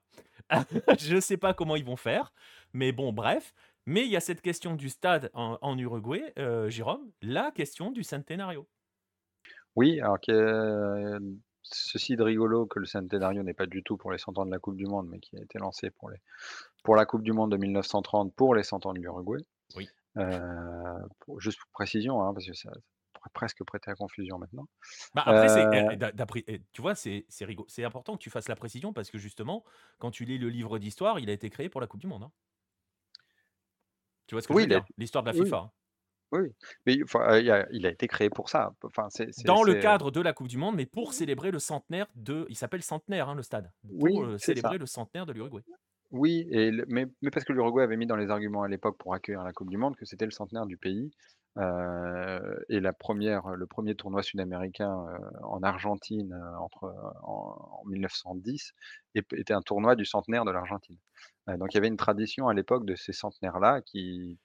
je 0.99 1.15
ne 1.15 1.19
sais 1.19 1.37
pas 1.37 1.53
comment 1.53 1.75
ils 1.75 1.85
vont 1.85 1.97
faire. 1.97 2.31
Mais 2.73 2.91
bon, 2.91 3.11
bref. 3.11 3.53
Mais 3.87 4.05
il 4.05 4.11
y 4.11 4.17
a 4.17 4.19
cette 4.19 4.41
question 4.41 4.75
du 4.75 4.89
stade 4.89 5.31
en, 5.33 5.57
en 5.61 5.77
Uruguay, 5.77 6.33
euh, 6.37 6.69
Jérôme, 6.69 7.11
la 7.21 7.51
question 7.51 7.89
du 7.89 8.03
centenario. 8.03 8.67
Oui, 9.75 9.99
alors 10.01 10.17
y 10.27 10.31
a 10.31 11.19
ceci 11.63 12.15
de 12.15 12.23
rigolo 12.23 12.65
que 12.65 12.79
le 12.79 12.85
Centenario 12.85 13.43
n'est 13.43 13.53
pas 13.53 13.65
du 13.65 13.83
tout 13.83 13.97
pour 13.97 14.11
les 14.11 14.17
100 14.17 14.37
ans 14.37 14.45
de 14.45 14.51
la 14.51 14.59
coupe 14.59 14.77
du 14.77 14.85
monde, 14.85 15.07
mais 15.09 15.19
qui 15.19 15.37
a 15.37 15.41
été 15.41 15.57
lancé 15.59 15.89
pour 15.91 16.09
les 16.09 16.17
pour 16.83 16.95
la 16.95 17.05
coupe 17.05 17.23
du 17.23 17.33
monde 17.33 17.51
de 17.51 17.57
1930 17.57 18.33
pour 18.35 18.55
les 18.55 18.63
100 18.63 18.85
ans 18.85 18.93
de 18.93 18.99
l'Uruguay. 18.99 19.41
Oui. 19.75 19.87
Pour 21.19 21.39
juste 21.39 21.59
pour 21.59 21.69
précision, 21.71 22.21
hein, 22.23 22.33
parce 22.33 22.45
que 22.45 22.53
ça 22.53 22.71
pourrait 23.13 23.29
presque 23.33 23.63
prêter 23.63 23.91
à 23.91 23.95
confusion 23.95 24.37
maintenant. 24.37 24.67
Bah 25.13 25.23
après, 25.25 25.93
euh, 25.93 26.11
d'après, 26.13 26.43
euh, 26.49 26.57
tu 26.73 26.81
vois, 26.81 26.95
c'est 26.95 27.25
important 27.83 28.13
que 28.17 28.21
tu 28.23 28.29
fasses 28.29 28.47
la 28.47 28.55
précision 28.55 28.93
parce 28.93 29.11
que 29.11 29.17
justement, 29.17 29.63
quand 29.99 30.11
tu 30.11 30.25
lis 30.25 30.37
le 30.37 30.49
livre 30.49 30.79
d'histoire, 30.79 31.19
il 31.19 31.29
a 31.29 31.33
été 31.33 31.49
créé 31.49 31.69
pour 31.69 31.81
la 31.81 31.87
Coupe 31.87 32.01
du 32.01 32.07
Monde. 32.07 32.23
hein. 32.23 32.31
Tu 34.27 34.35
vois 34.35 34.41
ce 34.41 34.47
que 34.47 34.53
oui, 34.53 34.63
je 34.63 34.65
veux 34.67 34.67
dire? 34.67 34.85
L'histoire 34.97 35.23
de 35.23 35.29
la 35.29 35.33
oui, 35.33 35.43
FIFA. 35.43 35.57
hein. 35.57 35.71
oui, 36.31 36.49
mais 36.85 37.01
enfin, 37.03 37.37
il 37.39 37.49
a 37.51 37.67
il 37.71 37.85
a 37.85 37.89
été 37.91 38.07
créé 38.07 38.29
pour 38.29 38.49
ça. 38.49 38.73
Enfin, 38.83 39.07
c'est 39.09 39.31
c'est 39.33 39.45
Dans 39.45 39.63
le 39.63 39.73
c'est 39.73 39.79
cadre 39.79 40.11
de 40.11 40.21
la 40.21 40.33
Coupe 40.33 40.47
du 40.47 40.57
Monde, 40.57 40.75
mais 40.75 40.85
pour 40.85 41.13
célébrer 41.13 41.51
le 41.51 41.59
centenaire 41.59 42.07
de. 42.15 42.45
Il 42.49 42.55
s'appelle 42.57 42.83
centenaire, 42.83 43.29
hein, 43.29 43.35
le 43.35 43.43
stade. 43.43 43.71
Pour 43.99 44.03
oui, 44.03 44.17
euh, 44.19 44.37
ça. 44.37 44.45
célébrer 44.47 44.77
le 44.77 44.85
centenaire 44.85 45.25
de 45.25 45.33
l'Uruguay. 45.33 45.63
Oui 46.11 46.47
et 46.51 46.71
le 46.71 46.85
mais 46.87 47.05
mais 47.21 47.29
parce 47.31 47.43
que 47.45 47.51
l'Uruguay 47.53 47.83
avait 47.83 47.97
mis 47.97 48.05
dans 48.05 48.15
les 48.15 48.29
arguments 48.29 48.63
à 48.63 48.67
l'époque 48.69 48.97
pour 48.97 49.13
accueillir 49.13 49.43
la 49.43 49.51
coupe 49.51 49.69
du 49.69 49.77
monde 49.77 49.95
que 49.97 50.05
c'était 50.05 50.25
le 50.25 50.31
centenaire 50.31 50.65
du 50.65 50.77
pays, 50.77 51.11
et 51.57 52.79
la 52.79 52.93
première, 52.93 53.49
le 53.49 53.65
premier 53.65 53.95
tournoi 53.95 54.23
sud-américain 54.23 54.95
en 55.43 55.63
Argentine 55.63 56.33
entre, 56.59 56.93
en, 57.23 57.83
1910 57.85 58.73
était 59.15 59.53
un 59.53 59.61
tournoi 59.61 59.95
du 59.95 60.05
centenaire 60.05 60.45
de 60.45 60.51
l'Argentine. 60.51 60.97
donc 61.47 61.73
il 61.73 61.75
y 61.75 61.77
avait 61.79 61.87
une 61.87 61.97
tradition 61.97 62.47
à 62.47 62.53
l'époque 62.53 62.85
de 62.85 62.95
ces 62.95 63.13
centenaires-là 63.13 63.81
qui, 63.81 64.37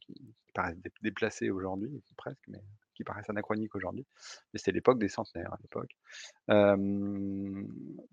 qui 0.00 0.52
paraissent 0.52 0.78
déplacés 1.02 1.50
aujourd'hui, 1.50 2.02
presque, 2.16 2.46
mais 2.48 2.60
qui 3.00 3.04
paraissent 3.04 3.30
anachroniques 3.30 3.74
aujourd'hui. 3.74 4.06
Mais 4.52 4.58
c'était 4.58 4.72
l'époque 4.72 4.98
des 4.98 5.08
centenaires 5.08 5.54
à 5.54 5.58
l'époque. 5.62 5.96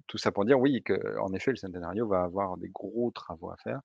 tout 0.08 0.18
ça 0.18 0.32
pour 0.32 0.46
dire, 0.46 0.60
oui, 0.60 0.82
qu'en 0.82 1.34
effet, 1.34 1.52
le 1.52 1.58
Centenario 1.58 2.08
va 2.08 2.24
avoir 2.24 2.58
des 2.58 2.70
gros 2.70 3.12
travaux 3.12 3.52
à 3.52 3.58
faire. 3.58 3.82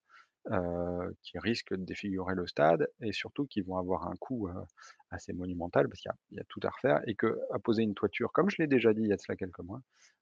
Qui 1.23 1.39
risquent 1.39 1.75
de 1.75 1.85
défigurer 1.85 2.35
le 2.35 2.47
stade 2.47 2.89
et 3.01 3.13
surtout 3.13 3.47
qui 3.47 3.61
vont 3.61 3.77
avoir 3.77 4.09
un 4.09 4.17
coût 4.17 4.49
assez 5.11 5.33
monumental 5.33 5.89
parce 5.89 6.01
qu'il 6.01 6.11
y, 6.33 6.41
a 6.41 6.45
tout 6.49 6.61
à 6.65 6.71
refaire 6.71 7.01
et 7.07 7.15
que 7.15 7.39
à 7.53 7.59
poser 7.59 7.83
une 7.83 7.95
toiture, 7.95 8.33
comme 8.33 8.51
je 8.51 8.57
l'ai 8.59 8.67
déjà 8.67 8.93
dit 8.93 9.03
il 9.03 9.09
y 9.09 9.13
a 9.13 9.19
cela 9.19 9.37
quelques 9.37 9.61
mois, 9.61 9.81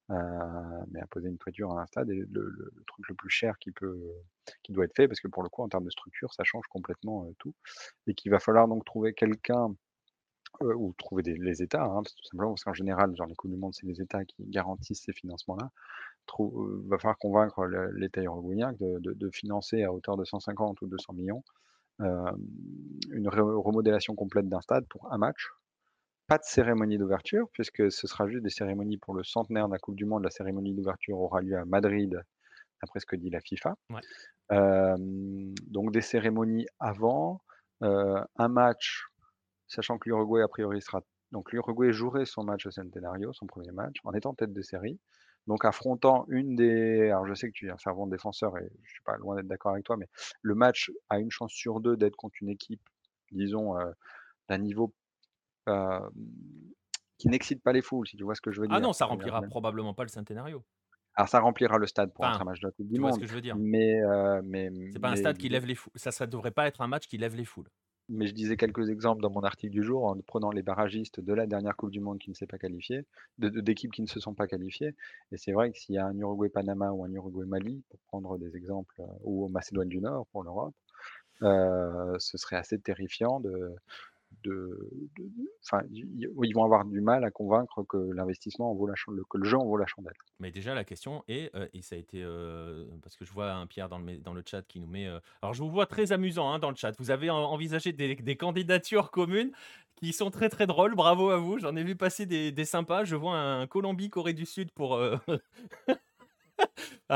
mais 0.09 1.01
à 1.01 1.07
poser 1.09 1.29
une 1.29 1.37
toiture 1.37 1.71
à 1.71 1.81
un 1.81 1.85
stade 1.87 2.09
est 2.11 2.25
le, 2.31 2.71
truc 2.87 3.07
le 3.09 3.15
plus 3.15 3.29
cher 3.29 3.57
qui 3.59 3.71
peut, 3.71 3.99
qui 4.63 4.73
doit 4.73 4.85
être 4.85 4.95
fait 4.95 5.07
parce 5.07 5.19
que 5.19 5.27
pour 5.27 5.43
le 5.43 5.49
coup 5.49 5.63
en 5.63 5.69
termes 5.69 5.85
de 5.85 5.89
structure 5.89 6.33
ça 6.33 6.43
change 6.43 6.67
complètement 6.67 7.27
tout 7.39 7.55
et 8.07 8.13
qu'il 8.13 8.31
va 8.31 8.39
falloir 8.39 8.67
donc 8.67 8.85
trouver 8.85 9.13
quelqu'un 9.13 9.75
ou 10.59 10.93
trouver 10.97 11.23
des, 11.23 11.35
les 11.35 11.61
États, 11.63 11.83
hein, 11.83 12.03
tout 12.03 12.23
simplement 12.29 12.51
parce 12.51 12.63
qu'en 12.63 12.73
général, 12.73 13.15
genre 13.15 13.27
les 13.27 13.35
Coupes 13.35 13.51
du 13.51 13.57
Monde, 13.57 13.73
c'est 13.73 13.85
les 13.85 14.01
États 14.01 14.25
qui 14.25 14.43
garantissent 14.47 15.03
ces 15.03 15.13
financements-là. 15.13 15.71
Il 16.39 16.89
va 16.89 16.97
falloir 16.97 17.17
convaincre 17.17 17.65
l'État 17.93 18.21
uruguayen 18.21 18.73
de, 18.79 19.29
financer 19.31 19.83
à 19.83 19.93
hauteur 19.93 20.17
de 20.17 20.23
150 20.23 20.81
ou 20.81 20.87
200 20.87 21.13
millions 21.13 21.43
une 21.99 23.29
remodélation 23.29 24.15
complète 24.15 24.49
d'un 24.49 24.61
stade 24.61 24.85
pour 24.87 25.11
un 25.13 25.17
match. 25.17 25.49
Pas 26.27 26.37
de 26.37 26.43
cérémonie 26.43 26.97
d'ouverture, 26.97 27.47
puisque 27.51 27.91
ce 27.91 28.07
sera 28.07 28.27
juste 28.27 28.43
des 28.43 28.49
cérémonies 28.49 28.97
pour 28.97 29.13
le 29.13 29.23
centenaire 29.23 29.67
de 29.67 29.73
la 29.73 29.79
Coupe 29.79 29.95
du 29.95 30.05
Monde. 30.05 30.23
La 30.23 30.29
cérémonie 30.29 30.73
d'ouverture 30.73 31.19
aura 31.19 31.41
lieu 31.41 31.57
à 31.57 31.65
Madrid, 31.65 32.19
d'après 32.81 32.99
ce 33.01 33.05
que 33.05 33.15
dit 33.15 33.29
la 33.29 33.41
FIFA. 33.41 33.75
donc 34.49 35.91
des 35.91 36.01
cérémonies 36.01 36.65
avant, 36.79 37.41
un 37.81 38.47
match 38.47 39.11
sachant 39.71 39.97
que 39.97 40.09
l'Uruguay, 40.09 40.41
a 40.41 40.47
priori, 40.47 40.81
sera. 40.81 41.01
Donc 41.31 41.51
l'Uruguay 41.53 41.93
jouerait 41.93 42.25
son 42.25 42.43
match 42.43 42.65
au 42.65 42.71
Centenario, 42.71 43.31
son 43.31 43.47
premier 43.47 43.71
match, 43.71 43.95
en 44.03 44.13
étant 44.13 44.33
tête 44.33 44.53
de 44.53 44.61
série. 44.61 44.99
Donc 45.47 45.65
affrontant 45.65 46.25
une 46.27 46.55
des. 46.55 47.09
Alors 47.09 47.25
je 47.25 47.33
sais 47.33 47.47
que 47.47 47.53
tu 47.53 47.67
es 47.67 47.71
un 47.71 47.77
fervent 47.77 48.07
défenseur 48.07 48.57
et 48.57 48.71
je 48.83 48.91
suis 48.91 49.03
pas 49.03 49.17
loin 49.17 49.35
d'être 49.35 49.47
d'accord 49.47 49.71
avec 49.71 49.83
toi, 49.83 49.97
mais 49.97 50.07
le 50.41 50.55
match 50.55 50.91
a 51.09 51.19
une 51.19 51.31
chance 51.31 51.51
sur 51.51 51.79
deux 51.79 51.97
d'être 51.97 52.15
contre 52.15 52.35
une 52.41 52.49
équipe, 52.49 52.81
disons, 53.31 53.77
euh, 53.77 53.91
d'un 54.49 54.59
niveau 54.59 54.93
euh, 55.67 55.99
qui 57.17 57.29
n'excite 57.29 57.63
pas 57.63 57.73
les 57.73 57.81
foules, 57.81 58.07
si 58.07 58.17
tu 58.17 58.23
vois 58.23 58.35
ce 58.35 58.41
que 58.41 58.51
je 58.51 58.61
veux 58.61 58.67
ah 58.69 58.75
dire. 58.75 58.77
Ah 58.77 58.81
non, 58.81 58.93
ça 58.93 59.05
remplira 59.05 59.41
probablement 59.41 59.93
pas 59.93 60.03
le 60.03 60.09
Centenario. 60.09 60.63
Alors 61.15 61.27
ça 61.27 61.39
remplira 61.39 61.77
le 61.77 61.87
stade 61.87 62.13
pour 62.13 62.25
un 62.25 62.43
match 62.43 62.59
de 62.61 62.67
la 62.67 62.71
Coupe 62.71 62.87
du 62.87 62.99
Monde. 62.99 62.99
Tu 62.99 63.01
vois 63.01 63.11
ce 63.13 63.19
que 63.19 63.27
je 63.27 63.33
veux 63.33 63.41
dire. 63.41 63.55
Mais, 63.57 63.99
euh, 64.01 64.41
mais 64.45 64.69
c'est 64.93 64.99
pas 64.99 65.09
un 65.09 65.15
stade 65.15 65.37
qui 65.37 65.49
lève 65.49 65.65
les 65.65 65.75
foules. 65.75 65.91
Ça, 65.95 66.11
ça 66.11 66.25
devrait 66.25 66.51
pas 66.51 66.67
être 66.67 66.81
un 66.81 66.87
match 66.87 67.07
qui 67.07 67.17
lève 67.17 67.35
les 67.35 67.45
foules 67.45 67.69
mais 68.09 68.27
je 68.27 68.33
disais 68.33 68.57
quelques 68.57 68.89
exemples 68.89 69.21
dans 69.21 69.29
mon 69.29 69.41
article 69.41 69.71
du 69.71 69.83
jour 69.83 70.05
en 70.05 70.17
prenant 70.21 70.51
les 70.51 70.61
barragistes 70.61 71.19
de 71.19 71.33
la 71.33 71.47
dernière 71.47 71.75
Coupe 71.75 71.91
du 71.91 71.99
Monde 71.99 72.19
qui 72.19 72.29
ne 72.29 72.35
s'est 72.35 72.47
pas 72.47 72.57
qualifiée, 72.57 73.05
d'équipes 73.37 73.91
qui 73.91 74.01
ne 74.01 74.07
se 74.07 74.19
sont 74.19 74.33
pas 74.33 74.47
qualifiées. 74.47 74.95
Et 75.31 75.37
c'est 75.37 75.53
vrai 75.53 75.71
que 75.71 75.79
s'il 75.79 75.95
y 75.95 75.97
a 75.97 76.05
un 76.05 76.17
Uruguay-Panama 76.17 76.91
ou 76.91 77.05
un 77.05 77.11
Uruguay-Mali, 77.11 77.83
pour 77.89 77.99
prendre 78.07 78.37
des 78.37 78.55
exemples, 78.57 78.95
euh, 78.99 79.05
ou 79.23 79.45
au 79.45 79.47
Macédoine 79.49 79.89
du 79.89 80.01
Nord 80.01 80.27
pour 80.31 80.43
l'Europe, 80.43 80.75
euh, 81.43 82.15
ce 82.19 82.37
serait 82.37 82.57
assez 82.57 82.79
terrifiant 82.79 83.39
de, 83.39 83.75
de, 84.43 84.89
ils 86.03 86.53
vont 86.53 86.63
avoir 86.63 86.85
du 86.85 87.01
mal 87.01 87.23
à 87.23 87.31
convaincre 87.31 87.83
que 87.83 87.97
l'investissement 87.97 88.71
en 88.71 88.73
vaut 88.73 88.87
la 88.87 88.95
que 89.29 89.37
le 89.37 89.43
jeu 89.43 89.57
en 89.57 89.65
vaut 89.65 89.77
la 89.77 89.85
chandelle. 89.85 90.13
Mais 90.39 90.51
déjà 90.51 90.73
la 90.73 90.83
question 90.83 91.23
est, 91.27 91.55
euh, 91.55 91.67
et 91.73 91.81
ça 91.81 91.95
a 91.95 91.99
été 91.99 92.23
euh, 92.23 92.85
parce 93.03 93.15
que 93.15 93.25
je 93.25 93.31
vois 93.31 93.51
un 93.53 93.67
Pierre 93.67 93.89
dans 93.89 93.99
le, 93.99 94.43
chat 94.45 94.63
qui 94.63 94.79
nous 94.79 94.87
met, 94.87 95.07
euh, 95.07 95.19
alors 95.41 95.53
je 95.53 95.61
vous 95.61 95.69
vois 95.69 95.85
très 95.85 96.11
amusant 96.11 96.51
hein, 96.51 96.59
dans 96.59 96.69
le 96.69 96.75
chat. 96.75 96.93
Vous 96.97 97.11
avez 97.11 97.29
envisagé 97.29 97.91
des, 97.93 98.35
candidatures 98.35 99.11
communes 99.11 99.51
qui 99.95 100.13
sont 100.13 100.31
très 100.31 100.49
très 100.49 100.65
drôles. 100.65 100.95
Bravo 100.95 101.29
à 101.29 101.37
vous. 101.37 101.59
J'en 101.59 101.75
ai 101.75 101.83
vu 101.83 101.95
passer 101.95 102.25
des, 102.25 102.65
sympas. 102.65 103.03
Je 103.03 103.15
vois 103.15 103.37
un 103.37 103.67
Colombie 103.67 104.09
Corée 104.09 104.33
du 104.33 104.45
Sud 104.45 104.71
pour 104.71 104.99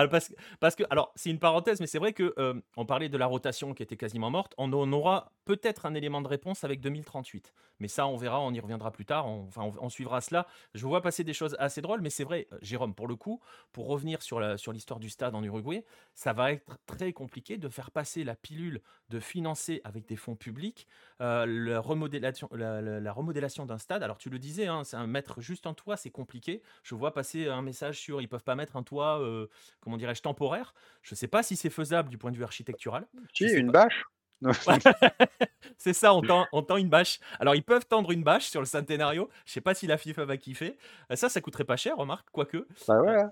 parce, 0.59 0.75
que, 0.75 0.83
alors, 0.89 1.11
c'est 1.15 1.29
une 1.29 1.39
parenthèse, 1.39 1.79
mais 1.79 1.87
c'est 1.87 1.99
vrai 1.99 2.13
que 2.13 2.33
euh, 2.37 2.59
on 2.77 2.85
parlait 2.85 3.09
de 3.09 3.17
la 3.17 3.25
rotation 3.25 3.73
qui 3.73 3.83
était 3.83 3.97
quasiment 3.97 4.29
morte. 4.29 4.53
On 4.57 4.71
aura 4.91 5.31
peut-être 5.45 5.85
un 5.85 5.93
élément 5.93 6.21
de 6.21 6.27
réponse 6.27 6.63
avec 6.63 6.81
2038. 6.81 7.53
Mais 7.79 7.87
ça, 7.87 8.07
on 8.07 8.15
verra, 8.15 8.39
on 8.39 8.51
y 8.53 8.59
reviendra 8.59 8.91
plus 8.91 9.05
tard. 9.05 9.27
On, 9.27 9.47
enfin, 9.47 9.69
on, 9.79 9.89
suivra 9.89 10.21
cela. 10.21 10.47
Je 10.73 10.85
vois 10.85 11.01
passer 11.01 11.23
des 11.23 11.33
choses 11.33 11.55
assez 11.59 11.81
drôles, 11.81 12.01
mais 12.01 12.09
c'est 12.09 12.23
vrai, 12.23 12.47
euh, 12.51 12.57
Jérôme, 12.61 12.95
pour 12.95 13.07
le 13.07 13.15
coup, 13.15 13.41
pour 13.71 13.87
revenir 13.87 14.21
sur 14.21 14.39
l'histoire 14.39 14.99
du 14.99 15.09
stade 15.09 15.35
en 15.35 15.43
Uruguay, 15.43 15.85
ça 16.13 16.33
va 16.33 16.51
être 16.51 16.77
très 16.85 17.13
compliqué 17.13 17.57
de 17.57 17.69
faire 17.69 17.91
passer 17.91 18.23
la 18.23 18.35
pilule 18.35 18.81
de 19.09 19.19
financer 19.19 19.81
avec 19.83 20.07
des 20.07 20.15
fonds 20.15 20.35
publics 20.35 20.87
euh, 21.21 21.45
la 21.45 21.79
remodélation, 21.79 22.49
la, 22.51 23.13
remodélation 23.13 23.65
d'un 23.65 23.77
stade. 23.77 24.03
Alors, 24.03 24.17
tu 24.17 24.29
le 24.29 24.39
disais, 24.39 24.67
hein, 24.67 24.83
c'est 24.83 24.97
mettre 25.07 25.41
juste 25.41 25.67
un 25.67 25.73
toit, 25.73 25.95
c'est 25.97 26.09
compliqué. 26.09 26.61
Je 26.83 26.95
vois 26.95 27.13
passer 27.13 27.47
un 27.47 27.61
message 27.61 27.99
sur 27.99 28.21
ils 28.21 28.27
peuvent 28.27 28.43
pas 28.43 28.55
mettre 28.55 28.75
un 28.75 28.83
toit. 28.83 29.21
Euh, 29.21 29.47
comment 29.79 29.97
dirais-je, 29.97 30.21
temporaire. 30.21 30.73
Je 31.01 31.13
ne 31.13 31.17
sais 31.17 31.27
pas 31.27 31.43
si 31.43 31.55
c'est 31.55 31.69
faisable 31.69 32.09
du 32.09 32.17
point 32.17 32.31
de 32.31 32.37
vue 32.37 32.43
architectural. 32.43 33.07
Si, 33.33 33.45
une 33.45 33.71
bâche 33.71 34.03
c'est 35.77 35.93
ça, 35.93 36.13
on 36.13 36.21
tend, 36.21 36.77
une 36.77 36.89
bâche. 36.89 37.19
Alors, 37.39 37.55
ils 37.55 37.63
peuvent 37.63 37.85
tendre 37.85 38.11
une 38.11 38.23
bâche 38.23 38.49
sur 38.49 38.59
le 38.59 38.65
centenario. 38.65 39.29
Je 39.45 39.53
sais 39.53 39.61
pas 39.61 39.73
si 39.73 39.87
la 39.87 39.97
FIFA 39.97 40.25
va 40.25 40.37
kiffer. 40.37 40.77
Euh, 41.11 41.15
ça, 41.15 41.29
ça 41.29 41.41
coûterait 41.41 41.63
pas 41.63 41.77
cher, 41.77 41.95
remarque, 41.97 42.27
quoique. 42.31 42.67
Bah 42.87 43.01
ouais. 43.01 43.21
Hein. 43.21 43.31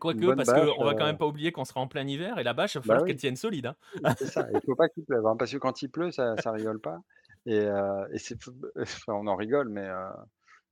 Quoique, 0.00 0.34
parce 0.34 0.52
qu'on 0.52 0.84
va 0.84 0.94
quand 0.94 1.04
même 1.04 1.14
euh. 1.14 1.18
pas 1.18 1.26
oublier 1.26 1.52
qu'on 1.52 1.64
sera 1.64 1.80
en 1.80 1.86
plein 1.86 2.06
hiver 2.06 2.38
et 2.38 2.42
la 2.42 2.54
bâche, 2.54 2.74
il 2.74 2.78
va 2.78 2.80
bah 2.80 2.86
falloir 2.86 3.06
qu'elle 3.06 3.16
tienne 3.16 3.36
solide. 3.36 3.66
Hein. 3.66 4.14
C'est 4.18 4.26
ça, 4.26 4.48
il 4.52 4.60
faut 4.64 4.74
pas 4.74 4.88
qu'il 4.88 5.04
pleuve, 5.04 5.24
hein, 5.26 5.36
parce 5.38 5.52
que 5.52 5.58
quand 5.58 5.80
il 5.82 5.88
pleut, 5.88 6.10
ça, 6.10 6.36
ça 6.38 6.50
rigole 6.50 6.80
pas. 6.80 6.98
Et, 7.44 7.60
euh, 7.60 8.04
on 9.08 9.26
en 9.28 9.36
rigole, 9.36 9.68
mais 9.68 9.88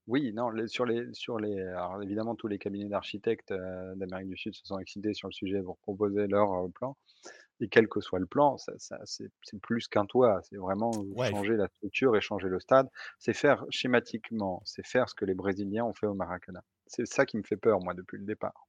oui, 0.06 0.32
non, 0.32 0.50
sur 0.66 0.84
les 0.84 1.12
sur 1.12 1.38
les 1.38 1.58
alors 1.60 2.02
évidemment 2.02 2.34
tous 2.34 2.48
les 2.48 2.58
cabinets 2.58 2.88
d'architectes, 2.88 3.52
d'Amérique 3.52 4.28
du 4.28 4.36
Sud 4.36 4.54
se 4.54 4.64
sont 4.64 4.78
excités 4.78 5.14
sur 5.14 5.28
le 5.28 5.32
sujet 5.32 5.62
pour 5.62 5.78
proposer 5.78 6.26
leur, 6.26 6.70
plan 6.74 6.96
et 7.60 7.68
quel 7.68 7.88
que 7.88 8.00
soit 8.00 8.18
le 8.18 8.26
plan, 8.26 8.58
ça 8.58 8.72
c'est 9.04 9.30
plus 9.62 9.88
qu'un 9.88 10.06
toit, 10.06 10.40
c'est 10.42 10.56
vraiment, 10.56 10.90
changer 11.30 11.56
la 11.56 11.68
structure 11.68 12.16
et 12.16 12.20
changer 12.20 12.48
le 12.48 12.60
stade. 12.60 12.88
C'est 13.18 13.32
faire 13.32 13.64
schématiquement, 13.70 14.60
c'est 14.64 14.86
faire 14.86 15.08
ce 15.08 15.14
que 15.14 15.24
les 15.24 15.34
Brésiliens 15.34 15.84
ont 15.84 15.94
fait 15.94 16.06
au 16.06 16.14
Maracanã. 16.14 16.60
C'est 16.86 17.06
ça 17.06 17.24
qui 17.24 17.38
me 17.38 17.42
fait 17.42 17.56
peur 17.56 17.80
moi 17.80 17.94
depuis 17.94 18.18
le 18.18 18.24
départ 18.24 18.66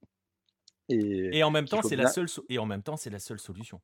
et 0.90 1.44
en 1.44 1.52
même 1.52 1.68
temps, 1.68 1.82
c'est 1.82 1.96
la 1.96 2.08
seule 2.08 2.28
et 2.50 2.60
en 2.60 2.66
même 2.66 2.84
temps, 2.84 2.98
c'est 2.98 3.10
la 3.10 3.20
seule 3.20 3.40
solution. 3.40 3.82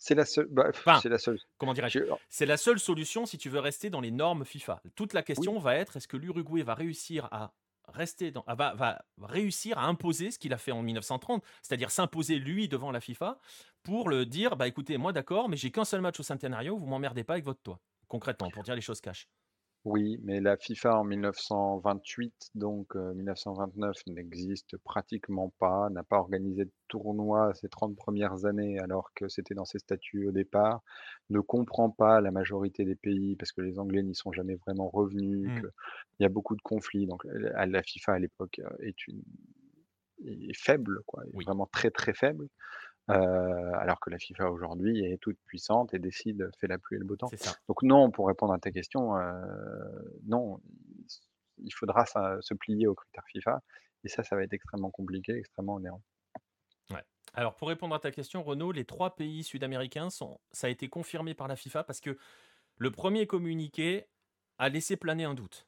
C'est 0.00 0.14
la 0.14 0.24
seule. 0.24 0.48
Bah, 0.50 0.72
c'est 1.02 1.10
la 1.10 1.18
seule. 1.18 1.38
Comment 1.58 1.74
dirais-je? 1.74 2.00
C'est 2.30 2.46
la 2.46 2.56
seule 2.56 2.80
solution 2.80 3.26
si 3.26 3.36
tu 3.36 3.50
veux 3.50 3.60
rester 3.60 3.90
dans 3.90 4.00
les 4.00 4.10
normes 4.10 4.46
FIFA. 4.46 4.82
Toute 4.96 5.12
la 5.12 5.22
question 5.22 5.58
va 5.58 5.76
être 5.76 5.98
est-ce 5.98 6.08
que 6.08 6.16
l'Uruguay 6.16 6.62
va 6.62 6.74
réussir 6.74 7.28
à 7.30 7.52
rester 7.92 8.30
dans, 8.30 8.42
va, 8.46 8.74
va 8.74 9.04
réussir 9.20 9.76
à 9.78 9.84
imposer 9.84 10.30
ce 10.30 10.38
qu'il 10.38 10.54
a 10.54 10.58
fait 10.58 10.72
en 10.72 10.82
1930, 10.82 11.44
c'est-à-dire 11.60 11.90
s'imposer 11.90 12.38
lui 12.38 12.66
devant 12.66 12.92
la 12.92 13.00
FIFA 13.00 13.38
pour 13.82 14.08
le 14.08 14.24
dire 14.24 14.56
bah 14.56 14.68
écoutez, 14.68 14.96
moi 14.96 15.12
d'accord, 15.12 15.50
mais 15.50 15.56
j'ai 15.56 15.70
qu'un 15.70 15.84
seul 15.84 16.00
match 16.00 16.18
au 16.18 16.22
Centenario, 16.22 16.78
vous 16.78 16.86
m'emmerdez 16.86 17.24
pas 17.24 17.34
avec 17.34 17.44
votre 17.44 17.60
toit. 17.60 17.80
Concrètement, 18.08 18.50
pour 18.50 18.62
dire 18.62 18.74
les 18.74 18.80
choses 18.80 19.00
cash. 19.00 19.28
Oui, 19.86 20.18
mais 20.22 20.40
la 20.40 20.58
FIFA 20.58 20.98
en 20.98 21.04
1928, 21.04 22.50
donc 22.54 22.94
1929, 22.94 23.96
n'existe 24.08 24.76
pratiquement 24.76 25.54
pas, 25.58 25.88
n'a 25.88 26.02
pas 26.02 26.18
organisé 26.18 26.66
de 26.66 26.72
tournoi 26.88 27.54
ces 27.54 27.70
30 27.70 27.96
premières 27.96 28.44
années 28.44 28.78
alors 28.78 29.10
que 29.14 29.28
c'était 29.28 29.54
dans 29.54 29.64
ses 29.64 29.78
statuts 29.78 30.26
au 30.26 30.32
départ, 30.32 30.82
ne 31.30 31.40
comprend 31.40 31.88
pas 31.88 32.20
la 32.20 32.30
majorité 32.30 32.84
des 32.84 32.94
pays 32.94 33.36
parce 33.36 33.52
que 33.52 33.62
les 33.62 33.78
Anglais 33.78 34.02
n'y 34.02 34.14
sont 34.14 34.32
jamais 34.32 34.56
vraiment 34.56 34.90
revenus, 34.90 35.48
mmh. 35.48 35.68
il 36.18 36.22
y 36.24 36.26
a 36.26 36.30
beaucoup 36.30 36.56
de 36.56 36.62
conflits. 36.62 37.06
Donc 37.06 37.24
la 37.24 37.82
FIFA 37.82 38.12
à 38.12 38.18
l'époque 38.18 38.60
est 38.80 39.06
une 39.06 39.22
est 40.26 40.56
faible, 40.56 41.00
quoi, 41.06 41.24
est 41.24 41.44
vraiment 41.44 41.66
très 41.66 41.90
très 41.90 42.12
faible. 42.12 42.48
Euh, 43.10 43.72
alors 43.74 44.00
que 44.00 44.10
la 44.10 44.18
FIFA 44.18 44.50
aujourd'hui 44.50 45.04
est 45.04 45.18
toute 45.18 45.38
puissante 45.46 45.94
et 45.94 45.98
décide, 45.98 46.50
fait 46.58 46.66
la 46.66 46.78
pluie 46.78 46.96
et 46.96 46.98
le 46.98 47.04
beau 47.04 47.16
temps. 47.16 47.30
Donc 47.68 47.82
non, 47.82 48.10
pour 48.10 48.28
répondre 48.28 48.52
à 48.52 48.58
ta 48.58 48.70
question, 48.70 49.16
euh, 49.16 49.32
non, 50.24 50.60
il 51.58 51.72
faudra 51.72 52.04
se 52.06 52.54
plier 52.54 52.86
aux 52.86 52.94
critères 52.94 53.24
FIFA 53.26 53.62
et 54.04 54.08
ça, 54.08 54.22
ça 54.22 54.36
va 54.36 54.42
être 54.42 54.52
extrêmement 54.52 54.90
compliqué, 54.90 55.32
extrêmement 55.32 55.74
onéreux. 55.74 56.00
Ouais. 56.90 57.04
Alors 57.34 57.54
pour 57.54 57.68
répondre 57.68 57.94
à 57.94 57.98
ta 57.98 58.10
question, 58.10 58.42
Renaud, 58.42 58.72
les 58.72 58.84
trois 58.84 59.16
pays 59.16 59.44
sud-américains 59.44 60.10
sont, 60.10 60.40
ça 60.52 60.66
a 60.66 60.70
été 60.70 60.88
confirmé 60.88 61.34
par 61.34 61.48
la 61.48 61.56
FIFA 61.56 61.84
parce 61.84 62.00
que 62.00 62.16
le 62.76 62.90
premier 62.90 63.26
communiqué 63.26 64.06
a 64.58 64.68
laissé 64.68 64.96
planer 64.96 65.24
un 65.24 65.34
doute 65.34 65.66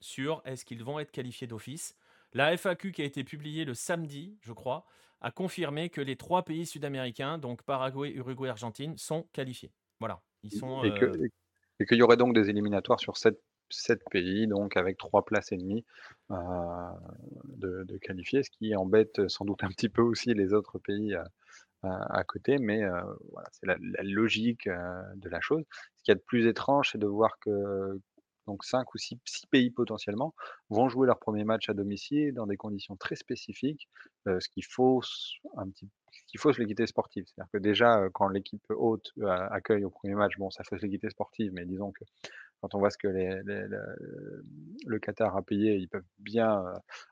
sur 0.00 0.42
est-ce 0.44 0.64
qu'ils 0.64 0.82
vont 0.82 0.98
être 0.98 1.12
qualifiés 1.12 1.46
d'office. 1.46 1.96
La 2.32 2.56
FAQ 2.56 2.92
qui 2.92 3.02
a 3.02 3.04
été 3.04 3.24
publiée 3.24 3.64
le 3.64 3.74
samedi, 3.74 4.38
je 4.40 4.52
crois, 4.52 4.86
a 5.22 5.30
confirmé 5.30 5.88
que 5.88 6.00
les 6.00 6.16
trois 6.16 6.44
pays 6.44 6.66
sud-américains, 6.66 7.38
donc 7.38 7.62
Paraguay, 7.62 8.10
Uruguay, 8.10 8.48
Argentine, 8.50 8.96
sont 8.98 9.24
qualifiés. 9.32 9.72
Voilà. 10.00 10.20
Ils 10.42 10.52
sont. 10.52 10.82
Et, 10.82 10.90
euh, 11.02 11.12
qu'il 11.88 11.98
y 11.98 12.02
aurait 12.02 12.16
donc 12.16 12.34
des 12.34 12.50
éliminatoires 12.50 13.00
sur 13.00 13.16
7 13.16 13.40
7 13.70 14.02
pays, 14.10 14.46
donc 14.46 14.76
avec 14.76 14.98
3 14.98 15.24
places 15.24 15.50
et 15.52 15.56
demie, 15.56 15.84
heu, 16.30 16.36
de 17.44 17.84
de 17.84 17.98
qualifiés, 17.98 18.42
ce 18.42 18.50
qui 18.50 18.74
embête 18.76 19.28
sans 19.28 19.44
doute 19.44 19.64
un 19.64 19.68
petit 19.68 19.88
peu 19.88 20.02
aussi 20.02 20.34
les 20.34 20.52
autres 20.52 20.78
pays, 20.78 21.14
heu, 21.14 21.22
à 21.82 22.24
côté, 22.24 22.58
mais 22.58 22.80
voilà, 23.32 23.48
c'est 23.52 23.66
la 23.66 23.76
la 23.80 24.02
logique, 24.04 24.68
de 24.68 25.28
la 25.28 25.40
chose. 25.40 25.64
Ce 25.98 26.02
qu'il 26.04 26.12
y 26.12 26.16
a 26.16 26.16
de 26.16 26.24
plus 26.26 26.46
étrange, 26.46 26.90
c'est 26.92 26.98
de 26.98 27.06
voir 27.06 27.38
que 27.40 28.00
donc 28.52 28.64
5 28.64 28.94
ou 28.94 28.98
6 28.98 29.18
6 29.24 29.46
pays 29.46 29.70
potentiellement 29.70 30.34
vont 30.68 30.88
jouer 30.90 31.06
leur 31.06 31.18
premier 31.18 31.44
match 31.44 31.70
à 31.70 31.74
domicile 31.74 32.34
dans 32.34 32.46
des 32.46 32.58
conditions 32.58 32.96
très 32.96 33.16
spécifiques, 33.16 33.88
ce 34.26 34.48
qui 34.50 34.60
fausse 34.60 35.40
l'équité 36.58 36.86
sportive. 36.86 37.24
C'est-à-dire 37.26 37.50
que 37.50 37.58
déjà, 37.58 38.08
quand 38.12 38.28
l'équipe 38.28 38.62
heu, 38.70 39.00
accueille 39.28 39.84
au 39.84 39.90
premier 39.90 40.14
match, 40.14 40.36
bon, 40.36 40.50
ça 40.50 40.64
fausse 40.64 40.82
l'équité 40.82 41.08
sportive, 41.08 41.50
mais 41.54 41.64
disons 41.64 41.92
que 41.92 42.04
quand 42.60 42.74
on 42.74 42.78
voit 42.78 42.90
ce 42.90 42.98
que 42.98 43.08
le 43.08 44.98
Qatar 44.98 45.34
a 45.34 45.42
payé, 45.42 45.76
ils 45.76 45.88
peuvent 45.88 46.04
bien, 46.18 46.62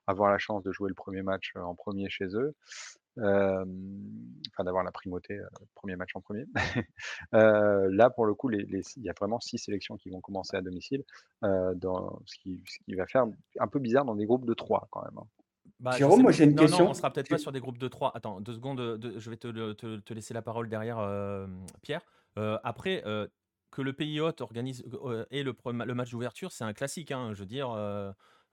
avoir 0.06 0.30
la 0.30 0.38
chance 0.38 0.62
de 0.62 0.72
jouer 0.72 0.90
le 0.90 0.94
premier 0.94 1.22
match, 1.22 1.52
en 1.56 1.74
premier 1.74 2.10
chez 2.10 2.26
eux. 2.34 2.54
Enfin 3.18 4.64
d'avoir 4.64 4.84
la 4.84 4.92
primauté, 4.92 5.38
1 5.84 5.96
match 5.96 6.10
en 6.14 6.20
premier. 6.20 6.44
Là 7.32 8.10
pour 8.10 8.26
le 8.26 8.34
coup, 8.34 8.48
les 8.48 8.64
les 8.66 8.82
il 8.96 9.04
y 9.04 9.10
a 9.10 9.14
vraiment 9.18 9.40
6 9.40 9.58
sélections 9.58 9.96
qui 9.96 10.10
vont 10.10 10.20
commencer 10.20 10.56
à 10.56 10.62
domicile, 10.62 11.04
dans 11.42 12.20
ce 12.26 12.36
qui 12.42 12.62
ce 12.66 12.78
qui 12.84 12.94
va 12.94 13.06
faire 13.06 13.26
un 13.58 13.68
peu 13.68 13.78
bizarre 13.80 14.04
dans 14.04 14.16
des 14.16 14.26
groupes 14.26 14.46
de 14.46 14.54
3 14.54 14.88
quand 14.90 15.02
même, 15.04 15.18
hein. 15.18 15.26
Bah, 15.78 15.98
Jérôme, 15.98 16.22
moi 16.22 16.32
j'ai 16.32 16.44
une 16.44 16.54
Non, 16.54 16.68
non, 16.68 16.80
question. 16.80 16.90
on 16.90 16.94
sera 16.94 17.12
peut-être 17.12 17.28
pas 17.28 17.38
sur 17.38 17.52
des 17.52 17.60
groupes 17.60 17.78
de 17.78 17.88
3. 17.88 18.14
Attends 18.16 18.40
2 18.40 18.54
secondes, 18.54 18.78
de 18.98 19.18
je 19.18 19.30
vais 19.30 19.36
te 19.36 19.46
le 19.46 19.74
te 19.74 19.98
te 20.00 20.12
laisser 20.14 20.34
la 20.34 20.42
parole 20.42 20.68
derrière, 20.68 20.98
Pierre. 21.82 22.02
Après, 22.36 23.02
que 23.70 23.82
le 23.82 23.92
pays 23.92 24.20
hôte 24.20 24.40
organise, 24.40 24.84
ait 25.30 25.42
le 25.42 25.54
le 25.64 25.94
match 25.94 26.10
d'ouverture, 26.10 26.52
c'est 26.52 26.64
un 26.64 26.72
classique, 26.72 27.12
hein. 27.12 27.32
Je 27.34 27.40
veux 27.40 27.46
dire, 27.46 27.68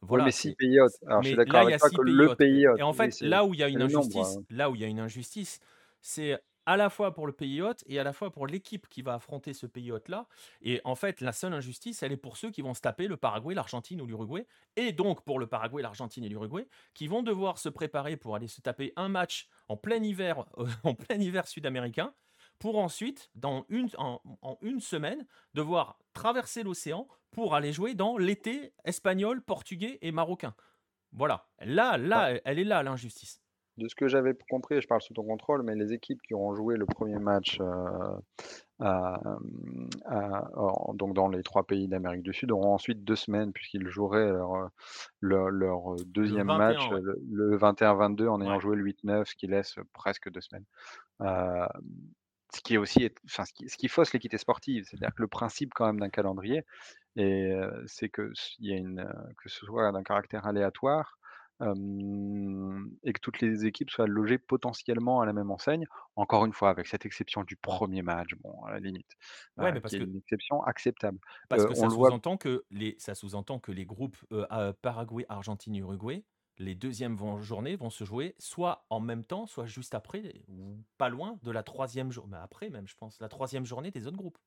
Oui, 0.01 0.21
mais 0.23 0.25
voilà, 0.25 0.31
6 0.31 0.49
c'est 0.49 0.55
pays 0.55 0.79
hôtes. 0.79 0.91
Alors 1.05 1.21
je 1.21 1.27
suis 1.29 1.37
mais 1.37 1.45
d'accord 1.45 1.63
là, 1.63 1.67
avec 1.67 1.79
toi 1.79 1.89
6 1.89 1.95
que 1.95 2.01
le 2.01 2.35
pays 2.35 2.67
hôte, 2.67 2.79
et 2.79 2.83
en 2.83 2.93
fait, 2.93 3.19
là 3.21 3.45
où 3.45 3.53
il 3.53 3.59
y 3.59 3.63
a 3.63 3.67
une 3.67 3.79
nombre, 3.79 3.97
injustice 3.97 4.37
hein. 4.37 4.43
là 4.49 4.69
où 4.69 4.75
il 4.75 4.81
y 4.81 4.83
a 4.83 4.87
une 4.87 4.99
injustice, 4.99 5.59
c'est 6.01 6.39
à 6.67 6.75
la 6.75 6.89
fois 6.89 7.13
pour 7.13 7.25
le 7.25 7.33
pays 7.33 7.61
hôte 7.61 7.83
et 7.87 7.97
à 7.97 8.03
la 8.03 8.11
fois 8.11 8.29
pour 8.29 8.45
l'équipe 8.45 8.87
qui 8.89 9.01
va 9.01 9.13
affronter 9.13 9.53
ce 9.53 9.65
pays 9.65 9.89
hôte-là 9.89 10.27
et 10.61 10.81
en 10.83 10.95
fait, 10.95 11.21
la 11.21 11.31
seule 11.31 11.53
injustice, 11.53 12.03
elle 12.03 12.11
est 12.11 12.17
pour 12.17 12.35
ceux 12.35 12.51
qui 12.51 12.61
vont 12.61 12.73
se 12.73 12.81
taper 12.81 13.07
le 13.07 13.15
Paraguay, 13.15 13.55
l'Argentine 13.55 14.01
ou 14.01 14.05
l'Uruguay 14.05 14.45
et 14.75 14.91
donc 14.91 15.23
pour 15.23 15.39
le 15.39 15.47
Paraguay, 15.47 15.81
l'Argentine 15.81 16.25
et 16.25 16.29
l'Uruguay, 16.29 16.67
qui 16.93 17.07
vont 17.07 17.23
devoir 17.23 17.57
se 17.57 17.69
préparer 17.69 18.17
pour 18.17 18.35
aller 18.35 18.47
se 18.49 18.59
taper 18.59 18.91
un 18.97 19.07
match 19.07 19.47
en 19.69 19.77
plein 19.77 20.03
hiver, 20.03 20.45
en 20.83 20.93
plein 20.93 21.17
hiver 21.19 21.47
sud-américain, 21.47 22.13
pour 22.59 22.77
ensuite, 22.79 23.29
dans 23.35 23.65
une 23.69 23.89
en 23.97 24.21
en 24.41 24.57
1 24.61 24.79
semaine, 24.79 25.25
devoir 25.53 25.99
traverser 26.13 26.63
l'océan 26.63 27.07
pour 27.31 27.55
aller 27.55 27.73
jouer 27.73 27.93
dans 27.95 28.17
l'été 28.17 28.73
espagnol, 28.85 29.41
portugais 29.43 29.99
et 30.01 30.11
marocain. 30.11 30.55
Voilà, 31.13 31.49
là 31.59 31.97
Bah 32.13 32.23
là, 32.23 32.39
elle 32.45 32.59
est 32.59 32.65
là 32.65 32.83
l'injustice. 32.83 33.41
De 33.77 33.87
ce 33.87 33.93
que 33.93 34.07
j'avais 34.07 34.35
compris, 34.49 34.81
je 34.81 34.87
parle 34.87 35.03
sous 35.03 35.13
ton 35.13 35.23
contrôle, 35.23 35.61
mais 35.61 35.75
les 35.75 35.93
équipes 35.93 36.19
qui 36.23 36.33
auront 36.33 36.55
joué 36.55 36.77
le 36.77 36.87
premier 36.87 37.19
match, 37.19 37.61
heu, 37.61 37.65
à, 38.79 39.21
à 40.05 40.49
en 40.59 40.93
donc 40.95 41.13
dans 41.15 41.27
les 41.27 41.43
3 41.43 41.65
pays 41.65 41.87
d'Amérique 41.87 42.23
du 42.23 42.33
Sud 42.33 42.51
auront 42.51 42.73
ensuite 42.73 43.03
2 43.03 43.15
semaines 43.15 43.53
puisqu'ils 43.53 43.87
joueraient 43.89 44.31
leur, 44.31 44.55
heu, 44.55 44.69
leur 45.21 45.49
leur, 45.51 45.93
heu, 45.95 45.97
Le 46.25 46.39
2e 46.39 46.49
match, 46.51 46.91
21, 46.91 46.91
ouais. 46.91 46.99
heu, 46.99 47.01
le 47.01 47.49
le 47.51 47.57
21-22 47.57 48.27
en 48.27 48.41
ayant 48.41 48.57
Ouais. 48.57 48.61
joué 48.61 48.75
le 48.75 48.83
8-9, 48.83 49.27
ce 49.29 49.35
qui 49.35 49.47
laisse 49.47 49.75
presque 49.93 50.29
2 50.31 50.41
semaines. 50.41 50.65
Hem, 51.21 51.69
ce 52.57 52.61
qui 52.61 52.75
est 52.75 52.77
aussi 52.77 53.03
est 53.03 53.15
enfin 53.25 53.45
ce 53.45 53.53
qui 53.53 53.69
ce 53.69 53.77
qui 53.77 53.87
fausse 53.89 54.13
l'équité 54.13 54.37
sportive. 54.39 54.85
C'est-à-dire 54.89 55.15
que 55.15 55.21
le 55.23 55.29
principe 55.29 55.71
quand 55.75 55.87
même 55.87 55.99
d'un 56.01 56.09
calendrier 56.09 56.63
et 57.17 57.51
c'est 57.87 58.09
que 58.09 58.31
s 58.33 58.55
il 58.59 58.67
y 58.71 58.73
a 58.73 58.77
une, 58.77 59.01
heu, 59.01 59.33
que 59.37 59.49
ce 59.49 59.65
soit 59.67 59.91
d'un 59.93 60.03
caractère 60.03 60.47
aléatoire, 60.47 61.17
et 61.61 63.13
que 63.13 63.19
toutes 63.21 63.41
les 63.41 63.65
équipes 63.67 63.89
soient 63.91 64.07
logées 64.07 64.37
potentiellement 64.39 65.21
à 65.21 65.25
la 65.27 65.33
même 65.33 65.51
enseigne. 65.51 65.85
Encore 66.17 66.45
une 66.45 66.53
fois, 66.53 66.69
avec 66.71 66.87
cette 66.87 67.05
exception 67.05 67.43
du 67.43 67.57
1er 67.57 68.03
match, 68.03 68.31
bon, 68.43 68.63
à 68.65 68.71
la 68.73 68.79
limite, 68.79 69.11
Ouais, 69.57 69.71
mais 69.71 69.81
parce 69.81 69.95
qui 69.95 69.97
est 69.97 69.99
que 69.99 70.03
une 70.03 70.17
exception 70.17 70.63
acceptable. 70.63 71.19
parce 71.49 71.65
que 71.65 71.73
ça 71.75 71.89
voit 71.89 72.11
sous-entend 72.11 72.37
que 72.37 72.65
les 72.71 72.95
ça 72.99 73.15
sous-entend 73.15 73.59
que 73.59 73.71
les 73.71 73.85
groupes, 73.85 74.17
Paraguay, 74.81 75.25
Argentine, 75.29 75.75
Uruguay, 75.75 76.25
les 76.59 76.75
2e 76.75 77.15
vont 77.15 77.41
journées 77.41 77.75
vont 77.75 77.89
se 77.89 78.03
jouer 78.03 78.35
soit 78.39 78.85
en 78.89 78.99
même 78.99 79.23
temps, 79.23 79.47
soit 79.47 79.65
juste 79.65 79.95
après 79.95 80.43
ou 80.47 80.83
pas 80.97 81.09
loin 81.09 81.39
de 81.43 81.51
la 81.51 81.63
3e 81.63 82.11
jour 82.11 82.27
mais 82.27 82.37
après 82.37 82.69
même 82.69 82.87
je 82.87 82.95
pense, 82.95 83.19
la 83.21 83.29
3e 83.29 83.65
journée 83.65 83.91
des 83.91 84.07
autres 84.07 84.17
groupes. 84.17 84.37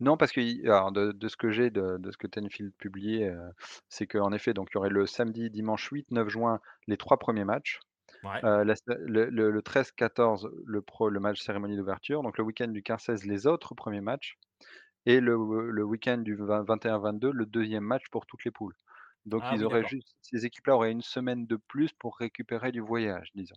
Non, 0.00 0.16
parce 0.16 0.30
alors 0.64 0.92
de 0.92 1.10
de 1.10 1.28
ce 1.28 1.36
que 1.36 1.50
j'ai 1.50 1.70
de 1.70 1.96
de 1.98 2.10
ce 2.12 2.16
que 2.16 2.28
Tenfield 2.28 2.72
publiait, 2.78 3.30
heu, 3.30 3.50
c'est 3.88 4.06
qu'en 4.06 4.30
effet, 4.32 4.54
donc 4.54 4.68
il 4.70 4.74
y 4.76 4.78
aurait 4.78 4.90
le 4.90 5.06
samedi, 5.06 5.50
dimanche 5.50 5.88
8-9 5.90 6.28
juin, 6.28 6.60
les 6.86 6.96
3 6.96 7.18
premiers 7.18 7.44
matchs. 7.44 7.80
Ouais. 8.22 8.44
Heu, 8.44 8.64
la 8.64 8.76
se 8.76 8.82
le 8.98 9.26
le 9.30 9.50
le 9.52 9.62
13-14, 9.62 10.50
le 10.66 11.20
match 11.20 11.42
cérémonie 11.42 11.76
d'ouverture, 11.76 12.22
donc 12.22 12.38
le 12.38 12.44
week-end 12.44 12.68
du 12.68 12.82
15-16, 12.82 13.26
les 13.26 13.46
autres 13.46 13.74
premiers 13.74 14.02
matchs 14.02 14.36
et 15.06 15.20
le 15.20 15.36
le 15.70 15.84
week-end 15.84 16.18
du 16.18 16.36
vingt 16.36 16.64
21-22, 16.64 17.30
le 17.32 17.46
2e 17.46 17.84
match 17.84 18.04
pour 18.10 18.26
toutes 18.26 18.44
les 18.44 18.52
poules. 18.52 18.74
Donc 19.28 19.44
Ah 19.44 19.52
ils 19.52 19.62
oui, 19.62 19.66
auraient 19.66 19.84
d'accord. 19.84 19.90
juste 19.90 20.16
ces 20.22 20.46
équipes-là 20.46 20.74
auraient 20.76 20.92
1 20.92 21.02
semaine 21.02 21.46
de 21.46 21.56
plus 21.56 21.92
pour 21.92 22.16
récupérer 22.18 22.72
du 22.72 22.80
voyage, 22.80 23.30
disons. 23.34 23.56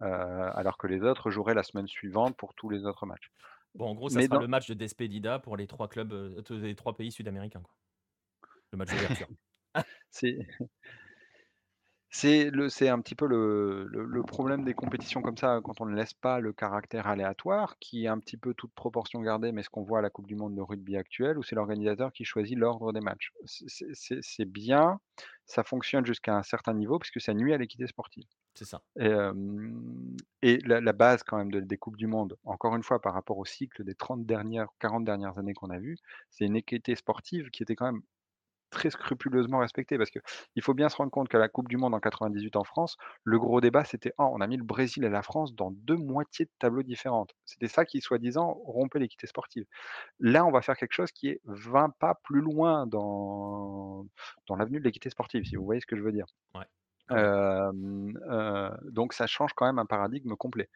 Alors 0.00 0.78
que 0.78 0.86
les 0.88 1.02
autres 1.02 1.30
joueraient 1.30 1.54
la 1.54 1.62
semaine 1.64 1.88
suivante 1.88 2.36
pour 2.38 2.54
tous 2.54 2.70
les 2.70 2.84
autres 2.86 3.06
matchs. 3.06 3.30
Bon, 3.74 3.88
en 3.90 3.94
gros, 3.94 4.08
ça 4.10 4.20
Mais 4.20 4.22
sera 4.22 4.38
dans 4.38 4.40
le 4.40 4.48
match 4.48 4.68
de 4.68 4.74
despedida 4.74 5.38
pour 5.38 5.56
les 5.56 5.66
3 5.66 5.88
clubs, 5.88 6.12
les 6.50 6.74
3 6.76 6.96
pays 6.96 7.12
sud-américains, 7.12 7.62
quoi. 7.62 7.74
Le 8.72 8.78
match 8.78 8.92
d'ouverture. 8.92 9.28
C'est 10.10 10.38
c'est 12.16 12.48
le 12.50 12.68
c'est 12.68 12.88
un 12.88 13.00
petit 13.00 13.16
peu 13.16 13.26
le 13.26 13.86
le 13.90 14.04
le 14.04 14.22
problème 14.22 14.64
des 14.64 14.72
compétitions 14.72 15.20
comme 15.20 15.36
ça, 15.36 15.60
quand 15.64 15.80
on 15.80 15.86
ne 15.86 15.96
laisse 15.96 16.14
pas 16.14 16.38
le 16.38 16.52
caractère 16.52 17.08
aléatoire, 17.08 17.76
qui 17.80 18.04
est 18.04 18.08
un 18.08 18.20
petit 18.20 18.36
peu 18.36 18.54
toute 18.54 18.72
proportion 18.72 19.20
gardée, 19.20 19.50
mais 19.50 19.64
ce 19.64 19.68
qu'on 19.68 19.82
voit 19.82 19.98
à 19.98 20.02
la 20.02 20.10
coupe 20.10 20.28
du 20.28 20.36
monde 20.36 20.54
de 20.54 20.60
rugby 20.62 20.96
actuelle, 20.96 21.38
où 21.38 21.42
c'est 21.42 21.56
l'organisateur 21.56 22.12
qui 22.12 22.24
choisit 22.24 22.56
l'ordre 22.56 22.92
des 22.92 23.00
matchs. 23.00 23.32
C'est 23.46 23.68
c'est 23.68 23.88
c'est 23.94 24.18
c'est 24.22 24.44
bien, 24.44 25.00
ça 25.46 25.64
fonctionne 25.64 26.06
jusqu'à 26.06 26.36
un 26.36 26.44
certain 26.44 26.72
niveau 26.74 27.00
puisque 27.00 27.20
ça 27.20 27.34
nuit 27.34 27.52
à 27.52 27.58
l'équité 27.58 27.88
sportive. 27.88 28.26
C'est 28.54 28.64
ça. 28.64 28.80
Et 28.96 29.06
hem 29.06 30.16
et 30.42 30.58
la 30.58 30.80
la 30.80 30.92
base 30.92 31.24
quand 31.24 31.36
même 31.38 31.50
de 31.50 31.58
des 31.58 31.78
coupes 31.78 31.96
du 31.96 32.06
monde, 32.06 32.36
encore 32.44 32.76
une 32.76 32.84
fois 32.84 33.00
par 33.00 33.14
rapport 33.14 33.38
au 33.38 33.44
cycle 33.44 33.82
des 33.82 33.96
30 33.96 34.24
dernières 34.24 34.68
40 34.78 35.04
dernières 35.04 35.36
années 35.38 35.54
qu'on 35.54 35.70
a 35.70 35.80
vues, 35.80 35.98
c'est 36.30 36.44
une 36.44 36.54
équité 36.54 36.94
sportive 36.94 37.50
qui 37.50 37.64
était 37.64 37.74
quand 37.74 37.86
même 37.86 38.02
très 38.74 38.90
scrupuleusement 38.90 39.58
respectée. 39.60 39.98
Parce 39.98 40.10
qu'il 40.10 40.62
faut 40.62 40.74
bien 40.74 40.88
se 40.90 40.96
rendre 40.96 41.10
compte 41.10 41.28
qu'à 41.28 41.38
la 41.38 41.48
coupe 41.48 41.68
du 41.68 41.76
monde 41.78 41.94
en 41.94 42.00
98 42.00 42.56
en 42.56 42.64
France, 42.64 42.96
le 43.24 43.38
gros 43.38 43.60
débat 43.62 43.84
c'était: 43.84 44.12
«Oh, 44.18 44.30
on 44.32 44.40
a 44.42 44.46
mis 44.46 44.56
le 44.58 44.64
Brésil 44.64 45.04
et 45.04 45.10
la 45.10 45.22
France 45.22 45.54
dans 45.54 45.70
2 45.72 45.96
moitiés 45.96 46.44
de 46.46 46.50
tableau 46.58 46.82
différentes». 46.82 47.32
C'était 47.46 47.68
ça 47.68 47.84
qui 47.86 48.00
soi-disant 48.02 48.52
rompait 48.66 48.98
l'équité 49.00 49.26
sportive. 49.26 49.64
Là, 50.20 50.44
on 50.46 50.52
va 50.52 50.62
faire 50.62 50.76
quelque 50.76 50.94
chose 50.94 51.12
qui 51.12 51.28
est 51.28 51.40
20 51.44 51.90
pas 52.00 52.16
plus 52.24 52.40
loin 52.42 52.86
dans 52.86 54.06
dans 54.48 54.56
l'avenue 54.56 54.80
de 54.80 54.84
l'équité 54.84 55.10
sportive, 55.10 55.44
si 55.44 55.56
vous 55.56 55.64
voyez 55.64 55.80
ce 55.82 55.86
que 55.86 55.96
je 55.96 56.02
veux 56.02 56.12
dire? 56.12 56.26
Donc 57.10 59.12
ça 59.12 59.26
change 59.26 59.52
quand 59.54 59.66
même 59.66 59.78
un 59.78 59.86
paradigme 59.86 60.34
complet. 60.36 60.70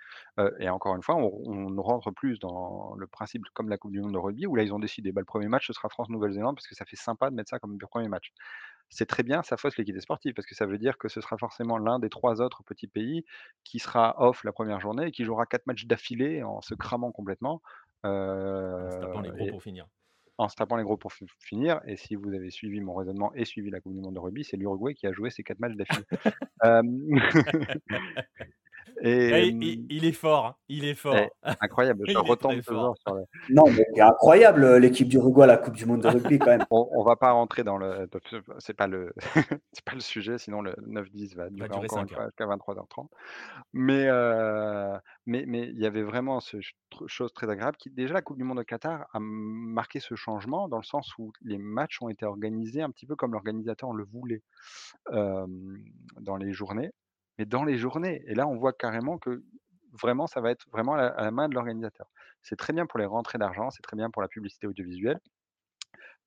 Et 0.60 0.68
encore 0.68 0.94
une 0.96 1.02
fois, 1.02 1.16
on 1.16 1.68
on 1.78 1.82
rentre 1.82 2.10
plus 2.10 2.38
dans 2.40 2.94
le 2.96 3.06
principe 3.06 3.42
comme 3.54 3.68
la 3.68 3.78
coupe 3.78 3.92
du 3.92 4.00
monde 4.00 4.12
de 4.12 4.18
rugby 4.18 4.46
où 4.46 4.54
là, 4.56 4.62
ils 4.64 4.72
ont 4.74 4.78
décidé, 4.78 5.12
bah, 5.12 5.20
le 5.20 5.24
1er 5.26 5.48
match, 5.48 5.66
ce 5.66 5.72
sera 5.72 5.88
France-Nouvelle-Zélande 5.88 6.56
parce 6.56 6.66
que 6.66 6.74
ça 6.74 6.84
fait 6.84 6.96
sympa 6.96 7.30
de 7.30 7.34
mettre 7.36 7.50
ça 7.50 7.58
comme 7.58 7.78
1er 7.78 8.08
match. 8.08 8.32
C'est 8.90 9.06
très 9.06 9.22
bien, 9.22 9.42
ça 9.42 9.56
fausse 9.58 9.76
l'équité 9.78 10.00
sportive 10.00 10.32
parce 10.34 10.46
que 10.46 10.54
ça 10.56 10.66
veut 10.66 10.78
dire 10.78 10.96
que 10.98 11.08
ce 11.08 11.20
sera 11.20 11.36
forcément 11.38 11.78
l'un 11.78 11.98
des 12.00 12.08
3 12.10 12.40
autres 12.42 12.62
petits 12.64 12.88
pays 12.88 13.24
qui 13.64 13.78
sera 13.80 14.16
off 14.22 14.44
la 14.44 14.52
1re 14.52 14.80
journée 14.80 15.06
et 15.08 15.12
qui 15.12 15.24
jouera 15.24 15.46
4 15.46 15.66
matchs 15.66 15.86
d'affilée 15.86 16.42
en 16.42 16.60
se 16.62 16.74
cramant 16.74 17.12
complètement, 17.12 17.62
En 18.86 18.90
se 18.90 18.96
heu 18.96 18.98
tapant 18.98 19.20
les 19.20 19.30
gros 19.30 19.46
et 19.46 19.48
pour 19.48 19.62
finir. 19.62 19.88
En 20.38 20.48
se 20.48 20.56
tapant 20.56 20.76
les 20.76 20.84
gros 20.84 20.96
pour 20.96 21.12
fi 21.12 21.26
finir 21.40 21.80
et 21.86 21.96
si 21.96 22.14
vous 22.16 22.32
avez 22.34 22.50
suivi 22.50 22.80
mon 22.80 22.94
raisonnement 22.94 23.32
et 23.34 23.44
suivi 23.44 23.70
la 23.70 23.80
coupe 23.80 23.94
du 23.94 24.00
monde 24.00 24.14
de 24.14 24.20
rugby, 24.20 24.44
c'est 24.44 24.56
l'Uruguay 24.56 24.94
qui 24.94 25.06
a 25.06 25.12
joué 25.12 25.30
ces 25.30 25.42
4 25.42 25.58
matchs 25.60 25.74
d'affilée. 25.76 26.06
et 29.00 29.46
il 29.48 29.80
il 29.88 30.04
est 30.04 30.12
fort, 30.12 30.46
hein, 30.46 30.56
il 30.68 30.84
est 30.84 30.94
et 31.10 31.28
fort. 31.34 31.36
incroyable, 31.60 32.04
je 32.06 32.18
retombe 32.18 32.62
toujours 32.62 32.96
sur 32.98 33.14
le 33.14 33.24
Non, 33.48 33.70
mais 33.72 33.84
c'est 33.94 34.02
incroyable, 34.02 34.62
heu, 34.64 34.78
l'équipe 34.78 35.08
d'Uruguay 35.08 35.44
à 35.44 35.46
la 35.46 35.56
coupe 35.56 35.74
du 35.74 35.86
monde 35.86 36.02
de 36.02 36.08
rugby 36.08 36.40
quand 36.40 36.50
même. 36.50 36.64
On 36.70 36.86
on 36.92 37.02
va 37.02 37.16
pas 37.16 37.32
rentrer 37.32 37.64
dans 37.64 37.78
le 37.78 38.06
c'est 38.58 38.74
pas 38.74 38.86
le 38.86 39.12
c'est 39.72 39.84
pas 39.84 39.94
le 39.94 40.00
sujet, 40.00 40.36
sinon 40.38 40.60
le 40.62 40.74
9-10 40.86 41.34
va 41.34 41.48
Va 41.58 41.68
durer 41.68 41.88
encore 41.88 41.98
une 42.00 42.08
5 42.08 42.12
heures. 42.12 42.24
fois 42.24 42.26
jusqu'à 42.26 42.46
23:30. 42.46 43.10
Mais 43.72 44.06
heu, 44.08 44.98
mais 45.26 45.44
mais 45.46 45.68
il 45.68 45.78
y 45.78 45.86
avait 45.86 46.02
vraiment 46.02 46.40
ce 46.40 46.58
ch 46.60 46.74
tr 46.90 47.04
chose 47.08 47.32
très 47.32 47.48
agréable 47.50 47.76
qui 47.78 47.90
déjà 47.90 48.14
la 48.14 48.22
coupe 48.22 48.36
du 48.38 48.44
monde 48.44 48.58
au 48.60 48.64
Qatar 48.64 49.06
a 49.12 49.18
marqué 49.20 50.00
ce 50.00 50.14
changement 50.14 50.68
dans 50.68 50.78
le 50.78 50.84
sens 50.84 51.16
où 51.18 51.32
les 51.42 51.58
matchs 51.58 52.02
ont 52.02 52.08
été 52.10 52.26
organisés 52.26 52.82
un 52.82 52.90
petit 52.90 53.06
peu 53.06 53.16
comme 53.16 53.32
l'organisateur 53.32 53.92
le 53.92 54.04
voulait, 54.04 54.42
dans 56.20 56.36
les 56.36 56.52
journées. 56.52 56.90
Mais 57.38 57.46
dans 57.46 57.64
les 57.64 57.78
journées 57.78 58.22
et 58.26 58.34
là, 58.34 58.46
on 58.48 58.56
voit 58.56 58.72
carrément 58.72 59.18
que 59.18 59.44
vraiment, 59.92 60.26
ça 60.26 60.40
va 60.40 60.50
être 60.50 60.66
vraiment 60.70 60.94
à 60.94 60.98
la 60.98 61.06
à 61.08 61.22
la 61.24 61.30
main 61.30 61.48
de 61.48 61.54
l'organisateur. 61.54 62.10
c'est 62.42 62.56
très 62.56 62.72
bien 62.72 62.86
pour 62.86 62.98
les 62.98 63.06
rentrées 63.06 63.38
d'argent, 63.38 63.70
c'est 63.70 63.82
très 63.82 63.96
bien 63.96 64.10
pour 64.10 64.22
la 64.22 64.28
publicité 64.28 64.66
audiovisuelle. 64.66 65.20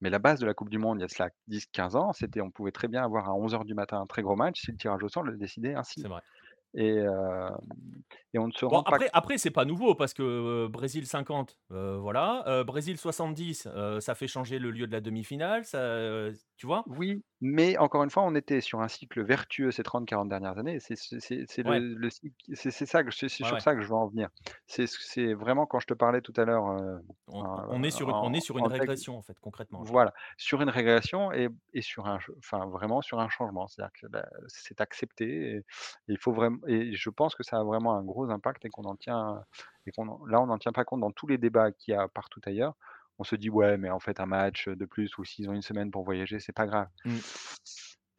Mais 0.02 0.10
la 0.10 0.20
base 0.20 0.40
de 0.40 0.46
la 0.48 0.54
coupe 0.54 0.70
du 0.70 0.80
monde, 0.80 0.98
il 1.00 1.02
y 1.02 1.06
a 1.06 1.08
cela 1.08 1.30
10-15 1.48 1.96
ans, 1.96 2.12
c'était 2.14 2.42
on 2.42 2.50
pouvait 2.52 2.72
très 2.72 2.88
bien 2.88 3.04
avoir 3.04 3.30
à 3.30 3.34
11:00 3.36 3.66
du 3.66 3.76
matin 3.76 4.00
un 4.02 4.08
très 4.08 4.24
gros 4.24 4.36
match 4.36 4.60
si 4.62 4.72
le 4.72 4.78
tirage 4.78 5.04
au 5.04 5.10
sort 5.10 5.24
le 5.24 5.38
décidait 5.38 5.76
ainsi 5.76 6.04
C'est 6.04 6.08
vrai. 6.08 6.22
et 6.76 6.98
hem 6.98 7.58
et 8.34 8.40
on 8.40 8.48
ne 8.48 8.54
se 8.54 8.66
Bon 8.70 8.78
rend 8.78 8.84
pas 8.86 9.00
après 9.00 9.10
après 9.14 9.38
c'est 9.38 9.52
pas 9.52 9.66
nouveau 9.66 9.96
parce 9.96 10.14
que, 10.14 10.22
heu, 10.24 10.68
Brésil 10.70 11.06
50, 11.08 11.58
heu, 11.72 11.98
voilà, 11.98 12.64
Brésil 12.66 12.98
70, 12.98 13.66
heu, 13.68 14.00
ça 14.00 14.16
fait 14.16 14.28
changer 14.28 14.60
le 14.60 14.72
lieu 14.72 14.88
de 14.88 14.92
la 14.92 15.02
demi-finale, 15.02 15.66
ça, 15.66 16.30
tu 16.58 16.68
vois? 16.68 16.86
Oui, 16.86 17.24
mais 17.42 17.78
encore 17.78 18.04
une 18.04 18.10
fois, 18.12 18.24
on 18.24 18.36
était 18.36 18.62
sur 18.62 18.82
un 18.82 18.88
cycle 18.88 19.22
vertueux 19.24 19.72
ces 19.72 19.84
30-40 19.84 20.30
dernières 20.30 20.58
années 20.60 20.76
et 20.76 20.80
c'est 20.80 20.96
c'est 20.96 21.20
c'est 21.20 21.46
c'est 21.48 21.64
le 21.64 21.80
Ouais. 21.80 21.86
le 21.96 22.10
cycle 22.10 22.36
c'est 22.54 22.72
c'est 22.72 22.86
ça 22.86 23.04
que 23.04 23.12
c'est 23.12 23.30
c'est 23.30 23.44
Ouais, 23.44 23.52
sur 23.52 23.60
ouais. 23.60 23.62
ça 23.62 23.76
que 23.76 23.82
je 23.82 23.88
veux 23.88 23.96
en 23.96 24.08
venir. 24.08 24.30
C'est 24.68 25.34
vraiment 25.34 25.66
quand 25.66 25.80
je 25.80 25.88
te 25.88 25.94
parlais 25.94 26.22
tout 26.22 26.34
à 26.38 26.46
l'heure, 26.46 26.68
heu, 26.70 27.00
On 27.34 27.44
on 27.44 27.46
en 27.46 27.66
on 27.70 27.84
est 27.84 27.92
sur 27.92 28.10
une 28.10 28.18
on 28.22 28.32
est 28.34 28.40
en 28.40 28.42
sur 28.42 28.58
une 28.58 28.68
en 28.68 28.70
régression 28.70 29.18
en 29.18 29.22
fait 29.22 29.38
concrètement 29.40 29.84
là. 29.84 29.92
voilà, 29.94 30.14
sur 30.38 30.62
une 30.62 30.70
régression 30.70 31.32
et 31.32 31.48
et 31.74 31.82
sur 31.82 32.06
un 32.06 32.20
ch 32.20 32.30
enfin 32.38 32.66
vraiment 32.68 33.02
sur 33.02 33.20
un 33.20 33.30
changement. 33.30 33.68
C'est-à-dire 33.68 33.92
que 34.02 34.08
la 34.12 34.26
c'est 34.48 34.80
accepté 34.82 35.56
et 35.58 35.66
il 36.08 36.18
faut 36.20 36.34
vraim 36.34 36.60
et 36.68 36.94
je 36.96 37.10
pense 37.10 37.36
que 37.36 37.44
ça 37.44 37.58
a 37.60 37.64
vraiment 37.64 37.96
un 37.96 38.04
gros 38.04 38.30
impact 38.30 38.66
et 38.66 38.70
qu'on 38.70 38.84
en 38.84 38.96
tient 38.98 39.44
et 39.88 39.92
qu'on 39.92 40.08
en 40.10 40.26
là, 40.28 40.42
on 40.42 40.48
n'en 40.48 40.58
tient 40.60 40.74
pas 40.74 40.84
compte 40.86 41.00
dans 41.02 41.12
tous 41.12 41.26
les 41.28 41.38
débats 41.38 41.72
qu'il 41.72 41.94
y 41.94 41.98
a 41.98 42.08
partout 42.10 42.42
ailleurs. 42.46 42.76
On 43.20 43.24
se 43.24 43.36
dit: 43.36 43.50
«Ouais, 43.50 43.78
mais 43.78 43.90
en 43.90 44.00
fait 44.00 44.20
un 44.20 44.26
match, 44.26 44.68
de 44.70 44.86
plus 44.86 45.18
ou 45.18 45.24
s'ils 45.26 45.50
ont 45.50 45.54
une 45.54 45.62
semaine 45.62 45.92
pour 45.92 46.04
voyager, 46.04 46.40
c'est 46.40 46.54
pas 46.56 46.66
grave». 46.68 46.88
Mmh. 47.06 47.22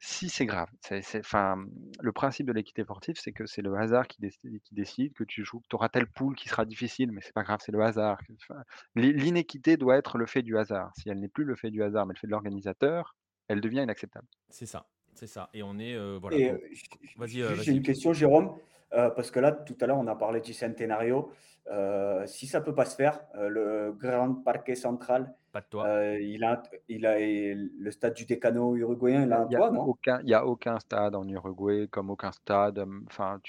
Si, 0.05 0.29
c'est 0.29 0.47
grave, 0.47 0.69
c'est 0.81 1.01
c'est 1.01 1.21
enfin, 1.21 1.55
mmh, 1.57 1.71
le 2.01 2.13
principe 2.13 2.47
de 2.47 2.53
l'équité 2.53 2.83
sportive, 2.83 3.15
c'est 3.21 3.33
que 3.33 3.47
c'est 3.47 3.63
le 3.63 3.73
hasard 3.77 4.09
qui 4.09 4.21
décide 4.21 4.61
qui 4.63 4.75
décide 4.75 5.13
que 5.15 5.23
tu 5.23 5.45
joues 5.45 5.61
que 5.61 5.69
tu 5.71 5.77
auras 5.77 5.89
telle 5.91 6.09
poule 6.09 6.35
qui 6.35 6.49
sera 6.49 6.65
difficile, 6.65 7.13
mais 7.13 7.21
c'est 7.23 7.33
pas 7.33 7.45
grave, 7.45 7.61
c'est 7.65 7.71
le 7.73 7.81
hasard, 7.83 8.19
enfin, 8.51 8.63
l'inéquité 8.97 9.77
doit 9.77 9.97
être 9.97 10.19
le 10.19 10.27
fait 10.27 10.43
du 10.43 10.59
hasard. 10.59 10.91
Si 10.99 11.09
elle 11.09 11.21
n'est 11.21 11.29
plus 11.29 11.45
le 11.45 11.55
fait 11.55 11.71
du 11.71 11.83
hasard, 11.85 12.07
mais 12.07 12.15
le 12.15 12.19
fait 12.19 12.27
de 12.27 12.33
l'organisateur, 12.33 13.15
elle 13.49 13.61
devient 13.61 13.83
inacceptable. 13.83 14.27
C'est 14.51 14.67
ça, 14.67 14.87
c'est 15.15 15.29
ça 15.29 15.51
et 15.55 15.63
on 15.63 15.79
est, 15.79 15.95
heu, 15.95 16.17
voilà 16.21 16.37
j'ai 16.37 17.55
vas-y. 17.55 17.71
une 17.71 17.83
question 17.83 18.13
Jérôme, 18.13 18.57
parce 18.91 19.31
que 19.31 19.39
là 19.41 19.53
tout 19.53 19.77
à 19.81 19.87
l'heure 19.87 19.99
on 19.99 20.07
a 20.09 20.17
parlé 20.17 20.41
du 20.41 20.53
Centenario, 20.53 21.31
heu, 21.71 22.25
si 22.27 22.47
ça 22.47 22.61
peut 22.61 22.75
pas 22.75 22.85
se 22.87 22.97
faire, 22.97 23.27
heu, 23.37 23.49
le 23.49 23.93
Grand 23.93 24.35
Parque 24.43 24.77
Central, 24.77 25.35
Pas 25.53 25.61
de 25.63 25.67
toit. 25.69 25.89
heu, 25.89 26.21
il 26.23 26.45
a 26.45 26.63
il 26.89 27.07
a 27.07 27.19
le 27.19 27.91
stade 27.91 28.15
du 28.15 28.27
Decano 28.27 28.77
uruguayen, 28.77 29.25
il 29.27 29.33
a 29.33 29.41
un 29.43 29.47
il 29.47 29.53
y 29.53 29.57
a 29.57 29.61
toit, 29.61 29.71
non? 29.71 29.93
aucun 29.93 30.21
il 30.23 30.29
y 30.31 30.35
a 30.35 30.47
aucun 30.47 30.79
stade 30.79 31.15
en 31.15 31.27
Uruguay 31.29 31.89
comme 31.89 32.11
aucun 32.11 32.33
stade, 32.33 32.79
hem, 32.79 33.05
enfin 33.09 33.41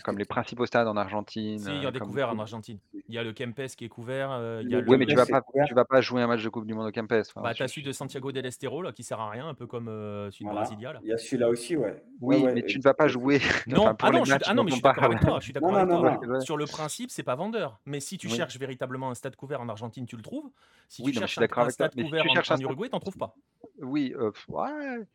comme 0.00 0.18
les 0.18 0.24
principaux 0.24 0.66
stades 0.66 0.88
en 0.88 0.96
Argentine, 0.96 1.64
Si, 1.64 1.76
il 1.76 1.80
y 1.82 1.86
a 1.86 1.90
des 1.90 2.00
comme 2.00 2.00
couverts 2.00 2.30
en 2.30 2.38
Argentine. 2.38 2.80
Il 3.08 3.14
y 3.14 3.18
a 3.18 3.22
le 3.24 3.32
Kempes 3.32 3.66
qui 3.76 3.84
est 3.84 3.88
couvert, 3.88 4.30
il 4.62 4.68
y 4.70 4.74
a 4.74 4.80
Le 4.80 4.86
Oui, 4.86 4.96
mais 4.96 5.06
tu 5.06 5.16
le 5.16 5.18
vas 5.18 5.26
est 5.28 5.34
pas 5.34 5.42
couvert? 5.42 5.66
tu 5.66 5.74
vas 5.74 5.84
pas 5.84 6.00
jouer 6.00 6.22
un 6.22 6.26
match 6.26 6.42
de 6.42 6.48
coupe 6.48 6.66
du 6.66 6.74
monde 6.74 6.86
au 6.88 6.90
Kempes, 6.92 7.12
enfin 7.34 7.42
bah, 7.42 7.54
tu 7.54 7.62
as 7.62 7.68
celui 7.68 7.82
de 7.82 7.92
Santiago 7.92 8.30
del 8.32 8.46
Estero 8.46 8.82
là 8.82 8.92
qui 8.92 9.02
sert 9.04 9.20
à 9.20 9.30
rien, 9.30 9.48
un 9.48 9.54
peu 9.54 9.66
comme, 9.66 9.86
celui 10.30 10.44
de 10.44 10.50
Voilà, 10.50 10.50
Brasilia 10.50 10.92
là. 10.92 11.02
il 11.02 11.08
y 11.08 11.12
a 11.12 11.18
celui-là 11.18 11.48
aussi, 11.48 11.76
ouais. 11.76 12.02
Ouais, 12.26 12.36
Oui, 12.36 12.48
mais 12.52 12.62
ouais, 12.62 12.64
tu 12.64 12.78
ne 12.78 12.82
vas 12.82 12.94
pas 12.94 13.08
jouer 13.08 13.40
enfin 13.76 13.94
Non, 13.94 13.98
ah 14.00 14.10
non, 14.10 14.24
suis 14.24 14.38
ah 14.44 14.54
non, 14.54 14.64
dont 14.64 14.64
mais 14.64 14.70
je 14.70 14.76
suis 14.76 14.82
d'accord 14.82 15.04
avec 15.04 15.20
toi 15.20 15.38
je 15.40 15.44
suis 15.44 15.52
Non, 15.60 15.72
d'accord 15.72 15.74
non, 15.74 15.86
avec 15.86 15.86
non, 15.86 15.98
toi. 15.98 16.02
non. 16.02 16.18
Sur 16.38 16.56
le 16.56 16.66
principe, 16.66 16.91
c'est 17.10 17.22
pas 17.22 17.34
vendeur, 17.36 17.80
mais 17.86 18.00
si 18.00 18.18
tu 18.18 18.28
Oui. 18.28 18.28
cherches 18.28 18.58
véritablement 18.58 19.10
un 19.10 19.14
stade 19.14 19.36
couvert 19.36 19.60
en 19.60 19.68
Argentine, 19.68 20.06
tu 20.06 20.16
le 20.16 20.22
trouves. 20.22 20.50
Si 20.88 21.02
tu 21.02 21.12
non, 21.12 21.20
cherches 21.20 21.38
un 21.38 21.68
stade 21.70 21.94
mais 21.94 22.04
couvert 22.04 22.26
tu 22.26 22.28
en 22.28 22.60
Uruguay, 22.60 22.88
tu 22.88 22.96
en 22.96 23.00
trouves 23.00 23.16
pas. 23.16 23.40
oui, 23.78 24.12
heu, 24.16 24.32
ouais, 24.48 25.06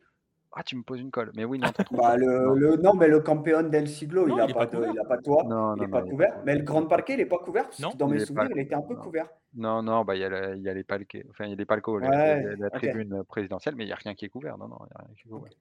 ah 0.54 0.64
tu 0.64 0.78
me 0.78 0.84
poses 0.84 1.02
une 1.02 1.12
colle, 1.12 1.32
mais 1.36 1.46
oui, 1.46 1.60
non, 1.60 1.74
Bah, 1.92 2.16
le 2.18 2.26
non. 2.40 2.56
le 2.56 2.78
non, 2.78 2.94
mais 2.94 3.08
le 3.08 3.20
Campeón 3.22 3.70
del 3.70 3.88
Siglo, 3.90 4.28
il 4.30 4.40
Non, 4.40 4.40
a 4.40 4.48
il 4.48 4.50
est 4.50 4.54
pas 4.54 4.64
pas 4.64 4.68
de 4.68 4.72
couvert. 4.72 4.94
il 4.94 4.98
a 5.00 5.06
pas 5.06 5.18
de 5.18 5.22
toit, 5.24 5.44
Non, 5.44 5.76
il 5.76 5.82
non, 5.82 5.86
est 5.86 5.88
non, 5.88 5.98
pas 5.98 6.04
il 6.04 6.10
est 6.10 6.14
pas 6.14 6.26
couvert, 6.26 6.42
mais 6.46 6.56
le 6.56 6.64
Grand 6.64 6.86
est 6.86 6.88
pas 6.88 6.88
Parque, 6.88 7.10
il 7.10 7.20
couvert. 7.20 7.22
est 7.22 7.26
pas 7.26 7.40
couvert? 7.40 7.66
Parce 7.66 7.86
que 7.86 7.98
dans 7.98 8.08
mes 8.10 8.20
pas 8.34 8.48
souvenirs, 8.48 8.50
il 8.52 8.60
était 8.60 8.76
un 8.76 8.82
peu 8.82 8.96
non. 8.96 8.98
couvert. 8.98 9.30
Non, 9.54 9.82
non, 9.82 10.04
bah, 10.06 10.16
il 10.16 10.20
y 10.22 10.24
a 10.24 10.30
la 10.30 10.56
il 10.56 10.62
y 10.62 10.70
a 10.70 10.74
les 10.74 10.84
palques 10.84 11.18
enfin 11.30 11.46
il 11.46 11.50
y 11.52 11.54
a 11.54 11.56
les 11.56 11.66
palcos, 11.66 12.00
Ouais, 12.00 12.44
la 12.58 12.70
tribune 12.72 13.24
présidentielle, 13.26 13.76
mais 13.76 13.86
il 13.86 13.90
y 13.90 13.94
a 13.94 13.96
rien 13.96 14.14
qui 14.16 14.26
est 14.26 14.30
couvert, 14.30 14.58
non, 14.58 14.68
non, 14.68 14.78
il 14.86 14.90
y 14.94 14.96
a 15.02 15.06
rien 15.06 15.16
qui 15.16 15.28
est 15.28 15.32
couvert. 15.32 15.54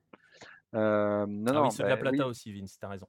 Hem, 0.75 1.43
non, 1.43 1.53
Ah 1.53 1.61
oui, 1.61 1.71
non, 1.71 1.73
ceux 1.73 1.83
de 1.85 1.89
La 1.89 1.97
Plata 1.97 2.25
oui. 2.25 2.29
aussi 2.29 2.53
Vince, 2.53 2.79
tu 2.79 2.85
as 2.87 2.89
raison. 2.89 3.09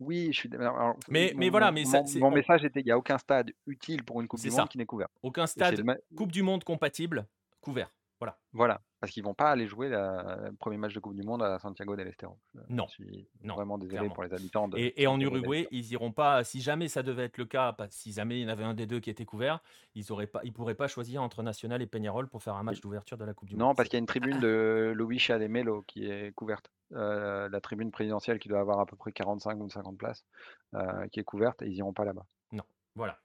Oui, 0.00 0.28
je 0.32 0.38
suis 0.38 0.54
alors 0.54 0.96
Mais 1.08 1.32
mon 1.34 1.40
mais 1.40 1.50
voilà, 1.50 1.66
mon 1.66 1.72
mais 1.72 1.84
ça 1.84 2.02
mon 2.20 2.30
message 2.30 2.64
était: 2.64 2.80
«Il 2.80 2.86
y 2.86 2.92
a 2.92 2.98
aucun 2.98 3.18
stade 3.18 3.50
utile 3.66 4.04
pour 4.04 4.20
une 4.20 4.28
coupe 4.28 4.40
du 4.40 4.50
monde 4.50 4.68
qui 4.68 4.78
n'est 4.78 4.86
couvert» 4.86 5.08
Aucun 5.22 5.42
le 5.42 5.48
stade 5.48 5.84
coupe 6.16 6.30
du 6.30 6.42
monde 6.42 6.62
compatible, 6.64 7.26
couvert. 7.60 7.90
Voilà. 8.20 8.38
Voilà, 8.52 8.80
parce 9.00 9.12
qu'ils 9.12 9.22
vont 9.24 9.34
pas 9.34 9.50
aller 9.50 9.66
jouer 9.66 9.88
la 9.88 10.48
le 10.50 10.56
1er 10.56 10.78
match 10.78 10.94
de 10.94 11.00
coupe 11.00 11.14
du 11.14 11.22
monde 11.22 11.42
à 11.42 11.58
Santiago 11.58 11.96
del 11.96 12.08
Estero. 12.08 12.40
Je 12.54 12.60
Non, 12.68 12.88
suis 12.90 13.28
non, 13.42 13.54
vraiment 13.54 13.78
désolé 13.78 14.08
clairement 14.08 14.10
pour 14.10 14.24
les 14.24 14.32
habitants 14.32 14.68
de 14.68 14.78
et 14.78 15.02
et 15.02 15.06
en 15.06 15.20
Santiago 15.20 15.38
del 15.38 15.44
Uruguay, 15.46 15.50
Estero. 15.50 15.70
ils 15.70 15.92
iront 15.92 16.12
pas 16.12 16.44
si 16.44 16.60
jamais 16.60 16.88
ça 16.88 17.02
devait 17.02 17.24
être 17.24 17.38
le 17.38 17.46
cas, 17.46 17.72
pas 17.72 17.88
si 17.90 18.12
jamais 18.12 18.40
il 18.40 18.42
y 18.42 18.46
en 18.46 18.48
avait 18.48 18.64
un 18.64 18.74
des 18.74 18.86
2 18.86 19.00
qui 19.00 19.10
était 19.10 19.24
couvert, 19.24 19.60
ils 19.94 20.12
auraient 20.12 20.26
pas 20.26 20.40
ils 20.44 20.52
pourraient 20.52 20.74
pas 20.74 20.88
choisir 20.88 21.22
entre 21.22 21.42
Nacional 21.42 21.82
et 21.82 21.86
Peñarol 21.86 22.28
pour 22.28 22.42
faire 22.42 22.56
un 22.56 22.62
match 22.64 22.80
d'ouverture 22.80 23.18
de 23.18 23.24
la 23.24 23.34
coupe 23.34 23.48
du 23.48 23.56
monde. 23.56 23.68
Non, 23.68 23.74
parce 23.74 23.88
C'est 23.88 23.88
qu'il 23.88 23.96
y 23.96 24.00
a 24.00 24.00
une 24.00 24.06
tribune 24.06 24.40
de 24.40 24.92
Luisha 24.96 25.38
de 25.38 25.46
Melo 25.46 25.82
qui 25.82 26.04
est 26.06 26.32
couverte, 26.34 26.70
heu, 26.92 27.48
la 27.48 27.60
tribune 27.62 27.90
présidentielle 27.90 28.38
qui 28.38 28.48
doit 28.48 28.60
avoir 28.60 28.78
à 28.80 28.86
peu 28.86 28.96
près 28.96 29.10
45 29.12 29.58
ou 29.60 29.70
50 29.70 29.96
places, 29.98 30.26
heu, 30.74 31.08
qui 31.10 31.20
est 31.20 31.24
couverte 31.24 31.62
et 31.62 31.66
ils 31.68 31.76
iront 31.76 31.94
pas 31.94 32.04
là-bas. 32.04 32.26
Non, 32.52 32.64
voilà. 32.94 33.18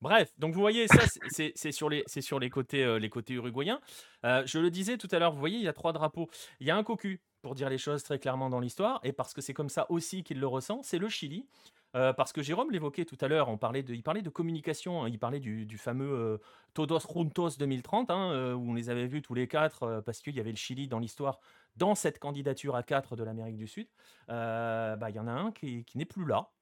Bref, 0.00 0.32
donc 0.38 0.54
vous 0.54 0.60
voyez 0.60 0.88
ça 0.88 1.04
c'est 1.28 1.72
sur 1.72 1.90
les 1.90 2.50
côtés, 2.50 2.98
côtés 3.10 3.34
uruguayens. 3.34 3.80
Heu, 4.24 4.42
je 4.46 4.58
le 4.58 4.70
disais 4.70 4.96
tout 4.96 5.08
à 5.10 5.18
l'heure, 5.18 5.32
vous 5.32 5.38
voyez, 5.40 5.58
il 5.58 5.62
y 5.62 5.68
a 5.68 5.74
3 5.74 5.92
drapeaux. 5.92 6.30
Il 6.60 6.66
y 6.66 6.70
a 6.70 6.76
un 6.76 6.82
cocu, 6.82 7.22
pour 7.42 7.54
dire 7.54 7.68
les 7.68 7.76
choses 7.78 8.02
très 8.02 8.18
clairement 8.18 8.48
dans 8.48 8.60
l'histoire 8.60 9.00
et 9.02 9.12
parce 9.12 9.34
que 9.34 9.42
c'est 9.42 9.52
comme 9.54 9.68
ça 9.68 9.86
aussi 9.90 10.22
qu'il 10.22 10.40
le 10.40 10.46
ressent, 10.46 10.82
c'est 10.82 10.98
le 10.98 11.08
Chili. 11.10 11.46
Heu, 11.96 12.12
parce 12.16 12.32
que 12.32 12.40
Jérôme 12.40 12.70
l'évoquait 12.70 13.04
tout 13.04 13.18
à 13.20 13.28
l'heure, 13.28 13.50
il 13.50 13.58
parlait 13.58 13.82
de 14.22 14.28
communication, 14.30 15.02
hein, 15.04 15.08
il 15.10 15.18
parlait 15.18 15.40
du 15.40 15.76
fameux, 15.76 16.08
heu, 16.08 16.40
Todos 16.72 17.00
Juntos 17.12 17.50
2030, 17.58 18.10
hein, 18.10 18.32
heu, 18.32 18.54
où 18.54 18.70
on 18.70 18.74
les 18.74 18.88
avait 18.88 19.06
vus 19.06 19.20
tous 19.20 19.34
les 19.34 19.48
4, 19.48 19.82
heu, 19.84 20.02
parce 20.02 20.20
qu'il 20.22 20.34
y 20.34 20.40
avait 20.40 20.50
le 20.52 20.56
Chili 20.56 20.88
dans 20.88 20.98
l'histoire, 20.98 21.40
dans 21.76 21.94
cette 21.94 22.18
candidature 22.18 22.74
à 22.74 22.82
4 22.84 23.16
de 23.16 23.24
l'Amérique 23.24 23.56
du 23.56 23.66
Sud. 23.66 23.88
Bah, 24.28 24.96
il 25.10 25.14
y 25.14 25.18
en 25.18 25.26
a 25.26 25.32
un 25.32 25.52
qui 25.52 25.84
n'est 25.94 26.04
plus 26.06 26.24
là. 26.26 26.52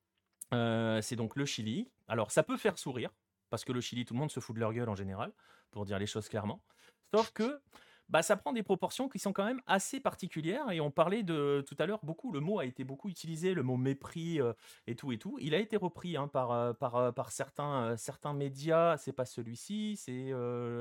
C'est 1.02 1.16
donc 1.16 1.36
le 1.36 1.44
Chili. 1.44 1.90
Alors 2.08 2.30
ça 2.30 2.42
peut 2.42 2.56
faire 2.56 2.78
sourire, 2.78 3.10
parce 3.50 3.64
que 3.64 3.72
le 3.72 3.80
Chili, 3.80 4.04
tout 4.04 4.14
le 4.14 4.20
monde 4.20 4.30
se 4.30 4.40
fout 4.40 4.54
de 4.54 4.60
leur 4.60 4.72
gueule 4.72 4.88
en 4.88 4.94
général, 4.94 5.32
pour 5.70 5.84
dire 5.84 5.98
les 5.98 6.06
choses 6.06 6.28
clairement. 6.28 6.62
Sauf 7.14 7.32
que, 7.32 7.60
bah, 8.08 8.22
ça 8.22 8.36
prend 8.36 8.52
des 8.52 8.62
proportions 8.62 9.08
qui 9.08 9.18
sont 9.18 9.32
quand 9.32 9.44
même 9.44 9.60
assez 9.66 10.00
particulières 10.00 10.70
et 10.70 10.80
on 10.80 10.90
parlait 10.90 11.22
de 11.22 11.62
tout 11.66 11.76
à 11.78 11.86
l'heure 11.86 12.00
beaucoup 12.02 12.32
le 12.32 12.40
mot 12.40 12.58
a 12.58 12.64
été 12.64 12.84
beaucoup 12.84 13.08
utilisé, 13.10 13.52
le 13.54 13.62
mot 13.62 13.76
«mépris», 13.76 14.40
heu, 14.40 14.54
et 14.86 14.96
tout 14.96 15.12
et 15.12 15.18
tout. 15.18 15.38
Il 15.40 15.54
a 15.54 15.58
été 15.58 15.76
repris, 15.76 16.16
hein, 16.16 16.28
par, 16.28 16.76
par, 16.78 16.96
heu, 16.96 17.12
par 17.12 17.32
certains, 17.32 17.96
certains 17.96 18.32
médias. 18.32 18.96
C'est 18.96 19.12
pas 19.12 19.26
celui-ci, 19.26 19.96
c'est, 19.96 20.28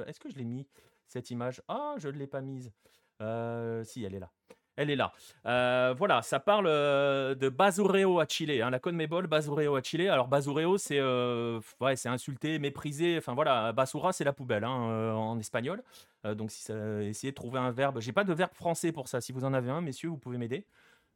est-ce 0.07 0.19
que 0.19 0.29
je 0.29 0.37
l'ai 0.37 0.45
mis 0.45 0.67
cette 1.07 1.29
image? 1.31 1.61
Ah, 1.67 1.95
je 1.97 2.07
ne 2.09 2.17
l'ai 2.17 2.27
pas 2.27 2.41
mise. 2.41 2.71
Si, 3.19 4.03
elle 4.03 4.15
est 4.15 4.19
là. 4.19 4.31
Elle 4.77 4.91
est 4.91 4.95
là. 4.95 5.11
Heu, 5.45 5.95
voilà, 5.97 6.21
ça 6.21 6.39
parle, 6.39 6.67
heu, 6.67 7.35
de 7.35 7.49
Basurero 7.49 8.19
à 8.19 8.27
Chile, 8.27 8.51
hein, 8.61 8.69
la 8.69 8.77
Conmebol, 8.79 9.25
Basurero 9.25 9.75
à 9.75 9.81
Chile. 9.81 10.07
Alors 10.07 10.27
Basurero, 10.27 10.77
c'est, 10.77 10.99
heu, 10.99 11.59
ouais, 11.81 11.95
c'est 11.95 12.09
insulter, 12.09 12.59
mépriser, 12.59 13.17
enfin 13.17 13.33
voilà, 13.33 13.73
basura, 13.73 14.13
c'est 14.13 14.23
la 14.23 14.33
poubelle, 14.33 14.63
hein, 14.63 15.13
en 15.15 15.37
espagnol. 15.39 15.83
Donc 16.23 16.51
si 16.51 16.61
ça 16.61 17.01
essayez 17.01 17.31
de 17.31 17.35
trouver 17.35 17.59
un 17.59 17.71
verbe. 17.71 17.99
J'ai 18.01 18.11
pas 18.11 18.23
de 18.23 18.33
verbe 18.33 18.53
français 18.53 18.91
pour 18.91 19.07
ça. 19.07 19.19
Si 19.19 19.31
vous 19.31 19.45
en 19.45 19.53
avez 19.53 19.71
un, 19.71 19.81
messieurs, 19.81 20.09
vous 20.09 20.17
pouvez 20.17 20.37
m'aider. 20.37 20.65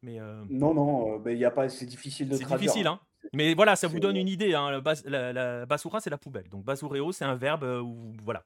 Mais, 0.01 0.19
Non, 0.49 0.73
non, 0.73 1.21
il 1.27 1.37
y 1.37 1.45
a 1.45 1.51
pas 1.51 1.69
c'est 1.69 1.85
difficile 1.85 2.29
de 2.29 2.35
c'est 2.35 2.45
difficile, 2.45 2.87
hein. 2.87 2.99
mais 3.33 3.53
voilà, 3.53 3.75
ça 3.75 3.87
vous 3.87 3.99
donne 3.99 4.15
une 4.15 4.27
idée, 4.27 4.55
hein, 4.55 4.81
la 5.05 5.33
la 5.33 5.65
basura, 5.67 5.99
c'est 5.99 6.09
la 6.09 6.17
poubelle. 6.17 6.49
Donc 6.49 6.63
basurero, 6.63 7.11
c'est 7.11 7.25
un 7.25 7.35
verbe, 7.35 7.63
où 7.63 8.13
voilà 8.23 8.43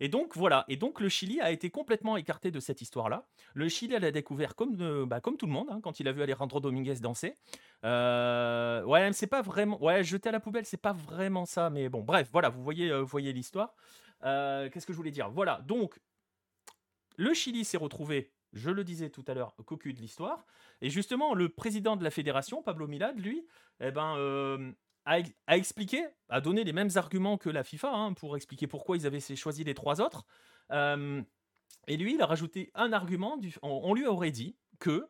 et 0.00 0.08
donc 0.08 0.36
voilà 0.36 0.64
et 0.68 0.76
donc 0.76 1.00
le 1.00 1.08
Chili 1.08 1.40
a 1.40 1.50
été 1.50 1.70
complètement 1.70 2.16
écarté 2.16 2.50
de 2.50 2.60
cette 2.60 2.80
histoire-là. 2.80 3.26
Le 3.54 3.68
Chili 3.68 3.98
l'a 3.98 4.10
découvert 4.10 4.54
comme, 4.54 4.80
heu, 4.80 5.04
bah, 5.06 5.20
comme 5.20 5.36
tout 5.36 5.46
le 5.46 5.52
monde, 5.52 5.68
hein, 5.70 5.80
quand 5.82 6.00
il 6.00 6.08
a 6.08 6.12
vu 6.12 6.22
Alejandro 6.22 6.60
Dominguez 6.60 6.96
danser. 6.96 7.34
Heu, 7.84 8.84
ouais, 8.86 9.12
c'est 9.12 9.26
pas 9.26 9.42
vraiment 9.42 9.82
ouais, 9.82 10.02
jeter 10.04 10.28
à 10.28 10.32
la 10.32 10.40
poubelle, 10.40 10.64
c'est 10.64 10.76
pas 10.76 10.92
vraiment 10.92 11.44
ça, 11.44 11.70
mais 11.70 11.88
bon, 11.88 12.02
bref, 12.02 12.28
voilà, 12.32 12.48
vous 12.48 12.62
voyez, 12.62 12.92
vous 12.92 13.06
voyez 13.06 13.32
l'histoire. 13.32 13.74
Qu'est-ce 14.22 14.86
que 14.86 14.92
je 14.92 14.96
voulais 14.96 15.10
dire? 15.10 15.30
Voilà, 15.30 15.60
donc 15.66 16.00
le 17.16 17.34
Chili 17.34 17.64
s'est 17.64 17.76
retrouvé, 17.76 18.32
je 18.52 18.70
le 18.70 18.84
disais 18.84 19.10
tout 19.10 19.24
à 19.26 19.34
l'heure, 19.34 19.54
cocu 19.66 19.92
de 19.92 20.00
l'histoire 20.00 20.46
et 20.80 20.90
justement 20.90 21.34
le 21.34 21.48
président 21.48 21.96
de 21.96 22.04
la 22.04 22.10
fédération, 22.10 22.62
Pablo 22.62 22.86
Milad, 22.86 23.18
lui, 23.18 23.46
et 23.80 23.90
ben, 23.90 24.16
a 25.04 25.18
ex 25.20 25.32
a 25.46 25.56
expliqué, 25.56 26.04
a 26.28 26.40
donné 26.40 26.64
les 26.64 26.72
mêmes 26.72 26.90
arguments 26.96 27.38
que 27.38 27.50
la 27.50 27.64
FIFA, 27.64 27.92
hein, 27.94 28.12
pour 28.14 28.36
expliquer 28.36 28.66
pourquoi 28.66 28.96
ils 28.96 29.06
avaient 29.06 29.20
choisi 29.20 29.64
les 29.64 29.74
3 29.74 30.00
autres. 30.00 30.24
Et 31.88 31.96
lui, 31.96 32.14
il 32.14 32.22
a 32.22 32.26
rajouté 32.26 32.70
un 32.74 32.92
argument 32.92 33.38
on 33.62 33.94
lui 33.94 34.06
aurait 34.06 34.30
dit 34.30 34.56
que, 34.78 35.08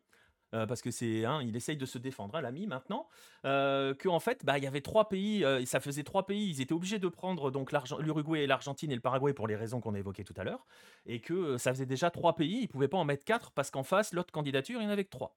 heu, 0.54 0.66
parce 0.66 0.80
que 0.82 0.90
c'est 0.90 1.24
hein, 1.24 1.42
il 1.42 1.54
essaye 1.56 1.76
de 1.76 1.86
se 1.86 1.98
défendre, 1.98 2.34
hein, 2.36 2.40
l'ami 2.40 2.66
maintenant, 2.66 3.08
heu, 3.46 3.94
qu'en 4.00 4.20
fait, 4.20 4.44
bah, 4.44 4.58
il 4.58 4.64
y 4.64 4.66
avait 4.66 4.80
3 4.80 5.08
pays, 5.08 5.44
heu, 5.44 5.64
ça 5.66 5.80
faisait 5.80 6.02
3 6.04 6.26
pays, 6.26 6.48
ils 6.50 6.60
étaient 6.62 6.72
obligés 6.74 6.98
de 6.98 7.08
prendre 7.08 7.50
donc 7.50 7.72
l'Uruguay 8.00 8.46
l'Argentine 8.46 8.90
et 8.92 8.94
le 8.94 9.00
Paraguay 9.02 9.34
pour 9.34 9.48
les 9.48 9.56
raisons 9.56 9.80
qu'on 9.80 9.94
a 9.94 9.98
évoquées 9.98 10.24
tout 10.24 10.34
à 10.36 10.44
l'heure 10.44 10.66
et 11.06 11.20
que, 11.20 11.34
heu, 11.34 11.58
ça 11.58 11.72
faisait 11.74 11.86
déjà 11.86 12.10
3 12.10 12.34
pays, 12.36 12.60
ils 12.62 12.68
pouvaient 12.68 12.88
pas 12.88 12.98
en 12.98 13.04
mettre 13.04 13.24
4 13.24 13.50
parce 13.52 13.70
qu'en 13.70 13.82
face, 13.84 14.12
l'autre 14.14 14.32
candidature, 14.32 14.80
il 14.80 14.84
y 14.84 14.86
en 14.86 14.90
avait 14.90 15.04
que 15.04 15.10
3. 15.10 15.36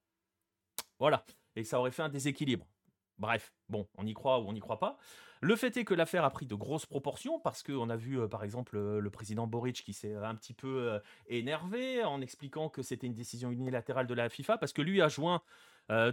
Voilà 1.00 1.26
et 1.56 1.64
ça 1.64 1.80
aurait 1.80 1.92
fait 1.92 2.02
un 2.04 2.10
déséquilibre. 2.10 2.68
Bref, 3.18 3.54
bon, 3.70 3.88
on 3.98 4.06
y 4.06 4.14
croit 4.14 4.40
ou 4.40 4.48
on 4.48 4.54
n'y 4.54 4.60
croit 4.60 4.80
pas. 4.80 4.98
Le 5.42 5.56
fait 5.56 5.78
est 5.78 5.86
que 5.86 5.94
l'affaire 5.94 6.26
a 6.26 6.30
pris 6.30 6.46
de 6.46 6.56
grosses 6.56 6.86
proportions 6.86 7.40
parce 7.40 7.62
qu'on 7.62 7.90
a 7.90 7.96
vu, 7.96 8.20
euh, 8.20 8.28
par 8.28 8.44
exemple, 8.44 8.78
euh, 8.78 9.00
le 9.00 9.10
président 9.10 9.48
Boric 9.48 9.84
qui 9.84 9.94
s'est 9.94 10.16
un 10.16 10.36
petit 10.36 10.54
peu 10.54 10.90
euh, 10.90 11.00
énervé 11.28 12.04
en 12.04 12.22
expliquant 12.22 12.70
que 12.70 12.82
c'était 12.82 13.08
une 13.08 13.14
décision 13.14 13.52
unilatérale 13.52 14.08
de 14.08 14.14
la 14.14 14.30
FIFA 14.30 14.58
parce 14.58 14.74
que 14.74 14.82
lui 14.82 15.02
a 15.02 15.08
joint 15.08 15.42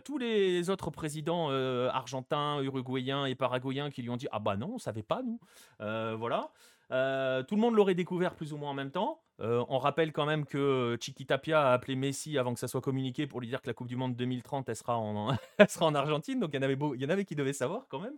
tous 0.05 0.19
les 0.19 0.69
autres 0.69 0.91
présidents 0.91 1.49
argentins, 1.49 2.61
uruguayens 2.61 3.25
et 3.25 3.35
paraguayens 3.35 3.91
qui 3.91 4.03
lui 4.03 4.11
ont 4.11 4.19
dit 4.19 4.29
ah 4.31 4.39
bah 4.39 4.55
non, 4.55 4.75
on 4.75 4.79
savait 4.79 5.03
pas 5.03 5.23
nous, 5.23 5.41
voilà. 5.79 6.51
tout 6.91 7.55
le 7.55 7.57
monde 7.57 7.75
l'aurait 7.75 7.95
découvert 7.95 8.35
plus 8.35 8.53
ou 8.53 8.59
moins 8.59 8.73
en 8.73 8.75
même 8.75 8.91
temps. 8.91 9.22
On 9.39 9.79
rappelle 9.79 10.13
quand 10.13 10.27
même 10.27 10.47
que 10.47 10.97
Chiqui 11.01 11.27
Tapia 11.27 11.71
a 11.71 11.73
appelé 11.73 11.97
Messi 11.97 12.39
avant 12.39 12.55
que 12.55 12.61
ça 12.61 12.69
soit 12.69 12.81
communiqué 12.81 13.27
pour 13.27 13.41
lui 13.41 13.49
dire 13.49 13.61
que 13.61 13.67
la 13.67 13.75
Coupe 13.75 13.89
du 13.89 13.97
Monde 13.97 14.15
2030 14.15 14.69
elle 14.69 14.77
sera 14.77 14.97
en, 14.97 15.37
sera 15.69 15.87
en 15.87 15.95
Argentine. 15.95 16.39
Donc 16.39 16.51
il 16.53 16.63
y 16.63 17.05
en 17.05 17.09
avait 17.11 17.25
qui 17.25 17.35
devaient 17.35 17.53
savoir 17.53 17.87
quand 17.89 18.01
même. 18.01 18.17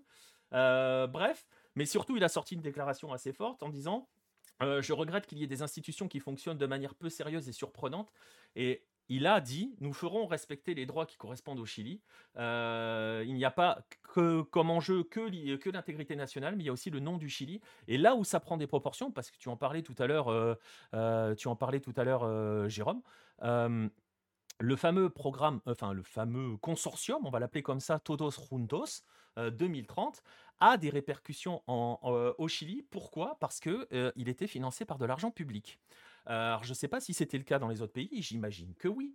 Euh, 0.54 1.06
bref, 1.06 1.46
mais 1.74 1.84
surtout, 1.84 2.16
il 2.16 2.24
a 2.24 2.28
sorti 2.28 2.54
une 2.54 2.60
déclaration 2.60 3.12
assez 3.12 3.32
forte 3.32 3.62
en 3.62 3.68
disant 3.68 4.08
euh, 4.62 4.80
Je 4.82 4.92
regrette 4.92 5.26
qu'il 5.26 5.38
y 5.38 5.44
ait 5.44 5.48
des 5.48 5.62
institutions 5.62 6.08
qui 6.08 6.20
fonctionnent 6.20 6.58
de 6.58 6.66
manière 6.66 6.94
peu 6.94 7.08
sérieuse 7.08 7.48
et 7.48 7.52
surprenante. 7.52 8.12
Et 8.56 8.84
il 9.08 9.26
a 9.26 9.40
dit 9.40 9.74
Nous 9.80 9.92
ferons 9.92 10.26
respecter 10.26 10.74
les 10.74 10.86
droits 10.86 11.06
qui 11.06 11.16
correspondent 11.16 11.60
au 11.60 11.66
Chili. 11.66 12.00
Euh, 12.36 13.24
il 13.26 13.34
n'y 13.34 13.44
a 13.44 13.50
pas 13.50 13.86
que, 14.02 14.42
comme 14.42 14.70
enjeu 14.70 15.04
que, 15.04 15.20
l'intégrité 15.70 16.16
nationale, 16.16 16.56
mais 16.56 16.62
il 16.62 16.66
y 16.66 16.70
a 16.70 16.72
aussi 16.72 16.90
le 16.90 17.00
nom 17.00 17.18
du 17.18 17.28
Chili. 17.28 17.60
Et 17.88 17.98
là 17.98 18.14
où 18.14 18.24
ça 18.24 18.40
prend 18.40 18.56
des 18.56 18.66
proportions, 18.66 19.10
parce 19.10 19.30
que 19.30 19.36
tu 19.38 19.48
en 19.48 19.56
parlais 19.56 19.82
tout 19.82 19.94
à 19.98 20.06
l'heure, 20.06 20.58
tu 21.36 21.48
en 21.48 21.56
parlais 21.56 21.80
tout 21.80 21.94
à 21.96 22.04
l'heure, 22.04 22.68
Jérôme 22.68 23.02
le 24.60 24.76
fameux 24.76 25.10
programme, 25.10 25.60
enfin 25.66 25.92
le 25.92 26.02
fameux 26.02 26.56
consortium, 26.58 27.26
on 27.26 27.30
va 27.30 27.40
l'appeler 27.40 27.62
comme 27.62 27.80
ça, 27.80 27.98
Todos 27.98 28.30
Juntos 28.30 29.02
2030, 29.36 30.22
a 30.60 30.76
des 30.76 30.90
répercussions 30.90 31.62
au 31.66 32.48
Chili. 32.48 32.82
Pourquoi? 32.82 33.36
Parce 33.40 33.60
que 33.60 33.88
il 34.16 34.28
était 34.28 34.46
financé 34.46 34.84
par 34.84 34.98
de 34.98 35.06
l'argent 35.06 35.30
public. 35.30 35.80
Alors 36.26 36.64
je 36.64 36.70
ne 36.70 36.74
sais 36.74 36.88
pas 36.88 37.00
si 37.00 37.14
c'était 37.14 37.38
le 37.38 37.44
cas 37.44 37.58
dans 37.58 37.68
les 37.68 37.82
autres 37.82 37.92
pays, 37.92 38.22
j'imagine 38.22 38.74
que 38.74 38.88
oui. 38.88 39.14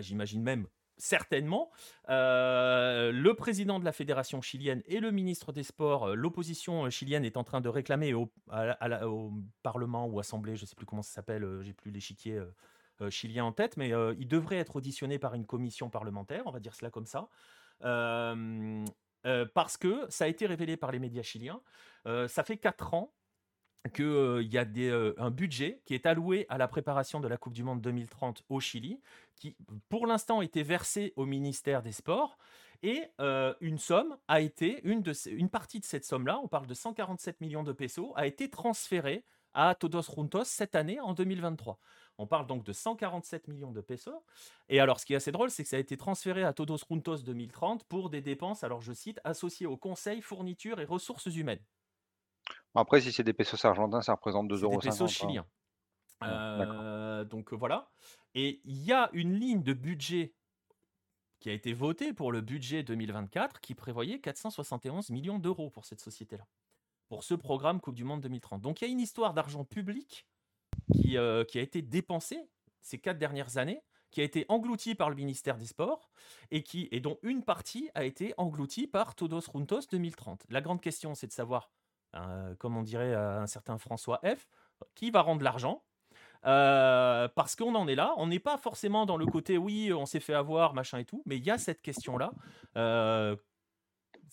j'imagine 0.00 0.42
même 0.42 0.66
certainement. 0.96 1.70
le 2.08 3.32
président 3.32 3.78
de 3.78 3.84
la 3.84 3.92
fédération 3.92 4.40
chilienne 4.40 4.82
et 4.86 5.00
le 5.00 5.10
ministre 5.10 5.52
des 5.52 5.62
Sports, 5.62 6.14
l'opposition 6.14 6.88
chilienne 6.90 7.24
est 7.24 7.36
en 7.36 7.44
train 7.44 7.60
de 7.60 7.68
réclamer 7.68 8.14
au, 8.14 8.32
Parlement 9.62 10.06
ou 10.06 10.20
Assemblée, 10.20 10.56
je 10.56 10.62
ne 10.62 10.66
sais 10.66 10.76
plus 10.76 10.86
comment 10.86 11.02
ça 11.02 11.12
s'appelle, 11.12 11.60
j'ai 11.62 11.72
plus 11.72 11.90
l'échiquier 11.90 12.40
euh, 13.02 13.08
chilien 13.08 13.44
en 13.44 13.52
tête, 13.52 13.76
mais 13.76 13.94
euh, 13.94 14.14
il 14.18 14.28
devrait 14.28 14.58
être 14.58 14.76
auditionné 14.76 15.18
par 15.18 15.34
une 15.34 15.46
commission 15.46 15.88
parlementaire, 15.88 16.42
on 16.46 16.50
va 16.50 16.60
dire 16.60 16.74
cela 16.74 16.90
comme 16.90 17.06
ça. 17.06 17.28
Euh, 17.84 18.84
parce 19.54 19.76
que 19.76 20.06
ça 20.10 20.24
a 20.24 20.28
été 20.28 20.46
révélé 20.46 20.76
par 20.76 20.92
les 20.92 20.98
médias 20.98 21.22
chiliens. 21.22 21.60
ça 22.04 22.42
fait 22.42 22.56
quatre 22.56 22.94
ans 22.94 23.12
qu'il 23.94 24.48
y 24.52 24.58
a 24.58 24.66
un 25.18 25.30
budget 25.30 25.80
qui 25.86 25.94
est 25.94 26.06
alloué 26.06 26.46
à 26.48 26.58
la 26.58 26.68
préparation 26.68 27.20
de 27.20 27.28
la 27.28 27.36
Coupe 27.36 27.54
du 27.54 27.62
Monde 27.62 27.80
2030 27.80 28.44
au 28.48 28.60
Chili, 28.60 29.00
qui 29.36 29.56
pour 29.88 30.06
l'instant 30.06 30.42
était 30.42 30.62
versé 30.62 31.12
au 31.16 31.24
ministère 31.24 31.82
des 31.82 31.92
Sports, 31.92 32.36
et 32.82 33.10
une 33.60 33.78
somme 33.78 34.16
a 34.28 34.40
été, 34.40 34.80
une, 34.84 35.02
partie 35.48 35.80
de 35.80 35.84
cette 35.84 36.04
somme-là, 36.04 36.40
on 36.42 36.48
parle 36.48 36.66
de 36.66 36.74
147 36.74 37.40
millions 37.40 37.62
de 37.62 37.72
pesos, 37.72 38.12
a 38.16 38.26
été 38.26 38.48
transférée 38.48 39.24
à 39.52 39.74
Todos 39.74 40.02
Juntos 40.14 40.44
cette 40.44 40.74
année 40.74 41.00
en 41.00 41.12
2023. 41.12 41.78
On 42.18 42.26
parle 42.26 42.46
donc 42.46 42.64
de 42.64 42.72
147 42.72 43.48
millions 43.48 43.72
de 43.72 43.80
pesos. 43.80 44.22
Et 44.68 44.80
alors, 44.80 45.00
ce 45.00 45.06
qui 45.06 45.14
est 45.14 45.16
assez 45.16 45.32
drôle, 45.32 45.50
c'est 45.50 45.62
que 45.62 45.68
ça 45.68 45.76
a 45.76 45.80
été 45.80 45.96
transféré 45.96 46.44
à 46.44 46.52
Todos 46.52 46.78
Juntos 46.88 47.18
2030 47.18 47.84
pour 47.84 48.10
des 48.10 48.20
dépenses, 48.20 48.62
alors 48.62 48.80
je 48.80 48.92
cite, 48.92 49.20
associées 49.24 49.66
au 49.66 49.76
conseil, 49.76 50.22
fourniture 50.22 50.80
et 50.80 50.84
ressources 50.84 51.26
humaines. 51.26 51.60
Après, 52.74 53.00
si 53.00 53.12
c'est 53.12 53.24
des 53.24 53.32
pesos 53.32 53.64
argentins, 53.64 54.00
ça 54.00 54.14
représente 54.14 54.48
2,50 54.48 54.62
euros. 54.62 54.80
des 54.80 54.88
pesos 54.88 55.04
hein. 55.04 55.06
chiliens. 55.08 55.46
Euh, 56.22 57.24
donc 57.24 57.52
voilà. 57.52 57.90
Et 58.34 58.60
il 58.64 58.82
y 58.82 58.92
a 58.92 59.10
une 59.12 59.34
ligne 59.34 59.62
de 59.62 59.72
budget 59.72 60.34
qui 61.40 61.48
a 61.48 61.52
été 61.52 61.72
votée 61.72 62.12
pour 62.12 62.32
le 62.32 62.42
budget 62.42 62.82
2024 62.82 63.60
qui 63.60 63.74
prévoyait 63.74 64.20
471 64.20 65.10
millions 65.10 65.38
d'euros 65.38 65.70
pour 65.70 65.86
cette 65.86 66.00
société-là, 66.00 66.46
pour 67.08 67.24
ce 67.24 67.34
programme 67.34 67.80
Coupe 67.80 67.94
du 67.94 68.04
Monde 68.04 68.20
2030. 68.20 68.60
Donc 68.60 68.80
il 68.80 68.84
y 68.84 68.88
a 68.88 68.90
une 68.90 69.00
histoire 69.00 69.32
d'argent 69.32 69.64
public 69.64 70.26
euh, 71.14 71.44
qui, 71.44 71.58
a 71.58 71.62
été 71.62 71.82
dépensé 71.82 72.38
ces 72.82 72.98
quatre 72.98 73.18
dernières 73.18 73.56
années, 73.56 73.82
qui 74.10 74.20
a 74.20 74.24
été 74.24 74.44
englouti 74.48 74.94
par 74.94 75.08
le 75.08 75.16
ministère 75.16 75.56
des 75.56 75.66
Sports 75.66 76.10
et, 76.50 76.62
qui, 76.62 76.88
et 76.92 77.00
dont 77.00 77.18
une 77.22 77.42
partie 77.42 77.90
a 77.94 78.04
été 78.04 78.34
engloutie 78.36 78.86
par 78.86 79.14
Todos 79.14 79.40
Juntos 79.52 79.86
2030. 79.90 80.44
La 80.50 80.60
grande 80.60 80.80
question, 80.80 81.14
c'est 81.14 81.26
de 81.26 81.32
savoir, 81.32 81.70
euh, 82.14 82.54
comme 82.56 82.76
on 82.76 82.82
dirait 82.82 83.14
un 83.14 83.46
certain 83.46 83.78
François 83.78 84.20
F., 84.24 84.48
qui 84.94 85.10
va 85.10 85.20
rendre 85.20 85.42
l'argent 85.42 85.82
euh, 86.46 87.28
parce 87.34 87.54
qu'on 87.54 87.74
en 87.74 87.86
est 87.86 87.94
là, 87.94 88.14
on 88.16 88.26
n'est 88.26 88.38
pas 88.38 88.56
forcément 88.56 89.04
dans 89.04 89.18
le 89.18 89.26
côté 89.26 89.58
oui, 89.58 89.92
on 89.92 90.06
s'est 90.06 90.20
fait 90.20 90.32
avoir, 90.32 90.72
machin 90.72 90.98
et 90.98 91.04
tout, 91.04 91.22
mais 91.26 91.36
il 91.36 91.44
y 91.44 91.50
a 91.50 91.58
cette 91.58 91.82
question-là 91.82 92.32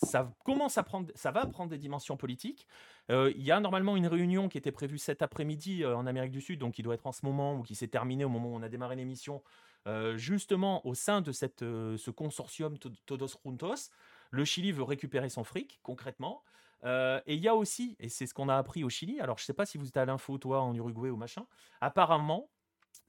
ça 0.04 0.32
commence 0.44 0.78
à 0.78 0.84
prendre, 0.84 1.12
ça 1.16 1.32
va 1.32 1.46
prendre 1.46 1.70
des 1.70 1.78
dimensions 1.78 2.18
politiques. 2.18 2.68
Euh, 3.10 3.32
il 3.36 3.44
y 3.44 3.52
a 3.52 3.60
normalement 3.60 3.96
une 3.96 4.08
réunion 4.08 4.50
qui 4.50 4.58
était 4.58 4.72
prévue 4.72 4.98
cet 4.98 5.22
après-midi 5.22 5.84
euh, 5.84 5.96
en 5.96 6.06
Amérique 6.06 6.32
du 6.32 6.42
Sud, 6.42 6.60
donc 6.60 6.76
qui 6.76 6.84
doit 6.84 6.94
être 6.94 7.08
en 7.08 7.12
ce 7.12 7.26
moment 7.26 7.56
ou 7.58 7.64
qui 7.64 7.76
s'est 7.76 7.88
terminée 7.88 8.26
au 8.26 8.30
moment 8.30 8.50
où 8.50 8.56
on 8.56 8.64
a 8.64 8.70
démarré 8.70 8.96
l'émission, 8.96 9.44
euh, 9.88 10.18
justement 10.18 10.86
au 10.86 10.94
sein 10.94 11.22
de 11.22 11.32
cette, 11.32 11.62
ce 11.62 12.12
consortium 12.12 12.78
Todos 13.06 13.40
Juntos. 13.44 13.92
Le 14.30 14.46
Chili 14.46 14.72
veut 14.72 14.84
récupérer 14.84 15.30
son 15.30 15.44
fric, 15.44 15.80
concrètement. 15.84 16.44
Et 16.84 17.36
il 17.36 17.40
y 17.40 17.48
a 17.48 17.56
aussi, 17.56 17.96
et 18.00 18.10
c'est 18.10 18.26
ce 18.26 18.34
qu'on 18.34 18.50
a 18.50 18.56
appris 18.56 18.84
au 18.84 18.90
Chili, 18.90 19.20
alors 19.20 19.38
je 19.38 19.44
ne 19.44 19.46
sais 19.48 19.54
pas 19.54 19.66
si 19.66 19.78
vous 19.78 19.88
êtes 19.88 19.98
à 19.98 20.06
l'info, 20.06 20.38
toi, 20.38 20.62
en 20.62 20.74
Uruguay 20.76 21.10
ou 21.10 21.18
machin, 21.18 21.46
apparemment, 21.82 22.50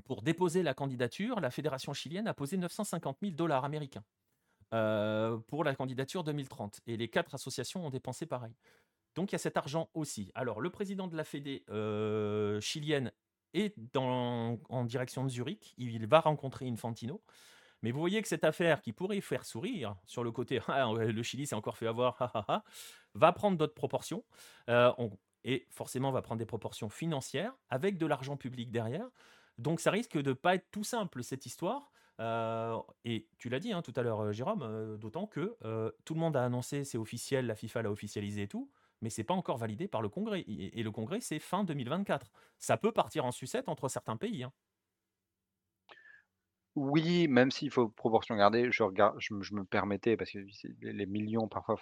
pour 0.05 0.23
déposer 0.23 0.63
la 0.63 0.75
candidature, 0.75 1.41
la 1.41 1.51
fédération 1.51 1.93
chilienne 1.93 2.27
a 2.27 2.35
posé 2.35 2.57
950 2.57 3.19
000 3.23 3.33
dollars 3.35 3.65
américains. 3.65 4.05
Euh, 4.75 5.39
pour 5.47 5.65
la 5.65 5.75
candidature 5.75 6.25
2030. 6.25 6.81
Et 6.87 6.99
les 6.99 7.09
quatre 7.09 7.35
associations 7.35 7.87
ont 7.87 7.91
dépensé 7.91 8.27
pareil. 8.27 8.53
Donc 9.15 9.33
il 9.33 9.35
y 9.35 9.37
a 9.37 9.39
cet 9.39 9.57
argent 9.57 9.89
aussi. 9.95 10.31
Alors 10.35 10.61
le 10.61 10.69
président 10.69 11.09
de 11.09 11.17
la 11.17 11.25
Fédé 11.25 11.65
euh, 11.71 12.61
chilienne 12.61 13.11
est 13.55 13.75
en 13.97 14.85
direction 14.85 15.25
de 15.25 15.31
Zurich. 15.31 15.73
Il 15.79 16.07
va 16.07 16.21
rencontrer 16.21 16.69
Infantino. 16.69 17.23
Mais 17.83 17.91
vous 17.91 18.01
voyez 18.01 18.21
que 18.23 18.29
cette 18.29 18.45
affaire 18.45 18.81
qui 18.81 18.93
pourrait 18.93 19.21
faire 19.21 19.45
sourire 19.45 19.97
sur 20.07 20.25
le 20.25 20.33
côté 20.33 20.61
ah, 20.69 20.91
le 20.93 21.23
Chili 21.23 21.47
s'est 21.47 21.55
encore 21.55 21.77
fait 21.77 21.87
avoir, 21.87 22.33
va 23.15 23.33
prendre 23.33 23.57
d'autres 23.57 23.75
proportions. 23.75 24.25
Euh, 24.69 24.93
et 25.45 25.67
forcément 25.71 26.11
va 26.11 26.21
prendre 26.21 26.41
des 26.41 26.47
proportions 26.47 26.89
financières 26.89 27.55
avec 27.71 27.97
de 27.97 28.07
l'argent 28.07 28.37
public 28.37 28.71
derrière. 28.71 29.09
Donc 29.57 29.81
ça 29.81 29.91
risque 29.91 30.17
de 30.19 30.31
ne 30.31 30.35
pas 30.35 30.57
être 30.57 30.71
tout 30.71 30.85
simple 30.85 31.23
cette 31.23 31.47
histoire. 31.47 31.91
Euh, 32.21 32.77
et 33.05 33.29
tu 33.39 33.49
l'as 33.49 33.61
dit 33.61 33.73
hein, 33.73 33.81
tout 33.81 33.93
à 33.95 34.03
l'heure, 34.03 34.21
euh, 34.21 34.33
Jérôme, 34.33 34.99
d'autant 34.99 35.27
que 35.27 35.57
tout 36.05 36.15
le 36.15 36.21
monde 36.21 36.37
a 36.37 36.45
annoncé, 36.45 36.85
c'est 36.85 36.99
officiel, 36.99 37.47
la 37.47 37.55
FIFA 37.55 37.83
l'a 37.83 37.91
officialisé 37.93 38.43
et 38.43 38.49
tout, 38.49 38.69
mais 39.01 39.11
c'est 39.11 39.25
pas 39.25 39.35
encore 39.35 39.57
validé 39.57 39.87
par 39.89 40.03
le 40.03 40.09
Congrès. 40.09 40.41
Et, 40.41 40.83
le 40.83 40.91
Congrès, 40.91 41.21
c'est 41.21 41.39
fin 41.39 41.65
2024. 41.65 42.31
Ça 42.59 42.77
peut 42.77 42.93
partir 42.93 43.25
en 43.25 43.31
sucette 43.31 43.69
entre 43.69 43.89
certains 43.89 44.17
pays. 44.17 44.43
Hein. 44.43 44.53
Oui, 46.81 47.27
même 47.27 47.51
s'il 47.51 47.73
faut 47.73 47.89
proportion 47.89 48.37
garder, 48.37 48.71
je, 48.71 48.85
regarde, 48.85 49.19
me 49.31 49.65
permettais, 49.65 50.17
parce 50.17 50.31
que 50.31 50.39
les 50.81 51.07
millions 51.07 51.49
parfois 51.49 51.77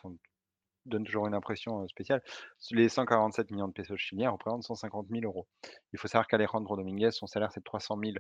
donnent 0.86 1.05
toujours 1.05 1.27
une 1.27 1.35
impression 1.35 1.86
spéciale. 1.89 2.23
Les 2.70 2.89
147 2.89 3.51
millions 3.51 3.68
de 3.68 3.74
pesos 3.74 3.98
chiliens 3.98 4.31
représentent 4.31 4.62
150 4.62 5.09
000 5.10 5.24
euros. 5.24 5.47
Il 5.93 5.98
faut 5.98 6.09
savoir 6.09 6.27
qu'Alejandro 6.27 6.77
Dominguez, 6.77 7.10
son 7.10 7.27
salaire 7.27 7.52
c'est 7.52 7.62
300 7.62 7.98
000 8.02 8.16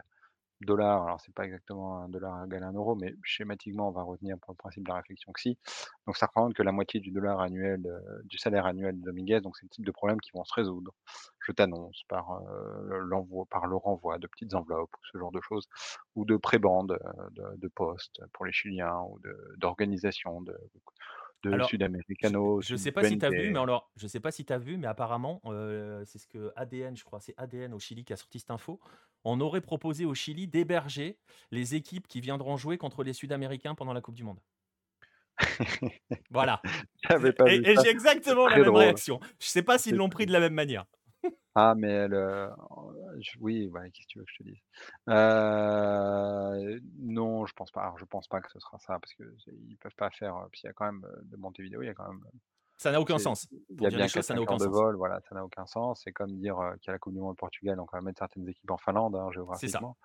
dollars, 0.60 1.04
alors 1.04 1.20
c'est 1.20 1.34
pas 1.34 1.44
exactement 1.44 1.98
un 2.00 2.08
dollar 2.10 2.44
égal 2.44 2.64
à 2.64 2.68
un 2.68 2.72
euro, 2.74 2.94
mais 2.94 3.14
schématiquement, 3.22 3.88
on 3.88 3.92
va 3.92 4.02
retenir 4.02 4.36
pour 4.38 4.52
le 4.52 4.56
principe 4.56 4.84
de 4.84 4.90
la 4.90 4.96
réflexion 4.96 5.32
que 5.32 5.40
si. 5.40 5.56
Donc 6.06 6.18
ça 6.18 6.26
représente 6.26 6.52
que 6.52 6.62
la 6.62 6.72
moitié 6.72 7.00
du 7.00 7.10
dollar 7.10 7.40
annuel, 7.40 7.86
du 8.24 8.36
salaire 8.36 8.66
annuel 8.66 9.00
de 9.00 9.04
Dominguez, 9.04 9.40
donc 9.40 9.56
c'est 9.56 9.64
le 9.64 9.70
type 9.70 9.86
de 9.86 9.92
problème 9.92 10.20
qui 10.20 10.30
vont 10.32 10.44
se 10.44 10.52
résoudre. 10.52 10.92
Je 11.46 11.52
t'annonce 11.52 12.02
par 12.08 12.42
euh, 12.42 12.98
l'envoi, 13.04 13.44
par 13.50 13.66
le 13.66 13.76
renvoi 13.76 14.18
de 14.18 14.26
petites 14.26 14.54
enveloppes 14.54 14.94
ou 14.96 15.06
ce 15.12 15.18
genre 15.18 15.30
de 15.30 15.40
choses, 15.40 15.68
ou 16.16 16.24
de 16.24 16.36
prébandes 16.36 16.98
euh, 17.04 17.30
de, 17.30 17.56
de 17.56 17.68
postes 17.68 18.20
pour 18.32 18.46
les 18.46 18.52
Chiliens 18.52 19.00
ou 19.08 19.20
d'organisations 19.56 20.40
de, 20.40 20.56
de 21.44 21.62
sud-américano. 21.64 22.60
Je 22.60 22.72
ne 22.72 22.78
sais 22.78 22.92
pas 22.92 23.04
si 23.04 23.18
tu 23.18 23.24
as 23.24 23.30
vu, 23.30 23.50
mais 23.50 23.58
alors, 23.58 23.90
je 23.96 24.06
sais 24.06 24.20
pas 24.20 24.30
si 24.30 24.44
tu 24.44 24.52
as 24.52 24.58
vu, 24.58 24.76
mais 24.76 24.86
apparemment, 24.86 25.40
euh, 25.46 26.02
c'est 26.04 26.18
ce 26.18 26.26
que 26.26 26.52
ADN, 26.56 26.96
je 26.96 27.04
crois, 27.04 27.20
c'est 27.20 27.34
ADN 27.36 27.74
au 27.74 27.78
Chili 27.78 28.04
qui 28.04 28.12
a 28.12 28.16
sorti 28.16 28.38
cette 28.38 28.50
info. 28.50 28.80
On 29.24 29.40
aurait 29.40 29.60
proposé 29.60 30.04
au 30.04 30.14
Chili 30.14 30.46
d'héberger 30.46 31.18
les 31.50 31.74
équipes 31.74 32.06
qui 32.06 32.20
viendront 32.20 32.56
jouer 32.56 32.78
contre 32.78 33.02
les 33.02 33.12
Sud-Américains 33.12 33.74
pendant 33.74 33.92
la 33.92 34.00
Coupe 34.00 34.14
du 34.14 34.24
Monde. 34.24 34.40
voilà. 36.30 36.62
et, 37.46 37.74
j'ai 37.82 37.88
exactement 37.88 38.46
la 38.46 38.58
même 38.58 38.74
réaction. 38.74 39.20
Je 39.38 39.46
sais 39.46 39.62
pas 39.62 39.78
s'ils 39.78 39.96
l'ont 39.96 40.08
pris 40.08 40.26
de 40.26 40.32
la 40.32 40.40
même 40.40 40.54
manière. 40.54 40.86
Ah, 41.58 41.74
mais 41.74 42.06
oui, 43.40 43.70
qu'est-ce 43.94 44.06
que 44.06 44.12
tu 44.12 44.18
veux 44.18 44.24
que 44.26 44.30
je 44.30 44.36
te 44.36 44.42
dise? 44.42 44.60
Euh, 45.08 46.78
non, 46.98 47.46
je 47.46 47.52
pense 47.54 47.70
pense 47.70 47.70
pas. 47.70 47.80
Alors, 47.80 47.98
je 47.98 48.04
pense 48.04 48.28
pas 48.28 48.42
que 48.42 48.50
ce 48.50 48.60
sera 48.60 48.78
ça 48.78 48.98
parce 49.00 49.14
que 49.14 49.24
ils 49.46 49.78
peuvent 49.78 49.94
pas 49.96 50.10
faire. 50.10 50.46
Puis 50.52 50.60
il 50.64 50.66
y 50.66 50.68
a 50.68 50.74
quand 50.74 50.84
même 50.84 51.06
de 51.22 51.36
Montevideo, 51.38 51.80
il 51.80 51.86
y 51.86 51.88
a 51.88 51.94
quand 51.94 52.08
même. 52.08 52.20
Ça 52.76 52.92
n'a 52.92 53.00
aucun 53.00 53.16
sens. 53.16 53.48
Il 53.70 53.80
y 53.80 53.86
a 53.86 53.88
bien 53.88 54.06
choses, 54.06 54.26
ça 54.26 54.34
n'a 54.34 54.42
aucun 54.42 54.56
de 54.56 54.64
sens. 54.64 54.68
vol, 54.70 54.96
voilà, 54.96 55.18
ça 55.26 55.34
n'a 55.34 55.42
aucun 55.42 55.64
sens. 55.64 56.02
C'est 56.04 56.12
comme 56.12 56.36
dire 56.36 56.56
qu'il 56.82 56.88
y 56.88 56.90
a 56.90 56.92
la 56.92 56.98
Coupe 56.98 57.14
du 57.14 57.20
Monde 57.20 57.32
au 57.32 57.34
Portugal, 57.34 57.76
donc 57.76 57.88
on 57.94 57.96
va 57.96 58.02
mettre 58.02 58.18
certaines 58.18 58.46
équipes 58.46 58.70
en 58.70 58.76
Finlande, 58.76 59.16
hein, 59.16 59.30
géographiquement. 59.32 59.96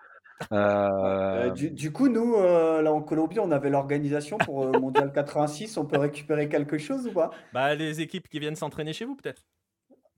Euh, 0.54 1.52
du, 1.52 1.92
coup, 1.92 2.08
nous, 2.08 2.42
là 2.42 2.94
en 2.94 3.02
Colombie, 3.02 3.40
on 3.40 3.52
avait 3.52 3.70
l'organisation 3.70 4.38
pour 4.38 4.68
le 4.68 4.80
Mondial 4.80 5.12
86. 5.12 5.76
On 5.76 5.86
peut 5.86 6.00
récupérer 6.00 6.48
quelque 6.48 6.78
chose 6.78 7.08
ou 7.08 7.12
pas? 7.12 7.32
Bah, 7.52 7.76
les 7.76 8.00
équipes 8.00 8.30
qui 8.30 8.40
viennent 8.40 8.56
s'entraîner 8.56 8.94
chez 8.94 9.04
vous, 9.04 9.18
peut-être. 9.18 9.44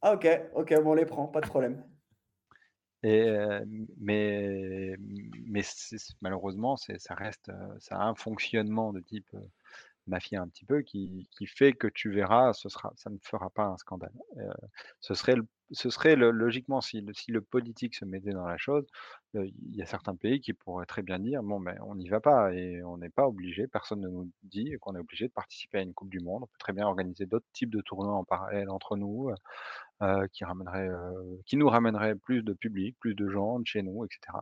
Ah, 0.06 0.14
ok, 0.16 0.28
ok, 0.54 0.74
on 0.84 0.94
les 0.96 1.06
prend, 1.06 1.28
pas 1.28 1.40
de 1.40 1.48
problème. 1.48 1.82
Et, 3.06 3.26
mais 4.00 4.96
mais 5.48 5.62
malheureusement, 6.22 6.78
ça 6.78 7.16
reste, 7.16 7.52
ça 7.80 7.98
a 7.98 8.04
un 8.04 8.16
fonctionnement 8.16 8.94
de 8.94 9.00
type 9.00 9.30
mafia 10.08 10.42
un 10.42 10.48
petit 10.48 10.66
peu 10.66 10.82
qui, 10.82 11.30
qui, 11.32 11.48
fait 11.48 11.74
que 11.74 11.88
tu 11.88 12.12
verras, 12.12 12.54
ce 12.54 12.70
sera, 12.70 12.94
ça 12.96 13.10
ne 13.10 13.18
fera 13.22 13.50
pas 13.50 13.66
un 13.66 13.78
scandale. 13.78 14.14
ce 15.02 15.14
serait, 15.14 15.36
le, 15.36 15.46
ce 15.74 15.90
serait 15.90 16.16
logiquement, 16.16 16.82
si 16.82 17.02
le, 17.02 17.42
politique 17.42 17.96
se 17.96 18.06
mettait 18.06 18.32
dans 18.32 18.46
la 18.46 18.58
chose, 18.58 18.86
il 19.34 19.76
y 19.76 19.82
a 19.82 19.86
certains 19.86 20.16
pays 20.16 20.40
qui 20.40 20.54
pourraient 20.54 20.86
très 20.86 21.02
bien 21.02 21.20
dire, 21.20 21.42
bon, 21.42 21.60
ben, 21.60 21.76
on 21.86 21.96
n'y 21.96 22.08
va 22.08 22.20
pas 22.20 22.54
et 22.54 22.84
on 22.84 22.98
n'est 22.98 23.10
pas 23.10 23.28
obligé, 23.28 23.68
personne 23.68 24.02
ne 24.02 24.08
nous 24.08 24.30
dit 24.44 24.76
qu'on 24.80 24.96
est 24.96 25.00
obligé 25.00 25.28
de 25.28 25.34
participer 25.34 25.80
à 25.80 25.82
une 25.82 25.94
Coupe 25.94 26.10
du 26.10 26.20
Monde. 26.20 26.44
On 26.44 26.48
peut 26.48 26.58
très 26.60 26.74
bien 26.74 26.86
organiser 26.86 27.26
d'autres 27.26 27.48
types 27.54 27.72
de 27.72 27.82
tournois 27.82 28.14
en 28.14 28.24
parallèle 28.24 28.70
entre 28.70 28.96
nous, 28.96 29.32
qui, 30.34 31.58
nous 31.58 31.70
ramènerait 31.70 32.16
plus 32.16 32.44
de 32.44 32.54
public, 32.54 32.98
plus 33.00 33.16
de 33.16 33.28
gens 33.30 33.60
de 33.60 33.66
chez 33.66 33.82
nous, 33.82 34.06
etc. 34.06 34.38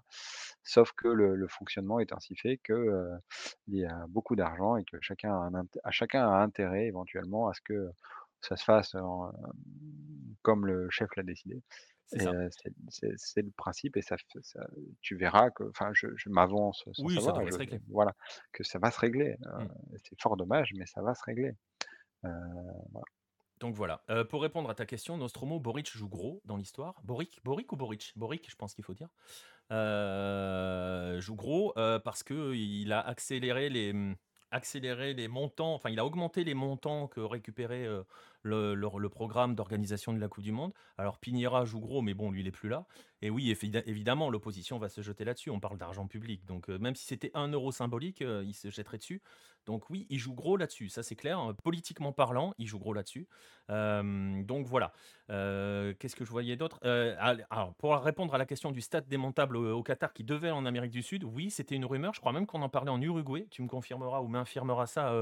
Sauf 0.64 0.92
que 0.94 1.08
le, 1.08 1.48
fonctionnement 1.48 2.00
est 2.00 2.14
ainsi 2.14 2.36
fait 2.36 2.58
que 2.58 3.10
il 3.68 3.78
y 3.78 3.86
a 3.86 4.06
beaucoup 4.10 4.36
d'argent 4.36 4.76
et 4.78 4.84
que 4.84 4.98
chacun 5.02 5.52
a, 5.84 5.92
chacun 5.92 6.28
a 6.28 6.42
intérêt 6.42 6.88
éventuellement 6.88 7.48
à 7.48 7.54
ce 7.54 7.62
que 7.62 7.92
ça 8.42 8.56
se 8.56 8.64
fasse 8.64 8.96
comme 10.42 10.66
le 10.66 10.90
chef 10.90 11.10
l'a 11.16 11.24
décidé. 11.24 11.62
C'est 12.08 13.42
le 13.42 13.52
principe 13.56 13.96
et 13.98 14.02
ça, 14.02 14.16
tu 15.02 15.16
verras 15.16 15.50
que, 15.52 15.64
enfin, 15.70 15.92
je, 15.94 16.08
m'avance 16.28 16.84
sans 16.94 17.04
oui, 17.04 17.16
savoir, 17.16 17.38
ça 17.38 17.52
se 17.52 17.58
régler. 17.58 17.80
voilà, 17.90 18.14
que 18.52 18.64
ça 18.64 18.80
va 18.80 18.92
se 18.92 19.00
régler. 19.00 19.38
Mmh. 19.40 19.66
C'est 20.04 20.20
fort 20.22 20.36
dommage, 20.36 20.72
mais 20.76 20.86
ça 20.86 21.02
va 21.02 21.16
se 21.16 21.24
régler. 21.24 21.54
Donc 23.60 23.76
voilà. 23.76 24.04
pour 24.30 24.42
répondre 24.42 24.70
à 24.70 24.76
ta 24.76 24.86
question, 24.86 25.18
Nostromo, 25.18 25.60
Boric 25.60 25.90
joue 25.96 26.10
gros 26.10 26.42
dans 26.46 26.58
l'histoire. 26.58 27.00
Boric, 27.04 27.40
Boric 27.44 27.72
ou 27.72 27.78
Boric? 27.78 28.12
Boric, 28.16 28.50
je 28.50 28.56
pense 28.56 28.74
qu'il 28.74 28.84
faut 28.84 28.96
dire. 28.96 29.10
joue 29.70 31.36
gros 31.36 31.74
parce 31.76 32.24
que 32.24 32.54
il 32.54 32.92
a 32.92 33.00
accéléré 33.00 33.70
les 33.70 33.94
mmh, 33.94 34.16
accéléré 34.52 35.14
les 35.14 35.30
montants, 35.30 35.74
enfin 35.74 35.90
il 35.90 36.00
a 36.00 36.06
augmenté 36.06 36.44
les 36.44 36.54
montants 36.54 37.08
que 37.08 37.22
récupérait 37.22 37.88
le, 38.44 39.08
programme 39.10 39.56
d'organisation 39.56 40.14
de 40.14 40.20
la 40.20 40.28
Coupe 40.28 40.44
du 40.44 40.52
Monde. 40.52 40.74
Alors 40.98 41.18
Piniera 41.18 41.66
joue 41.66 41.80
gros, 41.80 42.02
mais 42.02 42.14
bon, 42.14 42.32
lui, 42.32 42.42
il 42.42 42.46
n'est 42.46 42.52
plus 42.52 42.70
là. 42.70 42.86
Et 43.22 43.30
oui, 43.30 43.56
évidemment, 43.86 44.30
l'opposition 44.30 44.80
va 44.80 44.90
se 44.90 45.02
jeter 45.02 45.26
là-dessus. 45.26 45.50
On 45.50 45.60
parle 45.60 45.78
d'argent 45.78 46.08
public. 46.08 46.46
Donc 46.46 46.70
même 46.70 46.96
si 46.96 47.06
c'était 47.06 47.32
un 47.34 47.48
euro 47.50 47.72
symbolique, 47.72 48.22
il 48.22 48.54
se 48.54 48.70
jetterait 48.70 48.98
dessus. 48.98 49.22
Donc 49.66 49.90
oui, 49.90 50.08
il 50.10 50.18
joue 50.18 50.34
gros 50.34 50.58
là-dessus, 50.58 50.90
ça 50.90 51.04
c'est 51.04 51.16
clair. 51.16 51.38
Hein. 51.38 51.54
Politiquement 51.64 52.12
parlant, 52.12 52.54
il 52.58 52.66
joue 52.68 52.80
gros 52.80 52.94
là-dessus. 52.94 53.28
donc 53.70 54.66
voilà. 54.66 54.92
Qu'est-ce 55.28 56.16
que 56.16 56.26
je 56.26 56.32
voyais 56.32 56.56
d'autre? 56.56 56.80
Alors 57.50 57.76
pour 57.76 57.96
répondre 57.96 58.34
à 58.34 58.38
la 58.38 58.46
question 58.46 58.72
du 58.72 58.82
stade 58.82 59.08
démontable 59.08 59.58
au, 59.58 59.84
Qatar 59.84 60.14
qui 60.14 60.24
devait 60.24 60.52
en 60.52 60.66
Amérique 60.66 60.92
du 60.92 61.04
Sud, 61.04 61.24
oui, 61.24 61.52
c'était 61.52 61.76
une 61.76 61.86
rumeur. 61.86 62.14
Je 62.14 62.20
crois 62.20 62.34
même 62.34 62.48
qu'on 62.48 62.62
en 62.62 62.70
parlait 62.70 62.92
en 62.92 63.02
Uruguay. 63.02 63.48
Tu 63.52 63.62
me 63.62 63.68
confirmeras 63.68 64.22
ou 64.22 64.28
m'infirmeras 64.28 64.88
ça, 64.88 65.14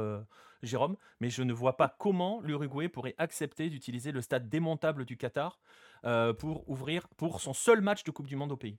Jérôme. 0.62 0.98
Mais 1.20 1.30
je 1.30 1.44
ne 1.44 1.54
vois 1.54 1.78
pas 1.78 1.96
comment 2.00 2.42
l'Uruguay 2.42 2.90
pourrait 2.90 3.16
accepter 3.18 3.70
d'utiliser 3.70 4.12
le 4.12 4.22
stade 4.22 4.50
démontable 4.50 5.06
du 5.06 5.18
Qatar 5.18 5.60
pour 6.38 6.70
ouvrir 6.70 7.08
pour 7.10 7.42
son 7.42 7.54
seul 7.54 7.82
match 7.82 8.04
de 8.04 8.12
Coupe 8.12 8.28
du 8.28 8.36
Monde 8.36 8.52
au 8.52 8.58
pays. 8.58 8.78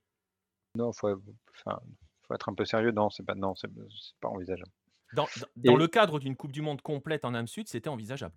Non, 0.75 0.93
faut, 0.93 1.09
faut 1.55 2.35
être 2.35 2.49
un 2.49 2.55
peu 2.55 2.65
sérieux. 2.65 2.93
Non, 2.93 3.11
c'est 3.11 3.25
pas 3.25 3.35
non, 3.35 3.55
c'est 3.55 3.71
pas 4.21 4.29
envisageable. 4.29 4.71
Dans, 5.15 5.27
dans 5.57 5.77
le 5.77 5.89
cadre 5.89 6.21
d'une 6.21 6.37
Coupe 6.37 6.53
du 6.53 6.63
Monde 6.63 6.83
complète 6.83 7.25
en 7.25 7.35
Âme 7.35 7.49
Sud, 7.49 7.69
c'était 7.69 7.89
envisageable. 7.89 8.37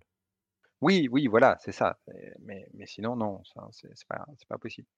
Oui, 0.80 1.08
oui, 1.10 1.28
voilà, 1.28 1.56
c'est 1.60 1.72
ça. 1.72 1.98
Mais, 2.40 2.68
mais 2.74 2.86
sinon, 2.86 3.16
non, 3.16 3.42
c'est 3.70 4.06
pas, 4.08 4.26
pas 4.48 4.58
possible. 4.58 4.88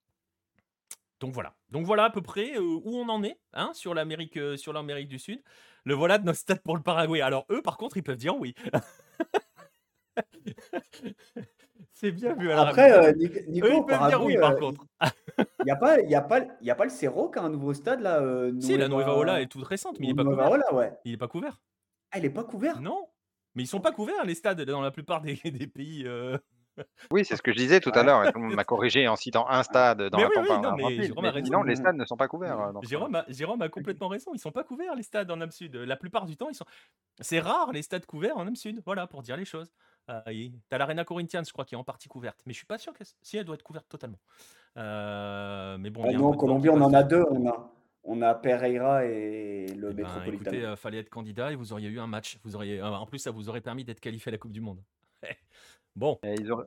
Donc 1.20 1.32
voilà. 1.32 1.54
Donc 1.70 1.86
voilà 1.86 2.04
à 2.04 2.10
peu 2.10 2.22
près 2.22 2.58
où 2.58 2.82
on 2.84 3.08
en 3.08 3.22
est 3.22 3.38
hein, 3.54 3.70
sur 3.74 3.94
l'Amérique 3.94 4.38
sur 4.56 4.72
l'Amérique 4.72 5.08
du 5.08 5.18
Sud. 5.18 5.42
Le 5.84 5.94
voilà 5.94 6.18
de 6.18 6.24
nos 6.24 6.34
stades 6.34 6.62
pour 6.62 6.76
le 6.76 6.82
Paraguay. 6.82 7.20
Alors 7.20 7.46
eux, 7.50 7.62
par 7.62 7.76
contre, 7.76 7.96
ils 7.96 8.02
peuvent 8.02 8.16
dire 8.16 8.36
oui. 8.36 8.54
C'est 11.92 12.12
bien 12.12 12.34
vu. 12.34 12.50
Après, 12.52 13.14
Nico, 13.14 13.66
eux, 13.66 13.74
ils 13.74 13.84
peuvent 13.86 14.08
dire 14.08 14.22
oui, 14.22 14.36
par 14.36 14.56
contre. 14.56 14.84
Il 15.60 15.66
n'y 15.66 15.70
a, 15.70 15.76
pas, 15.76 16.00
y 16.00 16.14
a, 16.14 16.22
pas, 16.22 16.40
y 16.62 16.70
a 16.70 16.74
pas 16.74 16.84
le 16.84 16.90
Cerro 16.90 17.30
qui 17.30 17.38
a 17.38 17.42
un 17.42 17.50
nouveau 17.50 17.74
stade 17.74 18.00
là 18.00 18.22
Si, 18.60 18.76
la 18.76 18.88
Nueva 18.88 19.16
Ola 19.16 19.42
est 19.42 19.48
toute 19.48 19.64
récente, 19.64 19.98
mais 19.98 20.06
il 20.06 20.14
n'est 20.14 20.16
pas 20.24 20.24
couvert. 20.24 20.72
ouais. 20.72 20.92
Il 21.04 21.10
n'est 21.10 21.16
pas 21.18 21.28
couvert. 21.28 21.60
Ah, 22.12 22.18
il 22.18 22.22
n'est 22.22 22.30
pas 22.30 22.44
couvert? 22.44 22.80
Non. 22.80 23.08
Mais 23.54 23.64
ils 23.64 23.66
sont 23.66 23.80
pas 23.80 23.92
couverts, 23.92 24.24
les 24.24 24.34
stades, 24.34 24.60
dans 24.60 24.82
la 24.82 24.90
plupart 24.90 25.22
des, 25.22 25.34
des 25.44 25.66
pays. 25.66 26.06
Oui, 27.10 27.24
c'est 27.24 27.36
ce 27.36 27.42
que 27.42 27.52
je 27.52 27.56
disais 27.56 27.80
tout 27.80 27.92
à 27.94 28.02
l'heure, 28.02 28.24
tout 28.32 28.38
le 28.38 28.46
monde 28.46 28.54
m'a 28.54 28.64
corrigé 28.64 29.08
en 29.08 29.16
citant 29.16 29.48
un 29.48 29.62
stade 29.62 30.02
dans 30.10 30.18
la 30.18 30.28
campagne. 30.28 30.62
non, 30.62 30.76
mais 30.76 31.44
sinon, 31.44 31.62
les 31.62 31.76
stades 31.76 31.96
ne 31.96 32.04
sont 32.04 32.16
pas 32.16 32.28
couverts. 32.28 32.58
Hein, 32.58 32.72
Jérôme, 32.82 33.14
a, 33.14 33.24
Jérôme 33.28 33.62
a 33.62 33.68
complètement 33.68 34.08
raison, 34.08 34.32
ils 34.34 34.38
sont 34.38 34.52
pas 34.52 34.64
couverts, 34.64 34.94
les 34.94 35.02
stades 35.02 35.30
en 35.30 35.40
Am 35.40 35.50
Sud. 35.50 35.76
La 35.76 35.96
plupart 35.96 36.26
du 36.26 36.36
temps, 36.36 36.48
ils 36.48 36.54
sont. 36.54 36.66
C'est 37.20 37.40
rare 37.40 37.72
les 37.72 37.82
stades 37.82 38.06
couverts 38.06 38.36
en 38.36 38.46
Am 38.46 38.56
Sud, 38.56 38.82
voilà, 38.84 39.06
pour 39.06 39.22
dire 39.22 39.36
les 39.36 39.44
choses. 39.44 39.70
Euh, 40.08 40.20
T'as 40.68 40.78
l'Arena 40.78 41.04
Corinthians, 41.04 41.42
je 41.44 41.52
crois, 41.52 41.64
qui 41.64 41.74
est 41.74 41.78
en 41.78 41.84
partie 41.84 42.08
couverte, 42.08 42.40
mais 42.46 42.52
je 42.52 42.58
suis 42.58 42.66
pas 42.66 42.78
sûr 42.78 42.92
que 42.92 43.02
si 43.22 43.36
elle 43.36 43.44
doit 43.44 43.56
être 43.56 43.64
couverte 43.64 43.88
totalement. 43.88 44.18
Euh, 44.76 45.76
mais 45.78 45.90
bon, 45.90 46.04
ah 46.06 46.12
non, 46.12 46.28
en 46.28 46.32
Colombie, 46.32 46.68
on 46.68 46.80
en 46.80 46.92
a 46.92 47.02
deux. 47.02 47.24
On 47.30 47.48
a, 47.48 47.72
on 48.04 48.22
a 48.22 48.34
Pereira 48.34 49.04
et 49.04 49.66
le 49.66 49.90
eh 49.90 49.94
ben, 49.94 50.04
Métropolitain. 50.04 50.50
écoutez, 50.50 50.64
euh, 50.64 50.76
fallait 50.76 50.98
être 50.98 51.10
candidat 51.10 51.52
et 51.52 51.56
vous 51.56 51.72
auriez 51.72 51.88
eu 51.88 51.98
un 51.98 52.06
match. 52.06 52.38
Vous 52.44 52.54
auriez, 52.54 52.80
euh, 52.80 52.88
en 52.88 53.06
plus, 53.06 53.18
ça 53.18 53.30
vous 53.30 53.48
aurait 53.48 53.60
permis 53.60 53.84
d'être 53.84 54.00
qualifié 54.00 54.30
à 54.30 54.32
la 54.32 54.38
Coupe 54.38 54.52
du 54.52 54.60
Monde. 54.60 54.82
Bon. 55.96 56.18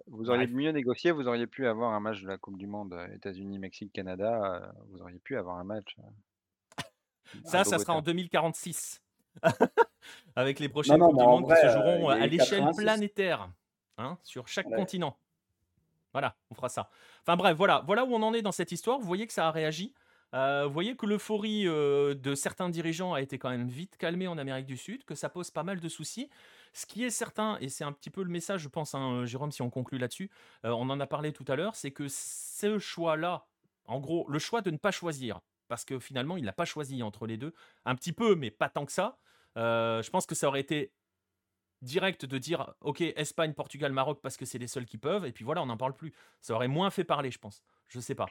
vous 0.08 0.30
auriez 0.30 0.48
mieux 0.48 0.72
négocié, 0.72 1.12
vous 1.12 1.28
auriez 1.28 1.48
pu 1.48 1.68
avoir 1.68 1.94
un 1.94 2.00
match 2.00 2.22
de 2.22 2.28
la 2.28 2.38
Coupe 2.38 2.58
du 2.58 2.68
Monde 2.68 3.00
États-Unis, 3.14 3.60
Mexique, 3.60 3.94
Canada. 3.94 4.74
vous 4.90 5.02
auriez 5.02 5.20
pu 5.20 5.38
avoir 5.38 5.58
un 5.58 5.64
match. 5.64 5.96
ça, 7.46 7.64
ça 7.64 7.80
sera 7.80 7.94
en 7.94 8.02
2046. 8.02 9.02
Avec 10.36 10.60
les 10.60 10.70
prochaines 10.70 11.00
Coupes 11.00 11.18
du 11.18 11.24
Monde 11.24 11.48
qui 11.48 11.56
se 11.56 11.70
joueront 11.70 12.10
à 12.10 12.28
l'échelle 12.28 12.68
planétaire, 12.76 13.50
hein, 13.98 14.18
sur 14.24 14.48
chaque 14.48 14.70
continent. 14.70 15.18
Voilà, 16.12 16.36
on 16.50 16.56
fera 16.56 16.70
ça. 16.70 16.90
Enfin 17.22 17.38
bref, 17.38 17.56
voilà, 17.56 17.84
voilà 17.86 18.04
où 18.04 18.14
on 18.14 18.22
en 18.24 18.34
est 18.34 18.42
dans 18.42 18.52
cette 18.52 18.72
histoire. 18.72 19.00
Vous 19.00 19.06
voyez 19.06 19.28
que 19.28 19.34
ça 19.34 19.48
a 19.48 19.52
réagi. 19.52 19.94
Euh, 20.34 20.66
vous 20.66 20.74
voyez 20.74 20.96
que 20.96 21.06
l'euphorie 21.06 21.68
euh, 21.68 22.14
de 22.14 22.36
certains 22.36 22.70
dirigeants 22.70 23.14
a 23.14 23.22
été 23.22 23.38
quand 23.38 23.50
même 23.50 23.68
vite 23.68 23.98
calmée 23.98 24.28
en 24.28 24.38
Amérique 24.38 24.66
du 24.66 24.78
Sud, 24.78 25.04
que 25.04 25.16
ça 25.16 25.30
pose 25.30 25.52
pas 25.52 25.64
mal 25.64 25.80
de 25.80 25.90
soucis. 25.90 26.30
Ce 26.74 26.86
qui 26.86 27.04
est 27.04 27.10
certain, 27.10 27.58
et 27.60 27.70
c'est 27.70 27.84
un 27.84 27.92
petit 27.92 28.10
peu 28.10 28.24
le 28.24 28.30
message, 28.30 28.62
je 28.62 28.70
pense, 28.70 28.96
hein, 28.96 29.26
Jérôme, 29.26 29.52
si 29.52 29.62
on 29.62 29.70
conclut 29.70 29.98
là-dessus, 29.98 30.30
euh, 30.66 30.70
on 30.72 30.90
en 30.90 31.00
a 31.00 31.08
parlé 31.08 31.34
tout 31.34 31.46
à 31.48 31.56
l'heure, 31.56 31.76
c'est 31.76 31.92
que 31.92 32.08
ce 32.08 32.80
choix-là, 32.80 33.46
en 33.86 34.00
gros, 34.00 34.26
le 34.30 34.40
choix 34.40 34.62
de 34.62 34.72
ne 34.72 34.78
pas 34.78 34.92
choisir, 34.92 35.40
parce 35.68 35.86
que 35.86 36.00
finalement, 36.00 36.38
il 36.38 36.46
n'a 36.46 36.54
pas 36.54 36.66
choisi 36.66 37.02
entre 37.04 37.26
les 37.28 37.38
deux, 37.38 37.54
un 37.86 37.96
petit 37.96 38.14
peu, 38.14 38.36
mais 38.36 38.52
pas 38.52 38.70
tant 38.70 38.86
que 38.86 38.92
ça. 38.92 39.18
je 39.56 40.10
pense 40.10 40.26
que 40.26 40.36
ça 40.36 40.48
aurait 40.48 40.62
été 40.62 40.94
direct 41.82 42.26
de 42.26 42.38
dire 42.38 42.74
ok 42.82 43.02
Espagne, 43.02 43.54
Portugal, 43.54 43.92
Maroc 43.92 44.20
parce 44.22 44.38
que 44.38 44.46
c'est 44.46 44.58
les 44.58 44.68
seuls 44.68 44.86
qui 44.86 44.98
peuvent 44.98 45.26
et 45.26 45.32
puis 45.32 45.46
voilà 45.46 45.62
on 45.62 45.68
n'en 45.68 45.78
parle 45.78 45.96
plus. 45.96 46.14
Ça 46.42 46.54
aurait 46.54 46.68
moins 46.68 46.90
fait 46.90 47.04
parler 47.04 47.32
je 47.32 47.40
pense. 47.40 47.64
Je 47.88 48.00
sais 48.00 48.16
pas. 48.16 48.28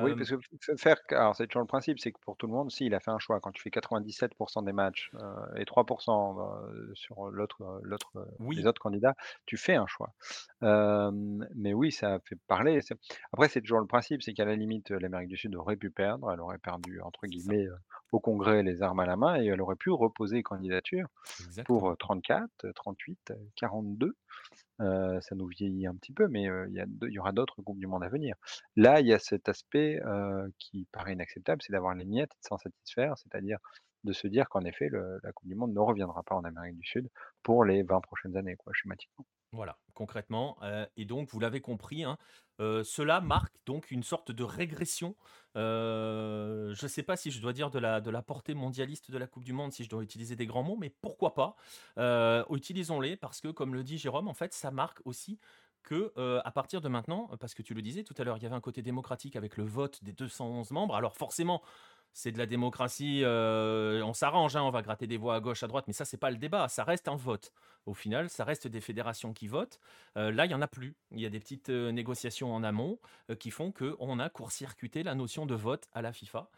Oui, 0.00 0.14
parce 0.16 0.30
que 0.30 0.76
faire 0.76 0.96
alors 1.10 1.36
c'est 1.36 1.46
toujours 1.46 1.60
le 1.62 1.66
principe, 1.66 1.98
c'est 2.00 2.12
que 2.12 2.18
pour 2.20 2.36
tout 2.36 2.46
le 2.46 2.52
monde, 2.52 2.70
si 2.70 2.86
il 2.86 2.94
a 2.94 3.00
fait 3.00 3.10
un 3.10 3.18
choix, 3.18 3.40
quand 3.40 3.52
tu 3.52 3.62
fais 3.62 3.70
97% 3.70 4.62
des 4.62 4.72
matchs, 4.72 5.10
et 5.56 5.64
3% 5.64 6.36
sur 6.94 7.30
l'autre 7.30 7.80
l'autre, 7.82 8.10
les 8.54 8.66
autres 8.66 8.80
candidats, 8.80 9.14
tu 9.46 9.56
fais 9.56 9.74
un 9.76 9.86
choix. 9.86 10.12
mais 10.60 11.74
oui, 11.74 11.92
ça 11.92 12.18
fait 12.24 12.36
parler, 12.48 12.80
après 13.32 13.48
c'est 13.48 13.60
toujours 13.60 13.80
le 13.80 13.86
principe, 13.86 14.22
c'est 14.22 14.32
qu'à 14.32 14.44
la 14.44 14.56
limite, 14.56 14.90
l'Amérique 14.90 15.28
du 15.28 15.36
Sud 15.36 15.54
aurait 15.56 15.76
pu 15.76 15.90
perdre, 15.90 16.32
elle 16.32 16.40
aurait 16.40 16.58
perdu 16.58 17.00
entre 17.00 17.26
guillemets, 17.26 17.66
au 18.12 18.20
Congrès 18.20 18.62
les 18.62 18.82
armes 18.82 19.00
à 19.00 19.06
la 19.06 19.16
main 19.16 19.40
et 19.42 19.46
elle 19.46 19.60
aurait 19.60 19.76
pu 19.76 19.90
reposer 19.90 20.42
candidature 20.42 21.08
pour, 21.64 21.96
34, 21.98 22.70
38, 22.74 23.32
42 23.56 24.14
ça 24.78 25.34
nous 25.36 25.46
vieillit 25.46 25.86
un 25.86 25.94
petit 25.94 26.12
peu, 26.12 26.26
mais 26.28 26.42
il 26.42 26.86
y, 27.10 27.18
aura 27.18 27.32
d'autres 27.32 27.62
groupes 27.62 27.78
du 27.78 27.86
monde 27.86 28.02
à 28.02 28.08
venir. 28.08 28.34
Là, 28.74 29.00
il 29.00 29.06
y 29.06 29.12
a 29.12 29.18
cet 29.20 29.48
aspect 29.48 30.00
qui 30.58 30.88
paraît 30.90 31.12
inacceptable, 31.12 31.62
c'est 31.62 31.72
d'avoir 31.72 31.94
les 31.94 32.04
miettes 32.04 32.30
de 32.30 32.48
s'en 32.48 32.58
satisfaire, 32.58 33.16
c'est-à-dire 33.16 33.58
de 34.04 34.12
se 34.12 34.26
dire 34.26 34.48
qu'en 34.48 34.64
effet, 34.64 34.88
la 35.22 35.32
Coupe 35.32 35.48
du 35.48 35.54
Monde 35.54 35.72
ne 35.72 35.80
reviendra 35.80 36.22
pas 36.22 36.34
en 36.34 36.44
Amérique 36.44 36.76
du 36.76 36.86
Sud 36.86 37.08
pour 37.42 37.64
les 37.64 37.82
20 37.82 38.00
prochaines 38.00 38.36
années, 38.36 38.56
quoi, 38.56 38.72
schématiquement. 38.74 39.24
Voilà, 39.54 39.78
concrètement, 39.92 40.56
heu 40.62 40.86
et 40.96 41.04
donc 41.04 41.28
vous 41.28 41.38
l'avez 41.38 41.60
compris, 41.60 42.04
hein, 42.04 42.16
heu, 42.58 42.82
cela 42.84 43.20
marque 43.20 43.54
donc 43.66 43.90
une 43.90 44.02
sorte 44.02 44.30
de 44.32 44.42
régression, 44.44 45.14
heu, 45.58 46.72
je 46.74 46.86
sais 46.86 47.02
pas 47.02 47.16
si 47.18 47.30
je 47.30 47.38
dois 47.42 47.52
dire 47.52 47.70
de 47.70 47.78
la 47.78 48.00
de 48.00 48.10
la 48.10 48.22
portée 48.22 48.54
mondialiste 48.54 49.10
de 49.10 49.18
la 49.18 49.26
coupe 49.26 49.44
du 49.44 49.52
monde, 49.52 49.70
si 49.70 49.84
je 49.84 49.90
dois 49.90 50.02
utiliser 50.02 50.36
des 50.36 50.46
grands 50.46 50.62
mots, 50.62 50.78
mais 50.78 50.88
pourquoi 50.88 51.34
pas? 51.34 51.54
Utilisons-les 52.50 53.16
parce 53.18 53.40
que 53.42 53.48
comme 53.48 53.74
le 53.74 53.84
dit 53.84 53.98
Jérôme, 53.98 54.26
en 54.28 54.32
fait, 54.34 54.54
ça 54.54 54.70
marque 54.70 55.00
aussi 55.04 55.38
que, 55.82 56.12
à 56.44 56.50
partir 56.52 56.80
de 56.80 56.88
maintenant, 56.88 57.28
parce 57.38 57.52
que 57.54 57.60
tu 57.62 57.74
le 57.74 57.82
disais 57.82 58.04
tout 58.04 58.14
à 58.16 58.24
l'heure, 58.24 58.38
il 58.38 58.42
y 58.42 58.46
avait 58.46 58.54
un 58.54 58.60
côté 58.60 58.80
démocratique 58.82 59.36
avec 59.36 59.56
le 59.58 59.64
vote 59.64 60.02
des 60.02 60.12
211 60.12 60.70
membres. 60.70 60.94
Alors 60.94 61.14
forcément, 61.16 61.60
c'est 62.12 62.32
de 62.32 62.38
la 62.38 62.46
démocratie, 62.46 63.22
heu, 63.24 64.02
on 64.04 64.12
s'arrange, 64.14 64.56
hein, 64.56 64.62
on 64.62 64.70
va 64.70 64.82
gratter 64.82 65.06
des 65.06 65.16
voix 65.16 65.34
à 65.36 65.40
gauche, 65.40 65.62
à 65.62 65.66
droite, 65.68 65.84
mais 65.86 65.92
ça, 65.92 66.04
c'est 66.04 66.16
pas 66.18 66.30
le 66.30 66.36
débat, 66.36 66.68
ça 66.68 66.84
reste 66.84 67.08
un 67.08 67.16
vote. 67.16 67.52
Au 67.86 67.94
final, 67.94 68.28
ça 68.28 68.44
reste 68.44 68.68
des 68.68 68.80
fédérations 68.80 69.32
qui 69.32 69.48
votent. 69.48 69.78
Heu, 70.16 70.30
là, 70.30 70.44
il 70.46 70.52
y 70.52 70.54
en 70.54 70.62
a 70.62 70.68
plus. 70.68 70.94
Il 71.10 71.20
y 71.20 71.26
a 71.26 71.30
des 71.30 71.40
petites, 71.40 71.70
heu, 71.70 71.90
négociations 71.90 72.54
en 72.54 72.62
amont, 72.62 72.98
qui 73.38 73.50
font 73.50 73.72
qu'on 73.72 74.18
a 74.18 74.28
court-circuité 74.28 75.02
la 75.02 75.14
notion 75.14 75.46
de 75.46 75.54
vote 75.54 75.88
à 75.92 76.02
la 76.02 76.12
FIFA, 76.12 76.50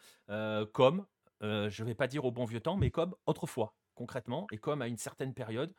comme, 0.72 1.06
je 1.40 1.84
vais 1.84 1.94
pas 1.94 2.06
dire 2.06 2.24
au 2.24 2.30
bon 2.32 2.44
vieux 2.44 2.60
temps, 2.60 2.76
mais 2.76 2.90
comme 2.90 3.14
autrefois, 3.26 3.76
concrètement 3.94 4.46
et 4.50 4.58
comme 4.58 4.82
à 4.82 4.88
une 4.88 4.96
certaine 4.96 5.34
période, 5.34 5.72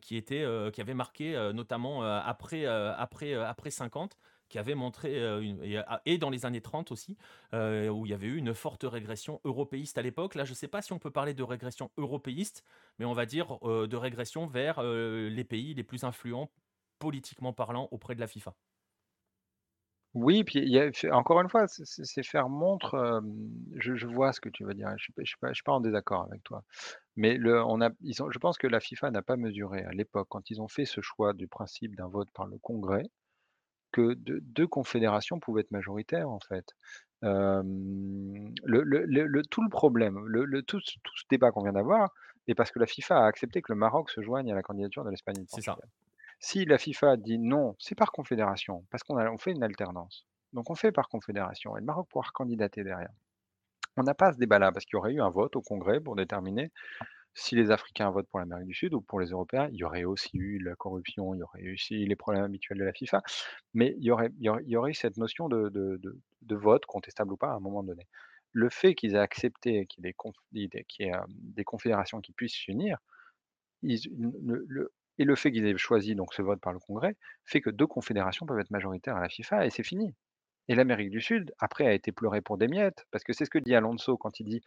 qui 0.00 0.80
avait 0.80 0.94
marqué, 0.94 1.50
notamment, 1.54 2.02
après, 2.02 2.66
après, 2.66 3.34
après 3.34 3.70
50 3.70 4.16
qui 4.48 4.58
avait 4.58 4.74
montré, 4.74 5.18
euh, 5.20 5.40
une- 5.40 5.62
et, 5.62 5.78
ah, 5.78 6.00
et 6.06 6.18
dans 6.18 6.30
les 6.30 6.46
années 6.46 6.60
30 6.60 6.92
aussi, 6.92 7.16
euh, 7.54 7.88
où 7.88 8.06
il 8.06 8.10
y 8.10 8.14
avait 8.14 8.26
eu 8.26 8.36
une 8.36 8.54
forte 8.54 8.84
régression 8.84 9.40
européiste 9.44 9.98
à 9.98 10.02
l'époque. 10.02 10.34
Là, 10.34 10.44
je 10.44 10.50
ne 10.52 10.56
sais 10.56 10.68
pas 10.68 10.82
si 10.82 10.92
on 10.92 10.98
peut 10.98 11.10
parler 11.10 11.34
de 11.34 11.42
régression 11.42 11.90
européiste, 11.96 12.64
mais 12.98 13.04
on 13.04 13.14
va 13.14 13.26
dire 13.26 13.58
euh, 13.68 13.86
de 13.86 13.96
régression 13.96 14.46
vers 14.46 14.82
les 14.82 15.44
pays 15.44 15.74
les 15.74 15.84
plus 15.84 16.04
influents, 16.04 16.50
politiquement 16.98 17.52
parlant, 17.52 17.88
auprès 17.90 18.14
de 18.14 18.20
la 18.20 18.26
FIFA. 18.26 18.56
Oui, 20.14 20.44
puis 20.44 20.80
encore 21.12 21.40
une 21.42 21.50
fois, 21.50 21.66
c'est 21.68 22.22
faire 22.22 22.48
montre, 22.48 23.20
je 23.76 24.06
vois 24.06 24.32
ce 24.32 24.40
que 24.40 24.48
tu 24.48 24.64
veux 24.64 24.72
dire, 24.72 24.88
je 24.96 25.12
je 25.22 25.24
suis 25.52 25.62
pas 25.62 25.72
en 25.72 25.80
désaccord 25.80 26.22
avec 26.22 26.42
toi. 26.42 26.62
Mais 27.16 27.38
on 27.48 27.80
a 27.82 27.90
je 28.02 28.38
pense 28.38 28.58
que 28.58 28.68
la 28.68 28.80
FIFA 28.80 29.10
n'a 29.10 29.22
pas 29.22 29.36
mesuré 29.36 29.84
à 29.84 29.92
l'époque, 29.92 30.28
quand 30.30 30.50
ils 30.50 30.62
ont 30.62 30.68
fait 30.68 30.84
ce 30.86 31.00
choix 31.02 31.32
du 31.34 31.48
principe 31.48 31.96
d'un 31.96 32.08
vote 32.08 32.30
par 32.32 32.46
le 32.46 32.58
congrès, 32.58 33.04
que 33.96 34.14
deux 34.14 34.40
2 34.42 34.66
confédérations 34.68 35.40
pouvaient 35.40 35.62
être 35.62 35.70
majoritaires, 35.72 36.30
en 36.30 36.40
fait. 36.40 36.66
Hem, 37.22 38.52
le 38.64 38.82
le 38.82 39.04
le 39.06 39.26
le 39.26 39.42
tout 39.44 39.62
le 39.62 39.70
problème, 39.70 40.18
le 40.26 40.62
tout 40.62 40.80
ce 40.80 40.92
tout 41.02 41.16
ce 41.16 41.24
débat 41.30 41.50
qu'on 41.52 41.62
vient 41.62 41.72
d'avoir 41.72 42.10
est 42.48 42.54
parce 42.54 42.70
que 42.72 42.78
la 42.78 42.86
FIFA 42.86 43.24
a 43.24 43.26
accepté 43.26 43.62
que 43.62 43.72
le 43.72 43.78
Maroc 43.78 44.10
se 44.10 44.20
joigne 44.22 44.52
à 44.52 44.54
la 44.54 44.62
candidature 44.62 45.04
de 45.04 45.10
l'Espagne 45.10 45.44
C'est 45.48 45.62
ça. 45.62 45.76
Si 46.40 46.64
la 46.66 46.78
FIFA 46.78 47.16
dit: 47.16 47.38
«Non, 47.38 47.74
c'est 47.78 47.94
par 47.94 48.12
confédération», 48.12 48.84
parce 48.90 49.02
qu'on 49.04 49.18
on 49.18 49.38
fait 49.38 49.52
une 49.52 49.62
alternance. 49.64 50.26
Donc 50.52 50.70
on 50.70 50.74
fait 50.74 50.92
par 50.92 51.08
confédération 51.08 51.76
et 51.76 51.80
le 51.80 51.86
Maroc 51.86 52.08
pourra 52.10 52.28
candidater 52.32 52.84
derrière. 52.84 53.10
On 53.96 54.02
n'a 54.04 54.14
pas 54.14 54.32
ce 54.32 54.38
débat-là 54.38 54.72
parce 54.72 54.84
qu'il 54.86 54.96
y 54.96 54.98
aurait 54.98 55.14
eu 55.14 55.20
un 55.22 55.30
vote 55.30 55.56
au 55.56 55.62
Congrès 55.62 56.00
pour 56.00 56.16
déterminer 56.16 56.70
si 57.36 57.54
les 57.56 57.70
Africains 57.70 58.10
votent 58.10 58.28
pour 58.30 58.40
l'Amérique 58.40 58.68
du 58.68 58.74
Sud 58.74 58.94
ou 58.94 59.02
pour 59.02 59.20
les 59.20 59.28
Européens. 59.30 59.68
Il 59.72 59.76
y 59.78 59.84
aurait 59.84 60.04
aussi 60.04 60.30
eu 60.38 60.58
la 60.64 60.76
corruption, 60.76 61.34
il 61.34 61.40
y 61.40 61.44
aurait 61.44 61.62
eu 61.62 61.74
aussi 61.74 62.06
les 62.06 62.16
problèmes 62.16 62.44
habituels 62.44 62.78
de 62.78 62.84
la 62.84 62.94
FIFA, 62.94 63.22
mais 63.74 63.94
il 63.98 64.04
y 64.04 64.10
aurait 64.10 64.30
eu 64.90 64.94
cette 64.94 65.18
notion 65.18 65.48
de 65.48 66.56
vote, 66.56 66.86
contestable 66.86 67.32
ou 67.34 67.38
pas, 67.38 67.50
à 67.52 67.54
un 67.56 67.60
moment 67.60 67.84
donné. 67.84 68.08
Le 68.52 68.70
fait 68.70 68.94
qu'ils 68.94 69.14
aient 69.16 69.18
accepté 69.18 69.86
qu'il 69.86 70.06
y 70.06 70.08
ait 70.08 70.14
hem, 71.00 71.24
des 71.28 71.64
confédérations 71.64 72.20
qui 72.22 72.32
puissent 72.32 72.54
s'unir, 72.54 72.98
et 73.84 75.24
le 75.24 75.36
fait 75.36 75.52
qu'ils 75.52 75.66
aient 75.66 75.76
choisi 75.78 76.14
donc 76.14 76.34
ce 76.34 76.42
vote 76.42 76.60
par 76.60 76.72
le 76.74 76.80
Congrès, 76.80 77.16
fait 77.44 77.60
que 77.62 77.70
2 77.70 77.86
confédérations 77.86 78.46
peuvent 78.46 78.60
être 78.60 78.70
majoritaires 78.70 79.16
à 79.16 79.20
la 79.22 79.28
FIFA 79.28 79.66
et 79.66 79.70
c'est 79.70 79.84
fini. 79.84 80.14
Et 80.68 80.74
l'Amérique 80.74 81.10
du 81.10 81.20
Sud, 81.20 81.52
après, 81.58 81.86
a 81.86 81.92
été 81.92 82.12
pleurée 82.12 82.40
pour 82.42 82.58
des 82.58 82.68
miettes, 82.68 83.06
parce 83.12 83.24
que 83.24 83.32
c'est 83.32 83.44
ce 83.44 83.50
que 83.50 83.58
dit 83.58 83.74
Alonso 83.74 84.16
quand 84.16 84.40
il 84.40 84.44
dit, 84.46 84.60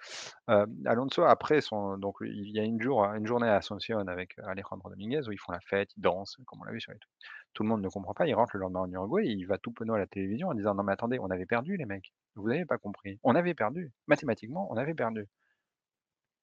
heu, 0.49 0.65
Alonso 0.85 1.23
après 1.23 1.61
son 1.61 1.97
donc 1.97 2.17
il 2.21 2.49
y 2.51 2.59
a 2.59 2.63
une 2.63 2.81
jour 2.81 3.03
une 3.05 3.25
journée 3.27 3.47
à 3.49 3.55
Asunción 3.57 4.07
avec 4.07 4.37
euh, 4.39 4.43
Alejandro 4.47 4.89
Dominguez 4.89 5.27
où 5.27 5.31
ils 5.31 5.39
font 5.39 5.51
la 5.53 5.59
fête, 5.61 5.91
ils 5.97 6.01
dansent, 6.01 6.37
comme 6.45 6.61
on 6.61 6.65
l'a 6.65 6.71
vu 6.73 6.81
sur 6.81 6.91
les 6.93 6.99
trucs. 6.99 7.11
Tout 7.53 7.63
le 7.63 7.69
monde 7.69 7.81
ne 7.81 7.89
comprend 7.89 8.13
pas, 8.13 8.27
il 8.27 8.33
rentre 8.35 8.55
le 8.55 8.61
lendemain 8.61 8.81
en 8.81 8.91
Uruguay 8.91 9.25
et 9.27 9.31
il 9.31 9.45
va 9.45 9.57
tout 9.57 9.71
penaud 9.71 9.95
à 9.95 9.99
la 9.99 10.07
télévision 10.07 10.49
en 10.49 10.53
disant: 10.55 10.75
«Non 10.75 10.83
mais 10.83 10.93
attendez, 10.93 11.19
on 11.19 11.29
avait 11.31 11.45
perdu 11.45 11.77
les 11.77 11.85
mecs, 11.85 12.13
vous 12.35 12.47
n'avez 12.49 12.65
pas 12.65 12.77
compris. 12.77 13.19
On 13.23 13.35
avait 13.35 13.53
perdu, 13.55 13.91
mathématiquement, 14.07 14.67
on 14.71 14.77
avait 14.77 14.95
perdu. 14.95 15.27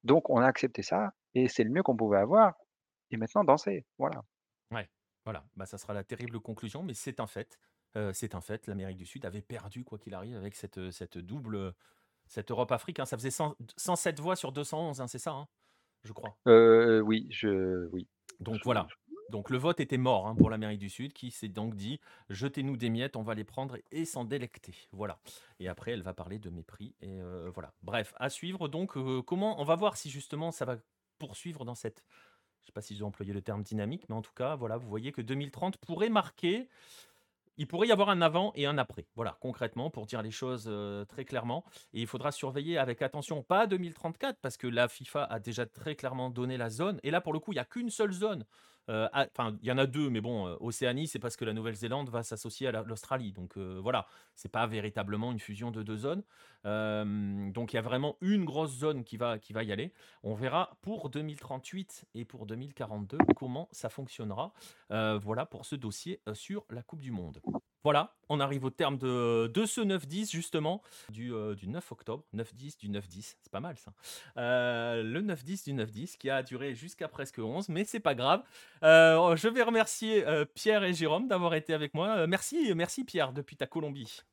Donc 0.04 0.30
on 0.30 0.38
a 0.40 0.46
accepté 0.46 0.80
ça 0.80 1.12
et 1.34 1.48
c'est 1.48 1.62
le 1.62 1.68
mieux 1.70 1.82
qu'on 1.82 1.98
pouvait 1.98 2.16
avoir 2.16 2.54
et 3.10 3.16
maintenant 3.18 3.44
dansez, 3.44 3.86
voilà». 3.98 4.22
Ouais, 4.70 4.88
voilà. 5.24 5.44
Bah, 5.56 5.66
ça 5.66 5.78
sera 5.78 5.92
la 5.94 6.04
terrible 6.04 6.40
conclusion, 6.40 6.82
mais 6.82 6.94
c'est 6.94 7.20
un 7.20 7.26
fait. 7.26 7.58
Euh, 7.96 8.12
c'est 8.12 8.34
un 8.34 8.40
fait. 8.40 8.66
L'Amérique 8.66 8.98
du 8.98 9.06
Sud 9.06 9.24
avait 9.24 9.42
perdu, 9.42 9.84
quoi 9.84 9.98
qu'il 9.98 10.14
arrive, 10.14 10.36
avec 10.36 10.54
cette, 10.54 10.90
cette 10.90 11.18
double, 11.18 11.74
cette 12.26 12.50
Europe-Afrique. 12.50 13.00
hein. 13.00 13.06
Ça 13.06 13.16
faisait 13.16 13.30
100 13.30 13.56
107 13.76 14.20
voix 14.20 14.36
sur 14.36 14.52
211, 14.52 15.00
hein, 15.00 15.06
c'est 15.06 15.18
ça, 15.18 15.32
hein, 15.32 15.48
je 16.04 16.12
crois. 16.12 16.36
Oui, 16.46 17.26
je 17.30 17.88
oui, 17.92 18.06
Donc 18.40 18.56
je 18.56 18.64
voilà. 18.64 18.86
Donc 19.30 19.50
le 19.50 19.58
vote 19.58 19.80
était 19.80 19.98
mort 19.98 20.36
pour 20.36 20.50
l'Amérique 20.50 20.78
du 20.78 20.88
Sud, 20.88 21.12
qui 21.12 21.32
s'est 21.32 21.48
donc 21.48 21.74
dit 21.74 22.00
jetez-nous 22.28 22.76
des 22.76 22.90
miettes, 22.90 23.16
on 23.16 23.22
va 23.22 23.34
les 23.34 23.42
prendre 23.42 23.76
et 23.90 24.04
s'en 24.04 24.24
délecter. 24.24 24.74
Voilà. 24.92 25.18
Et 25.58 25.66
après, 25.68 25.90
elle 25.90 26.02
va 26.02 26.14
parler 26.14 26.38
de 26.38 26.48
mépris 26.48 26.94
et 27.00 27.20
euh, 27.20 27.50
voilà. 27.52 27.72
Bref, 27.82 28.14
à 28.18 28.30
suivre. 28.30 28.68
Donc 28.68 28.96
comment 29.24 29.60
on 29.60 29.64
va 29.64 29.74
voir 29.74 29.96
si 29.96 30.10
justement 30.10 30.52
ça 30.52 30.64
va 30.64 30.76
poursuivre 31.18 31.64
dans 31.64 31.74
cette. 31.74 32.04
Je 32.62 32.66
sais 32.66 32.72
pas 32.72 32.82
si 32.82 32.94
je 32.94 33.00
dois 33.00 33.08
employer 33.08 33.32
le 33.32 33.42
terme 33.42 33.62
dynamique, 33.62 34.08
mais 34.08 34.14
en 34.14 34.22
tout 34.22 34.32
cas, 34.32 34.56
voilà, 34.56 34.76
vous 34.76 34.88
voyez 34.88 35.12
que 35.12 35.22
2030 35.22 35.76
pourrait 35.78 36.08
marquer 36.08 36.68
il 37.56 37.66
pourrait 37.66 37.88
y 37.88 37.92
avoir 37.92 38.10
un 38.10 38.22
avant 38.22 38.52
et 38.54 38.66
un 38.66 38.78
après. 38.78 39.06
Voilà, 39.14 39.36
concrètement, 39.40 39.90
pour 39.90 40.06
dire 40.06 40.22
les 40.22 40.30
choses 40.30 40.66
euh, 40.68 41.04
très 41.04 41.24
clairement. 41.24 41.64
Et 41.92 42.00
il 42.00 42.06
faudra 42.06 42.32
surveiller 42.32 42.78
avec 42.78 43.02
attention, 43.02 43.42
pas 43.42 43.66
2034, 43.66 44.38
parce 44.40 44.56
que 44.56 44.66
la 44.66 44.88
FIFA 44.88 45.24
a 45.24 45.38
déjà 45.38 45.66
très 45.66 45.94
clairement 45.94 46.30
donné 46.30 46.56
la 46.56 46.70
zone. 46.70 47.00
Et 47.02 47.10
là, 47.10 47.20
pour 47.20 47.32
le 47.32 47.38
coup, 47.38 47.52
il 47.52 47.56
n'y 47.56 47.60
a 47.60 47.64
qu'une 47.64 47.90
seule 47.90 48.12
zone. 48.12 48.44
Euh, 48.88 49.08
Enfin, 49.14 49.56
il 49.62 49.68
y 49.68 49.72
en 49.72 49.78
a 49.78 49.86
deux, 49.86 50.10
mais 50.10 50.20
bon, 50.20 50.46
euh, 50.46 50.56
Océanie, 50.60 51.08
c'est 51.08 51.18
parce 51.18 51.36
que 51.36 51.44
la 51.44 51.52
Nouvelle-Zélande 51.52 52.08
va 52.08 52.22
s'associer 52.22 52.68
à 52.68 52.72
la- 52.72 52.82
l'Australie. 52.82 53.32
Donc 53.32 53.56
euh, 53.56 53.78
voilà, 53.82 54.06
c'est 54.34 54.50
pas 54.50 54.66
véritablement 54.66 55.32
une 55.32 55.40
fusion 55.40 55.70
de 55.70 55.82
deux 55.82 55.96
zones. 55.96 56.22
Donc 56.64 57.72
il 57.72 57.76
y 57.76 57.78
a 57.78 57.82
vraiment 57.82 58.16
une 58.20 58.44
grosse 58.44 58.72
zone 58.72 59.04
qui 59.04 59.16
va, 59.16 59.38
qui 59.38 59.52
va 59.52 59.62
y 59.62 59.72
aller. 59.72 59.92
On 60.24 60.34
verra 60.34 60.76
pour 60.82 61.10
2038 61.10 62.06
et 62.14 62.24
pour 62.24 62.46
2042 62.46 63.18
comment 63.36 63.68
ça 63.70 63.88
fonctionnera. 63.88 64.52
Voilà 64.90 65.46
pour 65.46 65.64
ce 65.64 65.76
dossier 65.76 66.20
sur 66.34 66.64
la 66.70 66.82
Coupe 66.82 67.00
du 67.00 67.12
Monde. 67.12 67.40
Voilà, 67.86 68.16
on 68.28 68.40
arrive 68.40 68.64
au 68.64 68.70
terme 68.70 68.98
de, 68.98 69.46
de 69.46 69.64
ce 69.64 69.80
9-10 69.80 70.32
justement, 70.32 70.82
du, 71.08 71.32
euh, 71.32 71.54
du 71.54 71.68
9 71.68 71.92
octobre, 71.92 72.24
9-10 72.34 72.80
du 72.80 72.88
9-10, 72.88 73.36
c'est 73.40 73.52
pas 73.52 73.60
mal 73.60 73.76
ça. 73.78 73.92
Euh, 74.38 75.04
le 75.04 75.22
9-10 75.22 75.66
du 75.66 75.72
9-10 75.72 76.16
qui 76.16 76.28
a 76.28 76.42
duré 76.42 76.74
jusqu'à 76.74 77.06
presque 77.06 77.38
11, 77.38 77.68
mais 77.68 77.84
c'est 77.84 78.00
pas 78.00 78.16
grave. 78.16 78.42
Euh, 78.82 79.36
je 79.36 79.46
vais 79.46 79.62
remercier 79.62 80.26
euh, 80.26 80.44
Pierre 80.44 80.82
et 80.82 80.94
Jérôme 80.94 81.28
d'avoir 81.28 81.54
été 81.54 81.74
avec 81.74 81.94
moi. 81.94 82.08
Euh, 82.08 82.26
merci, 82.26 82.74
merci 82.74 83.04
Pierre 83.04 83.32
depuis 83.32 83.54
ta 83.54 83.66
Colombie. 83.66 84.24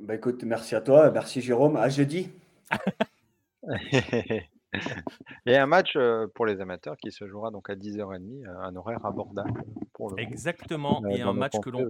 Bah 0.00 0.16
écoute, 0.16 0.42
merci 0.42 0.74
à 0.74 0.80
toi, 0.80 1.12
merci 1.12 1.40
Jérôme. 1.40 1.76
À 1.76 1.88
jeudi. 1.90 2.28
Et 5.46 5.56
un 5.56 5.66
match, 5.66 5.96
heu, 5.96 6.30
pour 6.34 6.46
les 6.46 6.60
amateurs 6.60 6.96
qui 6.96 7.10
se 7.12 7.26
jouera 7.26 7.50
donc 7.50 7.70
à 7.70 7.74
10:30, 7.76 8.44
heu, 8.44 8.48
un 8.48 8.76
horaire 8.76 9.04
abordable 9.04 9.64
pour 9.92 10.10
le 10.10 10.16
Exactement, 10.16 11.04
heu, 11.04 11.08
et 11.08 11.20
un 11.22 11.32
match 11.32 11.58
que 11.60 11.70
l'on. 11.70 11.88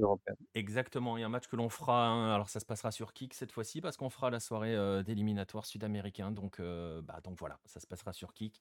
Exactement, 0.55 1.17
et 1.17 1.23
un 1.23 1.29
match 1.29 1.47
que 1.47 1.55
l'on 1.55 1.69
fera, 1.69 2.09
hein, 2.09 2.35
alors 2.35 2.49
ça 2.49 2.59
se 2.59 2.67
passera 2.67 2.91
sur 2.91 3.13
Kick 3.13 3.35
cette 3.35 3.53
fois-ci 3.53 3.81
parce 3.81 3.97
qu'on 3.97 4.11
fera 4.11 4.31
la 4.31 4.41
soirée 4.41 4.75
euh, 4.75 5.05
d'éliminatoire 5.05 5.65
sud-américain, 5.65 6.33
donc, 6.33 6.59
euh, 6.59 7.03
bah, 7.03 7.21
donc 7.23 7.39
voilà, 7.39 7.61
ça 7.67 7.79
se 7.79 7.87
passera 7.87 8.13
sur 8.13 8.35
Kick. 8.35 8.61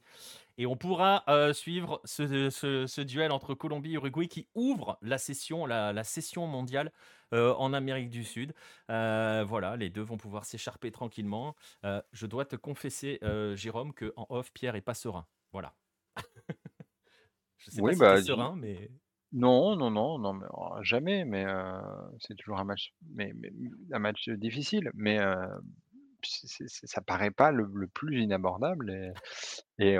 Et 0.57 0.65
on 0.67 0.77
pourra 0.77 1.23
euh, 1.29 1.53
suivre 1.53 2.01
ce, 2.05 2.49
ce- 2.51 2.87
ce 2.87 3.01
duel 3.01 3.31
entre 3.31 3.55
Colombie 3.55 3.91
et 3.91 3.95
Uruguay 3.95 4.27
qui 4.27 4.49
ouvre 4.55 4.99
la 5.01 5.17
session, 5.19 5.65
la, 5.65 5.93
la 5.93 6.03
session 6.03 6.47
mondiale 6.47 6.91
euh, 7.33 7.53
en 7.55 7.73
Amérique 7.73 8.09
du 8.09 8.23
Sud. 8.23 8.53
Euh, 8.89 9.43
voilà, 9.47 9.75
les 9.75 9.89
deux 9.89 10.01
vont 10.01 10.17
pouvoir 10.17 10.45
s'écharper 10.45 10.91
tranquillement. 10.91 11.55
Euh, 11.85 12.01
je 12.11 12.25
dois 12.25 12.45
te 12.45 12.55
confesser, 12.55 13.19
Jérôme, 13.55 13.93
que 13.93 14.13
en 14.15 14.25
off, 14.29 14.51
Pierre 14.53 14.75
est 14.75 14.81
pas 14.81 14.93
serein. 14.93 15.25
Voilà. 15.51 15.73
je 17.57 17.71
sais 17.71 17.81
Oui, 17.81 17.91
pas 17.95 17.95
si 17.95 17.99
bah, 17.99 18.15
t'es 18.15 18.21
dis 18.21 18.27
serein, 18.27 18.55
mais... 18.55 18.89
non, 19.31 19.75
non, 19.75 19.91
non, 19.91 20.17
non, 20.19 20.33
mais 20.33 20.47
oh, 20.53 20.75
jamais, 20.81 21.25
mais 21.25 21.45
c'est 22.19 22.35
toujours 22.35 22.59
un 22.59 22.65
match 22.65 22.93
mais 23.09 23.33
mais 23.35 23.51
un 23.91 23.99
match 23.99 24.29
difficile, 24.29 24.89
mais 24.93 25.19
c'est 26.23 26.47
c'est 26.47 26.65
c'est 26.69 26.87
ça 26.87 27.01
paraît 27.01 27.31
pas 27.31 27.51
le 27.51 27.67
le 27.73 27.87
plus 27.87 28.21
inabordable 28.21 28.91
et 28.91 29.11
et 29.79 29.97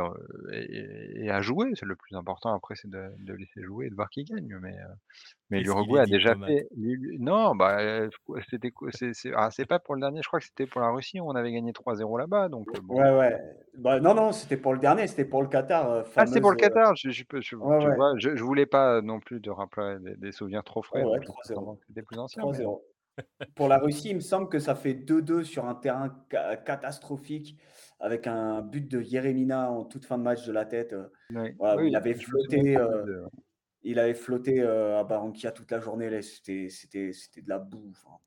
et 0.52 1.26
et 1.26 1.30
à 1.32 1.42
jouer. 1.42 1.72
C'est 1.76 1.86
le 1.88 1.96
plus 1.96 2.16
important 2.16 2.54
après, 2.56 2.76
c'est 2.76 2.90
de 2.90 3.12
de 3.20 3.34
laisser 3.34 3.64
jouer 3.64 3.88
et 3.88 3.90
de 3.90 3.96
voir 3.96 4.10
qui 4.10 4.24
gagne, 4.26 4.58
mais 4.62 4.76
Mais 5.52 5.62
qu'il 5.64 5.64
l'Uruguay 5.64 6.00
est 6.00 6.02
a 6.02 6.08
déjà 6.08 6.36
diplomate. 6.38 6.46
fait 6.46 6.68
l'U 6.78 7.18
non, 7.20 7.56
bah, 7.56 7.80
c'était 8.50 8.72
quoi? 8.72 8.90
C'est 8.94 9.14
c'est 9.14 9.32
ah, 9.36 9.52
c'est 9.52 9.66
pas 9.68 9.80
pour 9.80 9.96
le 9.96 10.02
dernier, 10.02 10.22
je 10.24 10.28
crois 10.30 10.40
que 10.40 10.46
c'était 10.48 10.68
pour 10.68 10.82
la 10.82 10.92
Russie, 10.92 11.20
où 11.22 11.30
on 11.30 11.36
avait 11.36 11.54
gagné 11.54 11.74
3-0 11.74 12.18
là-bas, 12.18 12.50
donc 12.50 12.70
bon. 12.82 13.02
Ouais, 13.02 13.12
ouais. 13.18 13.40
Bah, 13.78 14.00
non, 14.00 14.14
non, 14.16 14.32
c'était 14.32 14.58
pour 14.58 14.74
le 14.74 14.80
dernier, 14.80 15.08
c'était 15.08 15.26
pour 15.26 15.42
le 15.42 15.48
Qatar, 15.48 15.92
heu, 15.92 16.04
Ah, 16.16 16.26
c'était 16.26 16.42
pour 16.42 16.50
le 16.52 16.56
Qatar? 16.58 16.96
Je 16.96 17.10
je 17.12 17.24
peux 17.24 17.42
je 17.42 17.56
ouais, 17.60 17.78
tu 17.78 17.90
ouais. 17.90 17.96
vois, 17.96 18.14
je 18.18 18.36
je 18.36 18.44
voulais 18.44 18.66
pas 18.66 19.02
non 19.02 19.20
plus 19.20 19.40
de 19.40 19.50
rappeler 19.50 19.98
des 20.02 20.16
des 20.18 20.32
souvenirs 20.32 20.64
trop 20.64 20.82
frais, 20.84 21.06
ouais, 21.06 21.20
donc 21.24 21.24
j'ai 21.24 21.26
3-0. 21.26 21.80
que 21.80 21.86
c'était 21.88 22.04
plus 22.04 22.18
ancien, 22.20 22.46
mais 22.48 22.58
3-0. 22.58 22.86
Pour 23.56 23.68
la 23.68 23.78
Russie, 23.78 24.10
il 24.12 24.16
me 24.16 24.22
semble 24.22 24.50
que 24.50 24.60
ça 24.60 24.76
fait 24.76 24.94
2-2 24.94 25.44
sur 25.44 25.66
un 25.66 25.76
terrain 25.76 26.26
ca 26.32 26.56
catastrophique 26.58 27.58
avec 28.00 28.28
un 28.28 28.62
but 28.62 28.90
de 28.90 29.02
Yeremina 29.02 29.70
en 29.72 29.84
toute 29.86 30.06
fin 30.06 30.18
de 30.18 30.24
match 30.24 30.46
de 30.46 30.52
la 30.54 30.66
tête, 30.66 30.96
voilà, 31.60 31.84
il 31.86 31.96
avait 31.96 32.14
flotté, 32.14 32.58
très 32.58 32.64
bien 32.64 32.86
heu, 32.86 33.04
de 33.06 33.24
il 33.84 34.00
avait 34.00 34.14
flotté, 34.14 34.62
heu, 34.62 34.96
à 34.96 35.04
Barranquilla 35.04 35.52
toute 35.52 35.72
la 35.72 35.80
journée 35.80 36.22
c'était 36.22 36.68
de 36.70 37.50
la 37.50 37.60
boue, 37.60 37.92
enfin, 37.92 38.18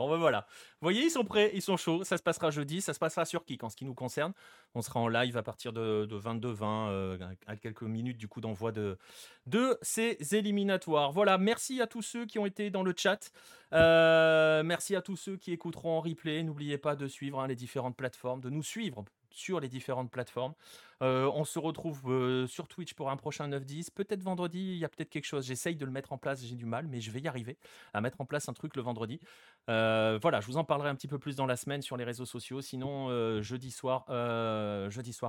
Bon, 0.00 0.08
ben 0.08 0.16
voilà. 0.16 0.46
Vous 0.80 0.86
voyez, 0.86 1.02
ils 1.02 1.10
sont 1.10 1.26
prêts, 1.26 1.50
ils 1.52 1.60
sont 1.60 1.76
chauds. 1.76 2.04
Ça 2.04 2.16
se 2.16 2.22
passera 2.22 2.50
jeudi. 2.50 2.80
Ça 2.80 2.94
se 2.94 2.98
passera 2.98 3.26
sur 3.26 3.44
Kik 3.44 3.64
en 3.64 3.68
ce 3.68 3.76
qui 3.76 3.84
nous 3.84 3.92
concerne. 3.92 4.32
On 4.74 4.80
sera 4.80 4.98
en 4.98 5.08
live 5.08 5.36
à 5.36 5.42
partir 5.42 5.74
de, 5.74 6.06
de 6.06 6.18
22h20, 6.18 6.88
euh, 6.88 7.18
à 7.46 7.56
quelques 7.56 7.82
minutes 7.82 8.16
du 8.16 8.26
coup 8.26 8.40
d'envoi 8.40 8.72
de, 8.72 8.96
de 9.44 9.76
ces 9.82 10.16
éliminatoires. 10.34 11.12
Voilà, 11.12 11.36
merci 11.36 11.82
à 11.82 11.86
tous 11.86 12.00
ceux 12.00 12.24
qui 12.24 12.38
ont 12.38 12.46
été 12.46 12.70
dans 12.70 12.82
le 12.82 12.94
chat. 12.96 13.30
Euh, 13.74 14.62
merci 14.62 14.96
à 14.96 15.02
tous 15.02 15.16
ceux 15.16 15.36
qui 15.36 15.52
écouteront 15.52 15.98
en 15.98 16.00
replay. 16.00 16.42
N'oubliez 16.44 16.78
pas 16.78 16.96
de 16.96 17.06
suivre 17.06 17.38
hein, 17.38 17.46
les 17.46 17.54
différentes 17.54 17.94
plateformes, 17.94 18.40
de 18.40 18.48
nous 18.48 18.62
suivre 18.62 19.04
sur 19.30 19.60
les 19.60 19.68
différentes 19.68 20.10
plateformes. 20.10 20.54
Euh, 21.02 21.30
on 21.34 21.44
se 21.44 21.58
retrouve 21.58 22.00
euh, 22.06 22.46
sur 22.46 22.68
Twitch 22.68 22.94
pour 22.94 23.10
un 23.10 23.16
prochain 23.16 23.48
9-10. 23.48 23.90
Peut-être 23.94 24.22
vendredi, 24.22 24.58
il 24.58 24.78
y 24.78 24.84
a 24.84 24.88
peut-être 24.88 25.08
quelque 25.08 25.24
chose. 25.24 25.46
J'essaye 25.46 25.76
de 25.76 25.84
le 25.84 25.90
mettre 25.90 26.12
en 26.12 26.18
place, 26.18 26.44
j'ai 26.44 26.56
du 26.56 26.66
mal, 26.66 26.86
mais 26.86 27.00
je 27.00 27.10
vais 27.10 27.20
y 27.20 27.28
arriver 27.28 27.56
à 27.94 28.00
mettre 28.00 28.20
en 28.20 28.26
place 28.26 28.48
un 28.48 28.52
truc 28.52 28.76
le 28.76 28.82
vendredi. 28.82 29.20
Euh, 29.68 30.18
voilà, 30.20 30.40
je 30.40 30.46
vous 30.46 30.56
en 30.56 30.64
parlerai 30.64 30.90
un 30.90 30.94
petit 30.94 31.08
peu 31.08 31.18
plus 31.18 31.36
dans 31.36 31.46
la 31.46 31.56
semaine 31.56 31.82
sur 31.82 31.96
les 31.96 32.04
réseaux 32.04 32.26
sociaux. 32.26 32.60
Sinon, 32.60 33.40
jeudi 33.40 33.70
soir, 33.70 34.04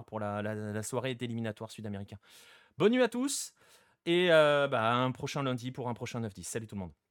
pour 0.06 0.20
la, 0.20 0.84
soirée 0.84 1.16
d'éliminatoire 1.16 1.72
sud-américain. 1.72 2.18
Bonne 2.78 2.94
nuit 2.94 3.04
à 3.04 3.10
tous 3.10 3.54
et 4.06 4.28
bah, 4.30 4.94
un 4.94 5.12
prochain 5.12 5.44
lundi 5.44 5.72
pour 5.72 5.90
un 5.90 5.94
prochain 5.94 6.22
9-10. 6.22 6.44
Salut 6.44 6.68
tout 6.68 6.76
le 6.76 6.82
monde. 6.82 7.11